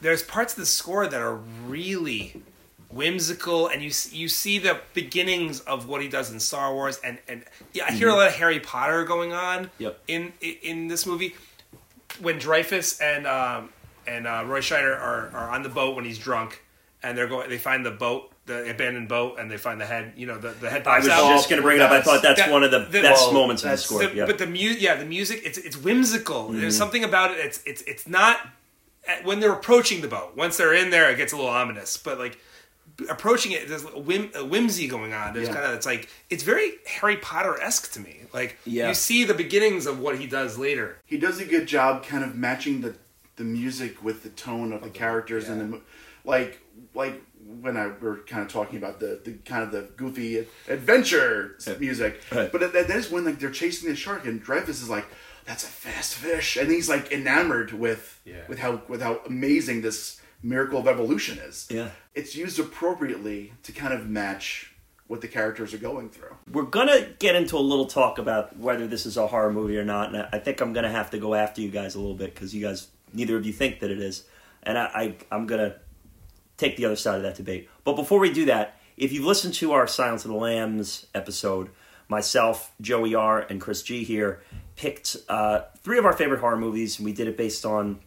[0.01, 2.41] there's parts of the score that are really
[2.89, 7.17] whimsical, and you you see the beginnings of what he does in Star Wars, and
[7.27, 7.43] and
[7.73, 9.99] yeah, I hear a lot of Harry Potter going on Yep.
[10.07, 11.35] in in, in this movie
[12.19, 13.69] when Dreyfuss and um,
[14.05, 16.61] and uh, Roy Scheider are, are on the boat when he's drunk,
[17.01, 17.49] and they're going.
[17.49, 20.13] They find the boat, the abandoned boat, and they find the head.
[20.17, 21.29] You know, the, the head I was out.
[21.29, 21.91] just going to bring it up.
[21.91, 24.05] I thought that's That- one of the, the- best well, moments in the that's score.
[24.05, 24.25] The- yeah.
[24.25, 26.45] But the mu- yeah, the music it's it's whimsical.
[26.49, 26.61] Mm-hmm.
[26.61, 27.37] There's something about it.
[27.39, 28.39] It's it's it's not
[29.23, 30.35] when they're approaching the boat.
[30.35, 31.97] Once they're in there, it gets a little ominous.
[31.97, 32.37] But like
[33.09, 35.33] approaching it, there's a, whim, a whimsy going on.
[35.33, 35.53] There's Yeah.
[35.55, 38.21] kind of it's like it's very Harry Potter esque to me.
[38.33, 38.89] Like Yeah.
[38.89, 40.97] you see the beginnings of what he does later.
[41.05, 42.95] he does a good job kind of matching the
[43.35, 45.81] the music with the tone of the characters and the
[46.23, 46.59] like
[46.93, 47.21] like
[47.61, 52.21] when I were kind of talking about the, the kind of the goofy adventure music,
[52.31, 52.51] Right.
[52.51, 55.05] but that, that is when like they're chasing the shark and Dreyfuss is like,
[55.45, 58.41] "That's a fast fish," and he's like enamored with Yeah.
[58.47, 61.67] with how with how amazing this miracle of evolution is.
[61.69, 61.89] Yeah.
[62.15, 64.73] it's used appropriately to kind of match
[65.07, 66.35] what the characters are going through.
[66.51, 69.83] We're gonna get into a little talk about whether this is a horror movie or
[69.85, 72.15] not, and I- I think I'm gonna have to go after you guys a little
[72.15, 74.23] bit because you guys, neither of you think that it is.
[74.65, 75.75] and I, I I'm gonna
[76.63, 77.69] take the other side of that debate.
[77.83, 81.69] But before we do that, if you've listened to our Silence of the Lambs episode,
[82.07, 84.41] myself, Joey R, and Chris G here
[84.75, 87.99] picked uh, three of our favorite horror movies, and we did it based on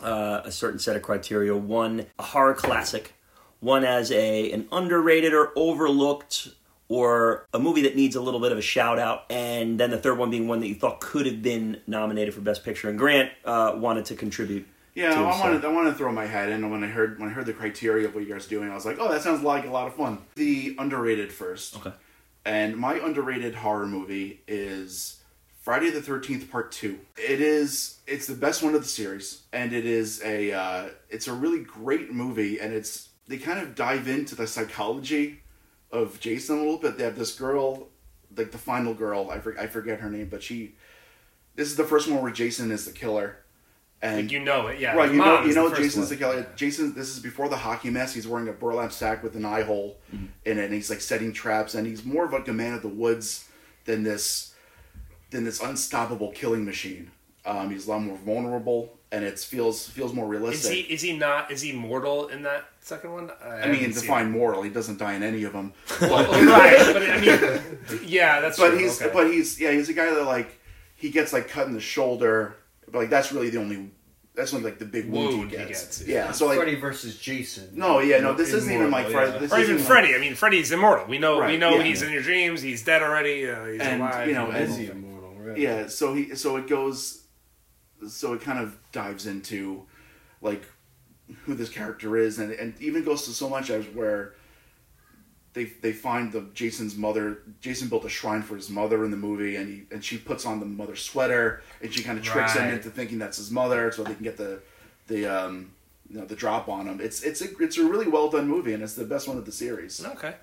[0.00, 1.56] uh, a certain set of criteria.
[1.56, 3.14] One, a horror classic.
[3.60, 6.48] One as a an underrated or overlooked
[6.88, 9.98] or a movie that needs a little bit of a shout out, and then the
[9.98, 12.88] third one being one that you thought could have been nominated for Best Picture.
[12.88, 14.66] And Grant uh, wanted to contribute.
[14.94, 17.32] Yeah, I wanted I wanted to throw my hat in, when I heard when I
[17.32, 19.42] heard the criteria of what you guys are doing, I was like, oh, that sounds
[19.42, 20.18] like a lot of fun.
[20.34, 21.76] The underrated first.
[21.76, 21.92] Okay.
[22.44, 25.20] And my underrated horror movie is
[25.62, 26.98] Friday the Thirteenth Part Two.
[27.16, 31.28] It is it's the best one of the series, and it is a uh, it's
[31.28, 35.40] a really great movie, and it's they kind of dive into the psychology
[35.90, 36.98] of Jason a little bit.
[36.98, 37.88] They have this girl,
[38.36, 40.74] like the final girl, I, for, I forget her name, but she.
[41.54, 43.38] This is the first one where Jason is the killer,
[44.02, 44.94] and Like you know it, yeah.
[44.94, 46.10] right, you know, you know, the first Jason's one.
[46.10, 46.46] the killer.
[46.56, 48.12] Jason, this is before the hockey mess.
[48.12, 49.96] He's wearing a burlap sack with an eye hole
[50.44, 51.74] in it, and he's like setting traps.
[51.74, 53.48] And he's more of like a man of the woods
[53.84, 54.54] than this,
[55.30, 57.12] than this unstoppable killing machine.
[57.46, 60.64] Um, he's a lot more vulnerable, and it feels feels more realistic.
[60.64, 63.30] Is he is he not is he mortal in that second one?
[63.44, 64.30] I, I mean, define it.
[64.30, 64.62] moral.
[64.62, 68.58] He doesn't die in any of them, Well, but, right, but I mean, yeah, that's
[68.58, 68.78] but true.
[68.78, 69.12] he's okay.
[69.12, 70.58] but he's yeah he's a guy that like
[70.96, 72.54] he gets like cut in the shoulder,
[72.92, 73.90] but like that's really the only
[74.34, 75.82] that's only like the big wound, Wound he he gets.
[75.98, 77.68] gets, yeah, so like Freddy versus Jason.
[77.74, 79.30] no, yeah, no, this isn't even like Freddy.
[79.30, 79.46] Friday.
[79.46, 79.54] yeah.
[79.54, 80.14] Or isn't even like- Freddy.
[80.14, 81.06] I mean, Freddy's immortal.
[81.06, 81.82] We know we know yeah.
[81.82, 82.62] he's in your dreams.
[82.62, 83.48] He's dead already.
[83.50, 84.28] Uh, he's And, alive.
[84.28, 85.30] you know, and- Is he immortal.
[85.32, 85.48] immortal?
[85.50, 85.58] Right.
[85.58, 87.24] yeah so he so it goes
[88.08, 89.86] so it kind of dives into
[90.40, 90.62] like
[91.44, 94.34] who this character is and, and even goes to so much as where
[95.54, 99.16] they they find the jason's mother jason built a shrine for his mother in the
[99.16, 102.54] movie and he and she puts on the mother's sweater and she kind of tricks
[102.54, 104.60] him into thinking that's his mother so they can get the
[105.08, 105.70] the um
[106.10, 108.72] you know the drop on him it's it's a it's a really well done movie
[108.74, 110.34] and it's the best one of the series okay.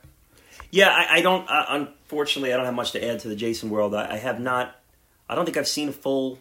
[0.72, 1.50] Yeah, I, I don't.
[1.50, 3.96] Uh, unfortunately, I don't have much to add to the Jason world.
[3.96, 4.76] I, I have not.
[5.28, 6.38] I don't think I've seen a full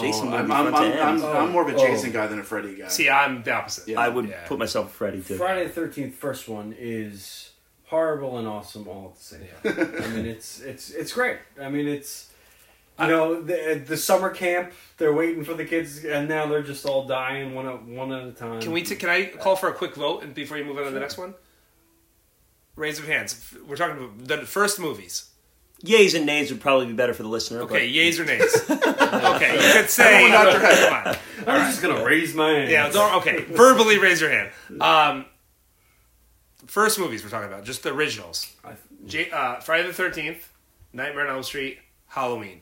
[0.00, 1.00] Jason oh, movie I'm, I'm, I'm, end.
[1.00, 1.86] I'm, I'm more of a Oh.
[1.86, 3.86] jason guy than a freddy guy See, I'm the opposite.
[3.86, 4.00] Yeah.
[4.00, 4.46] I would Yeah.
[4.48, 5.36] put myself with Freddy too.
[5.36, 7.50] Friday the Thirteenth first one is
[7.92, 10.02] horrible and awesome all at the same time.
[10.02, 11.36] I mean, it's it's it's great.
[11.60, 12.30] I mean, it's
[12.98, 14.72] you know the the summer camp.
[14.96, 18.26] They're waiting for the kids, and now they're just all dying one at one at
[18.26, 18.62] a time.
[18.62, 18.82] Can we?
[18.82, 21.00] T- can I call for a quick vote and before you move on to the
[21.00, 21.34] next one?
[22.74, 23.54] Raise of hands.
[23.68, 25.28] We're talking about the first movies.
[25.84, 27.60] Yays and nays would probably be better for the listener.
[27.62, 28.54] Okay, but yays or nays?
[29.36, 30.24] okay, you could say.
[30.24, 31.18] Everyone nod their head.
[31.44, 31.54] Come on.
[31.54, 32.70] I'm just gonna raise my hand.
[32.70, 33.42] Yeah, don't, okay.
[33.42, 34.50] Verbally raise your hand.
[34.80, 35.26] Um,
[36.72, 38.50] first movies we're talking about, just the originals.
[38.64, 38.72] I-
[39.04, 40.48] J- uh, Friday the Thirteenth,
[40.94, 42.60] Nightmare on Elm Street, Halloween.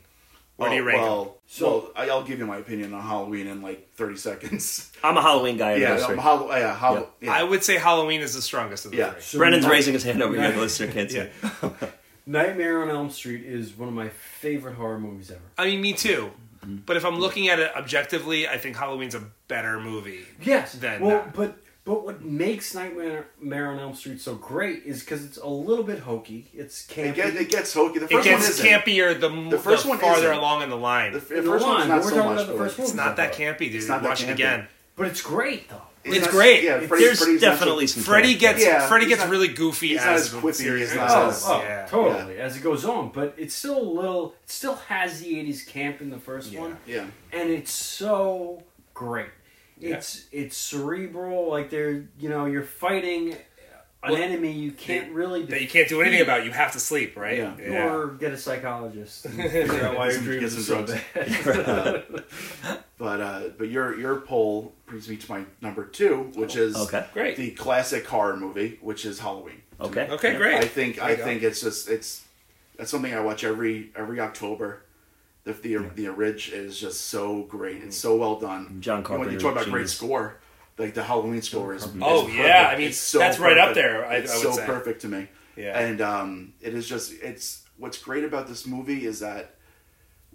[0.57, 1.33] Where do you Oh, rank them?
[1.47, 4.91] So- well, I- I'll give you my opinion on Halloween in like 30 seconds.
[5.03, 5.75] I'm a Halloween guy.
[5.75, 7.31] yeah, Yeah, um, Hall- yeah, Hall- yeah.
[7.31, 9.11] I would say Halloween is the strongest of the Yeah.
[9.13, 9.21] three.
[9.21, 10.51] So Brendan's Night- raising his hand over here.
[10.51, 11.17] The listener can't see.
[11.17, 11.69] Yeah.
[12.27, 15.39] Nightmare on Elm Street is one of my favorite horror movies ever.
[15.57, 16.31] I mean, me too.
[16.63, 16.77] Mm-hmm.
[16.85, 20.25] But if I'm looking at it objectively, I think Halloween's a better movie.
[20.43, 20.73] Yes.
[20.73, 21.33] Then well, that.
[21.33, 25.83] but but what makes Nightmare on Elm Street so great is because it's a little
[25.83, 26.47] bit hokey.
[26.53, 27.07] It's campy.
[27.09, 27.99] it, get, it gets hokey.
[27.99, 28.65] The It first gets one isn't.
[28.67, 30.37] campier the, The first the one farther isn't.
[30.37, 31.13] along in the line.
[31.13, 32.47] The, f- the In the first one's not we're so much.
[32.47, 33.75] the first it's not that campy, dude.
[33.75, 34.33] It's not that Watch it campy.
[34.33, 34.67] again.
[34.95, 35.81] but it's great though.
[36.03, 36.63] It's not- great.
[36.63, 38.01] Yeah, Freddy- There's Freddy's definitely some.
[38.03, 40.89] Freddie gets Yeah, Freddie gets not- really goofy he's not as as the quippy, series
[40.89, 41.33] he's not goes.
[41.35, 41.85] as- oh, oh, yeah.
[41.87, 42.37] totally.
[42.39, 44.33] As it goes on, but it's still a little.
[44.43, 46.59] It still has the '80s camp in the first Yeah.
[46.61, 47.05] one, Yeah.
[47.31, 48.63] and it's so
[48.95, 49.27] great.
[49.81, 49.95] Yeah.
[49.95, 51.49] It's it's cerebral.
[51.49, 53.33] Like they're you know you're fighting
[54.03, 56.45] an Well, enemy you can't really that you can't do anything about.
[56.45, 57.37] You have to sleep, right?
[57.37, 57.87] Yeah.
[57.93, 62.23] or get a psychologist figure out why your dreams are so bad.
[62.97, 67.03] But uh, but your your poll brings me to my number two, which is Okay.
[67.13, 67.35] Great.
[67.35, 69.63] the classic horror movie, which is Halloween.
[69.79, 70.07] Okay.
[70.07, 70.55] Okay, great.
[70.57, 71.23] I think There I you go.
[71.23, 72.23] think it's just it's
[72.77, 74.83] that's something I watch every every October.
[75.43, 77.77] The the the orig is just so great.
[77.83, 78.77] It's so well done.
[78.79, 80.39] John And When you talk about great score,
[80.77, 81.83] like the Halloween score is.
[81.83, 82.37] is Oh, perfect.
[82.37, 84.65] yeah, I mean, It's so that's right up there, I- it's I would so say.
[84.65, 85.27] perfect to me.
[85.57, 85.77] Yeah.
[85.79, 89.55] And um, it is just it's what's great about this movie is that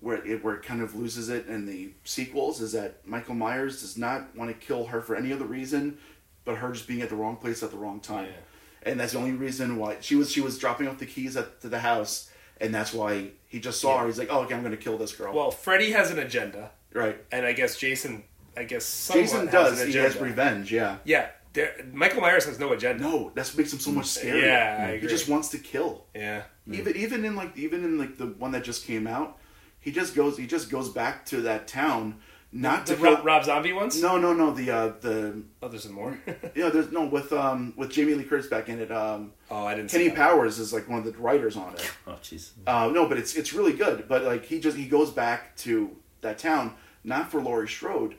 [0.01, 3.81] where it where it kind of loses it in the sequels is that Michael Myers
[3.83, 5.99] does not want to kill her for any other reason,
[6.45, 8.29] but her just being at the wrong place at the wrong time,
[8.83, 11.61] and that's the only reason why she was she was dropping off the keys at
[11.63, 14.07] to the house, and that's why he just saw her.
[14.07, 15.35] He's like, oh, okay, I'm going to kill this girl.
[15.35, 17.19] Well, Freddy has an agenda, right.
[17.33, 18.25] and I guess Jason,
[18.57, 19.85] I guess Jason has does.
[19.85, 20.73] He has revenge.
[20.73, 20.99] Yeah.
[21.05, 23.03] Yeah, there, Michael Myers has no agenda.
[23.03, 24.43] No, that's what makes him so much scarier.
[24.43, 26.05] Yeah, I He just wants to kill.
[26.15, 26.43] Yeah.
[26.71, 29.39] Even even in like even in like the one that just came out,
[29.81, 32.17] he just goes he just goes back to that town
[32.57, 33.25] Not The to Rob, kill.
[33.25, 34.01] Rob Zombie ones?
[34.01, 34.53] No, no, no.
[34.53, 36.19] The uh, the Oh, there's some more.
[36.55, 36.71] yeah.
[36.71, 38.91] There's no with um with Jamie Lee Curtis back in it.
[38.91, 39.91] Um, Oh, I didn't.
[39.91, 40.17] Kenny see that.
[40.17, 41.93] Powers is like one of the writers on it.
[42.07, 42.51] Oh, jeez.
[42.67, 44.07] Uh, no, but it's it's really good.
[44.09, 48.15] But like he just he goes back to that town not for Laurie Strode,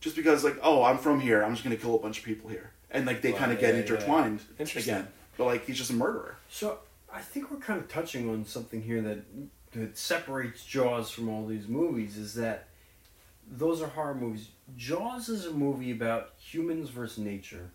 [0.00, 2.48] just because like oh I'm from here I'm just gonna kill a bunch of people
[2.48, 4.94] here and like they Wow, kind of yeah, get intertwined Interesting.
[4.94, 5.08] again.
[5.36, 6.36] But like he's just a murderer.
[6.48, 6.78] So
[7.12, 9.18] I think we're kind of touching on something here that
[9.72, 12.68] that separates Jaws from all these movies is that
[13.56, 14.48] those are horror movies.
[14.76, 17.70] Jaws is a movie about humans versus nature.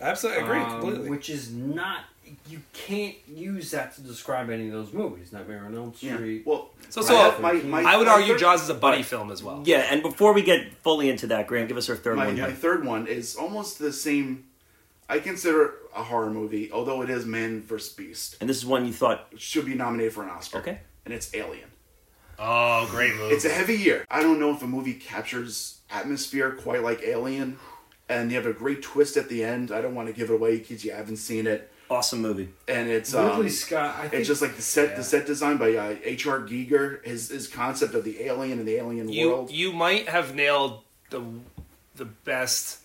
[0.00, 1.10] Absolutely, I agree um, completely.
[1.10, 2.00] Which is not
[2.46, 5.32] you can't use that to describe any of those movies.
[5.32, 6.16] Nightmare on Elm Yeah.
[6.16, 6.42] Street.
[6.46, 8.74] Well, So, I so have my- my- I would my argue third- Jaws is a
[8.74, 9.62] buddy film as well.
[9.64, 12.38] Yeah, and before we get fully into that, Graham, give us our third My, one.
[12.38, 14.44] my third one is almost the same.
[15.08, 17.94] I consider it a horror movie, although it is Man vs.
[17.94, 18.36] Beast.
[18.42, 20.58] And this is one you thought, should be nominated for an Oscar.
[20.58, 20.80] Okay.
[21.06, 21.67] And it's Alien.
[22.38, 23.34] Oh, great movie.
[23.34, 24.04] It's a heavy year.
[24.10, 27.58] I don't know if a movie captures atmosphere quite like Alien,
[28.08, 29.72] and you have a great twist at the end.
[29.72, 32.48] I don't want to give it away because you haven't seen it, awesome movie.
[32.68, 33.96] and it's Ridley um, Scott.
[33.98, 34.96] I think it's just like the set Yeah.
[34.96, 36.40] the set design by uh, H.R.
[36.40, 37.04] Giger.
[37.04, 39.50] His his concept of the alien and the alien you world.
[39.50, 41.22] you might have nailed the
[41.96, 42.78] the best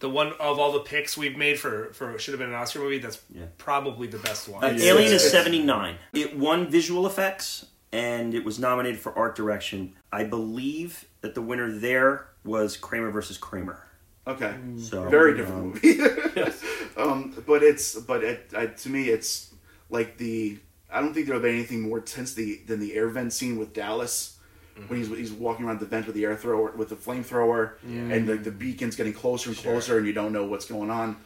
[0.00, 2.80] the one of all the picks we've made for for should have been an Oscar
[2.80, 2.98] movie.
[2.98, 3.44] That's Yeah.
[3.58, 4.64] probably the best one.
[4.64, 4.92] Uh, Yeah.
[4.92, 5.96] Alien is 79.
[6.14, 9.94] It won visual effects and it was nominated for art direction.
[10.12, 13.86] I believe that the winner there was Kramer versus Kramer.
[14.26, 14.54] okay.
[14.78, 16.52] So very um, different movie.
[16.96, 19.54] um, but it's but it, I, to me it's
[19.90, 20.58] like the
[20.90, 23.72] I don't think there'll be anything more tense the, than the air vent scene with
[23.74, 24.38] Dallas
[24.86, 27.72] when he's he's walking around the vent with the air thrower with the flamethrower
[28.12, 31.16] and the, the beacon's getting closer and closer and you don't know what's going on.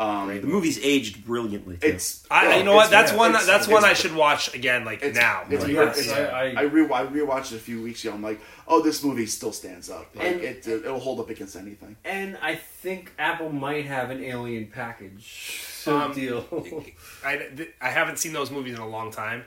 [0.00, 1.76] Um, The movie's aged brilliantly.
[1.76, 1.88] Too.
[1.88, 2.86] it's I, you know what?
[2.86, 3.30] it's- That's one.
[3.32, 5.42] it's- that's one I should watch again, like It's, now.
[5.50, 8.14] it's, Like, it's- I- I- I, re- I rewatched it a few weeks ago.
[8.14, 10.06] I'm like, oh, this movie still stands up.
[10.16, 11.96] Like, And- it, it'll hold up against anything.
[12.04, 16.46] and I think Apple might have an Alien package so Um, deal.
[17.24, 19.44] I, th- I haven't seen those movies in a long time.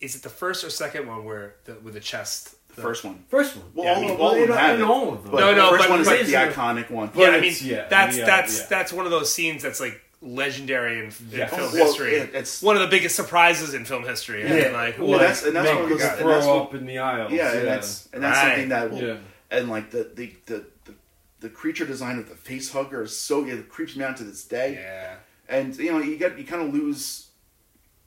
[0.00, 2.54] Is it the first or second one where the, with the chest?
[2.76, 3.24] The first one.
[3.28, 3.64] First one.
[3.74, 4.82] Well, Yeah, I all, mean, all of them have it.
[4.84, 5.32] all of them.
[5.32, 7.10] But No, no, the first but- one is like the a- iconic one.
[7.14, 8.66] yeah, I mean yeah, that's yeah, that's yeah.
[8.68, 11.46] that's one of those scenes that's like legendary in, in Yeah.
[11.46, 12.14] film Well, history.
[12.14, 14.44] it- it's- one of the biggest surprises in film history.
[14.44, 14.70] I mean, Yeah.
[14.70, 16.08] like, Well, what- that's and that's Make one of those.
[16.18, 17.32] Throw that's what, up in the aisles.
[17.32, 18.46] yeah, and that's and that's Right.
[18.50, 19.16] something that will, Yeah.
[19.50, 20.94] and like the the, the the
[21.40, 24.44] the creature design of the face hugger is so it creeps me out to this
[24.44, 24.74] day.
[24.74, 25.14] yeah.
[25.48, 27.26] And you know, you get you kind of lose.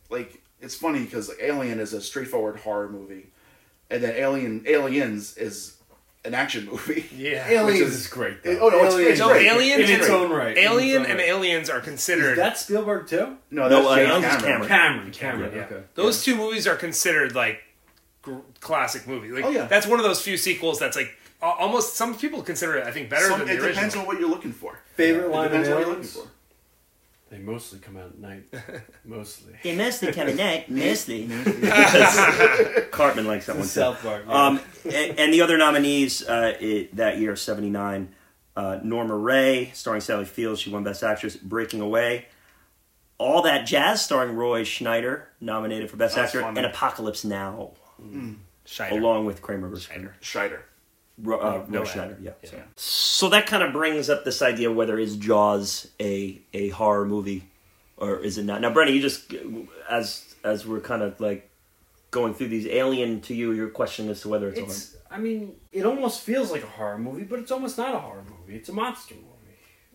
[0.09, 3.31] Like it's funny because Alien is a straightforward horror movie,
[3.93, 5.77] and then Alien Aliens is
[6.25, 7.05] an action movie.
[7.15, 7.47] Yeah.
[7.49, 8.37] Aliens Which is, is- great.
[8.45, 9.47] Oh, no, it's- it's No, great.
[9.47, 10.57] Alien in its own right.
[10.57, 11.29] Alien its own and right.
[11.29, 12.31] Aliens are considered.
[12.33, 13.37] Is that Spielberg too?
[13.51, 14.67] No, No, that's uh, James Aliens Cameron.
[14.67, 14.67] Cameron.
[14.67, 15.11] Cameron.
[15.11, 15.51] Cameron.
[15.55, 15.63] yeah.
[15.77, 15.83] Okay.
[15.95, 17.61] Those two movies are considered like
[18.21, 19.31] gr- classic movies.
[19.33, 19.65] Like, Oh, yeah.
[19.67, 21.95] That's one of those few sequels that's like almost.
[21.97, 24.17] Some people consider it, I think, better Some- than the it the depends on what
[24.19, 24.79] you're looking for.
[24.95, 26.27] Favorite It line of depends on what you're looking Aliens?
[27.33, 27.37] For.
[27.37, 28.43] They mostly come out at night.
[29.05, 29.53] mostly.
[29.63, 31.27] They mostly come at night, mostly.
[32.91, 33.69] Cartman likes that one too.
[33.69, 34.25] South Park.
[34.27, 34.45] yeah.
[34.45, 38.13] Um, and, and the other nominees uh, i that year, 79,
[38.55, 42.25] uh, Norma Rae, starring Sally Fields, she won Best Actress, Breaking Away.
[43.17, 46.57] All That Jazz, starring Roy Schneider, nominated for Best That's Actor, funny.
[46.57, 47.71] and Apocalypse Now,
[48.65, 48.91] Scheider.
[48.91, 49.87] along with Kramer vs.
[50.21, 50.59] Scheider.
[51.21, 51.25] Scheider.
[51.27, 52.31] Ro- uh, No, Roy no, Schneider, yeah.
[52.43, 52.49] yeah.
[52.49, 52.61] So.
[52.75, 57.05] so that kind of brings up this idea of whether is Jaws a a horror
[57.05, 57.43] movie
[57.97, 58.61] or is it not?
[58.61, 59.33] Now, Brendan, you just
[59.89, 61.49] as as we're kind of like
[62.11, 64.71] going through these alien to you, your question as to whether it's, a horror.
[64.73, 64.97] It's.
[65.11, 68.23] I mean, it almost feels like a horror movie, but it's almost not a horror
[68.27, 68.55] movie.
[68.57, 69.27] It's a monster movie.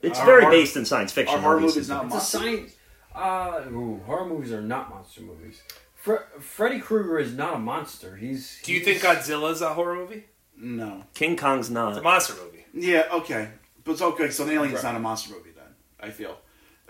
[0.02, 1.34] It's Our very horror- based in science fiction.
[1.34, 1.80] our horror obviously.
[1.80, 2.38] movies not It's a monster.
[2.38, 2.72] science.
[3.14, 5.60] Uh, ooh, horror movies are not monster movies.
[5.96, 8.14] Fre- Freddy Krueger is not a monster.
[8.14, 8.60] He's.
[8.62, 10.24] Do you think he's- Godzilla's a horror movie?
[10.60, 11.04] No.
[11.14, 11.90] King Kong's not.
[11.90, 12.64] It's a monster movie.
[12.74, 13.48] Yeah, okay.
[13.84, 14.84] But it's okay, so an alien's Right.
[14.84, 15.64] not a monster movie then,
[16.00, 16.36] I feel.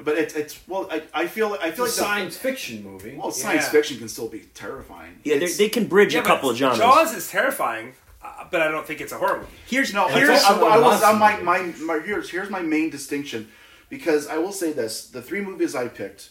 [0.01, 2.83] But it's it's well I, I feel I It's feel a like the- science fiction
[2.85, 3.17] movie.
[3.17, 3.71] well science Yeah.
[3.71, 5.19] fiction can still be terrifying.
[5.25, 6.79] Yeah, they It's- they can bridge Yeah, a couple of genres.
[6.79, 9.49] Jaws is terrifying, uh, but I don't think it's a horror movie.
[9.67, 11.33] Here's No, here's here's, I, also I a was, monster my,
[11.65, 11.85] movie.
[11.85, 13.49] my, my, here's, here's my main distinction.
[13.91, 16.31] Because I will say this the three movies I picked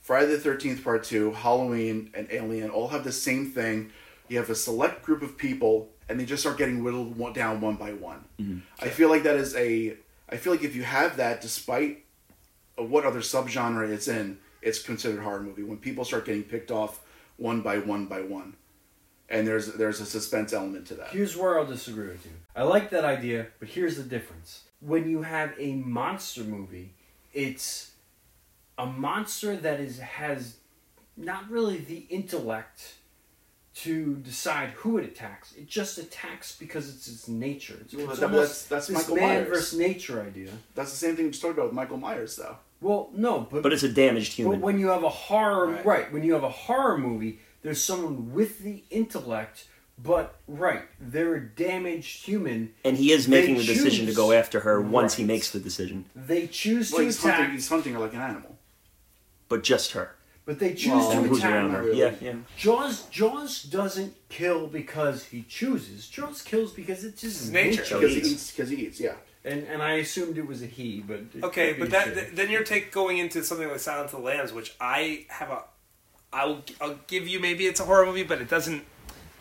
[0.00, 3.90] Friday the 13th, Part 2, Halloween, and Alien all have the same thing.
[4.28, 7.60] You have a select group of people, and they just start getting whittled one, down
[7.60, 8.24] one by one.
[8.40, 8.58] Mm-hmm.
[8.84, 9.96] I feel like that is a.
[10.28, 12.04] I feel like if you have that, despite
[12.76, 15.62] what other subgenre it's in, it's considered horror movie.
[15.62, 17.00] When people start getting picked off
[17.36, 18.56] one by one by one,
[19.28, 21.10] and there's there's a suspense element to that.
[21.10, 22.32] Here's where I'll disagree with you.
[22.56, 24.64] I like that idea, but here's the difference.
[24.80, 26.94] When you have a monster movie,
[27.32, 27.92] it's
[28.76, 30.56] a monster that is has
[31.16, 32.94] not really the intellect
[33.82, 35.52] to decide who it attacks.
[35.56, 37.78] It just attacks because it's its nature.
[37.80, 39.48] It's, Well, it's that- almost that's- that's this Michael man Myers.
[39.48, 40.50] versus nature idea.
[40.74, 42.56] That's the same thing we just talked about with Michael Myers, though.
[42.80, 44.52] Well, no, but But it's a damaged human.
[44.52, 44.64] but human.
[44.66, 45.84] when you have a horror, Right.
[45.86, 46.12] right.
[46.12, 49.66] When you have a horror movie, there's someone with the intellect,
[50.02, 52.72] but right, they're a damaged human.
[52.84, 55.60] and he is they making the decision to go after her once he makes the
[55.60, 56.06] decision.
[56.16, 58.56] They choose Well, to he's attack, hunting, he's hunting her like an animal.
[59.48, 60.14] But just her.
[60.44, 61.50] But they choose Well, to attack.
[61.52, 61.82] around not her.
[61.86, 61.98] really.
[62.00, 62.34] Yeah, yeah.
[62.56, 66.08] Jaws Jaws doesn't kill because he chooses.
[66.08, 67.82] Jaws kills because it's just his nature.
[67.82, 67.94] nature.
[67.98, 68.28] Because he eats.
[68.30, 68.50] eats.
[68.52, 69.00] Because he eats.
[69.00, 69.14] Yeah.
[69.44, 72.64] And and I assumed it was a he, but Okay, but that th- then you're
[72.64, 75.62] take going into something like Silence of the Lambs, which I have a,
[76.32, 78.82] I'll I'll give you maybe it's a horror movie, but it doesn't.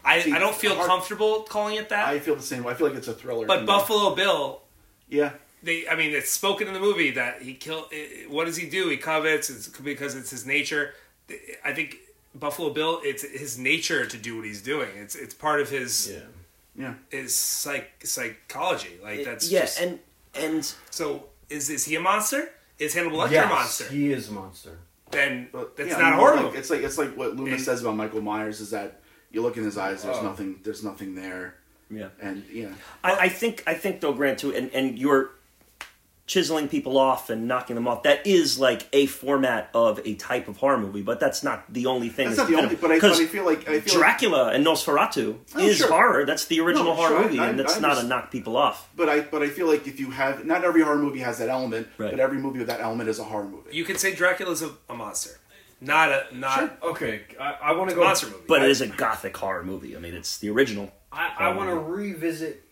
[0.06, 2.08] I, See, I don't feel hard- comfortable calling it that.
[2.08, 2.64] I feel the same.
[2.64, 2.72] way.
[2.72, 3.45] I feel like it's a thriller.
[3.45, 3.68] but to me.
[3.68, 4.61] Buffalo Bill,
[5.10, 5.32] Yeah.
[5.64, 7.86] They I mean it's spoken in the movie that he killed.
[7.92, 8.90] Eh, eh, what does he do?
[8.90, 10.94] He covets it's because it's his nature.
[11.64, 11.98] I think
[12.36, 14.90] Buffalo Bill, it's his nature to do what he's doing.
[14.96, 16.20] It's it's part of his yeah.
[16.76, 16.94] Yeah.
[17.10, 18.98] his psych psychology.
[19.04, 20.00] Like that's yeah, just, and
[20.36, 22.50] and so is is he a monster?
[22.78, 23.84] Is Hannibal Lecter yes, a monster?
[23.90, 24.78] he is a monster.
[25.12, 26.56] then But, that's yeah, not I a mean, horror like.
[26.56, 29.58] It's like it's like what Loomis It- says about Michael Myers is that you look
[29.58, 30.04] in his eyes.
[30.04, 30.24] There's Oh.
[30.24, 30.60] nothing.
[30.64, 31.56] There's nothing there.
[31.92, 32.10] yeah.
[32.22, 32.70] And yeah.
[33.04, 35.32] I, I think I think though, Grant, too, and, and you're
[36.30, 38.03] chiseling people off and knocking them off.
[38.03, 41.88] That is like a format of a type of horror movie, but that's not the
[41.88, 42.27] only thing.
[42.27, 42.75] That's not the only.
[42.75, 45.59] of- But I, but I 'cause feel like I feel like, Dracula and Nosferatu Oh,
[45.59, 45.88] is sure.
[45.90, 46.25] horror.
[46.27, 48.56] That's the original No, horror sure, movie, I- and I that's not a knock people
[48.58, 48.88] off.
[48.95, 51.49] But I but I feel like if you have not every horror movie has that
[51.49, 52.11] element, Right.
[52.11, 53.72] but every movie with that element is a horror movie.
[53.75, 55.40] You could say Dracula's a, a monster,
[55.82, 58.03] not a not Okay, I, I want to go.
[58.03, 58.43] monster movie.
[58.48, 59.98] But it is a gothic horror movie.
[59.98, 60.91] I mean, it's the original.
[61.11, 62.64] I, I want to revisit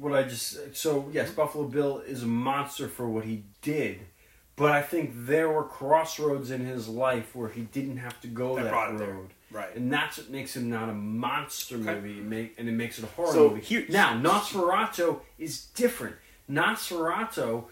[0.00, 0.76] what I just.
[0.76, 4.00] So yes, Buffalo Bill is a monster for what he did,
[4.56, 8.56] but I think there were crossroads in his life where he didn't have to go
[8.56, 9.12] That that, brought it there.
[9.14, 9.30] road.
[9.50, 9.74] Right.
[9.76, 11.94] And that's what makes him not a monster Okay.
[11.94, 13.60] movie, and, make, and it makes it a horror So movie.
[13.60, 16.16] here- now, Nosferatu is different.
[16.50, 17.64] Nosferatu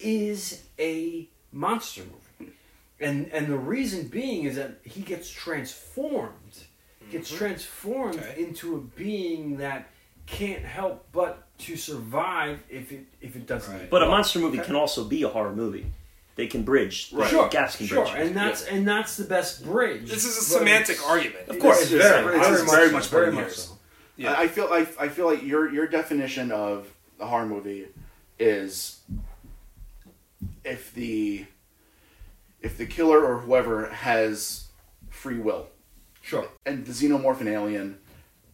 [0.00, 2.52] is a monster movie,
[2.98, 6.64] and and the reason being is that he gets transformed,
[7.10, 8.30] gets transformed Mm-hmm.
[8.30, 8.42] Okay.
[8.42, 9.90] into a being that
[10.26, 13.74] can't help but to survive if it if it doesn't.
[13.74, 13.90] Right.
[13.90, 15.86] But a monster movie can also be a horror movie.
[16.34, 17.10] They can bridge.
[17.12, 17.28] Right.
[17.28, 18.26] Sure, Gaps can sure, bridge.
[18.26, 20.08] and that's and that's the best bridge.
[20.08, 21.48] this is a semantic argument.
[21.48, 22.02] Of course, it's it is.
[22.06, 23.78] very, It's very, very much, so, much very much so.
[24.16, 24.32] Yeah.
[24.32, 26.86] I I feel I, I feel like your your definition of
[27.20, 27.86] a horror movie
[28.38, 29.00] is
[30.64, 31.44] if the
[32.60, 34.66] if the killer or whoever has
[35.10, 35.66] free will
[36.22, 36.46] Sure.
[36.64, 37.98] and the xenomorph alien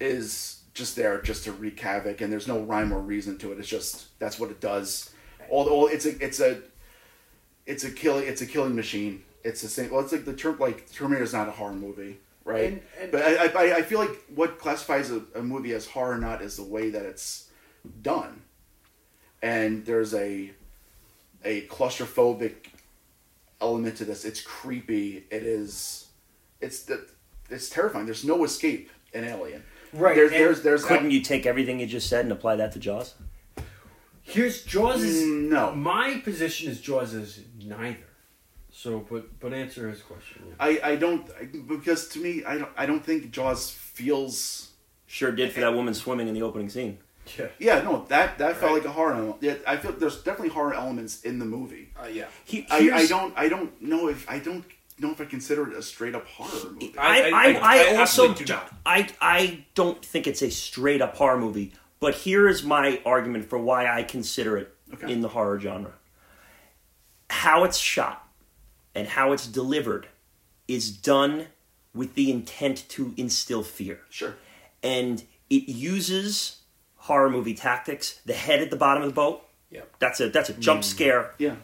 [0.00, 3.58] is just there just to wreak havoc and there's no rhyme or reason to it.
[3.58, 5.10] It's just that's what it does.
[5.50, 6.60] All, all it's a it's a
[7.66, 9.22] it's a killing it's a killing machine.
[9.44, 12.72] It's the same well it's like the term like terminator's not a horror movie right?
[12.72, 16.12] And- and- but I, I i feel like what classifies a, a movie as horror
[16.14, 17.50] or not is the way that it's
[18.02, 18.42] done.
[19.42, 20.52] And there's a
[21.44, 22.54] a claustrophobic
[23.60, 24.24] element to this.
[24.24, 25.24] It's creepy.
[25.30, 26.08] It is
[26.60, 27.06] it's the
[27.50, 28.06] it's terrifying.
[28.06, 31.86] There's no escape in alien Right, there's and there's there's Couldn't you take everything you
[31.86, 33.14] just said and apply that to Jaws?
[34.22, 35.74] Here's Jaws is Mm, no.
[35.74, 37.96] My position is Jaws is neither.
[38.70, 40.42] So, but but answer his question.
[40.60, 44.70] I, I don't I, because to me I don't I don't think Jaws feels
[45.06, 46.98] Sure did for that woman swimming in the opening scene.
[47.38, 47.48] Yeah.
[47.58, 48.78] yeah no that that felt Right.
[48.78, 49.36] like a horror element.
[49.40, 52.24] yeah I feel there's definitely horror elements in the movie Uh, yeah.
[52.44, 54.64] He, I, I here's- don't I don't know if I don't
[55.00, 57.94] know if I consider it a straight up horror movie I, I- I, I- I,
[57.94, 58.72] I also do not.
[58.86, 63.48] I, I don't think it's a straight up horror movie, but here is my argument
[63.48, 65.12] for why I consider it Okay.
[65.12, 65.92] in the horror genre.
[67.30, 68.26] How it's shot
[68.94, 70.08] and how it's delivered
[70.66, 71.46] is done
[71.94, 74.00] with the intent to instill fear.
[74.10, 74.36] sure
[74.82, 76.62] And it uses
[76.96, 78.20] horror movie tactics.
[78.24, 79.42] The head at the bottom of the boat.
[79.70, 79.90] Yep.
[79.98, 80.60] That's a that's a mm.
[80.60, 81.34] jump scare.
[81.38, 81.54] yeah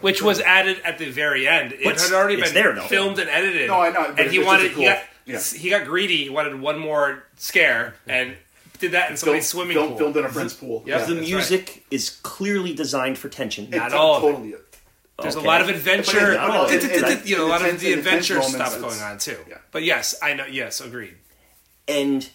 [0.00, 1.72] Which was added at the very end.
[1.72, 2.82] It But had already it's been there, though.
[2.88, 3.68] filmed and edited.
[3.68, 5.40] No, I know, but And he it's just wanted a cool- he, got, yeah.
[5.40, 6.24] he got greedy.
[6.24, 8.36] He wanted one more scare and
[8.80, 9.98] did that in somebody's Film- swimming film- pool.
[9.98, 11.06] filmed in a friend's pool Yep.
[11.06, 13.66] the that's music is clearly designed for tension.
[13.66, 14.26] It Not to- all of it.
[14.32, 14.54] totally
[15.22, 15.44] There's Okay.
[15.44, 17.26] a lot of adventure, But it- not all of it.
[17.26, 19.36] you know, a lot of Intense- the intense adventure moments, stuff it's- going on too.
[19.48, 19.58] yeah.
[19.70, 20.46] But yes, I know.
[20.46, 21.14] Yes, agreed.
[21.86, 22.28] and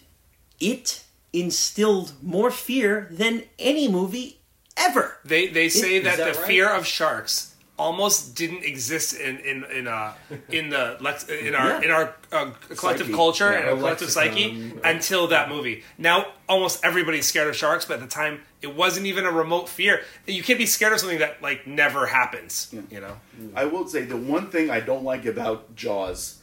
[0.59, 1.01] it
[1.33, 4.40] instilled more fear than any movie
[4.78, 5.18] ever.
[5.26, 6.48] They they say Is that, that the right?
[6.48, 10.14] fear of sharks almost didn't exist in in in uh
[10.50, 11.82] in the lex, in our Yeah.
[11.82, 13.14] in our uh, collective Psyche.
[13.14, 15.84] culture Yeah, and our collective psyche until that movie.
[15.98, 19.68] Now almost everybody's scared of sharks, but at the time it wasn't even a remote
[19.68, 20.02] fear.
[20.26, 22.74] You can't be scared of something that like never happens.
[22.90, 23.18] You know
[23.56, 26.40] I will say the one thing I don't like about Jaws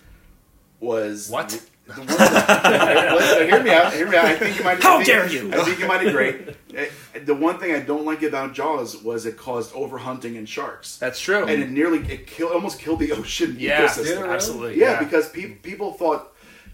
[0.81, 1.63] was What?
[1.87, 3.93] The one that, hear me out.
[3.93, 4.25] Hear me out.
[4.27, 4.83] I think you might.
[4.83, 5.53] How I think, dare you.
[5.53, 6.55] I think you might agree.
[6.75, 6.89] Eh,
[7.25, 11.21] The one thing I don't like about Jaws was it caused overhunting and sharks, That's
[11.21, 11.45] true.
[11.45, 14.29] and it nearly it killed almost killed the ocean yeah, ecosystem.
[14.33, 14.81] absolutely.
[14.81, 16.29] Yeah, because pe- people thought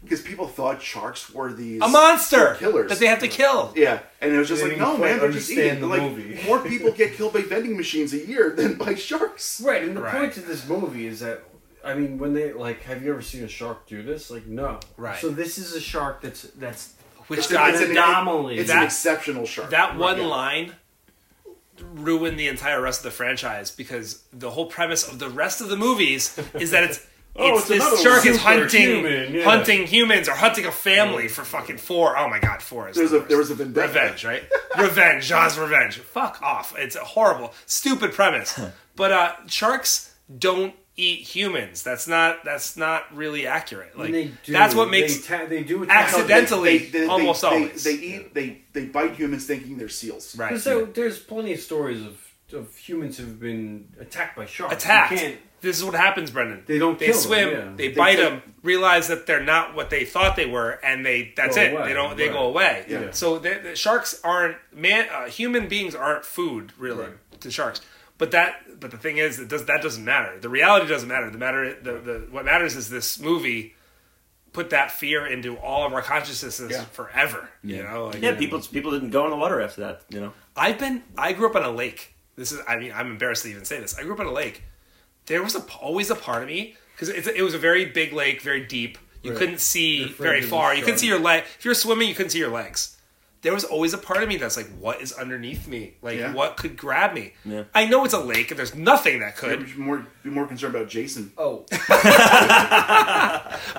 [0.05, 3.73] because people thought sharks were these a monster killers that they have to kill.
[3.75, 5.81] Yeah, and it was just They like, no, man, they're just eating.
[5.81, 6.39] the Like movie.
[6.47, 9.61] more people get killed by vending machines a year than by sharks.
[9.61, 10.15] Right, and the Right.
[10.15, 11.43] point of this movie is that
[11.85, 14.31] I mean, when they like, have you ever seen a shark do this?
[14.31, 14.81] Like, no.
[14.97, 15.19] Right.
[15.21, 16.95] So this is a shark that's that's
[17.29, 18.59] Which It's got an an- anomaly.
[18.59, 19.71] It's That- an exceptional shark.
[19.71, 20.27] that one Yeah.
[20.27, 20.73] line
[21.81, 25.69] ruined the entire rest of the franchise because the whole premise of the rest of
[25.69, 27.01] the movies is that it's
[27.41, 29.45] Oh, it's it's this shark is hunting human, yeah.
[29.45, 32.17] hunting humans or hunting a family for fucking four.
[32.19, 33.87] Oh my god, four is There's the a there was a vendetta.
[33.87, 34.43] revenge, right?
[34.77, 35.99] revenge, Jaws revenge.
[35.99, 36.75] Fuck off.
[36.77, 38.59] It's a horrible, stupid premise.
[38.97, 41.83] But uh sharks don't eat humans.
[41.83, 43.97] That's not that's not really accurate.
[43.99, 47.07] Like they do, that's what makes they, ta- they do attack Accidentally.
[47.09, 47.85] almost they, always.
[47.85, 48.35] They, eat.
[48.35, 50.37] They they bite humans thinking they're seals.
[50.37, 50.59] right.
[50.61, 54.73] So there- there's plenty of stories of of humans who've been attacked by sharks.
[54.73, 55.37] You attacked.
[55.61, 56.63] This is what happens, Brendan.
[56.67, 57.51] They don't They kill them, swim.
[57.51, 57.73] yeah.
[57.77, 58.43] They, They bite take- them.
[58.63, 61.73] Realize that they're not what they thought they were, and they that's Go it.
[61.73, 62.17] away, They don't.
[62.17, 62.33] They right.
[62.33, 62.85] go away.
[62.89, 63.11] Yeah.
[63.11, 65.09] So the, the sharks aren't man.
[65.13, 67.41] Uh, human beings aren't food really Right.
[67.41, 67.81] to sharks.
[68.19, 68.81] But that.
[68.81, 70.39] But the thing is, it does that doesn't matter.
[70.39, 71.31] The reality doesn't matter.
[71.31, 71.75] The matter.
[71.81, 73.75] The, the what matters is this movie
[74.53, 76.85] put that fear into all of our consciousnesses Yeah.
[76.87, 77.49] forever.
[77.63, 78.07] You know.
[78.07, 80.03] Like, Yeah, people people didn't go in the water after that.
[80.11, 80.33] You know.
[80.57, 81.03] I've been.
[81.17, 82.15] I grew up on a lake.
[82.37, 82.61] This is.
[82.69, 83.97] I mean, I'm embarrassed to even say this.
[83.99, 84.63] I grew up on a lake.
[85.27, 88.41] There was a, always a part of me because it was a very big lake,
[88.43, 88.97] very deep.
[89.23, 89.39] You Right.
[89.39, 90.75] couldn't see very far.
[90.75, 91.45] You couldn't see your leg.
[91.59, 92.97] If you're swimming, you couldn't see your legs.
[93.43, 95.95] There was always a part of me that's like, what is underneath me?
[96.03, 96.33] Like, Yeah.
[96.35, 97.35] what could grab me?
[97.45, 97.65] Yeah.
[97.73, 99.65] I know it's a lake, and there's nothing that could.
[99.67, 101.33] Be more be more concerned about Jason.
[101.39, 101.65] Oh,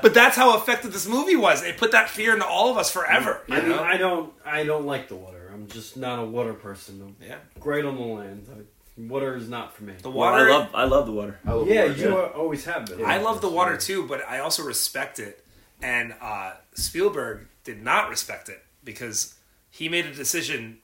[0.01, 1.63] But that's how effective this movie was.
[1.63, 3.41] It put that fear into all of us forever.
[3.47, 3.83] You I mean, know?
[3.83, 5.49] I don't, I don't like the water.
[5.53, 7.01] I'm just not a water person.
[7.01, 7.37] I'm yeah.
[7.59, 8.47] great on the land.
[8.49, 9.93] I, water is not for me.
[10.01, 10.49] The Well, water.
[10.49, 11.39] I love I love the water.
[11.45, 13.03] I love yeah, water, you are- always have been.
[13.03, 15.43] I love the water too, but I also respect it.
[15.81, 19.35] And uh, Spielberg did not respect it because
[19.79, 20.77] he made a decision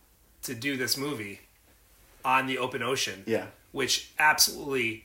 [0.43, 1.41] to do this movie
[2.23, 3.47] on the open ocean, Yeah.
[3.73, 5.03] which absolutely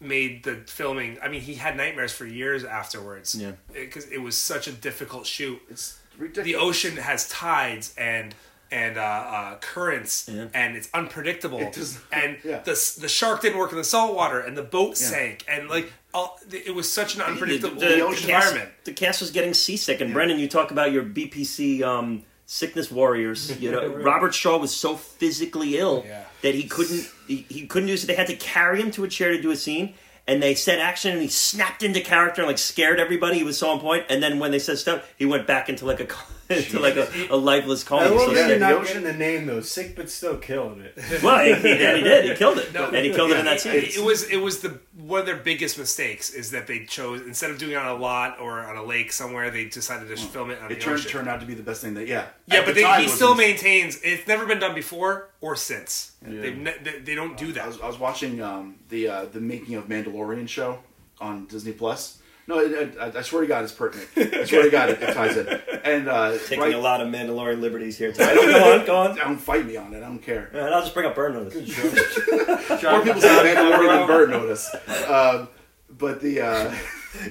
[0.00, 1.16] made the filming.
[1.22, 3.34] I mean, he had nightmares for years afterwards.
[3.34, 3.52] Yeah.
[3.72, 5.58] because it was such a difficult shoot.
[5.70, 6.44] It's ridiculous.
[6.46, 8.34] The ocean has tides and
[8.68, 10.48] and uh, uh, currents, Yeah.
[10.52, 11.60] and it's unpredictable.
[11.60, 12.58] It does- and yeah.
[12.68, 15.06] the the shark didn't work in the salt water, and the boat Yeah.
[15.12, 18.74] sank, and like all, it was such an unpredictable the, the ocean cast, environment.
[18.84, 20.12] the cast was getting seasick, and.
[20.12, 23.50] Brendan, you talk about your BPC um, sickness warriors.
[23.60, 24.04] You know, Right.
[24.04, 26.24] Robert Shaw was so physically ill Yeah.
[26.42, 28.06] that he couldn't he, he couldn't do so.
[28.06, 29.94] They had to carry him to a chair to do a scene.
[30.28, 33.38] And they said action, and he snapped into character and like scared everybody.
[33.38, 34.06] He was so on point.
[34.08, 36.06] And then when they said stuff, he went back into like a
[36.50, 38.02] into like a, a lifeless coma.
[38.02, 38.48] I love so that sick.
[38.48, 39.60] you're the not ocean- getting the name though.
[39.60, 40.96] Sick but still killing it.
[41.22, 41.96] Well, he, he did.
[41.98, 42.24] He did.
[42.30, 43.74] He killed it, No, and he killed it in that scene.
[43.74, 47.20] It, it was it was the one of their biggest mistakes is that they chose
[47.22, 50.14] instead of doing it on a lot or on a lake somewhere, they decided to
[50.14, 51.10] just film it on it the turned ocean.
[51.10, 52.26] turned out to be the best thing that yeah.
[52.46, 55.56] yeah, At but the they, he still ins- maintains it's never been done before or
[55.56, 56.12] since.
[56.22, 57.66] They've ne- they, they don't do I that.
[57.68, 60.78] was, I was watching um, the uh, the making of Mandalorian show
[61.20, 62.18] on Disney Plus.
[62.48, 64.08] No, it, it, I, I swear to God, it's pertinent.
[64.16, 65.48] I swear to God, it, it ties in.
[65.84, 68.12] And uh, Taking right, a lot of Mandalorian liberties here.
[68.12, 68.34] Today.
[68.36, 69.16] go on, go on.
[69.16, 69.98] don't fight me on it.
[69.98, 70.48] I don't care.
[70.52, 71.54] And I'll just bring up Burn Notice.
[71.78, 74.74] More people say Mandalorian than Burn Notice.
[75.08, 75.48] Um,
[75.90, 76.74] but the uh,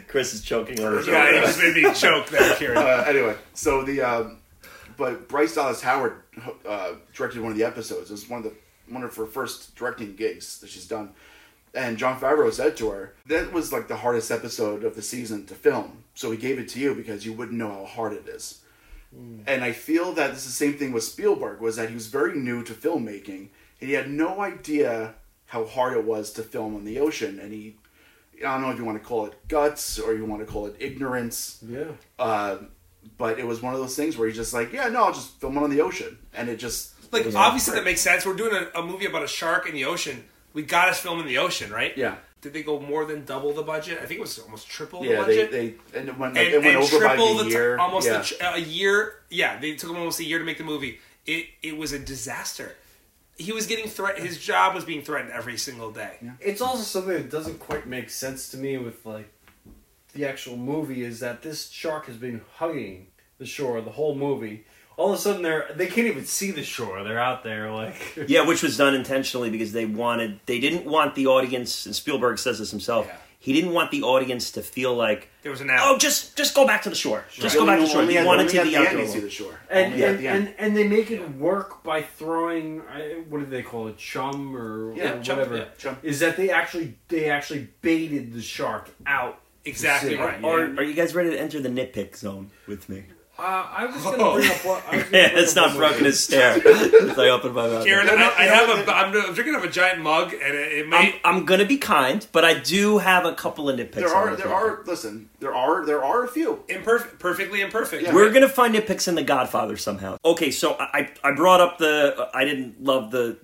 [0.08, 1.08] Chris is choking on his.
[1.08, 2.78] Yeah, you just made me choke there, Kieran.
[2.78, 4.40] uh, anyway, so the um,
[4.98, 6.22] but Bryce Dallas Howard
[6.68, 8.10] uh, directed one of the episodes.
[8.10, 8.54] It was one of the
[8.94, 11.12] one of her first directing gigs that she's done.
[11.76, 15.46] And Jon Favreau said to her, "That was like the hardest episode of the season
[15.48, 16.04] to film.
[16.14, 18.62] So he gave it to you because you wouldn't know how hard it is."
[19.48, 22.08] And I feel that this is the same thing with Spielberg was that he was
[22.08, 23.48] very new to filmmaking
[23.80, 27.54] and he had no idea how hard it was to film on the ocean and
[27.54, 27.78] he
[28.40, 30.66] I don't know if you want to call it guts or you want to call
[30.66, 31.92] it ignorance yeah.
[32.20, 32.58] uh,
[33.18, 35.40] but it was one of those things where he's just like, yeah, no, I'll just
[35.40, 37.40] film it on the ocean, and it just Like Yeah.
[37.40, 38.26] obviously that makes sense.
[38.26, 40.26] We're doing a, a movie about a shark in the ocean.
[40.56, 41.96] We got to film in the ocean, right?
[41.96, 44.00] yeah, Did they go more than double the budget?
[44.02, 45.36] I think it was almost triple the budget.
[45.36, 45.46] yeah.
[45.58, 45.92] They, budget.
[45.92, 47.82] they and it went, and, it went and over by triple the the year, ti-
[47.82, 48.22] almost yeah.
[48.22, 49.14] a, tr- a year.
[49.30, 51.00] Yeah, they took him almost a year to make the movie.
[51.28, 52.76] It it was a disaster.
[53.38, 54.18] He was getting threat.
[54.18, 56.20] His job was being threatened every single day.
[56.40, 59.30] It's also something that doesn't quite make sense to me with like
[60.14, 64.66] the actual movie is that this shark has been hugging the shore the whole movie.
[64.98, 67.04] All of a sudden they're they can't even see the shore.
[67.04, 67.96] They're out there like
[68.28, 72.40] Yeah, which was done intentionally because they wanted they didn't want the audience and Spielberg
[72.40, 73.06] says this himself.
[73.08, 73.18] Yeah.
[73.38, 75.82] He didn't want the audience to feel like, There was an out.
[75.84, 77.24] oh, just just go back to the shore.
[77.32, 78.02] Just go back to the shore.
[78.02, 79.08] only He wanted to at the the end outdoor.
[79.08, 79.60] see the shore.
[79.70, 80.48] And Only at and, the end.
[80.48, 82.80] and and they make it work by throwing
[83.30, 85.98] what do they call it chum or, Yeah, or chum, whatever yeah, chum.
[86.02, 90.16] is that they actually they actually baited the shark out Exactly sea.
[90.18, 90.44] right.
[90.44, 93.04] Are, are you guys ready to enter the nitpick zone with me?
[93.38, 95.56] Uh, I was going to bring up what I was gonna Yeah, bring it's up
[95.58, 96.06] not one more broken thing.
[96.06, 96.62] his stare.
[96.64, 97.84] It's like open my mouth.
[97.84, 98.92] Kieran, No, no, I, I have a.
[98.96, 101.20] I'm, I'm drinking of a giant mug, and it, it I'm, may.
[101.26, 103.96] I'm gonna be kind, but I do have a couple of nitpicks.
[103.96, 106.64] There I are wanna there throw are listen there are there are a few.
[106.70, 108.04] imperfect, perfectly imperfect.
[108.04, 108.14] Yeah.
[108.14, 110.18] We're gonna find nitpicks in The Godfather somehow.
[110.24, 113.38] Okay, so I I brought up the I didn't love the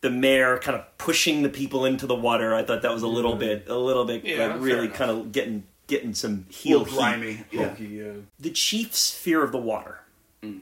[0.00, 2.52] the mayor kind of pushing the people into the water.
[2.54, 4.96] I thought that was a little bit a little bit Yeah, like fair really enough.
[4.96, 6.94] kind of getting getting some Heel heel heat.
[6.96, 7.44] grimy.
[7.50, 7.68] Yeah.
[7.70, 8.12] Pokey, yeah.
[8.38, 9.98] The chief's fear of the water.
[10.42, 10.60] Mm.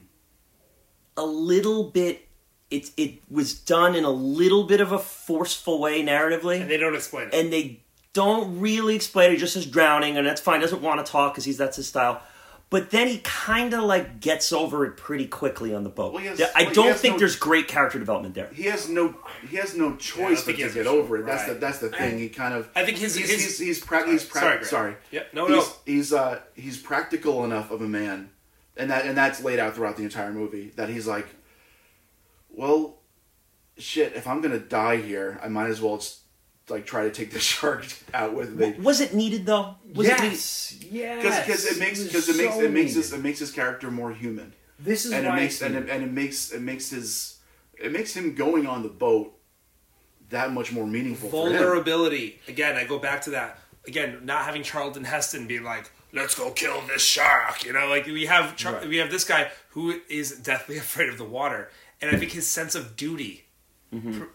[1.15, 2.27] A little bit.
[2.71, 6.75] It it was done in a little bit of a forceful way narratively and they
[6.77, 7.33] don't explain it.
[7.33, 7.79] and they
[8.13, 9.37] don't really explain it.
[9.37, 10.59] Just as drowning, and that's fine.
[10.59, 12.21] Doesn't want to talk because he's that's his style.
[12.69, 16.11] But then he kind of like gets over it pretty quickly on the boat.
[16.13, 18.49] Well, has- I well, don't has think no- there's great character development there.
[18.53, 19.15] He has no
[19.49, 21.25] he has no choice think but to get over it.
[21.25, 22.19] That's the that's the thing.
[22.19, 24.95] He kind of I think his- he's his- he's he's, prac he's prac- Sorry, sorry.
[25.11, 25.33] Yep.
[25.33, 25.73] No, he's, no.
[25.85, 28.31] He's uh he's practical enough of a man,
[28.75, 30.73] and that and that's laid out throughout the entire movie.
[30.75, 31.27] That he's like,
[32.49, 32.97] well,
[33.77, 34.13] shit.
[34.13, 36.19] If I'm gonna die here, I might as well just
[36.69, 38.73] like try to take the shark out with me.
[38.81, 39.75] Was it needed though?
[39.93, 40.31] Was it needed?
[40.31, 41.45] yes, yes.
[41.45, 42.95] Because it makes because it makes so it makes needed.
[43.03, 46.03] his it makes his character more human, This is and it makes and it, and
[46.03, 47.37] it makes it makes his
[47.79, 49.33] it makes him going on the boat
[50.29, 51.29] that much more meaningful.
[51.29, 51.53] for him.
[51.57, 52.39] vulnerability.
[52.47, 53.59] Again, I go back to that.
[53.87, 58.05] Again, not having Charlton Heston being like, "Let's go kill this shark," you know, like
[58.07, 61.69] we have Char- we have this guy who is deathly afraid of the water,
[62.01, 63.45] and I think his sense of duty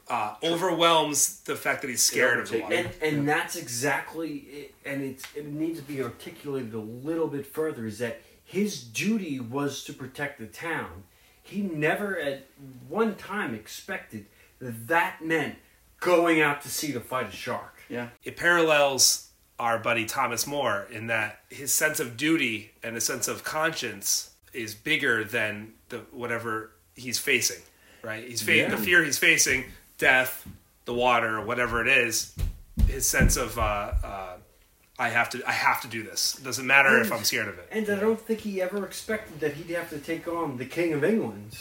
[0.08, 2.74] uh, overwhelms the fact that he's scared of the water.
[2.74, 7.46] and and that's exactly it, and it's it needs to be articulated a little bit
[7.46, 11.04] further is that his duty was to protect the town
[11.42, 12.46] he never at
[12.88, 14.26] one time expected
[14.60, 15.56] that that meant
[16.00, 18.08] going out to sea to fight a shark Yeah.
[18.24, 23.28] it parallels our buddy Thomas More in that his sense of duty and his sense
[23.28, 27.62] of conscience is bigger than the whatever he's facing.
[28.02, 28.24] Right?
[28.26, 28.68] He's fa- Yeah.
[28.70, 29.64] the fear he's facing,
[29.98, 30.46] death,
[30.84, 32.32] the water, whatever it is.
[32.88, 33.62] His sense of uh,
[34.02, 34.36] uh,
[34.98, 36.32] I have to I have to do this.
[36.34, 37.68] Doesn't matter if I'm scared of it.
[37.70, 40.92] and i don't think he ever expected that he'd have to take on the king
[40.92, 41.56] of england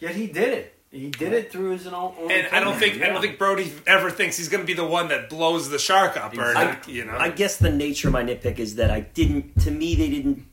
[0.00, 3.02] yet he did it he did it through his own, own And I don't think
[3.02, 5.78] I don't think Brody ever thinks he's going to be the one that blows the
[5.78, 6.94] shark up or Exactly.
[6.94, 7.16] you know.
[7.18, 9.60] I guess the nature of my nitpick is that I didn't.
[9.62, 10.46] To me, they didn't.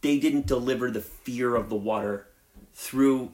[0.00, 2.26] They didn't deliver the fear of the water
[2.72, 3.32] through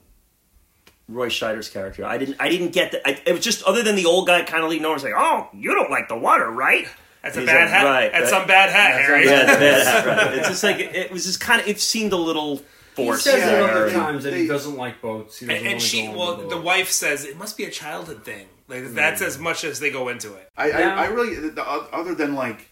[1.09, 2.05] Roy Scheider's character.
[2.05, 2.37] I didn't.
[2.41, 3.03] I didn't get that.
[3.07, 5.15] I, it was just other than the old guy kind of leaning over and saying,
[5.17, 6.87] "Oh, you don't like the water, right?"
[7.23, 7.85] That's a bad like, hat.
[7.85, 8.41] right, That's right.
[8.41, 9.27] some bad hat, That's Harry.
[9.27, 10.35] Yeah, it's bad, right.
[10.39, 11.69] It's just like it was just kind of.
[11.69, 12.63] It seemed a little
[12.97, 15.75] he says Yeah, at other times that he doesn't like boats he doesn't And, and
[15.75, 18.47] wanna she, well, the the wife says it must be a childhood thing.
[18.69, 18.95] Like hmm.
[18.95, 20.49] that's as much as they go into it.
[20.57, 20.97] I, Yeah.
[20.97, 22.71] I, I really the, the, other than like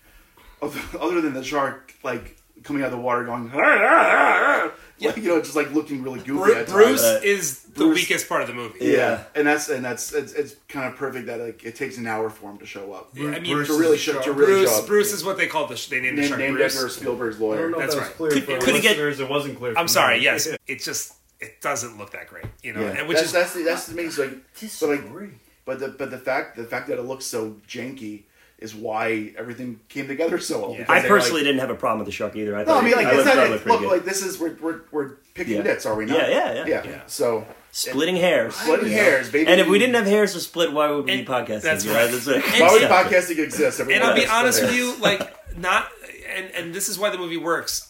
[0.60, 4.72] other, other than the shark like coming out of the water going ah, ah, ah,
[5.00, 6.66] like you know just like looking really goofy Bru- at.
[6.68, 8.78] Bruce Uh, is the weakest part of the movie.
[8.84, 8.90] yeah.
[8.96, 9.22] Yeah.
[9.34, 12.28] and that's and that's it's, it's kind of perfect that like it takes an hour
[12.28, 14.78] for him to show up I mean, Bruce to really show to really Bruce, show
[14.82, 14.86] up.
[14.86, 15.76] Bruce is what they call the.
[15.76, 16.76] sh- They named the named, shark named Bruce.
[16.76, 17.70] after Spielberg's I don't lawyer.
[17.70, 18.12] know That's if right.
[18.16, 19.74] clear Could- could he get- It wasn't clear.
[19.76, 20.18] I'm sorry.
[20.18, 20.24] me.
[20.24, 22.44] Yes, it just it doesn't look that great.
[22.62, 24.06] You know, Yeah, and which that's, is that's the that's the thing.
[24.06, 24.34] It's like,
[24.80, 25.30] but like,
[25.64, 28.24] but the but the fact the fact that it looks so janky
[28.60, 30.76] is why everything came together so well.
[30.78, 30.84] Yeah.
[30.88, 32.54] I personally like, didn't have a problem with the shark either.
[32.54, 33.88] I No, thought I mean like I it's not, I like, look good.
[33.90, 35.62] like this is we're we're, we're picking Yeah.
[35.62, 36.18] nits, are we not?
[36.18, 36.66] Yeah, yeah, yeah.
[36.66, 36.82] yeah.
[36.84, 37.00] Yeah.
[37.06, 38.54] So splitting hairs.
[38.54, 39.50] splitting hairs, baby.
[39.50, 41.62] And if we didn't have hairs to split, why would we And be podcasting?
[41.62, 42.10] that's You right.
[42.10, 43.02] that's like- why would Yeah.
[43.04, 43.80] podcasting exist?
[43.80, 45.20] and I'll be honest with you, like
[45.58, 45.88] not,
[46.34, 47.86] and and this is why the movie works.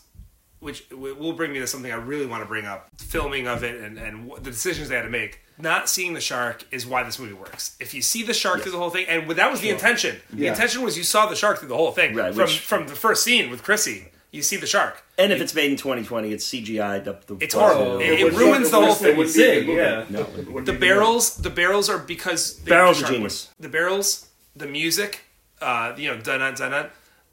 [0.61, 3.81] Which will bring me to something I really want to bring up: filming of it
[3.81, 5.41] and and the decisions they had to make.
[5.63, 7.77] Not seeing the shark is why this movie works.
[7.81, 10.21] If you see the shark through the whole thing, and that was the intention.
[10.33, 10.51] The Yeah.
[10.51, 12.15] intention was you saw the shark through the whole thing.
[12.15, 15.03] Right, from which- from the first scene with Chrissy, you see the shark.
[15.19, 17.37] And if it's made in 2020, it's CGI'd up the.
[17.41, 17.83] It's horrible.
[17.93, 19.17] Oh, It- it wouldn't- ruins it the whole thing.
[19.17, 19.79] wouldn't be a good Sig, movie.
[19.81, 20.05] yeah.
[20.09, 20.21] No.
[20.23, 23.47] Wouldn't The be a good barrels, the barrels are because they Barrels the are genius.
[23.49, 23.55] work.
[23.61, 25.21] The barrels, the music,
[25.61, 26.87] uh, you know, dun dun dun dun,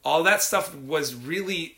[0.04, 1.76] all that stuff was really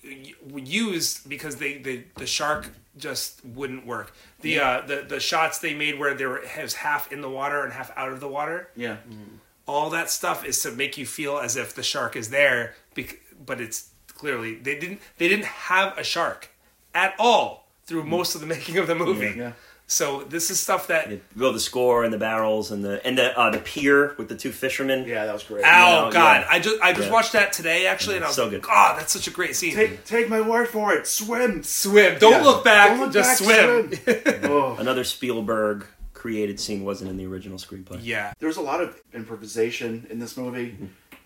[0.56, 2.70] used because they the, the shark
[3.00, 4.14] just wouldn't work.
[4.42, 7.64] The uh, the the shots they made where there were was half in the water
[7.64, 8.70] and half out of the water.
[8.76, 8.98] Yeah,
[9.66, 13.20] All that stuff is to make you feel as if the shark is there, bec-
[13.46, 16.50] but it's clearly they didn't they didn't have a shark
[16.94, 19.34] at all through most of the making of the movie.
[19.38, 19.54] yeah.
[19.92, 21.10] So this is stuff that.
[21.10, 24.30] You go the score and the barrels and the and the uh, the pier with
[24.30, 25.08] the two fishermen.
[25.08, 25.66] Yeah, that was great.
[25.66, 26.42] Ow, know, God!
[26.42, 26.48] yeah.
[26.48, 27.12] I just I just Yeah.
[27.14, 28.62] watched that today actually, and I was So good.
[28.62, 29.74] God, that's such a great scene.
[29.74, 31.08] Take take my word for it.
[31.08, 31.64] Swim.
[31.64, 32.20] swim.
[32.20, 32.42] Don't Yeah.
[32.44, 32.90] look back.
[32.90, 34.44] Don't look just back, swim.
[34.52, 34.76] oh.
[34.78, 37.98] Another Spielberg created scene wasn't in the original screenplay.
[38.04, 38.34] yeah.
[38.38, 40.78] There's a lot of improvisation in this movie.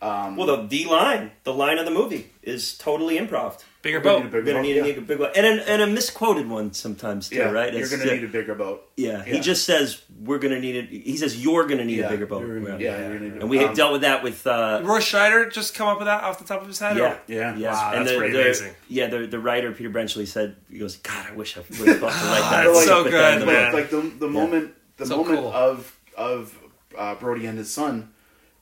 [0.04, 3.62] Um, Well, the the line, the line of the movie is totally improv.
[3.82, 4.82] Bigger boat, We're gonna need a bigger We're gonna boat, need, yeah.
[4.82, 7.74] a, need a big one, and a, and a misquoted one sometimes too, yeah, right?
[7.74, 8.90] You're It's, gonna uh, need a bigger boat.
[8.96, 10.90] yeah, he just says we're gonna need it.
[10.90, 12.48] He says you're gonna need Yeah, a bigger boat.
[12.48, 14.80] you're gonna- Yeah, you're gonna need and we um, had dealt with that with uh,
[14.86, 16.96] Roy Scheider just come up with that off the top of his head.
[16.98, 17.56] yeah, or- Yeah.
[17.58, 17.74] yeah.
[17.74, 18.74] Wow, and that's the, pretty the- amazing.
[18.88, 22.00] Yeah, the the writer Peter Benchley said he goes, God, I wish I would have
[22.00, 22.64] thought to write that.
[22.74, 23.74] That's so good, man.
[23.74, 26.58] Like the the moment the moment of of
[26.98, 28.13] uh, Brody and his son,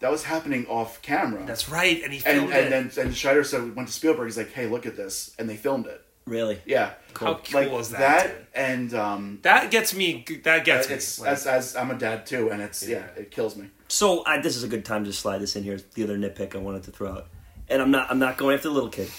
[0.02, 1.44] that was happening off camera.
[1.46, 2.70] That's right, and he and filmed and it.
[2.94, 4.28] then and Scheider said we went to Spielberg.
[4.28, 6.04] He's like, hey, look at this, and they filmed it.
[6.28, 6.62] Really?
[6.66, 8.28] Yeah, How cool like is that?
[8.28, 8.46] dude?
[8.54, 10.24] and um, That gets me.
[10.44, 10.96] That gets me.
[10.96, 13.70] it's Like, as as I'm a dad too, and it's yeah, it kills me.
[13.88, 15.80] So I, this is a good time to slide this in here.
[15.96, 17.28] The other nitpick I wanted to throw out,
[17.70, 19.10] and I'm not I'm not going after the little kid.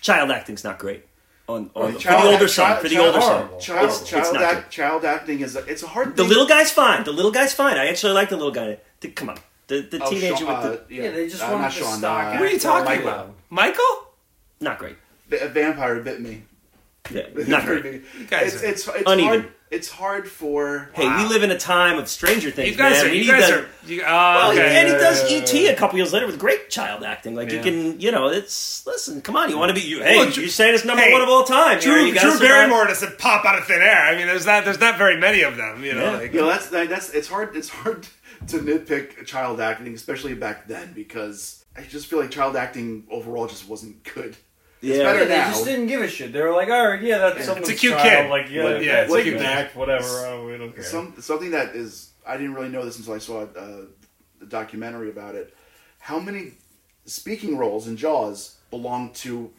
[0.00, 1.04] Child acting's not great
[1.48, 2.76] on, on for Child- the older child- son.
[2.82, 3.58] For the child- older son, horrible.
[3.60, 4.70] Child It's- it's child not act, good.
[4.70, 6.14] child acting is a, it's a hard.
[6.16, 6.28] The thing.
[6.28, 7.02] little guy's fine.
[7.04, 7.76] The little guy's fine.
[7.76, 8.78] I actually like the little guy.
[9.00, 9.38] The- come on,
[9.68, 11.78] the the Oh, teenager Sean- with the uh, Yeah, they just uh, wanted not to
[11.78, 13.08] Sean, stock uh, what are you talking Michael.
[13.08, 13.34] about?
[13.50, 14.04] Michael?
[14.60, 14.96] not great.
[15.30, 16.42] A vampire bit me.
[17.10, 18.02] Yeah, not great.
[18.28, 19.40] guys it's it's, it's uneven.
[19.42, 19.52] hard.
[19.70, 20.88] It's hard for.
[20.94, 21.22] Hey, Wow.
[21.22, 23.06] we live in a time of Stranger Things, You guys man.
[23.06, 23.10] are.
[23.10, 23.66] we You need guys that- are.
[23.86, 24.76] You, oh, Well, okay.
[24.80, 27.34] and he does ET a couple years later with great child acting.
[27.34, 29.20] Like you can, you know, it's listen.
[29.20, 30.02] Come on, you want to be you?
[30.02, 31.80] Hey, Well, you're saying it's number hey, one of all time.
[31.80, 32.48] you know, Drew, you gotta Drew.
[32.48, 34.06] Barrymore doesn't pop out of thin air.
[34.06, 35.84] I mean, there's not there's not very many of them.
[35.84, 36.16] You know, Yeah.
[36.16, 37.54] like, You know, that's that's it's hard.
[37.54, 38.06] It's hard
[38.46, 43.46] to nitpick child acting, especially back then, because I just feel like child acting overall
[43.46, 44.36] just wasn't good.
[44.80, 44.98] Yeah.
[44.98, 45.48] better Yeah, they now.
[45.50, 46.32] just didn't give a shit.
[46.32, 48.24] They were like, all right, yeah, that's someone's It's a cute child.
[48.26, 48.30] kid.
[48.30, 49.46] Like, yeah, But- yeah, yeah, it's a it's cute an kid.
[49.48, 50.06] act, whatever.
[50.06, 50.84] Oh, we don't care.
[50.84, 53.86] Some something that is I didn't really know this until I saw uh,
[54.38, 55.52] the documentary about it.
[55.98, 56.52] How many
[57.06, 59.50] speaking roles in Jaws belong to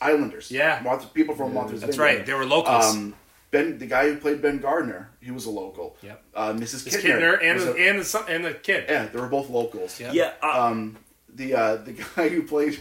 [0.00, 0.50] Islanders?
[0.50, 0.80] Yeah.
[0.82, 2.16] Martha, people from Martha's that's Vineyard.
[2.16, 2.26] right.
[2.26, 2.86] They were locals.
[2.96, 3.14] Um,
[3.50, 5.96] Ben, the guy who played Ben Gardner, he was a local.
[6.02, 6.22] Yep.
[6.34, 6.84] Uh, Mrs.
[6.84, 8.84] This Kintner, Kintner and the, a- and the son, and the kid.
[8.88, 9.98] yeah, they were both locals.
[10.00, 10.12] Yeah.
[10.12, 10.96] Yeah, uh, Um,
[11.34, 12.78] the uh, the guy who played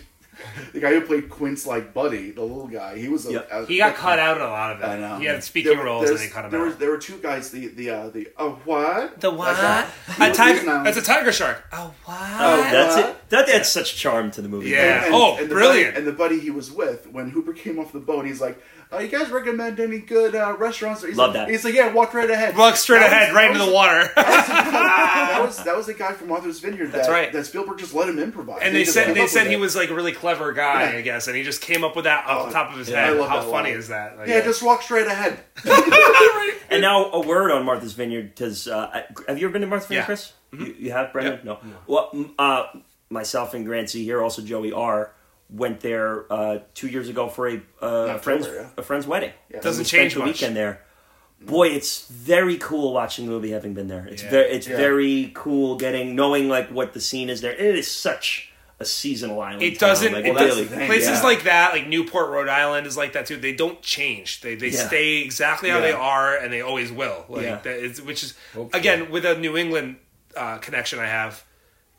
[0.74, 3.42] the guy who played Quint's like buddy, the little guy, he was a, Yeah.
[3.52, 4.86] a- He got cut out in a lot of it.
[4.86, 5.18] I know.
[5.18, 6.66] He had speaking There- roles and there's- they cut him there out.
[6.68, 7.52] Was, there were two guys.
[7.52, 9.56] The the uh, the oh what the what?
[9.56, 10.66] That A tiger.
[10.84, 11.64] That's a tiger shark.
[11.72, 12.18] Oh what?
[12.18, 13.10] oh, that's what?
[13.12, 13.30] it.
[13.30, 14.72] That adds such charm to the movie.
[14.72, 15.06] Yeah.
[15.06, 15.94] And- Oh, and brilliant.
[15.94, 18.62] Buddy, and the buddy he was with, when Hooper came off the boat, he's like,
[18.96, 21.50] oh, "You guys recommend any good uh, restaurants?" He's Love like, that.
[21.50, 23.74] He's like, "Yeah, walk right ahead." Walk straight That ahead, was- right into was- the
[23.74, 24.12] water.
[24.16, 26.88] that was that was the guy from Martha's Vineyard.
[26.88, 27.32] That, That's right.
[27.32, 28.60] That Spielberg just let him improvise.
[28.64, 29.60] and they said they said he it.
[29.60, 30.98] was like a really clever guy, Yeah.
[30.98, 32.90] I guess, and he just came up with that off Oh, the top of his
[32.90, 33.18] yeah, I head.
[33.18, 33.80] love How that funny line.
[33.80, 34.18] is that?
[34.18, 35.40] Like, Yeah, just walk straight ahead.
[36.68, 39.88] And now a word on Martha's Vineyard because uh, have you ever been to Martha's
[39.88, 40.06] Vineyard, Yeah.
[40.06, 40.34] Chris?
[40.52, 41.40] You, you have, Brendan?
[41.46, 41.64] Yep.
[41.64, 41.74] No.
[41.88, 42.66] Well, uh,
[43.10, 45.14] myself and Grant C here, also Joey R,
[45.56, 48.68] went there uh, two years ago for a uh, October, friend's yeah.
[48.78, 49.32] a friend's wedding.
[49.52, 49.62] Yeah.
[49.62, 50.28] Doesn't We spent change the much.
[50.28, 50.82] weekend there.
[51.42, 54.08] Boy, it's very cool watching the movie having been there.
[54.08, 54.30] It's Yeah.
[54.32, 54.78] very it's Yeah.
[54.78, 57.52] very cool getting knowing like what the scene is there.
[57.54, 59.62] It is such a seasonal island.
[59.64, 60.12] It doesn't.
[60.14, 61.24] Like, it it that's really, places yeah.
[61.24, 63.38] like that, like Newport, Rhode Island, is like that too.
[63.38, 64.42] They don't change.
[64.42, 64.88] They they Yeah.
[64.88, 65.82] stay exactly how Yeah.
[65.88, 67.26] they are, and they always will.
[67.30, 67.60] Like Yeah.
[67.64, 68.80] that is, which is Hopefully.
[68.80, 69.98] again with a New England
[70.36, 71.44] uh, connection I have.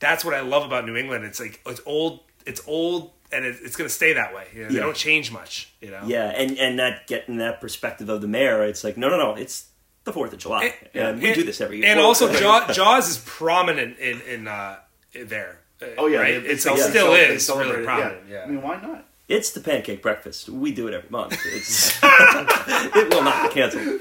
[0.01, 1.25] That's what I love about New England.
[1.25, 2.21] It's like it's old.
[2.45, 4.47] It's old, and it, it's going to stay that way.
[4.55, 5.73] You know, They don't change much.
[5.81, 6.03] You know.
[6.07, 9.35] Yeah, and and that getting that perspective of the mayor, it's like no, no, no,
[9.35, 9.67] it's
[10.05, 11.87] the Fourth of July, and, we do this every year.
[11.87, 14.77] And Well, also, Jaws, Jaws is prominent in in uh,
[15.25, 15.61] there.
[15.99, 16.35] Oh yeah, right?
[16.35, 18.29] they- they it's, cel- it still cel- they is really prominent.
[18.31, 18.45] Yeah.
[18.45, 19.05] I mean, why not?
[19.29, 20.49] it's the pancake breakfast.
[20.49, 21.33] We do it every month.
[21.47, 24.01] It's it will not be canceled.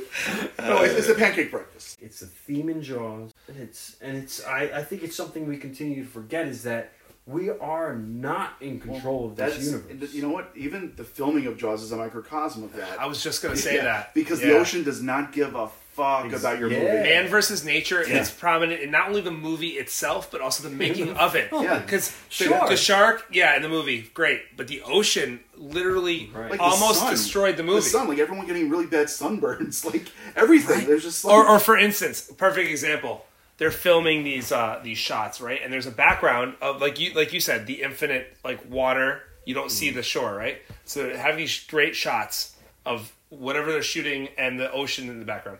[0.59, 1.97] no, it's, it's a pancake breakfast.
[2.01, 3.31] It's a theme in Jaws.
[3.47, 6.93] And it's and it's I, I think it's something we continue to forget is that
[7.27, 10.13] we are not in control of this universe.
[10.13, 10.51] you know what?
[10.55, 12.99] Even the filming of Jaws is a microcosm of that.
[12.99, 16.25] I was just gonna say Yeah, that because the ocean does not give a fuck
[16.25, 16.79] Ex- about your yeah.
[16.79, 16.91] movie.
[17.09, 18.19] Man versus nature Yeah.
[18.21, 21.49] is prominent in not only the movie itself, but also the making of it.
[21.53, 21.79] Yeah.
[21.85, 22.67] Because Sure.
[22.69, 26.51] the, shark, yeah, in the movie, great, but the ocean literally Right.
[26.51, 27.11] Like almost sun.
[27.11, 27.79] destroyed the movie.
[27.79, 30.85] The sun, like everyone getting really bad sunburns, like everything.
[30.85, 33.25] There's just like, or, or for instance, perfect example.
[33.57, 35.59] They're filming these uh, these shots, right?
[35.63, 39.21] And there's a background of like you like you said, the infinite like water.
[39.45, 40.57] You don't see the shore, right?
[40.85, 45.25] So they have these great shots of whatever they're shooting and the ocean in the
[45.25, 45.59] background.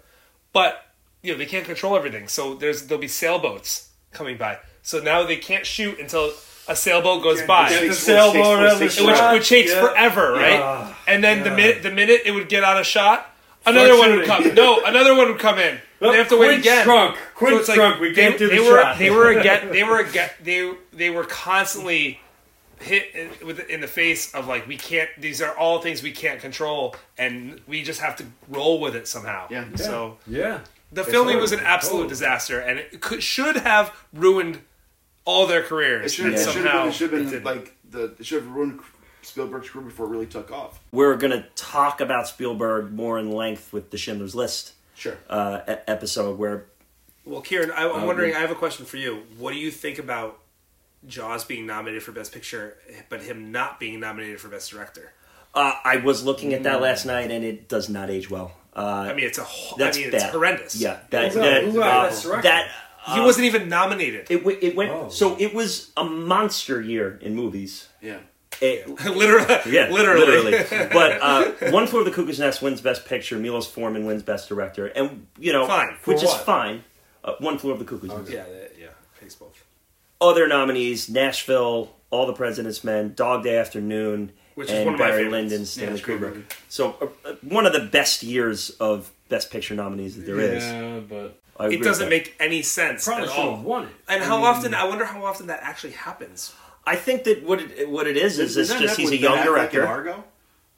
[0.54, 0.84] But
[1.22, 4.58] you know they can't control everything, so there's there'll be sailboats coming by.
[4.82, 6.32] So now they can't shoot until
[6.68, 7.70] a sailboat goes by.
[7.70, 9.82] The sailboat it and takes- the which which takes Yeah.
[9.82, 10.60] forever, right?
[10.60, 10.94] Yeah.
[11.08, 13.30] And then the minute the minute it would get out of shot,
[13.66, 14.50] another one would shooting.
[14.50, 14.56] come.
[14.56, 15.80] No, another one would come in.
[16.00, 16.84] They have to wait Quint again.
[16.84, 17.18] Shrunk.
[17.36, 19.00] Quint So it's like we they, can't do the they were shot.
[19.00, 22.20] they were again they were again they they were constantly
[22.80, 26.12] hit in- with in the face of like we can't these are all things we
[26.12, 29.48] can't control and we just have to roll with it somehow.
[29.50, 29.66] Yeah.
[29.76, 30.60] So yeah.
[30.92, 31.42] the filming right.
[31.42, 32.10] was an absolute Totally.
[32.10, 34.60] disaster and it could, should have ruined
[35.24, 36.12] all their careers.
[36.12, 37.46] It should, and it should have somehow been, it should have it been didn't.
[37.46, 38.80] like the it should have ruined
[39.22, 40.80] Spielberg's career before it really took off.
[40.92, 45.18] We're going to talk about Spielberg more in length with the Schindler's List Sure.
[45.30, 46.66] uh, e- episode where
[47.26, 48.36] Well, Kieran, I, I'm Um, wondering.
[48.36, 49.24] I have a question for you.
[49.38, 50.40] What do you think about
[51.08, 52.78] Jaws being nominated for Best Picture,
[53.10, 55.12] but him not being nominated for Best Director?
[55.54, 58.52] uh, I was looking at that last night and it does not age well.
[58.76, 59.44] Uh, I mean, it's a.
[59.44, 60.22] ho- that's I mean, bad.
[60.22, 60.76] it's horrendous.
[60.76, 62.42] Yeah, that Who that, who got uh, Best Director?
[62.44, 62.72] that
[63.08, 64.28] he uh, wasn't even nominated.
[64.30, 65.08] It, w- it went Oh.
[65.10, 67.88] so it was a monster year in movies.
[68.02, 68.18] Yeah.
[68.62, 70.26] It, literally, yeah, literally.
[70.44, 70.88] literally.
[70.94, 73.38] but uh, One Flew Over the Cuckoo's Nest wins Best Picture.
[73.38, 75.96] Milos Forman wins Best Director, and you know, Fine.
[76.00, 76.84] For which is fine.
[77.24, 78.30] Uh, One Flew Over the Cuckoo's Nest.
[78.32, 78.88] yeah, that- yeah.
[79.20, 79.64] Takes both.
[80.22, 85.00] Other nominees: Nashville, All the President's Men, Dog Day Afternoon, Which is and one of
[85.00, 85.30] Barry.
[85.30, 86.44] Lyndon, Stanley it's Kubrick.
[86.70, 90.64] So uh, uh, one of the best years of Best Picture nominees that there is.
[90.64, 93.56] Yeah, but I agree It doesn't make any sense probably at should all.
[93.58, 93.90] have won it.
[94.08, 94.74] And I how mean, often?
[94.74, 96.54] I wonder how often that actually happens.
[96.88, 99.36] I think that what it, what it is is it's Isn't just he's a young
[99.36, 99.88] Ben Affleck director.
[99.88, 100.24] Argo?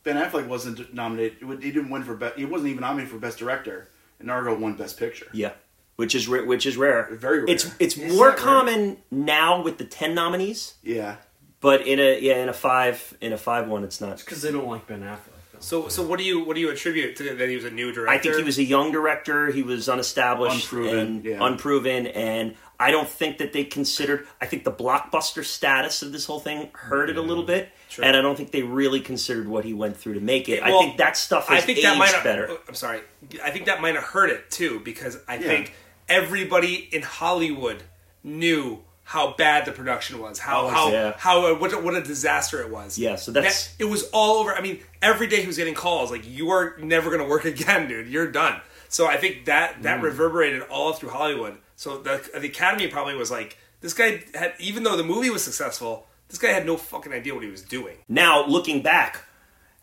[0.04, 1.38] Ben Affleck wasn't nominated.
[1.62, 2.38] He didn't win for best.
[2.38, 3.90] He wasn't even nominated for best director.
[4.20, 5.28] And Argo won best picture.
[5.34, 5.52] Yeah,
[5.98, 7.10] which is which is rare.
[7.12, 7.50] Very rare.
[7.50, 8.46] It's it's Is more that rare?
[8.46, 11.18] common now with the ten nominees, Yeah.
[11.60, 14.18] but in a yeah in a five in a five one it's not.
[14.20, 15.34] because they don't like Ben Affleck.
[15.60, 17.92] So, so what do you what do you attribute to that he was a new
[17.92, 18.10] director?
[18.12, 19.52] I think he was a young director.
[19.52, 21.38] He was unestablished Unproven, and yeah.
[21.46, 24.28] unproven, and I don't think that they considered.
[24.40, 27.70] I think the blockbuster status of this whole thing hurt it a little mm, bit,
[27.90, 28.06] Sure.
[28.06, 30.62] and I don't think they really considered what he went through to make it.
[30.62, 32.48] I Well, think that stuff I think that might have, better.
[32.52, 33.02] Oh, I'm sorry.
[33.44, 35.48] I think that might have hurt it too because I Yeah.
[35.48, 35.74] think
[36.08, 37.84] everybody in Hollywood
[38.24, 41.14] knew how bad the production was, how Oh, how yeah.
[41.18, 42.98] how uh, what, a- what a disaster it was.
[43.00, 44.54] Yeah, so that's- That- it was all over.
[44.54, 47.46] I mean, every day he was getting calls like, "You are never going to work
[47.46, 48.08] again, dude.
[48.08, 48.60] You're done."
[48.90, 49.84] So I think that Mm.
[49.84, 51.58] that reverberated all through Hollywood.
[51.76, 55.44] So the the Academy probably was like, "This guy had even though the movie was
[55.44, 59.24] successful, this guy had no fucking idea what he was doing." Now looking back,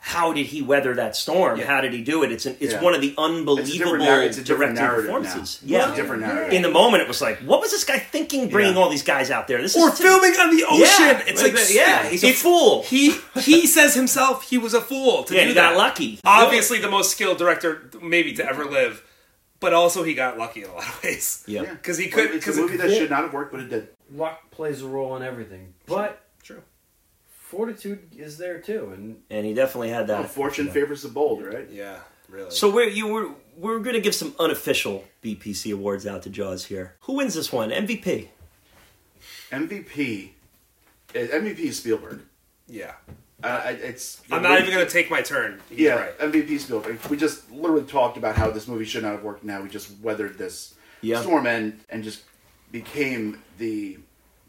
[0.07, 1.58] how did he weather that storm?
[1.58, 1.65] Yeah.
[1.65, 2.31] How did he do it?
[2.31, 2.83] It's an, it's Yeah.
[2.83, 5.60] one of the It's a unbelievable different narr- it's a different directing narrative performances.
[5.62, 5.78] now.
[5.78, 6.52] Yeah, a different narrative.
[6.52, 8.81] In the moment, it was like, what was this guy thinking, bringing Yeah.
[8.83, 9.62] all these guys out there?
[9.62, 10.78] This or is filming on the ocean.
[11.07, 12.83] Yeah, it's like yeah, he's a it's- fool.
[12.83, 15.70] He he says himself he was a fool to Yeah, do he that.
[15.70, 16.20] got lucky.
[16.23, 19.02] Obviously, the most skilled director maybe to ever live,
[19.58, 21.42] but also he got lucky in a lot of ways.
[21.47, 21.62] Yeah.
[21.62, 22.34] because he Well, could.
[22.36, 23.89] it's a Because movie that should not have worked, but it did.
[24.15, 26.16] Luck plays a role in everything, but True.
[27.55, 28.91] Fortitude is there too.
[28.94, 30.20] And and he definitely had that.
[30.20, 31.68] Oh, fortune favors the bold, right?
[31.70, 32.50] Yeah, really.
[32.50, 36.65] So we're you were we're going to give some unofficial BPC awards out to Jaws
[36.66, 36.97] here.
[37.02, 37.70] Who wins this one?
[37.70, 38.28] MVP.
[39.50, 40.31] MVP.
[41.15, 42.20] uh, MVP is Spielberg.
[42.66, 42.92] yeah,
[43.42, 44.20] Uh, I- it's.
[44.31, 45.60] I'm not even going to take my turn.
[45.68, 46.18] He's Yeah, right.
[46.18, 46.99] MVP Spielberg.
[47.10, 49.44] We just literally talked about how this movie should not have worked.
[49.44, 51.20] Now we just weathered this Yeah.
[51.20, 52.23] storm and and just
[52.73, 53.99] became the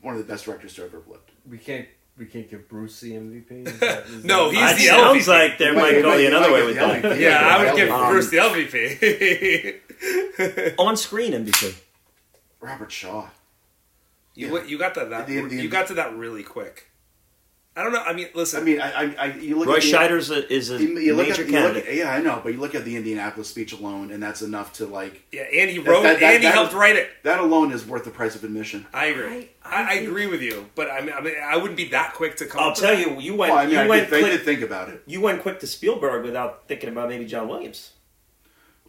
[0.01, 1.31] one of the best directors to ever have lived.
[1.49, 1.87] we can't
[2.17, 3.67] we can't give Bruce the MVP.
[3.67, 5.27] Is that, is No, that- he's It the sounds LVP.
[5.27, 7.03] like there You might you go you another way with that.
[7.03, 7.19] LVP.
[7.19, 10.75] Yeah, I would give Um, Bruce the MVP.
[10.79, 11.75] On screen MVP.
[12.61, 13.27] Robert Shaw.
[14.33, 15.27] you you got to that.
[15.27, 16.89] The- the- you got to that really quick.
[17.77, 18.01] I don't know.
[18.01, 18.61] I mean, listen.
[18.61, 20.97] I mean, I, I, I you look Roy at the, Scheider's a, is a You,
[20.97, 21.87] you look major at, you look candidate.
[21.89, 24.71] at, yeah, I know, but you look at the Indianapolis speech alone, and that's enough
[24.73, 27.09] to like yeah, and he wrote that- it, that- and he that- helped write it.
[27.23, 28.85] that alone is worth the price of admission.
[28.93, 29.49] I agree.
[29.63, 32.37] I, I, agree with you, but I mean, I mean, I wouldn't be that quick
[32.37, 32.61] to come.
[32.61, 34.31] I'll up tell with you, you went Well, I mean, you I went did, quick,
[34.31, 35.03] did think about it.
[35.05, 37.91] you went quick to Spielberg without thinking about maybe John Williams.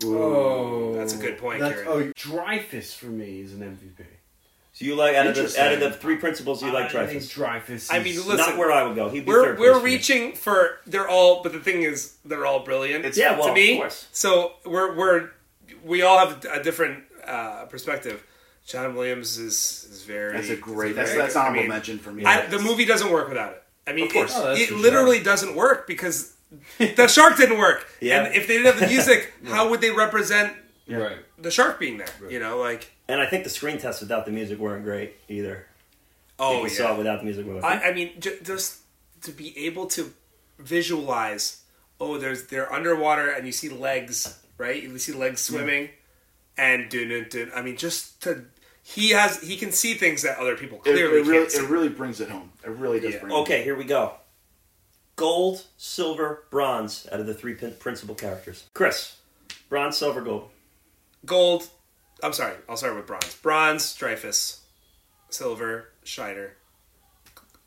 [0.04, 0.18] Ooh.
[0.22, 1.88] Oh, That's a good point, That's, Kieran.
[1.88, 4.04] oh, Dreyfuss for me is an MVP.
[4.76, 7.22] So you like out of the out of the three principles you like I think
[7.22, 7.62] Dreyfuss.
[7.64, 7.90] Dreyfuss.
[7.90, 9.08] I is- mean, listen, Not where I would go.
[9.08, 9.92] He'd be we're third we're place for me.
[9.94, 13.06] reaching for they're all, but the thing is, they're all brilliant.
[13.06, 13.72] It's- Yeah, well, to me.
[13.72, 14.06] of course.
[14.12, 15.30] So we're we're
[15.82, 18.22] we all have a different uh, perspective.
[18.66, 20.34] John Williams is is very.
[20.34, 20.94] That's a great.
[20.94, 21.40] That's very that's good.
[21.40, 22.26] I honorable mean, mention for me.
[22.26, 23.62] I, the movie doesn't work without it.
[23.86, 24.36] I mean, Of course.
[24.36, 26.34] it, Oh, that's it for literally doesn't work because
[26.78, 27.86] the shark didn't work.
[28.02, 28.24] Yeah.
[28.24, 30.52] And if they didn't have the music, how would they represent
[30.86, 31.16] right.
[31.38, 32.08] the shark being there?
[32.28, 35.66] You know, like And I think the screen tests without the music weren't great either.
[36.38, 37.46] oh People saw it without the music.
[37.62, 38.78] I, I mean, j- just
[39.22, 40.12] to be able to
[40.58, 41.62] visualize,
[42.00, 44.82] oh, there's they're underwater and you see legs, right?
[44.82, 45.90] You see legs swimming,
[46.58, 47.52] and dun, dun, dun.
[47.54, 48.44] I mean, just to
[48.82, 51.62] he has he can see things that other people clearly it really, can't see.
[51.62, 52.50] it really brings it home.
[52.64, 53.20] It really does Yeah.
[53.20, 53.32] bring.
[53.32, 53.64] It okay, home.
[53.64, 54.14] here we go.
[55.14, 58.64] Gold, silver, bronze out of the three principal characters.
[58.74, 59.16] Chris,
[59.68, 60.50] Bronze, silver, gold.
[61.24, 61.68] Gold.
[62.22, 62.54] I'm sorry.
[62.68, 63.34] I'll start with bronze.
[63.36, 64.58] Bronze, Dreyfuss.
[65.30, 66.50] Silver, Scheider.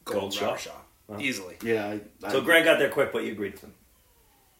[0.06, 0.72] Gold, Gold, Robert Shaw.
[1.10, 1.19] Shaw.
[1.19, 1.58] Easily.
[1.64, 1.86] Yeah.
[1.88, 3.74] I, I, So Grant got there quick, but you agreed with him.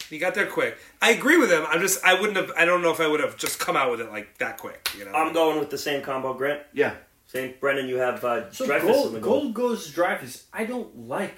[0.10, 0.78] He got there quick.
[1.02, 1.64] I agree with him.
[1.68, 2.04] I'm just.
[2.04, 2.52] I wouldn't have.
[2.58, 4.90] I don't know if I would have just come out with it like that quick.
[4.98, 5.12] You know.
[5.12, 6.62] I'm going with the same combo, Grant.
[6.74, 6.96] yeah.
[7.28, 7.88] Same, Brendan.
[7.88, 9.54] You have uh, So Dreyfuss in gold, the gold gold.
[9.54, 10.46] goes to Dreyfuss.
[10.52, 11.38] I don't like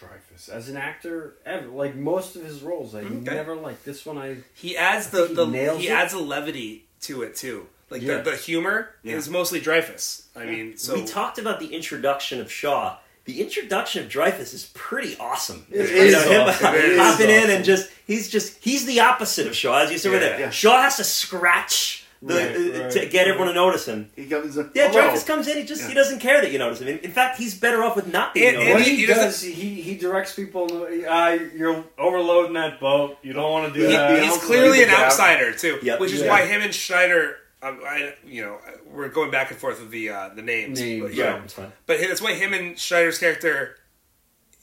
[0.00, 1.66] Dreyfuss as an actor ever.
[1.66, 4.16] Like most of his roles, I never like this one.
[4.16, 7.34] I He adds I the, think he the nails he adds a levity to it
[7.34, 7.66] too.
[7.94, 8.18] Like Yeah.
[8.18, 9.14] the, the humor Yeah.
[9.16, 10.22] is mostly Dreyfuss.
[10.36, 12.96] I mean, so we talked about the introduction of Shaw.
[13.24, 15.64] The introduction of Dreyfuss is pretty awesome.
[15.70, 16.74] It You is know, him awesome.
[16.74, 17.50] It is hopping in awesome.
[17.52, 20.40] and just he's just he's the opposite of Shaw, as you said Yeah, right there.
[20.40, 20.50] yeah.
[20.50, 24.10] Shaw has to scratch the Right, uh, right, to get everyone to notice him.
[24.16, 24.56] He comes.
[24.56, 25.02] in, Yeah, Hello.
[25.10, 25.58] Dreyfuss comes in.
[25.58, 26.88] He just he doesn't care that you notice him.
[26.88, 28.88] In, in fact, he's better off with not being And- and what noticed.
[28.90, 30.86] he- he, he doesn't- he he directs people.
[31.08, 33.18] Uh, you're overloading that boat.
[33.22, 34.22] You don't want to do he- that.
[34.22, 35.04] he's clearly an it out.
[35.06, 35.78] outsider too.
[35.82, 36.00] Yep.
[36.00, 36.28] Which is Yeah.
[36.30, 37.36] why him and Schneider.
[37.70, 40.80] I, you know, we're going back and forth with the uh, the names.
[40.80, 41.42] Names, but, yeah, yeah.
[41.44, 41.72] it's fine.
[41.86, 43.76] But that's why him and Schneider's character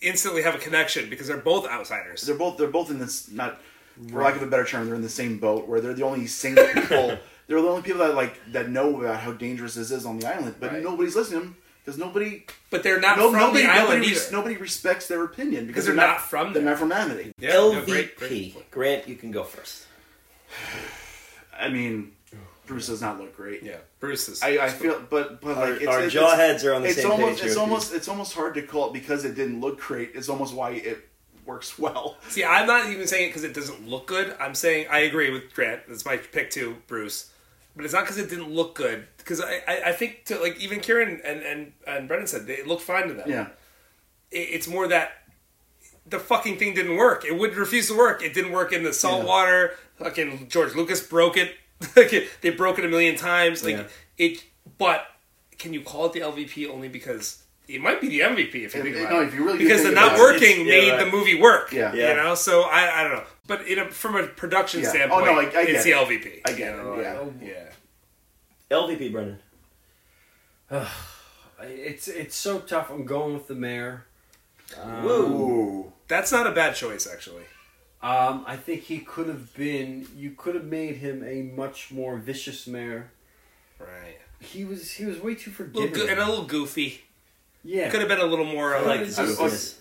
[0.02, 2.22] instantly have a connection because they're both outsiders.
[2.24, 2.58] They're both.
[2.58, 3.30] They're both in this.
[3.32, 3.60] Not
[4.10, 6.26] for lack of a better term, they're in the same boat where they're the only
[6.28, 7.18] single people.
[7.48, 10.28] they're the only people that like that know about how dangerous this is on the
[10.28, 10.82] island, but Right.
[10.84, 12.46] nobody's listening because nobody.
[12.70, 13.64] But they're not No, from nobody.
[13.64, 14.16] the island Nobody, either.
[14.20, 16.72] res- nobody respects their opinion because they're not from They're there.
[16.72, 17.34] not from Amity.
[17.38, 17.86] Yeah, no, LVP.
[17.86, 18.72] great, great.
[18.72, 19.86] Grant, you can go first.
[21.60, 22.14] I mean,
[22.72, 23.64] Bruce does not look great.
[23.64, 24.42] Yeah, Bruce is.
[24.42, 26.88] I, I feel, but but Our, like it's, our it's, jaw heads are on the
[26.88, 27.48] it's same almost page.
[27.50, 30.12] it's almost it's almost hard to call it because it didn't look great.
[30.16, 31.10] It's almost why it
[31.46, 32.16] works well.
[32.30, 34.34] See, I'm not even saying it because it doesn't look good.
[34.40, 35.82] I'm saying I agree with Grant.
[35.90, 37.30] That's my pick too, Bruce.
[37.76, 39.06] But it's not because it didn't look good.
[39.18, 42.54] Because I, I, I think to like even Kieran and and and Brendan said they,
[42.54, 43.30] it looked fine to them.
[43.30, 43.48] Yeah,
[44.32, 45.12] It, it's more that
[46.08, 47.26] the fucking thing didn't work.
[47.26, 48.24] It would refuse to work.
[48.24, 49.28] It didn't work in the salt Yeah.
[49.28, 49.74] water.
[49.98, 51.56] Fucking George Lucas broke it.
[51.96, 53.64] Like, they broke it a million times.
[53.64, 53.84] Like Yeah.
[54.18, 54.44] it.
[54.78, 55.06] But
[55.58, 57.44] can you call it the LVP only because?
[57.68, 59.28] It might be the MVP if you If- think no, about it.
[59.30, 61.06] if you really because the not about it, working it's- yeah, made right.
[61.06, 61.72] the movie work.
[61.72, 61.94] Yeah.
[61.94, 62.10] Yeah.
[62.10, 63.24] You know, so I, I don't know.
[63.48, 64.88] But in a, from a production Yeah.
[64.88, 65.96] Oh, standpoint, no, I- I it's the it.
[65.98, 66.42] LVP.
[66.46, 67.20] I get you it, know, yeah.
[67.20, 68.78] like, yeah.
[68.78, 69.40] LVP, Brendan.
[71.62, 72.90] it's it's so tough.
[72.90, 74.06] I'm going with the mayor.
[74.82, 77.44] Um, Ooh, That's not a bad choice, actually.
[78.04, 80.08] Um, I think he could have been.
[80.16, 83.12] You could have made him a much more vicious mayor.
[83.80, 84.18] Right.
[84.40, 85.94] He was he was way too A forgiving.
[85.94, 87.02] go- and a little goofy.
[87.64, 88.76] yeah, Could have been a little more.
[88.76, 89.76] I like his I- I- goofiness.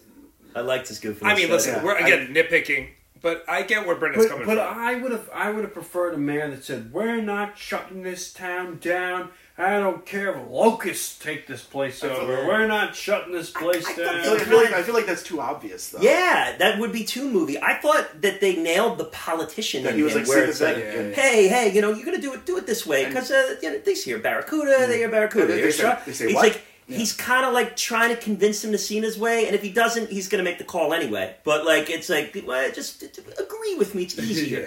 [0.54, 1.22] I liked his goofiness.
[1.24, 1.84] I mean, listen, Yeah.
[1.84, 2.88] we're again nitpicking,
[3.22, 4.74] but I get where Brendan's coming but from.
[4.74, 8.02] But I would have I would have preferred a mayor that said, "We're not shutting
[8.02, 9.30] this town down.
[9.62, 12.42] I don't care if locusts take this place over.
[12.42, 14.82] a- We're not shutting this place I- I I feel, down." I feel like I
[14.82, 16.00] feel like that's too obvious though.
[16.00, 17.58] Yeah, that would be too movie.
[17.60, 20.76] I thought that they nailed the politician that in he was like where it's like,
[20.76, 21.00] sympathetic.
[21.00, 23.56] and- hey, hey, you know, you're gonna do it, do it this way because uh,
[23.62, 25.46] you know, they hear barracuda, they hear barracuda.
[25.46, 26.44] They- they They're say- they say he's what?
[26.44, 26.98] like, Yeah.
[26.98, 29.62] he's kind of like trying to convince him to see in his way, and if
[29.62, 31.34] he doesn't, he's gonna make the call anyway.
[31.44, 33.02] But like, it's like, well, just
[33.38, 34.04] agree with me.
[34.04, 34.60] It's yeah, easier.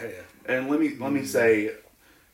[0.48, 0.54] yeah.
[0.56, 1.72] And let me let me say,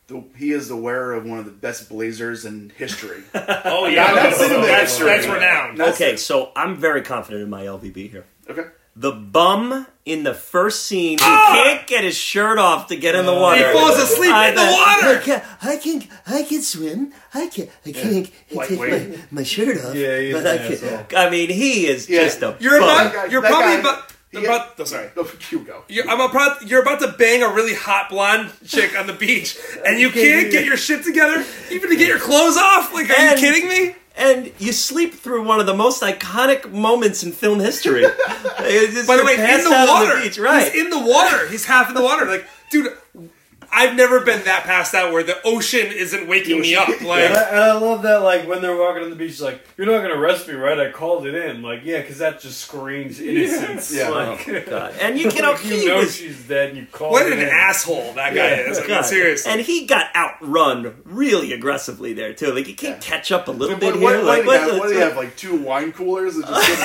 [0.10, 3.24] the, he is the wearer of one of the best blazers in history.
[3.34, 5.08] Oh yeah, Not- not cinema that's, history.
[5.08, 5.78] that's renowned.
[5.78, 8.26] Not- Okay, so I'm very confident in my LVB here.
[8.50, 8.66] okay.
[8.96, 11.52] The bum in the first scene who Ah!
[11.64, 13.66] can't get his shirt off to get in the water.
[13.66, 15.20] He falls asleep I- in the water.
[15.20, 17.14] I can, I can, I can swim.
[17.34, 19.96] I can, I can't take my, my shirt off.
[19.96, 20.60] Yeah, he's but an
[21.00, 21.18] I can.
[21.18, 22.24] I mean, he is Yeah.
[22.26, 22.58] just a.
[22.60, 23.08] You're bum.
[23.08, 23.32] about.
[23.32, 24.14] you're that probably guy- about.
[24.32, 25.09] He- about oh, sorry.
[25.16, 25.83] No, you go.
[25.88, 29.58] You're, I'm about, you're about to bang a really hot blonde chick on the beach,
[29.85, 32.93] and you can't get your shit together, even to get your clothes off.
[32.93, 33.95] Like, are And- you kidding me?
[34.17, 38.01] And you sleep through one of the most iconic moments in film history.
[38.03, 38.09] By
[39.16, 40.17] the way, in the water.
[40.17, 40.69] the beach, right?
[40.69, 41.48] He's in the water.
[41.48, 42.25] He's half in the water.
[42.25, 42.91] Like, dude,
[43.72, 46.88] I've never been that passed out where the ocean isn't waking me up.
[47.01, 49.64] Like, And I, and I love that, like, when they're walking on the beach, like,
[49.77, 50.80] you're not going to arrest me, right?
[50.80, 51.61] I called it in.
[51.61, 53.93] Like, yeah, because that just screams innocence.
[53.93, 54.09] Yeah.
[54.09, 54.93] Like, Oh, God.
[55.01, 57.25] And you, you know, like, he you know was she's dead and you called what
[57.27, 57.49] it an in.
[57.49, 58.69] asshole that guy Yeah.
[58.69, 58.77] is.
[58.77, 59.01] I mean, God.
[59.06, 59.51] seriously.
[59.51, 62.51] And he got outrun really aggressively there too.
[62.53, 64.25] Like you can't catch up a little What, bit what, here.
[64.25, 65.15] what, like do you have, what- what do you have?
[65.15, 66.35] Like two wine coolers?
[66.35, 66.59] And just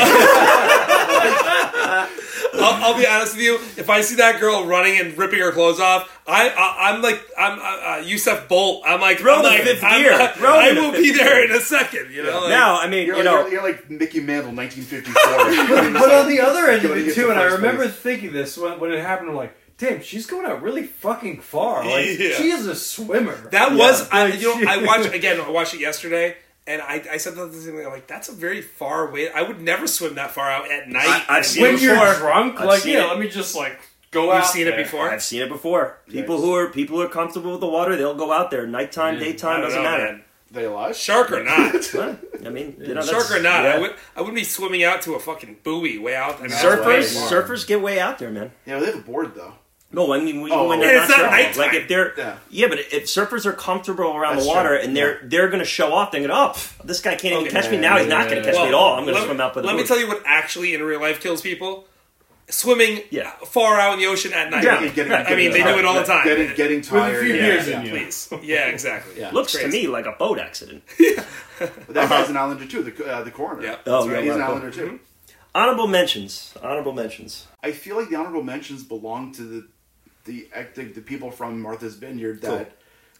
[2.54, 3.54] I'll, I'll be honest with you.
[3.76, 7.20] If I see that girl running and ripping her clothes off, I, I I'm like
[7.38, 8.82] I'm uh, uh, Usain Bolt.
[8.86, 10.12] I'm like Throw I'm the like, fifth I'm- gear.
[10.14, 12.12] I, Throw I will be there in a second.
[12.12, 12.40] You know.
[12.40, 15.92] Like, Now, I mean, you're, you like, know, you're, you're like Mickey Mantle, 1954.
[16.00, 17.94] But on the other end of it, too, and I remember base.
[17.96, 21.84] thinking this when, when it happened, I'm like, damn, she's going out really fucking far.
[21.84, 22.30] Like, Yeah.
[22.34, 23.34] she is a swimmer.
[23.50, 25.40] That was I, you know I she- watched again.
[25.40, 26.36] I watched it yesterday,
[26.66, 29.30] and I, I said that thing I'm like that's a very far way.
[29.30, 31.06] I would never swim that far out at night.
[31.06, 33.08] I- I've And seen when it you're drunk, I've like, yeah, it.
[33.08, 33.78] let me just, like,
[34.14, 35.10] Go You've out seen it before?
[35.10, 35.98] I've seen it before.
[36.08, 36.44] People Yes.
[36.44, 38.66] who are people who are comfortable with the water, they'll go out there.
[38.66, 39.20] Nighttime, Yeah.
[39.24, 40.04] Daytime doesn't know, matter.
[40.04, 40.24] man.
[40.50, 40.96] They alive?
[40.96, 41.74] Shark or not?
[41.92, 43.64] Well, I mean, you know, Shark or not?
[43.64, 43.74] yeah.
[43.74, 46.38] I, would, I wouldn't be swimming out to a fucking buoy way out.
[46.38, 46.48] there.
[46.48, 48.52] Surfers, way surfers get way out there, man.
[48.64, 49.54] Yeah, they have a board though.
[49.90, 51.30] No, I mean even Oh, when they're it's not surfing.
[51.30, 51.56] nighttime.
[51.58, 52.36] Like if they're Yeah.
[52.50, 52.66] yeah.
[52.68, 54.78] but if surfers are comfortable around That's the water true.
[54.84, 57.50] and they're they're going to show off, they're going to, oh, this guy can't even
[57.52, 57.76] catch me.
[57.78, 58.94] Now he's not going to catch me at all.
[58.94, 61.00] I'm going to let, swim out by Let me tell you what actually in real
[61.00, 61.86] life kills people:
[62.48, 63.30] swimming Yeah.
[63.46, 64.64] far out in the ocean at night.
[64.64, 64.80] Yeah.
[64.80, 66.24] Getting- getting- I mean, they getting do it all the time.
[66.24, 67.24] Getting, getting tired.
[67.24, 67.80] few yeah, beers yeah.
[67.80, 67.90] in you.
[67.92, 69.20] Please, yeah, exactly.
[69.20, 69.30] Yeah.
[69.32, 70.82] Looks to me like a boat accident.
[71.58, 72.82] But that guy's an Islander too.
[72.82, 73.62] The uh, the coroner.
[73.62, 73.76] Yeah.
[73.86, 74.24] Oh, that's yeah, right.
[74.24, 74.48] he's an right.
[74.50, 74.98] Islander too.
[75.54, 76.52] Honorable mentions.
[76.60, 77.46] Honorable mentions.
[77.62, 79.68] I feel like the honorable mentions belong to the
[80.24, 82.72] the the, the people from Martha's Vineyard that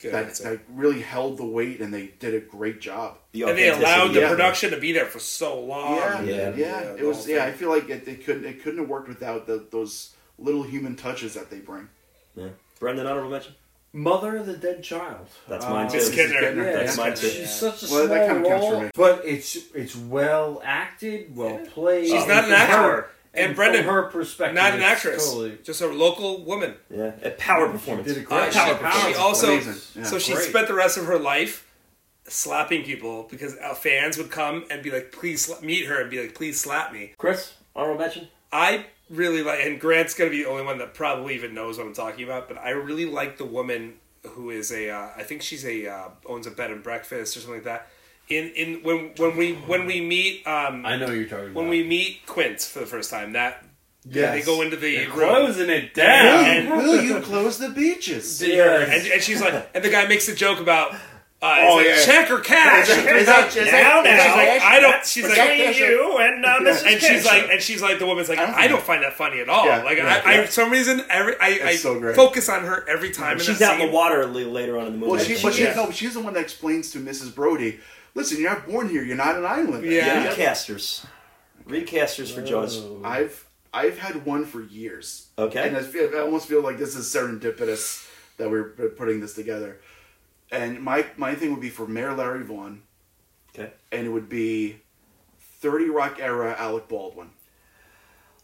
[0.05, 0.43] Good that, answer.
[0.51, 3.19] that really held the weight and they did a great job.
[3.33, 4.29] The And they allowed the Yeah.
[4.29, 5.97] production to be there for so long.
[5.97, 7.45] yeah, yeah, yeah, yeah, It was yeah.
[7.45, 10.95] I feel like it, it couldn't it couldn't have worked without the, those little human
[10.97, 11.89] touches that they bring.
[12.37, 12.49] Yeah.
[12.81, 13.55] Brendan, honorable mention.
[13.97, 15.29] Mother of the Dead Child.
[15.49, 15.97] That's mine, uh, too.
[15.99, 16.41] Miss This is Kintner.
[16.43, 16.65] Kintner.
[16.65, 17.29] Yeah, That's mine, too.
[17.29, 18.91] She's such a Well, small that kinda counts for role, me.
[18.95, 22.07] but it's it's well acted, well played.
[22.09, 22.77] She's not uh, an actor.
[22.83, 26.75] her- And from Brendan, her perspective, Not an actress, Totally, just a local woman.
[26.89, 27.13] Yeah.
[27.23, 28.07] A power performance.
[28.09, 28.81] did a Uh, great she, job.
[28.81, 30.05] Power she also, Yeah.
[30.05, 30.49] so she Great.
[30.49, 31.67] spent the rest of her life
[32.27, 36.11] slapping people because uh, fans would come and be like, "Please sla-, meet her," and
[36.11, 38.29] be like, "Please slap me." Chris, honorable mention.
[38.53, 41.87] I really like, and Grant's gonna be the only one that probably even knows what
[41.87, 42.49] I'm talking about.
[42.49, 43.95] But I really like the woman
[44.27, 47.41] who is a, uh, I think she's a uh, owns a bed and breakfast or
[47.41, 47.89] something like that.
[48.29, 51.55] In in when when we when we meet um, I know who you're talking about.
[51.57, 53.63] when we meet Quint for the first time that
[54.09, 54.33] yes.
[54.35, 56.45] they go into the They're room closing it Will down.
[56.47, 58.43] And- you, will you close the beaches?
[58.47, 58.89] Yes.
[59.05, 60.95] and, and she's like, and the guy makes a joke about.
[61.43, 62.05] Uh, Oh, is it yeah.
[62.23, 62.89] check or cash?
[62.89, 65.07] Is that- is that- is Now, now, is that- She's like, I don't.
[65.07, 66.67] She's like, Between you and uh, Mrs.
[66.87, 67.25] and she's Kitchen.
[67.27, 69.51] like, and she's like, the woman's like, I don't I don't find that funny at
[69.51, 69.67] all.
[69.67, 70.47] Yeah, like, yeah, I, I, yeah.
[70.47, 72.17] for some reason, every I, I It's so great.
[72.17, 73.37] focus on her every time.
[73.37, 73.89] in she's that out in scene.
[73.91, 75.13] the water a later on in the movie.
[75.13, 75.75] Well, she, but she, Yeah.
[75.75, 77.35] no, she's the one that explains to Mrs.
[77.35, 77.79] Brody.
[78.15, 79.03] Listen, you're not born here.
[79.03, 79.85] You're not an island.
[79.85, 80.29] Yeah.
[80.33, 81.05] Recasters.
[81.67, 82.79] Recasters for Jaws.
[82.79, 83.01] Oh.
[83.05, 85.29] I've I've had one for years.
[85.39, 85.67] Okay.
[85.67, 88.65] And I, feel, I almost feel like this is serendipitous that we're
[88.97, 89.81] putting this together.
[90.53, 92.83] And my my thing would be for Mayor Larry Vaughn,
[93.55, 93.73] Okay.
[93.91, 94.81] and it would be
[95.61, 97.31] Thirty Rock era Alec Baldwin.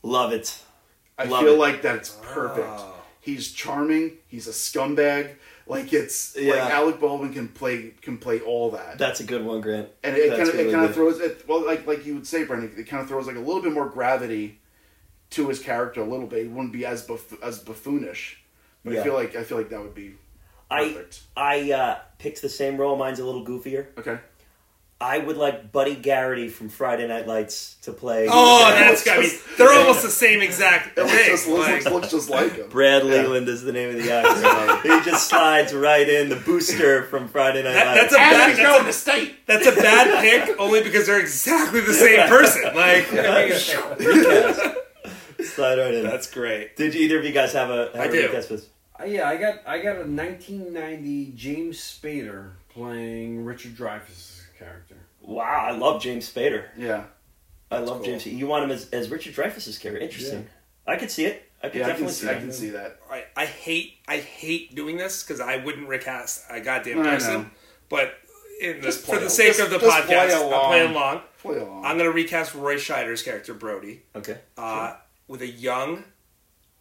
[0.02, 0.58] Love it.
[1.18, 1.58] I Love feel it.
[1.58, 2.66] like that's perfect.
[2.68, 2.94] Oh.
[3.20, 4.12] He's charming.
[4.26, 5.34] He's a scumbag.
[5.70, 6.55] Like it's Yeah.
[6.65, 8.99] like Alec Baldwin can play can play all that.
[8.99, 9.89] That's a good one, Grant.
[10.02, 12.26] and it, kind of really it kind of throws it well like like you would
[12.26, 14.58] say Brendan it kind of throws like a little bit more gravity
[15.31, 18.36] to his character a little bit he wouldn't be as buff- as buffoonish
[18.84, 19.00] but Yeah.
[19.00, 20.15] I feel like I feel like that would be
[20.70, 22.97] I perfect I uh, picked the same role.
[22.97, 23.86] Mine's a little goofier.
[23.99, 24.18] okay
[25.03, 28.29] I would like Buddy Garrity from Friday Night Lights to play.
[28.31, 28.81] Oh, Yeah.
[28.91, 29.31] that's got me.
[29.57, 33.05] They're almost the same exact it looks just, looks, like- looks just like him Brad
[33.05, 33.11] Yeah.
[33.23, 34.89] Leland is the name of the actor.
[34.89, 38.01] he just slides right in the booster from Friday Night That- Lights.
[38.01, 38.49] that's a bad.
[38.51, 41.95] he's going to That's state a, that's a bad pick only because they're exactly the
[41.95, 42.62] same person.
[42.75, 43.53] Like, I mean,
[44.05, 44.77] Recast.
[45.55, 46.05] Slide right in.
[46.05, 46.77] that's great.
[46.77, 47.87] Did either of you guys have a?
[47.95, 48.27] Have I a do.
[48.27, 48.67] recast for this?
[49.01, 54.90] Uh, yeah, I got I got a 1990 James Spader playing Richard Dreyfuss's character.
[55.31, 56.65] Wow, I love James Spader.
[56.76, 57.05] yeah
[57.70, 58.07] I love cool.
[58.07, 58.26] James.
[58.26, 60.02] You want him as, as Richard Dreyfuss's character?
[60.02, 60.49] Interesting.
[60.86, 61.49] I could see it.
[61.62, 63.99] I could yeah I definitely can see see, I can see that I, I hate
[64.09, 67.10] I hate doing this because I wouldn't recast a goddamn I know.
[67.10, 67.50] person.
[67.89, 68.15] But
[68.60, 70.67] in the, for the sake just- of the just play podcast, I'm along.
[70.68, 71.20] playing along.
[71.39, 74.39] play along I'm going to recast Roy Scheider's character Brody Okay.
[74.59, 74.94] uh,
[75.28, 76.05] with a young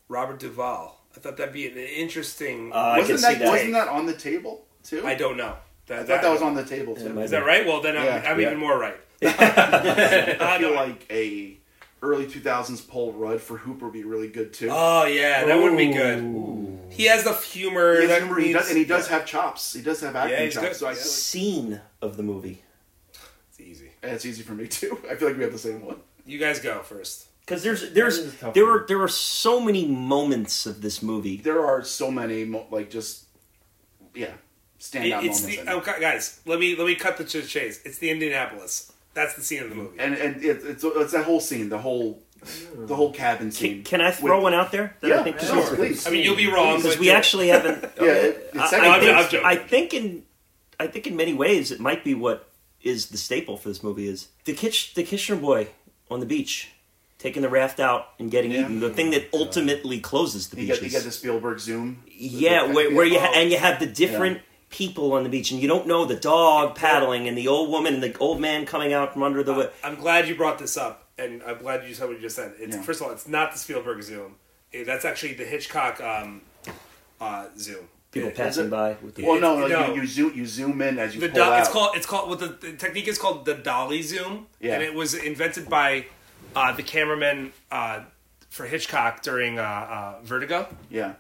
[0.07, 0.99] Robert Duvall.
[1.15, 2.71] I thought that'd be an interesting.
[2.73, 3.47] Uh, I can wasn't see that, that.
[3.49, 5.55] wasn't that on the table too I don't know.
[5.89, 7.65] That, I thought that was on the table too Is that right?
[7.65, 8.23] Well, then I'm, Yeah.
[8.31, 8.47] I'm Yeah.
[8.47, 8.95] even more right.
[9.21, 11.57] I feel like a
[12.01, 15.75] early 2000s Paul Rudd for Hooper would be really good too Oh yeah, that would
[15.77, 16.79] be good.
[16.91, 17.95] He has the humor.
[17.95, 19.73] He has that humor, he needs- does, and he does have chops.
[19.73, 20.67] He does have acting Yeah, he's chops.
[20.67, 20.75] good.
[20.77, 20.95] So I Yeah.
[20.95, 22.61] feel like Scene of the movie.
[23.49, 23.91] It's easy.
[24.01, 24.97] and it's easy for me too.
[25.11, 25.97] I feel like we have the same one.
[26.25, 27.25] You guys go first.
[27.41, 28.73] Because there's That there's is a tough there one.
[28.73, 31.37] were there were so many moments of this movie.
[31.37, 33.25] There are so many mo- like just
[34.13, 34.33] yeah
[34.79, 35.45] It- standout it's moments.
[35.45, 35.71] the in it.
[35.71, 36.39] okay, guys.
[36.45, 37.81] Let me let me cut the chase.
[37.85, 38.91] It's the Indianapolis.
[39.13, 39.99] That's the scene of the movie.
[39.99, 42.21] and and it, it's it's that whole scene, the whole
[42.75, 43.83] the whole cabin scene.
[43.83, 44.95] Can, can I throw with- one out there?
[45.01, 46.07] That Yeah, I think sure, please.
[46.07, 47.83] I mean, you'll be wrong because we actually haven't.
[48.01, 49.45] Yeah, it, it's I, second I I'm- think, I'm.
[49.45, 50.23] I think in
[50.79, 52.47] I think in many ways it might be what
[52.81, 55.67] is the staple for this movie is the Kitch the Kitchener boy
[56.09, 56.69] on the beach
[57.17, 58.61] taking the raft out and getting Yeah.
[58.61, 58.79] eaten.
[58.79, 60.93] The thing that ultimately closes the you get beaches.
[60.93, 62.01] you get the Spielberg zoom.
[62.07, 65.51] Yeah, The- where, where you ha- and you have the different people on the beach,
[65.51, 68.65] and you don't know the dog paddling and the old woman and the old man
[68.65, 69.51] coming out from under the.
[69.53, 72.35] wi- I'm glad you brought this up, and I'm glad you said what you just
[72.35, 72.53] said.
[72.59, 72.81] It's Yeah.
[72.83, 74.35] first of all, it's not the Spielberg Zoom.
[74.73, 76.41] eh, that's actually the Hitchcock um,
[77.19, 77.89] uh, zoom.
[78.11, 79.93] People It- passing it- by with the Well, no, no, No.
[79.93, 81.59] You, you zoom you zoom in as you the pull do- out.
[81.59, 84.73] it's called it's called what the, the technique is called the dolly zoom Yeah.
[84.75, 86.05] and it was invented by
[86.55, 88.01] uh, the cameraman uh,
[88.49, 91.13] for hitchcock during uh, uh, vertigo yeah.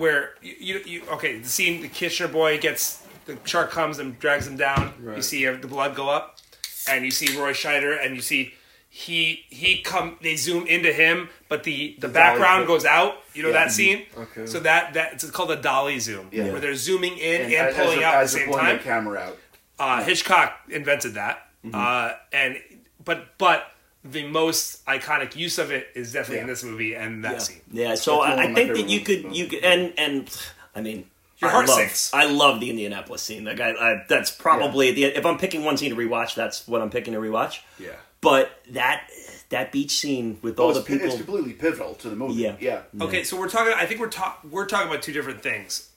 [0.00, 4.18] Where you, you, you okay the scene the kitchener boy gets the shark comes and
[4.18, 6.38] drags him down you see uh, the blood go up
[6.88, 8.54] and you see roy scheider and you see
[8.88, 13.42] he he come they zoom into him but the the, The background goes out you
[13.44, 13.64] know Yeah.
[13.64, 14.46] that scene Okay.
[14.46, 16.50] so that that it's called a dolly zoom Yeah.
[16.50, 19.38] where they're zooming in and, as- pulling out at the same time the camera out.
[19.78, 21.74] uh, Hitchcock invented that, Mm-hmm.
[21.74, 22.56] uh, and
[23.04, 23.58] but but
[24.04, 27.38] the most iconic use of it is definitely in this movie and that yeah.
[27.38, 27.60] scene.
[27.70, 30.42] Yeah, so I, I think that you ones could in you could, and and
[30.74, 32.14] I mean Your I heart love, sinks.
[32.14, 33.44] I love the Indianapolis scene.
[33.44, 36.80] Like I, I that's probably the if I'm picking one scene to rewatch, that's what
[36.80, 37.60] I'm picking to rewatch.
[37.78, 39.06] Yeah, But that
[39.50, 42.34] that beach scene with Oh, all the people, it's completely pivotal to the movie.
[42.34, 42.56] Yeah.
[42.60, 42.82] Yeah.
[43.00, 43.74] Okay, so we're talking.
[43.76, 45.90] I think we're talk, we're talking about two different things.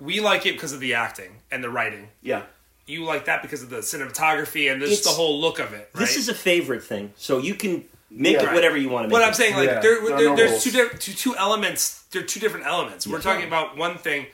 [0.00, 2.08] We like it because of the acting and the writing.
[2.20, 2.42] Yeah.
[2.86, 5.90] You like that because of the cinematography and just the whole look of it.
[5.94, 6.00] Right?
[6.00, 8.50] this is a favorite thing, so you can make Yeah.
[8.50, 9.12] it whatever you want to make.
[9.12, 9.26] But it.
[9.28, 9.80] I'm saying like Yeah.
[9.80, 12.02] there, There there- there's two, different two two elements.
[12.10, 13.06] They're two different elements.
[13.06, 14.26] We're talking about one thing.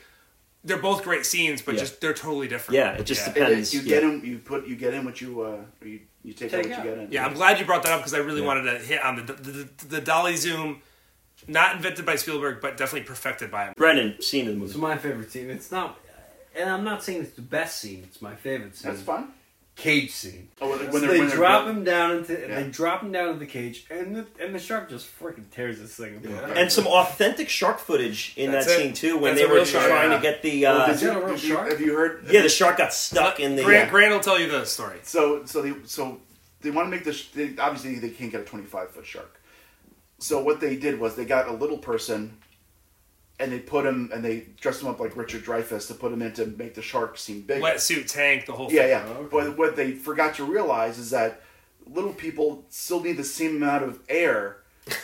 [0.63, 1.79] They're both great scenes, but Yeah.
[1.81, 2.75] just they're totally different.
[2.75, 3.73] Yeah, it just And depends.
[3.73, 3.95] it- you yeah.
[4.01, 5.45] get in, you put, you get in what you, uh,
[5.81, 6.85] or you, you take, Take out what out.
[6.85, 7.11] you get in.
[7.11, 9.21] Yeah, I'm glad you brought that up because I really wanted to hit on the,
[9.33, 10.81] the the the dolly zoom,
[11.47, 13.73] not invented by Spielberg, but definitely perfected by him.
[13.77, 14.71] Brendan scene in the movie.
[14.71, 15.49] It's my favorite scene.
[15.49, 15.97] It's not,
[16.59, 18.03] and I'm not saying it's the best scene.
[18.07, 18.91] It's my favorite scene.
[18.91, 19.33] That's fun.
[19.75, 20.49] Cage scene.
[20.59, 22.61] Oh, when, So when they're, they when they're drop built- him down into Yeah.
[22.61, 25.79] they drop him down into the cage, and the and the shark just freaking tears
[25.79, 26.57] this thing apart.
[26.57, 28.77] And some authentic shark footage in That's that it.
[28.83, 29.87] scene too, when That's they were shark.
[29.87, 30.17] trying Yeah.
[30.17, 30.65] to get the.
[30.67, 31.71] Oh, Uh, did you, that a real did you- shark?
[31.71, 32.25] Have you heard?
[32.29, 33.63] yeah, the shark got stuck in the.
[33.63, 34.97] Grant uh, Grant will tell you the story.
[35.03, 36.19] So so they so
[36.59, 37.27] they want to make this.
[37.27, 39.39] They, obviously, they can't get a twenty five foot shark.
[40.19, 42.37] So what they did was they got a little person,
[43.39, 46.21] and they put him and they dressed him up like Richard Dreyfuss to put him
[46.21, 47.61] in to make the shark seem bigger.
[47.61, 48.89] Wetsuit tank, the whole Yeah, thing.
[48.89, 49.05] yeah.
[49.07, 49.27] Oh, okay.
[49.31, 51.41] But what they forgot to realize is that
[51.87, 54.57] little people still need the same amount of air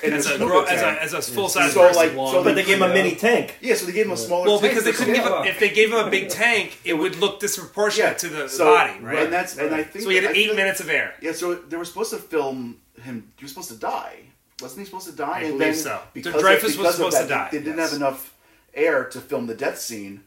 [0.04, 1.96] in As a, gro- as a as a full size So, person.
[2.18, 2.94] like, so but they gave him a Yeah.
[2.94, 3.58] mini tank.
[3.62, 4.48] yeah, so they gave him a smaller.
[4.48, 6.80] well, tank because they couldn't give scale him, if they gave him a big tank,
[6.84, 9.20] it would look disproportionate yeah to the so, body, right?
[9.26, 11.14] And that's and I think so he had I eight feel- minutes of air.
[11.22, 13.32] Yeah, so they were supposed to film him.
[13.38, 14.22] He was supposed to die.
[14.66, 15.32] Wasn't he supposed to die?
[15.32, 16.02] I and believe then so.
[16.14, 17.92] Because Dreyfuss of, was because of supposed that, to die, They didn't yes.
[17.92, 18.34] have enough
[18.74, 20.24] air to film the death scene,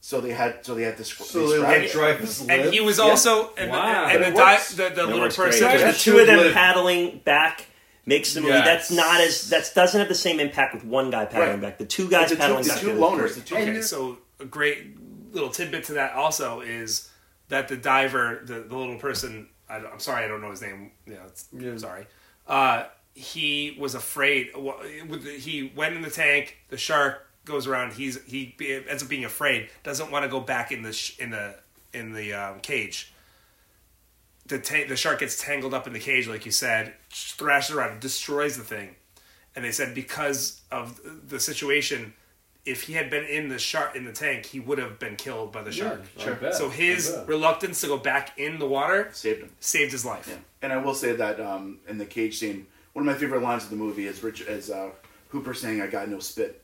[0.00, 1.04] so they had so they had to.
[1.04, 1.90] sc- So they they let.
[1.90, 2.50] Dreyfuss live.
[2.50, 3.04] And he was Yeah.
[3.04, 4.06] also and, Wow.
[4.06, 5.68] and But the, di- the, the That little person.
[5.72, 6.52] Because the two of them live.
[6.54, 7.66] paddling back
[8.06, 8.52] makes the movie.
[8.52, 8.64] Yes.
[8.66, 11.60] That's not as that doesn't have the same impact with one guy paddling Right.
[11.60, 11.78] back.
[11.78, 12.80] The two guys the two, paddling the back.
[12.80, 13.34] two loners, great.
[13.34, 13.54] the two.
[13.56, 14.96] Okay, so a great
[15.32, 17.10] little tidbit to that also is
[17.48, 20.90] that the diver, the, the little person, I, am sorry, I don't know his name.
[21.06, 21.76] Yeah, it's, Yeah.
[21.78, 22.06] sorry.
[22.46, 24.50] Uh, he was afraid.
[24.56, 24.78] well,
[25.08, 26.58] with the- He went in the tank.
[26.68, 27.92] The shark goes around.
[27.94, 28.54] He's he
[28.88, 29.68] ends up being afraid.
[29.82, 31.54] Doesn't want to go back in the sh- in the
[31.92, 33.12] in the um, cage.
[34.46, 38.00] The ta- the shark gets tangled up in the cage, like you said, thrashes around,
[38.00, 38.96] destroys the thing
[39.56, 42.12] and they said because of the situation,
[42.66, 45.52] if he had been in the shark in the tank, he would have been killed
[45.52, 46.02] by the shark.
[46.40, 49.50] Bet, So his reluctance to go back in the water saved him.
[49.60, 50.26] saved his life.
[50.28, 50.38] Yeah.
[50.60, 53.64] And I will say that um, in the cage scene, one of my favorite lines
[53.64, 54.90] of the movie is Rich as uh,
[55.28, 56.62] Hooper saying, "I got no spit."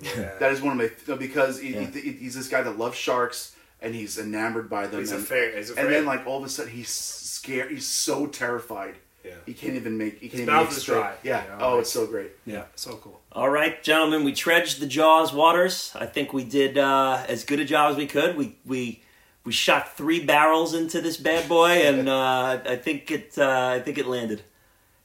[0.00, 0.30] Yeah.
[0.38, 1.86] That is one of my no, because he, Yeah.
[1.90, 5.00] he, he's this guy that loves sharks and he's enamored by them.
[5.00, 7.70] He's and, afraid- he's and then like all of a sudden he's scared.
[7.72, 8.96] He's so terrified.
[9.24, 9.32] Yeah.
[9.46, 10.14] He can't even make.
[10.20, 10.94] He can't His even mouth make is straight.
[10.96, 11.42] dry, Yeah.
[11.44, 12.30] you know, oh, like- it's so great.
[12.46, 13.20] yeah, so cool.
[13.32, 15.92] All right, gentlemen, we trudged the Jaws waters.
[15.94, 18.36] I think we did uh, as good a job as we could.
[18.36, 19.02] We we
[19.44, 23.80] we shot three barrels into this bad boy, and uh, I think it uh, I
[23.80, 24.42] think it landed.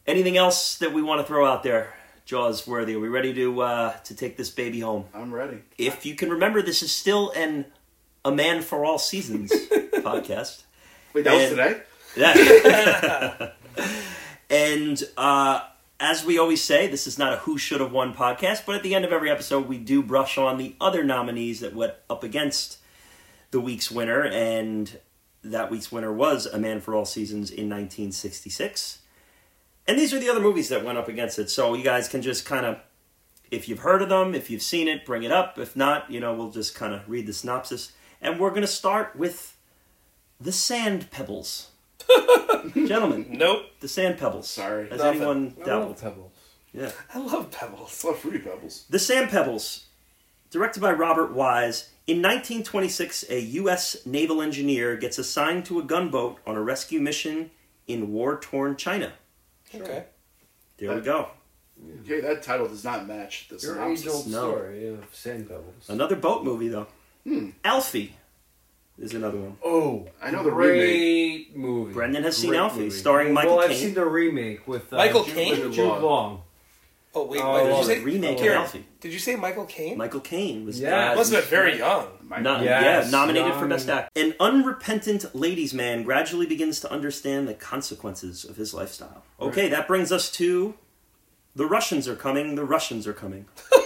[0.08, 1.94] Anything else that we want to throw out there,
[2.26, 2.96] Jaws worthy?
[2.96, 5.06] Are we ready to uh, to take this baby home?
[5.14, 5.62] I'm ready.
[5.78, 7.66] If you can remember, this is still an
[8.24, 9.52] a man for all seasons
[9.94, 10.64] podcast.
[11.14, 11.82] Wait, that was today.
[12.16, 13.52] Yeah.
[14.50, 15.62] and uh,
[16.00, 18.84] as we always say, this is not a who should have won podcast, but at
[18.84, 22.24] the end of every episode, we do brush on the other nominees that went up
[22.24, 22.80] against
[23.52, 25.00] the week's winner, and
[25.44, 29.00] that week's winner was A Man for All Seasons in 1966.
[29.88, 32.22] And these are the other movies that went up against it, so you guys can
[32.22, 32.80] just kind of,
[33.52, 35.60] if you've heard of them, if you've seen it, bring it up.
[35.60, 37.92] If not, you know, we'll just kind of read the synopsis.
[38.22, 39.56] And we're going to start with
[40.42, 41.70] The Sand Pebbles.
[42.74, 43.66] Gentlemen, Nope.
[43.80, 44.50] the Sand Pebbles.
[44.50, 44.90] Sorry.
[44.90, 45.22] Has Nothing.
[45.22, 46.32] anyone I love pebbles.
[46.74, 46.92] Yeah.
[47.14, 48.04] I love pebbles.
[48.04, 48.86] I love fruity pebbles.
[48.90, 49.86] The Sand Pebbles,
[50.50, 51.90] directed by Robert Wise.
[52.08, 53.98] In 1926, a U.S.
[54.06, 57.52] naval engineer gets assigned to a gunboat on a rescue mission
[57.88, 59.14] in war-torn China.
[59.82, 60.04] Okay.
[60.78, 61.30] There we go.
[62.04, 64.28] Okay, that title does not match the Your age old.
[64.28, 64.52] No.
[64.52, 65.90] story of sand pebbles.
[65.90, 66.88] Another boat movie though.
[67.26, 67.50] Hmm.
[67.64, 68.16] Alfie
[69.00, 69.58] is another one.
[69.64, 71.94] Oh, I know the great movie.
[71.94, 72.90] Brendan has seen Great Alfie, movie.
[72.92, 73.80] starring Michael Well, I've Caine.
[73.80, 75.60] seen the remake with uh, Michael Jude- Caine?
[75.62, 76.42] with Jude Law.
[77.14, 78.86] Oh wait, Oh, did you well, say remake of Kieran, Alfie.
[79.02, 79.98] Did you say Michael Caine?
[79.98, 81.16] Michael Caine was Yes.
[81.18, 82.08] Must have been very young.
[82.28, 83.68] My- Not, Yes, yeah, nominated for.
[83.68, 84.10] Best Actor.
[84.20, 89.24] An unrepentant ladies' man gradually begins to understand the consequences of his lifestyle.
[89.40, 90.74] Okay, that brings us to
[91.56, 93.46] The Russians Are Coming, The Russians Are Coming.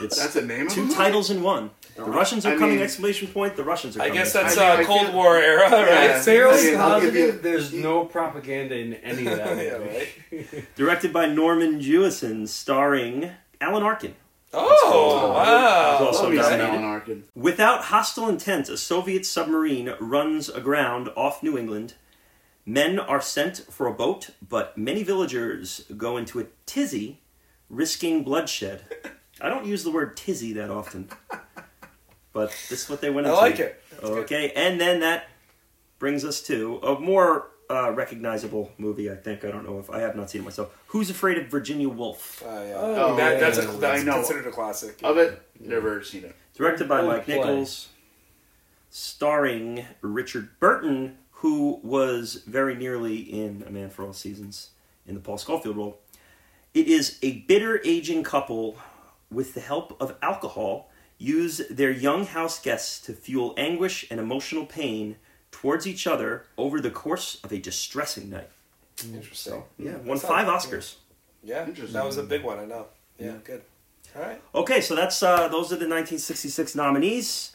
[0.00, 1.70] It's That's a name of two titles in one.
[1.94, 2.74] The Russians are I coming!
[2.74, 3.54] mean- exclamation point.
[3.54, 4.10] The Russians are Coming.
[4.10, 4.24] I coming!
[4.24, 5.86] guess that's I- uh, I Cold feel- War era, right?
[5.86, 6.20] Yeah.
[6.20, 7.42] Fairly I'll you- positive.
[7.44, 9.56] There's no propaganda in any of that.
[9.64, 10.74] Yeah, right.
[10.74, 14.16] directed by Norman Jewison, starring Alan Arkin.
[14.56, 15.98] Oh, wow.
[15.98, 16.84] He's also he's nominated.
[16.84, 17.24] Arkin.
[17.34, 21.94] Without hostile intent, a Soviet submarine runs aground off New England.
[22.66, 27.20] Men are sent for a boat, but many villagers go into a tizzy,
[27.68, 28.84] risking bloodshed.
[29.40, 31.10] I don't use the word tizzy that often,
[32.32, 33.40] but this is what they went I into.
[33.40, 33.82] like it.
[33.90, 34.18] That's good.
[34.24, 35.28] Okay, and then that
[35.98, 39.10] brings us to a more uh, recognizable movie.
[39.10, 40.76] I think I don't know if I have not seen it myself.
[40.88, 42.42] Who's Afraid of Virginia Woolf?
[42.42, 42.74] Uh, yeah.
[42.76, 43.76] Oh, that, that's, a, yeah.
[43.78, 44.14] that's I know.
[44.14, 45.00] considered a classic.
[45.02, 46.36] Of it, never seen it.
[46.54, 47.36] Directed by Old Mike play.
[47.36, 47.88] Nichols,
[48.90, 54.70] starring Richard Burton, who was very nearly in A Man for All Seasons
[55.06, 55.98] in the Paul Scofield role.
[56.72, 58.76] It is a bitter aging couple,
[59.30, 64.66] with the help of alcohol, use their young house guests to fuel anguish and emotional
[64.66, 65.16] pain
[65.64, 68.50] towards each other over the course of a distressing night.
[69.02, 69.62] Interesting.
[69.78, 70.96] Yeah, That won sounds- five Oscars.
[71.42, 71.94] Yeah, Interesting.
[71.94, 72.58] that was a big one.
[72.58, 72.86] I know.
[73.18, 73.62] Yeah, good.
[74.14, 74.40] All right.
[74.54, 77.52] Okay, so that's uh, those are the 1966 nominees.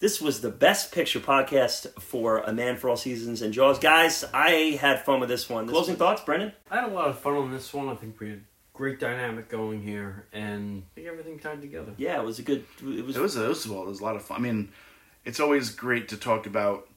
[0.00, 3.78] This was the best picture podcast for A Man for All Seasons and Jaws.
[3.78, 5.68] Guys, I had fun with this one.
[5.68, 6.52] Closing thoughts, Brendan?
[6.70, 7.88] I had a lot of fun on this one.
[7.88, 8.42] I think we had
[8.74, 11.92] great dynamic going here, and I think everything tied together.
[11.96, 12.64] Yeah, it was a good.
[12.80, 13.16] It was.
[13.16, 14.36] It was, it was well, it was a lot of fun.
[14.38, 14.68] I mean,
[15.24, 16.88] it's always great to talk about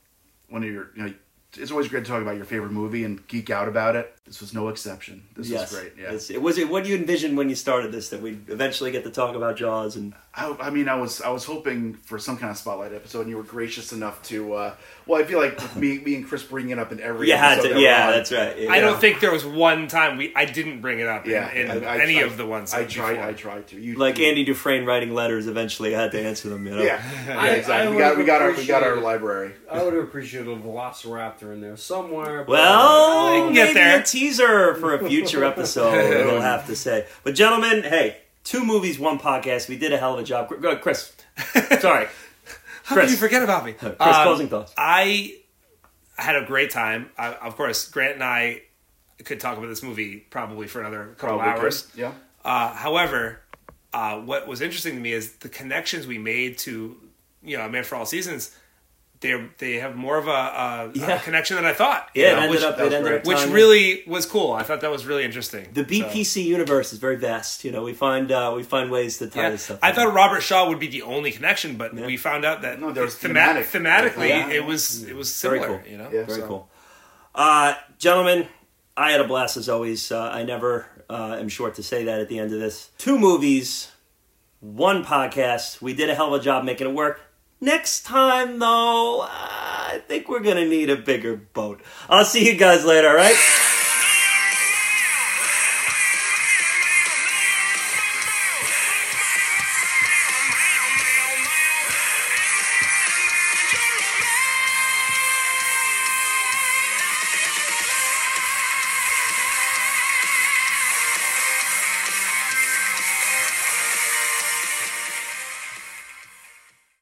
[0.49, 1.13] one of your, you know,
[1.57, 4.13] it's always great to talk about your favorite movie and geek out about it.
[4.27, 5.23] This was no exception.
[5.35, 5.93] This yes, was great.
[5.97, 6.03] Yeah.
[6.09, 6.59] It's- It was.
[6.59, 9.35] It, what do you envision when you started this that we'd eventually get to talk
[9.35, 12.57] about Jaws and I, I mean, I was I was hoping for some kind of
[12.57, 14.53] spotlight episode, and you were gracious enough to.
[14.53, 14.75] Uh,
[15.09, 17.53] well, I feel like me, me and Chris bringing it up in every you had
[17.59, 17.73] episode to.
[17.73, 18.69] that Yeah, on, that's right.
[18.69, 21.51] I don't think there was one time we I didn't bring it up in, Yeah,
[21.51, 22.73] in I- I any tried- of the ones.
[22.73, 23.05] I before.
[23.13, 23.19] tried.
[23.19, 23.79] I tried to.
[23.79, 25.47] You, like you- Andy Dufresne writing letters.
[25.47, 26.65] Eventually, I had to answer them.
[26.67, 26.83] You know.
[26.83, 27.87] Yeah, yeah, I- exactly.
[27.87, 29.53] I we got we got our we got our library.
[29.69, 32.43] I would have appreciated a velociraptor in there somewhere.
[32.43, 33.99] but- Well, We can get maybe there.
[33.99, 35.91] a teaser for a future episode.
[36.27, 37.05] we'll have to say.
[37.23, 39.67] But gentlemen, hey, two movies, one podcast.
[39.69, 40.49] We did a hell of a job.
[40.61, 41.13] Go Chris.
[41.79, 42.07] Sorry,
[42.89, 43.05] How Chris.
[43.05, 43.73] could you forget about me?
[43.77, 43.95] Chris.
[43.99, 44.73] Um, closing thoughts.
[44.75, 45.35] I
[46.17, 47.11] had a great time.
[47.17, 48.63] I, of course, Grant and I
[49.23, 51.83] could talk about this movie probably for another couple Probably hours.
[51.83, 51.99] could.
[51.99, 52.11] Yeah.
[52.43, 53.41] Uh, however,
[53.93, 56.97] uh, what was interesting to me is the connections we made to,
[57.43, 58.55] you know, A Man for All Seasons.
[59.21, 61.15] They they have more of a, a, Yeah.
[61.17, 62.09] a connection than I thought.
[62.13, 62.77] you Yeah, it know, ended which, up.
[62.77, 64.53] that It ended up which really was cool.
[64.53, 65.67] I thought that was really interesting.
[65.73, 67.65] the So, BPC universe is very vast.
[67.65, 69.49] You know, we find uh, we find ways to tie yeah.
[69.49, 69.79] this stuff.
[69.83, 69.95] I in.
[69.95, 72.05] thought Robert Shaw would be the only connection, but Yeah.
[72.05, 74.15] we found out that No, there was thema- thematic.
[74.15, 74.49] thematically Yeah.
[74.51, 75.79] it was it was Very similar.
[75.79, 75.91] cool.
[75.91, 76.23] You know, Yeah.
[76.23, 76.69] very So- cool.
[77.35, 78.47] Uh, gentlemen,
[78.95, 80.11] I had a blast as always.
[80.13, 82.89] Uh, I never uh, am short to say that at the end of this.
[82.97, 83.89] Two movies,
[84.61, 85.81] one podcast.
[85.81, 87.19] We did a hell of a job making it work.
[87.61, 91.81] Next time, though, uh, I think we're gonna need a bigger boat.
[92.09, 93.35] I'll see you guys later, all right?